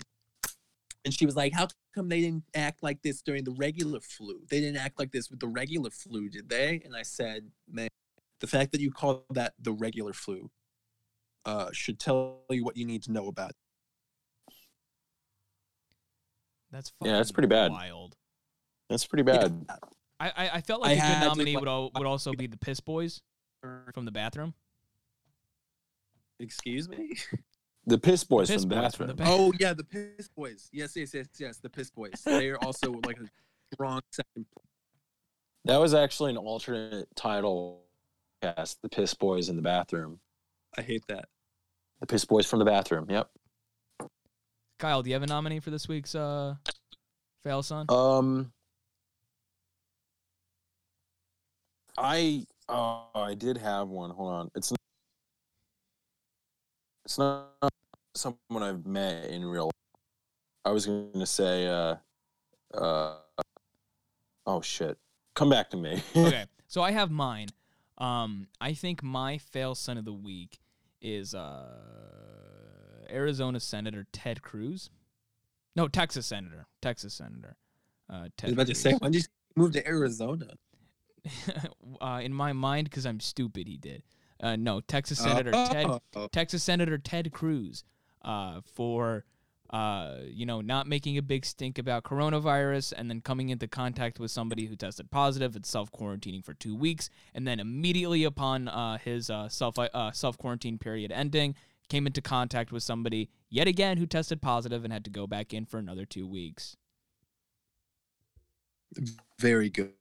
and 1.04 1.14
she 1.14 1.24
was 1.24 1.36
like, 1.36 1.54
"How 1.54 1.68
come 1.94 2.10
they 2.10 2.20
didn't 2.20 2.44
act 2.54 2.82
like 2.82 3.00
this 3.02 3.22
during 3.22 3.44
the 3.44 3.52
regular 3.52 4.00
flu? 4.00 4.42
They 4.50 4.60
didn't 4.60 4.76
act 4.76 4.98
like 4.98 5.10
this 5.10 5.30
with 5.30 5.40
the 5.40 5.48
regular 5.48 5.90
flu, 5.90 6.28
did 6.28 6.50
they?" 6.50 6.82
And 6.84 6.94
I 6.94 7.02
said, 7.02 7.50
"Man, 7.66 7.88
the 8.40 8.46
fact 8.46 8.72
that 8.72 8.80
you 8.82 8.90
call 8.90 9.24
that 9.30 9.54
the 9.58 9.72
regular 9.72 10.12
flu 10.12 10.50
uh, 11.48 11.70
should 11.72 11.98
tell 11.98 12.42
you 12.50 12.64
what 12.64 12.76
you 12.76 12.84
need 12.84 13.02
to 13.04 13.12
know 13.12 13.28
about." 13.28 13.50
it." 13.50 13.56
that's 16.70 16.92
yeah, 17.02 17.12
that's 17.12 17.32
pretty 17.32 17.48
bad. 17.48 17.70
Wild. 17.72 18.16
That's 18.90 19.06
pretty 19.06 19.22
bad. 19.22 19.66
I, 20.20 20.28
I, 20.30 20.48
I 20.54 20.60
felt 20.60 20.80
like 20.82 20.98
a 20.98 21.00
good 21.00 21.20
nominee 21.26 21.54
like- 21.54 21.60
would 21.60 21.68
al- 21.68 21.90
would 21.96 22.06
also 22.06 22.32
be 22.38 22.46
the 22.46 22.56
Piss 22.58 22.80
Boys 22.80 23.20
from 23.60 24.04
the 24.04 24.10
bathroom. 24.12 24.54
Excuse 26.40 26.88
me. 26.88 27.16
The 27.86 27.98
piss 27.98 28.22
boys 28.22 28.48
Piss 28.50 28.62
from 28.62 28.68
the 28.68 28.76
Boys 28.76 28.94
from 28.94 29.06
bathroom. 29.06 29.08
the 29.08 29.14
ba- 29.24 29.24
oh 29.28 29.52
yeah, 29.58 29.72
the 29.72 29.82
Piss 29.84 30.28
Boys. 30.36 30.68
Yes, 30.72 30.94
yes, 30.94 31.14
yes, 31.14 31.26
yes. 31.38 31.56
The 31.58 31.70
Piss 31.70 31.90
Boys. 31.90 32.20
They 32.24 32.50
are 32.50 32.58
also 32.62 32.92
like 33.06 33.18
a 33.18 33.26
strong 33.74 34.00
second. 34.12 34.46
that 35.64 35.78
was 35.78 35.94
actually 35.94 36.30
an 36.32 36.36
alternate 36.36 37.08
title 37.16 37.82
cast. 38.42 38.80
The 38.82 38.88
piss 38.88 39.14
boys 39.14 39.48
in 39.48 39.56
the 39.56 39.62
bathroom. 39.62 40.20
I 40.76 40.82
hate 40.82 41.02
that. 41.08 41.24
The 42.00 42.06
piss 42.06 42.24
boys 42.24 42.46
from 42.46 42.58
the 42.60 42.64
bathroom. 42.64 43.06
Yep. 43.08 43.28
Kyle, 44.78 45.02
do 45.02 45.10
you 45.10 45.14
have 45.14 45.24
a 45.24 45.26
nominee 45.26 45.58
for 45.58 45.70
this 45.70 45.88
week's 45.88 46.14
uh, 46.14 46.54
fail 47.42 47.62
son? 47.62 47.86
Um, 47.88 48.52
I 51.96 52.46
oh, 52.68 53.06
I 53.14 53.34
did 53.34 53.56
have 53.56 53.88
one. 53.88 54.10
Hold 54.10 54.32
on. 54.32 54.50
It's 54.54 54.70
not, 54.70 54.78
it's 57.04 57.18
not 57.18 57.72
someone 58.14 58.62
I've 58.62 58.86
met 58.86 59.26
in 59.30 59.44
real. 59.44 59.66
life. 59.66 59.72
I 60.64 60.70
was 60.70 60.86
going 60.86 61.10
to 61.14 61.26
say, 61.26 61.66
uh, 61.66 61.96
uh, 62.74 63.16
oh 64.46 64.60
shit, 64.60 64.96
come 65.34 65.50
back 65.50 65.70
to 65.70 65.76
me. 65.76 66.02
okay, 66.16 66.44
so 66.68 66.82
I 66.82 66.92
have 66.92 67.10
mine. 67.10 67.48
Um, 67.96 68.46
I 68.60 68.74
think 68.74 69.02
my 69.02 69.38
fail 69.38 69.74
son 69.74 69.98
of 69.98 70.04
the 70.04 70.12
week 70.12 70.60
is 71.00 71.34
uh, 71.34 71.66
Arizona 73.10 73.60
Senator 73.60 74.06
Ted 74.12 74.42
Cruz. 74.42 74.90
No, 75.76 75.88
Texas 75.88 76.26
Senator. 76.26 76.66
Texas 76.82 77.14
Senator. 77.14 77.56
Uh, 78.10 78.14
I 78.14 78.28
Ted 78.36 78.50
was 78.50 78.52
about 78.54 78.66
to 78.68 78.74
say, 78.74 78.94
when 78.94 79.12
did 79.12 79.22
you 79.22 79.28
move 79.56 79.72
to 79.72 79.86
Arizona? 79.86 80.54
uh, 82.00 82.20
in 82.22 82.32
my 82.32 82.52
mind, 82.52 82.88
because 82.90 83.06
I'm 83.06 83.20
stupid, 83.20 83.68
he 83.68 83.76
did. 83.76 84.02
Uh, 84.40 84.56
no, 84.56 84.80
Texas 84.80 85.18
Senator 85.18 85.50
Ted 85.50 85.86
Oh. 86.14 86.28
Texas 86.32 86.62
Senator 86.62 86.96
Ted 86.96 87.32
Cruz 87.32 87.84
uh, 88.22 88.60
for 88.74 89.24
uh, 89.70 90.16
you 90.26 90.46
know 90.46 90.60
not 90.60 90.86
making 90.86 91.18
a 91.18 91.22
big 91.22 91.44
stink 91.44 91.78
about 91.78 92.04
coronavirus 92.04 92.92
and 92.96 93.10
then 93.10 93.20
coming 93.20 93.50
into 93.50 93.68
contact 93.68 94.18
with 94.18 94.30
somebody 94.30 94.66
who 94.66 94.76
tested 94.76 95.10
positive 95.10 95.54
and 95.56 95.66
self 95.66 95.90
quarantining 95.92 96.44
for 96.44 96.54
two 96.54 96.74
weeks, 96.74 97.10
and 97.34 97.46
then 97.46 97.60
immediately 97.60 98.24
upon 98.24 98.68
uh, 98.68 98.98
his 98.98 99.30
uh, 99.30 99.48
self 99.48 99.78
uh, 99.78 100.12
self 100.12 100.38
quarantine 100.38 100.78
period 100.78 101.12
ending, 101.12 101.54
came 101.88 102.06
into 102.06 102.20
contact 102.20 102.72
with 102.72 102.82
somebody 102.82 103.28
yet 103.50 103.66
again 103.66 103.96
who 103.96 104.06
tested 104.06 104.40
positive 104.40 104.84
and 104.84 104.92
had 104.92 105.04
to 105.04 105.10
go 105.10 105.26
back 105.26 105.52
in 105.52 105.64
for 105.64 105.78
another 105.78 106.04
two 106.04 106.26
weeks. 106.26 106.76
Very 109.38 109.70
good. 109.70 109.92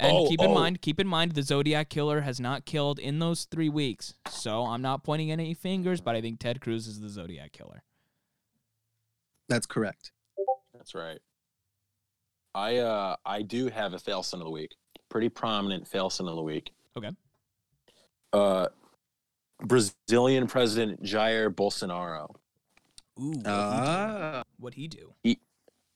And 0.00 0.16
Oh, 0.16 0.28
keep 0.28 0.40
in 0.40 0.50
oh. 0.50 0.54
mind, 0.54 0.80
keep 0.80 0.98
in 0.98 1.06
mind, 1.06 1.32
the 1.32 1.42
Zodiac 1.42 1.90
killer 1.90 2.22
has 2.22 2.40
not 2.40 2.64
killed 2.64 2.98
in 2.98 3.18
those 3.18 3.44
three 3.44 3.68
weeks. 3.68 4.14
So 4.30 4.64
I'm 4.64 4.80
not 4.80 5.04
pointing 5.04 5.30
any 5.30 5.52
fingers, 5.52 6.00
but 6.00 6.14
I 6.14 6.20
think 6.20 6.40
Ted 6.40 6.60
Cruz 6.60 6.86
is 6.86 7.00
the 7.00 7.08
Zodiac 7.08 7.52
killer. 7.52 7.82
That's 9.50 9.66
correct. 9.66 10.12
That's 10.72 10.94
right. 10.94 11.18
I 12.54 12.78
uh 12.78 13.16
I 13.26 13.42
do 13.42 13.68
have 13.68 13.92
a 13.92 13.98
fail 13.98 14.22
son 14.22 14.40
of 14.40 14.44
the 14.46 14.50
week. 14.50 14.74
Pretty 15.10 15.28
prominent 15.28 15.86
fail 15.86 16.08
son 16.08 16.26
of 16.28 16.36
the 16.36 16.42
week. 16.42 16.72
Okay. 16.96 17.10
Uh 18.32 18.68
Brazilian 19.62 20.46
President 20.46 21.02
Jair 21.02 21.50
Bolsonaro. 21.54 22.34
Ooh, 23.20 23.32
what 23.32 23.46
Ah, 23.46 24.42
would 24.58 24.74
he 24.74 24.88
do? 24.88 25.12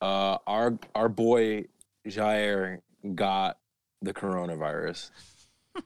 Uh 0.02 0.38
our 0.46 0.78
our 0.94 1.08
boy 1.08 1.64
Jair 2.06 2.80
got 3.14 3.58
the 4.02 4.12
coronavirus. 4.12 5.10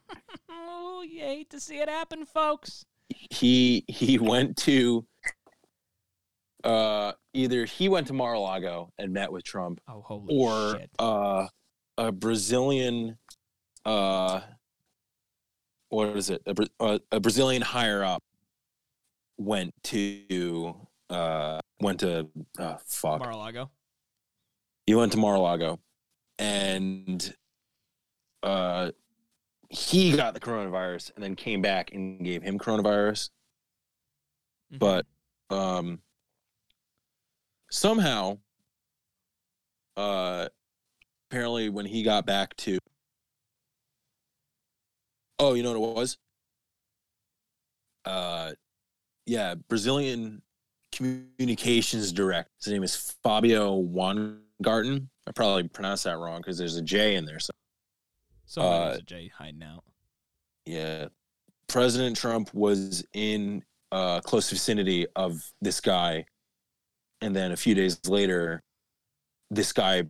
Oh, 0.50 1.02
you 1.02 1.20
hate 1.20 1.48
to 1.50 1.60
see 1.60 1.78
it 1.78 1.88
happen, 1.88 2.26
folks. 2.26 2.84
He 3.08 3.84
he 3.86 4.18
went 4.18 4.56
to 4.58 5.06
uh 6.68 7.12
either 7.34 7.64
he 7.64 7.88
went 7.88 8.06
to 8.08 8.12
Mar-a-Lago 8.12 8.92
and 8.98 9.12
met 9.12 9.30
with 9.32 9.44
Trump 9.44 9.80
Oh, 9.88 10.02
holy 10.02 10.26
or 10.30 10.78
shit! 10.78 10.90
uh, 10.98 11.46
a 11.96 12.12
Brazilian, 12.12 13.18
uh, 13.84 14.40
what 15.88 16.08
is 16.16 16.30
it? 16.30 16.42
A, 16.46 16.54
uh, 16.80 16.98
a 17.12 17.20
Brazilian 17.20 17.62
higher 17.62 18.04
up 18.04 18.22
went 19.38 19.72
to 19.84 20.74
uh, 21.10 21.60
went 21.80 22.00
to 22.00 22.28
uh, 22.58 22.76
fuck. 22.86 23.20
Mar-a-Lago. 23.20 23.70
he 24.86 24.94
went 24.94 25.12
to 25.12 25.18
Mar-a-Lago, 25.18 25.78
and 26.38 27.34
uh, 28.42 28.90
he 29.70 30.14
got 30.16 30.34
the 30.34 30.40
coronavirus, 30.40 31.12
and 31.14 31.22
then 31.24 31.34
came 31.34 31.62
back 31.62 31.92
and 31.94 32.24
gave 32.24 32.42
him 32.42 32.58
coronavirus. 32.58 33.30
Mhm. 34.72 34.78
But 34.78 35.06
um, 35.50 36.00
somehow, 37.70 38.38
uh, 39.96 40.48
apparently 41.30 41.68
when 41.68 41.86
he 41.86 42.02
got 42.02 42.26
back 42.26 42.56
to, 42.56 42.78
oh, 45.38 45.54
you 45.54 45.62
know 45.62 45.78
what 45.78 45.92
it 45.92 45.96
was? 45.96 46.18
Uh, 48.04 48.52
yeah, 49.26 49.54
Brazilian 49.68 50.42
communications 50.92 52.12
director. 52.12 52.50
His 52.62 52.72
name 52.72 52.82
is 52.82 53.14
Fabio 53.22 53.82
Wajngarten. 53.82 55.08
I 55.26 55.32
probably 55.32 55.68
pronounced 55.68 56.04
that 56.04 56.16
wrong 56.18 56.40
because 56.40 56.56
there's 56.56 56.76
a 56.76 56.82
J 56.82 57.16
in 57.16 57.26
there. 57.26 57.38
So 57.38 57.50
somebody's 58.46 58.96
uh, 58.96 59.00
a 59.00 59.02
J 59.02 59.30
hiding 59.36 59.62
out. 59.62 59.84
yeah, 60.64 61.08
President 61.68 62.16
Trump 62.16 62.52
was 62.54 63.04
in 63.12 63.62
uh, 63.92 64.20
close 64.20 64.48
vicinity 64.48 65.06
of 65.16 65.42
this 65.60 65.80
guy, 65.80 66.24
and 67.20 67.34
then 67.34 67.52
a 67.52 67.56
few 67.56 67.74
days 67.74 68.00
later, 68.08 68.62
this 69.50 69.72
guy 69.72 70.04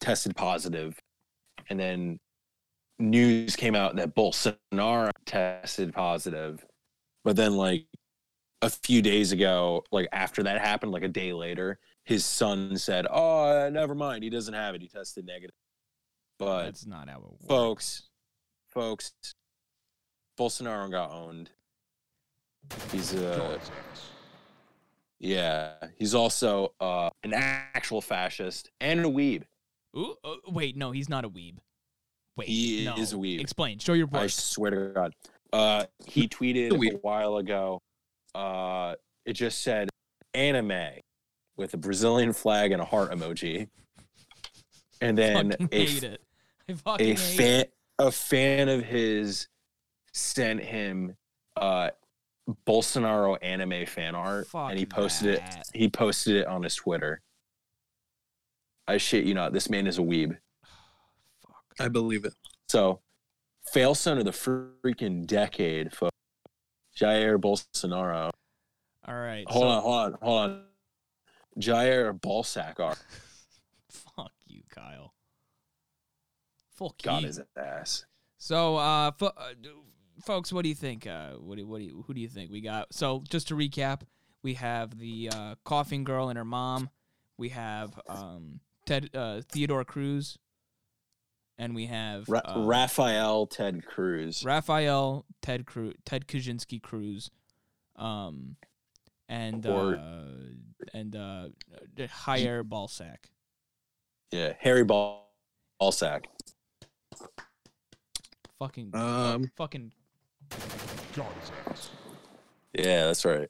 tested 0.00 0.36
positive, 0.36 0.98
and 1.68 1.78
then 1.78 2.18
news 2.98 3.56
came 3.56 3.74
out 3.74 3.96
that 3.96 4.14
Bolsonaro 4.14 5.10
tested 5.24 5.92
positive, 5.92 6.64
but 7.24 7.36
then 7.36 7.56
like 7.56 7.86
a 8.62 8.70
few 8.70 9.02
days 9.02 9.32
ago, 9.32 9.84
like 9.92 10.08
after 10.12 10.42
that 10.42 10.60
happened, 10.60 10.92
like 10.92 11.02
a 11.02 11.08
day 11.08 11.32
later, 11.32 11.78
his 12.04 12.24
son 12.24 12.76
said, 12.76 13.06
"Oh, 13.10 13.68
never 13.70 13.94
mind, 13.94 14.24
he 14.24 14.30
doesn't 14.30 14.54
have 14.54 14.74
it. 14.74 14.80
He 14.82 14.88
tested 14.88 15.26
negative." 15.26 15.54
But 16.38 16.64
That's 16.64 16.86
not 16.86 17.08
how 17.08 17.18
it 17.18 17.24
works. 17.24 17.46
folks, 17.48 18.02
folks, 18.68 19.12
Bolsonaro 20.38 20.90
got 20.90 21.10
owned. 21.10 21.50
He's 22.92 23.14
uh, 23.14 23.58
Yeah, 25.18 25.74
he's 25.98 26.14
also 26.14 26.72
uh, 26.80 27.10
an 27.22 27.32
actual 27.34 28.00
fascist 28.00 28.70
and 28.80 29.00
a 29.00 29.08
weeb. 29.08 29.44
Ooh, 29.96 30.14
uh, 30.22 30.34
wait, 30.48 30.76
no, 30.76 30.90
he's 30.90 31.08
not 31.08 31.24
a 31.24 31.28
weeb. 31.28 31.56
Wait, 32.36 32.48
He 32.48 32.84
no. 32.84 32.96
is 32.96 33.12
a 33.14 33.16
weeb. 33.16 33.40
Explain. 33.40 33.78
Show 33.78 33.94
your 33.94 34.08
I 34.12 34.26
swear 34.26 34.70
to 34.70 34.92
God. 34.94 35.14
Uh, 35.52 35.84
he 36.06 36.28
tweeted 36.28 36.72
A 36.72 36.96
while 36.98 37.38
ago. 37.38 37.80
Uh, 38.34 38.94
it 39.24 39.32
just 39.32 39.62
said 39.62 39.88
anime 40.34 41.00
with 41.56 41.72
a 41.72 41.78
Brazilian 41.78 42.34
flag 42.34 42.72
and 42.72 42.82
a 42.82 42.84
heart 42.84 43.10
emoji, 43.10 43.68
and 45.00 45.16
then 45.16 45.54
a, 45.72 45.74
hate 45.74 46.02
it. 46.02 46.20
I 46.68 46.74
fucking 46.74 47.06
a 47.06 47.14
hate 47.14 47.18
fan 47.18 47.64
a 47.98 48.10
fan 48.12 48.68
of 48.68 48.82
his 48.84 49.48
sent 50.12 50.62
him 50.62 51.14
uh 51.56 51.90
Bolsonaro 52.66 53.36
anime 53.42 53.86
fan 53.86 54.14
art, 54.14 54.46
and 54.54 54.78
he 54.78 54.86
posted 54.86 55.38
that. 55.38 55.66
it. 55.72 55.78
He 55.78 55.88
posted 55.88 56.36
it 56.36 56.46
on 56.46 56.62
his 56.62 56.74
Twitter. 56.74 57.20
I 58.86 58.98
shit 58.98 59.24
you 59.24 59.34
not. 59.34 59.52
This 59.52 59.68
man 59.68 59.86
is 59.86 59.98
a 59.98 60.02
weeb. 60.02 60.36
Fuck. 61.42 61.56
I 61.80 61.88
believe 61.88 62.24
it. 62.24 62.34
So, 62.68 63.00
fail 63.72 63.94
son 63.94 64.18
of 64.18 64.24
the 64.24 64.30
freaking 64.30 65.26
decade, 65.26 65.92
folks. 65.92 66.12
Jair 66.96 67.36
Bolsonaro. 67.38 68.30
All 69.06 69.14
right. 69.14 69.44
Hold 69.48 69.62
so- 69.64 69.68
on, 69.68 69.82
hold 69.82 69.94
on, 69.94 70.18
hold 70.22 70.50
on. 70.50 70.62
Jair 71.60 72.18
Balsack 72.20 72.78
are 72.80 72.96
Fuck 73.90 74.32
you, 74.46 74.62
Kyle. 74.70 75.14
Fuck 76.76 77.00
got 77.02 77.22
you. 77.22 77.26
his 77.28 77.40
ass. 77.56 78.04
So, 78.38 78.76
uh, 78.76 79.10
fo- 79.12 79.26
uh, 79.36 79.54
d- 79.60 79.70
folks, 80.24 80.52
what 80.52 80.62
do 80.62 80.68
you 80.68 80.74
think? 80.74 81.06
Uh, 81.06 81.32
what 81.32 81.58
do, 81.58 81.66
what 81.66 81.78
do 81.78 81.84
you, 81.84 82.04
who 82.06 82.14
do 82.14 82.20
you 82.20 82.28
think 82.28 82.50
we 82.50 82.60
got? 82.60 82.92
So, 82.92 83.22
just 83.28 83.48
to 83.48 83.54
recap, 83.56 84.02
we 84.42 84.54
have 84.54 84.98
the 84.98 85.30
uh, 85.34 85.54
coughing 85.64 86.04
girl 86.04 86.28
and 86.28 86.36
her 86.38 86.44
mom. 86.44 86.90
We 87.38 87.50
have 87.50 87.98
um, 88.08 88.60
Ted 88.86 89.10
uh, 89.14 89.42
Theodore 89.50 89.84
Cruz, 89.84 90.38
and 91.58 91.74
we 91.74 91.86
have 91.86 92.28
Ra- 92.28 92.40
uh, 92.44 92.62
Raphael 92.64 93.46
Ted 93.46 93.84
Cruz. 93.84 94.42
Raphael 94.44 95.26
Ted 95.42 95.66
Cruz, 95.66 95.94
Ted 96.04 96.26
Kaczynski 96.26 96.80
Cruz, 96.80 97.30
um, 97.96 98.56
and 99.28 99.66
Or- 99.66 99.96
uh, 99.96 100.24
and 100.94 101.14
uh, 101.16 101.48
Jair 101.96 102.62
Balsack. 102.62 103.16
yeah, 104.30 104.52
Harry 104.60 104.84
Ball 104.84 105.28
Balsack. 105.80 106.24
Fucking, 108.58 108.94
Um, 108.94 109.50
fucking. 109.56 109.92
Got 111.14 111.26
ass. 111.66 111.90
Yeah, 112.72 113.06
that's 113.06 113.24
right. 113.24 113.48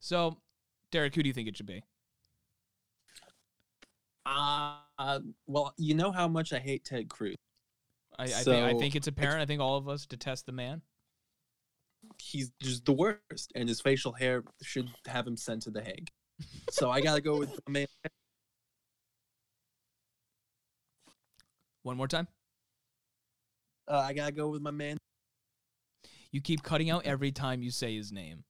So, 0.00 0.38
Derek, 0.90 1.14
who 1.14 1.22
do 1.22 1.28
you 1.28 1.34
think 1.34 1.48
it 1.48 1.56
should 1.56 1.66
be? 1.66 1.82
Uh, 4.24 5.20
well, 5.46 5.72
you 5.76 5.94
know 5.94 6.10
how 6.10 6.26
much 6.26 6.52
I 6.52 6.58
hate 6.58 6.84
Ted 6.84 7.08
Cruz. 7.08 7.36
I, 8.18 8.24
I 8.24 8.26
think 8.26 8.64
I 8.64 8.74
think 8.74 8.96
it's 8.96 9.06
apparent. 9.06 9.42
I 9.42 9.46
think 9.46 9.60
all 9.60 9.76
of 9.76 9.88
us 9.88 10.06
detest 10.06 10.46
the 10.46 10.52
man. 10.52 10.80
He's 12.20 12.50
just 12.62 12.84
the 12.84 12.92
worst, 12.92 13.52
and 13.54 13.68
his 13.68 13.80
facial 13.80 14.12
hair 14.12 14.42
should 14.62 14.88
have 15.06 15.26
him 15.26 15.36
sent 15.36 15.62
to 15.62 15.70
the 15.70 15.82
Hague. 15.82 16.08
So 16.70 16.90
I 16.90 17.00
gotta 17.00 17.20
go 17.20 17.36
with 17.38 17.54
the 17.54 17.70
man. 17.70 17.86
One 21.82 21.96
more 21.96 22.08
time. 22.08 22.26
Uh, 23.86 23.98
I 23.98 24.12
gotta 24.12 24.32
go 24.32 24.48
with 24.48 24.62
my 24.62 24.70
man 24.70 24.96
You 26.32 26.40
keep 26.40 26.62
cutting 26.62 26.90
out 26.90 27.06
every 27.06 27.32
time 27.32 27.62
you 27.62 27.70
say 27.70 27.96
his 27.96 28.12
name. 28.12 28.44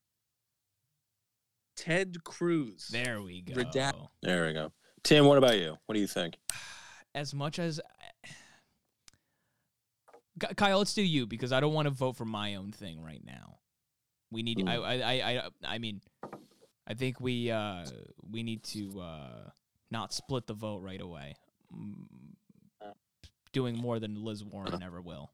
Ted 1.76 2.24
Cruz. 2.24 2.88
There 2.90 3.20
we 3.22 3.42
go. 3.42 3.54
Redact- 3.54 4.08
There 4.22 4.46
we 4.46 4.52
go. 4.54 4.72
Tim, 5.02 5.26
what 5.26 5.38
about 5.38 5.58
you? 5.58 5.76
What 5.86 5.94
do 5.94 6.00
you 6.00 6.06
think? 6.06 6.36
As 7.14 7.32
much 7.34 7.58
as 7.58 7.80
Kyle, 10.56 10.78
let's 10.78 10.92
do 10.94 11.02
you 11.02 11.26
because 11.26 11.50
I 11.52 11.60
don't 11.60 11.72
want 11.72 11.86
to 11.86 11.90
vote 11.94 12.16
for 12.16 12.26
my 12.26 12.56
own 12.56 12.70
thing 12.72 13.02
right 13.02 13.22
now. 13.24 13.58
We 14.30 14.42
need. 14.42 14.68
I, 14.68 14.76
Mm. 14.76 14.84
I. 14.84 15.02
I. 15.02 15.38
I. 15.38 15.48
I 15.64 15.78
mean, 15.78 16.00
I 16.86 16.92
think 16.94 17.20
we. 17.20 17.50
Uh, 17.50 17.86
we 18.30 18.42
need 18.42 18.62
to 18.64 19.00
uh, 19.00 19.48
not 19.90 20.12
split 20.12 20.46
the 20.46 20.52
vote 20.52 20.82
right 20.82 21.00
away. 21.00 21.36
Mm, 21.74 22.06
Doing 23.52 23.78
more 23.78 23.98
than 23.98 24.22
Liz 24.22 24.44
Warren 24.44 24.82
ever 24.82 25.00
will. 25.00 25.32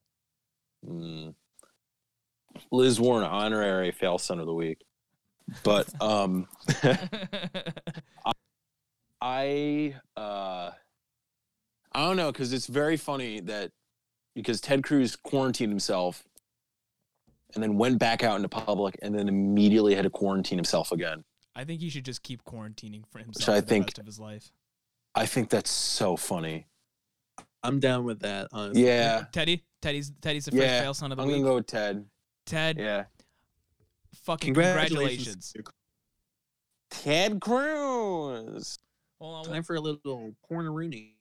Mm. 0.86 1.34
Liz 2.70 3.00
Warren, 3.00 3.24
honorary 3.24 3.90
fail 3.92 4.18
son 4.18 4.38
of 4.40 4.46
the 4.46 4.54
week. 4.54 4.78
But 5.64 5.88
um, 6.02 6.46
I 9.20 9.94
uh, 10.16 10.70
I 11.92 12.04
don't 12.06 12.16
know 12.16 12.32
because 12.32 12.52
it's 12.52 12.66
very 12.66 12.96
funny 12.96 13.40
that 13.40 13.70
because 14.34 14.60
Ted 14.60 14.82
Cruz 14.82 15.14
quarantined 15.16 15.70
himself 15.70 16.24
and 17.54 17.62
then 17.62 17.76
went 17.76 17.98
back 17.98 18.22
out 18.24 18.36
into 18.36 18.48
public 18.48 18.96
and 19.02 19.14
then 19.14 19.28
immediately 19.28 19.94
had 19.94 20.04
to 20.04 20.10
quarantine 20.10 20.58
himself 20.58 20.90
again. 20.90 21.22
I 21.54 21.64
think 21.64 21.82
he 21.82 21.90
should 21.90 22.04
just 22.06 22.22
keep 22.22 22.42
quarantining 22.44 23.02
for 23.10 23.18
himself 23.18 23.48
I 23.48 23.60
for 23.60 23.60
the 23.60 23.66
think- 23.68 23.86
rest 23.88 23.98
of 23.98 24.06
his 24.06 24.18
life. 24.18 24.50
I 25.14 25.26
think 25.26 25.50
that's 25.50 25.70
so 25.70 26.16
funny. 26.16 26.66
I'm 27.62 27.78
down 27.78 28.04
with 28.04 28.20
that. 28.20 28.48
Honestly. 28.50 28.86
Yeah, 28.86 29.24
Teddy, 29.30 29.62
Teddy's 29.82 30.10
Teddy's 30.22 30.46
the 30.46 30.52
first 30.52 30.62
Yeah, 30.62 30.80
fail 30.80 30.94
son 30.94 31.12
of 31.12 31.18
the 31.18 31.24
week. 31.24 31.34
I'm 31.36 31.40
gonna 31.42 31.50
go 31.50 31.56
with 31.56 31.66
Ted. 31.66 32.06
Ted, 32.46 32.78
Yeah, 32.78 33.04
fucking 34.24 34.54
Congratulations. 34.54 35.52
congratulations. 35.52 35.54
Ted 36.90 37.40
Cruz. 37.40 38.78
Hold 39.20 39.46
on, 39.46 39.52
Time 39.52 39.62
for 39.62 39.76
a 39.76 39.80
little 39.80 40.34
corner-rooney. 40.42 41.16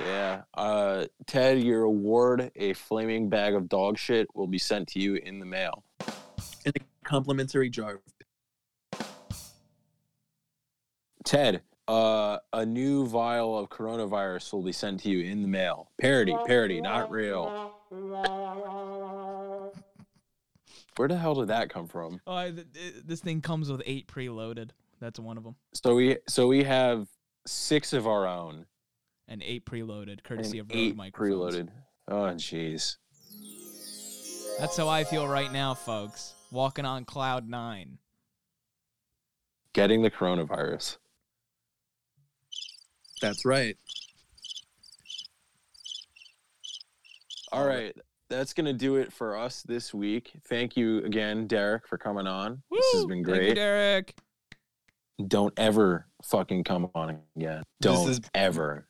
Yeah. 0.00 0.42
Uh, 0.54 1.06
Ted, 1.26 1.60
your 1.62 1.82
award, 1.82 2.52
a 2.54 2.72
flaming 2.74 3.28
bag 3.28 3.54
of 3.54 3.68
dog 3.68 3.98
shit, 3.98 4.28
will 4.34 4.46
be 4.46 4.58
sent 4.58 4.86
to 4.90 5.00
you 5.00 5.16
in 5.16 5.40
the 5.40 5.46
mail. 5.46 5.82
In 6.64 6.72
a 6.76 6.80
complimentary 7.04 7.68
jar. 7.68 8.00
Ted, 11.24 11.62
uh, 11.88 12.38
a 12.52 12.64
new 12.66 13.06
vial 13.06 13.58
of 13.58 13.68
coronavirus 13.70 14.52
will 14.52 14.62
be 14.62 14.72
sent 14.72 15.00
to 15.00 15.10
you 15.10 15.24
in 15.30 15.42
the 15.42 15.48
mail. 15.48 15.90
Parody, 16.00 16.36
parody, 16.46 16.80
not 16.80 17.10
real. 17.10 17.72
Where 20.96 21.08
the 21.08 21.16
hell 21.16 21.34
did 21.36 21.48
that 21.48 21.70
come 21.70 21.86
from? 21.86 22.20
Oh, 22.26 22.34
I, 22.34 22.50
th- 22.50 22.66
th- 22.74 22.94
this 23.06 23.20
thing 23.20 23.40
comes 23.40 23.70
with 23.70 23.82
eight 23.86 24.08
preloaded. 24.08 24.70
That's 25.00 25.20
one 25.20 25.38
of 25.38 25.44
them, 25.44 25.54
So 25.74 25.94
we, 25.94 26.16
so 26.26 26.48
we 26.48 26.64
have 26.64 27.06
six 27.46 27.92
of 27.92 28.08
our 28.08 28.26
own, 28.26 28.66
and 29.28 29.42
eight 29.44 29.64
preloaded, 29.64 30.10
and 30.10 30.24
courtesy 30.24 30.58
of 30.58 30.68
Rode 30.68 30.76
eight 30.76 30.96
microphones. 30.96 31.54
preloaded. 31.54 31.68
Oh, 32.08 32.14
jeez. 32.34 32.96
That's 34.58 34.76
how 34.76 34.88
I 34.88 35.04
feel 35.04 35.28
right 35.28 35.52
now, 35.52 35.74
folks. 35.74 36.34
Walking 36.50 36.84
on 36.84 37.04
cloud 37.04 37.48
nine. 37.48 37.98
Getting 39.72 40.02
the 40.02 40.10
coronavirus. 40.10 40.96
That's 43.20 43.44
right. 43.44 43.76
All 47.52 47.66
right. 47.66 47.96
That's 48.28 48.52
going 48.52 48.66
to 48.66 48.74
do 48.74 48.96
it 48.96 49.12
for 49.12 49.36
us 49.36 49.62
this 49.62 49.94
week. 49.94 50.32
Thank 50.48 50.76
you 50.76 50.98
again, 50.98 51.46
Derek, 51.46 51.88
for 51.88 51.96
coming 51.96 52.26
on. 52.26 52.62
This 52.70 52.84
has 52.92 53.02
Woo! 53.02 53.08
been 53.08 53.24
Thank 53.24 53.36
you, 53.36 53.44
great. 53.46 53.54
Derek. 53.54 54.14
Don't 55.26 55.54
ever 55.56 56.06
fucking 56.24 56.64
come 56.64 56.90
on 56.94 57.18
again. 57.36 57.62
Don't 57.80 58.08
is- 58.10 58.20
ever. 58.34 58.86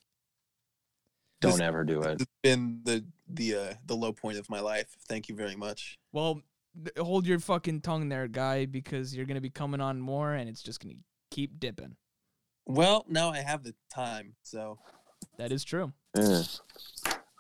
Don't 1.41 1.53
This- 1.53 1.61
ever 1.61 1.85
do 1.85 2.03
it. 2.03 2.21
It's 2.21 2.27
been 2.43 2.81
the 2.85 3.05
the 3.31 3.55
uh, 3.55 3.75
the 3.87 3.95
low 3.95 4.13
point 4.13 4.39
of 4.39 4.51
my 4.51 4.59
life. 4.59 4.89
Thank 5.09 5.29
you 5.29 5.37
very 5.37 5.55
much. 5.55 5.97
Well, 6.13 6.43
hold 6.99 7.27
your 7.29 7.39
fucking 7.39 7.83
tongue 7.83 8.09
there, 8.09 8.27
guy, 8.27 8.67
because 8.67 9.15
you're 9.15 9.25
gonna 9.27 9.41
be 9.41 9.51
coming 9.51 9.81
on 9.81 10.01
more, 10.01 10.35
and 10.35 10.49
it's 10.49 10.63
just 10.63 10.81
gonna 10.81 10.97
keep 11.31 11.61
dipping. 11.61 11.95
Well, 12.69 13.07
now 13.09 13.31
I 13.31 13.39
have 13.39 13.65
the 13.65 13.75
time, 13.93 14.35
so 14.43 14.79
That 15.39 15.53
is 15.53 15.65
true. 15.65 15.93
Yeah. 16.15 16.43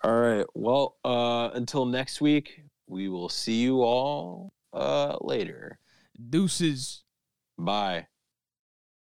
All 0.02 0.18
right. 0.18 0.46
Well, 0.54 0.96
uh, 1.04 1.50
until 1.52 1.84
next 1.84 2.20
week, 2.20 2.62
we 2.86 3.08
will 3.08 3.28
see 3.28 3.60
you 3.60 3.82
all 3.82 4.52
uh, 4.72 5.18
later. 5.20 5.78
Deuces. 6.30 7.02
Bye. 7.58 8.06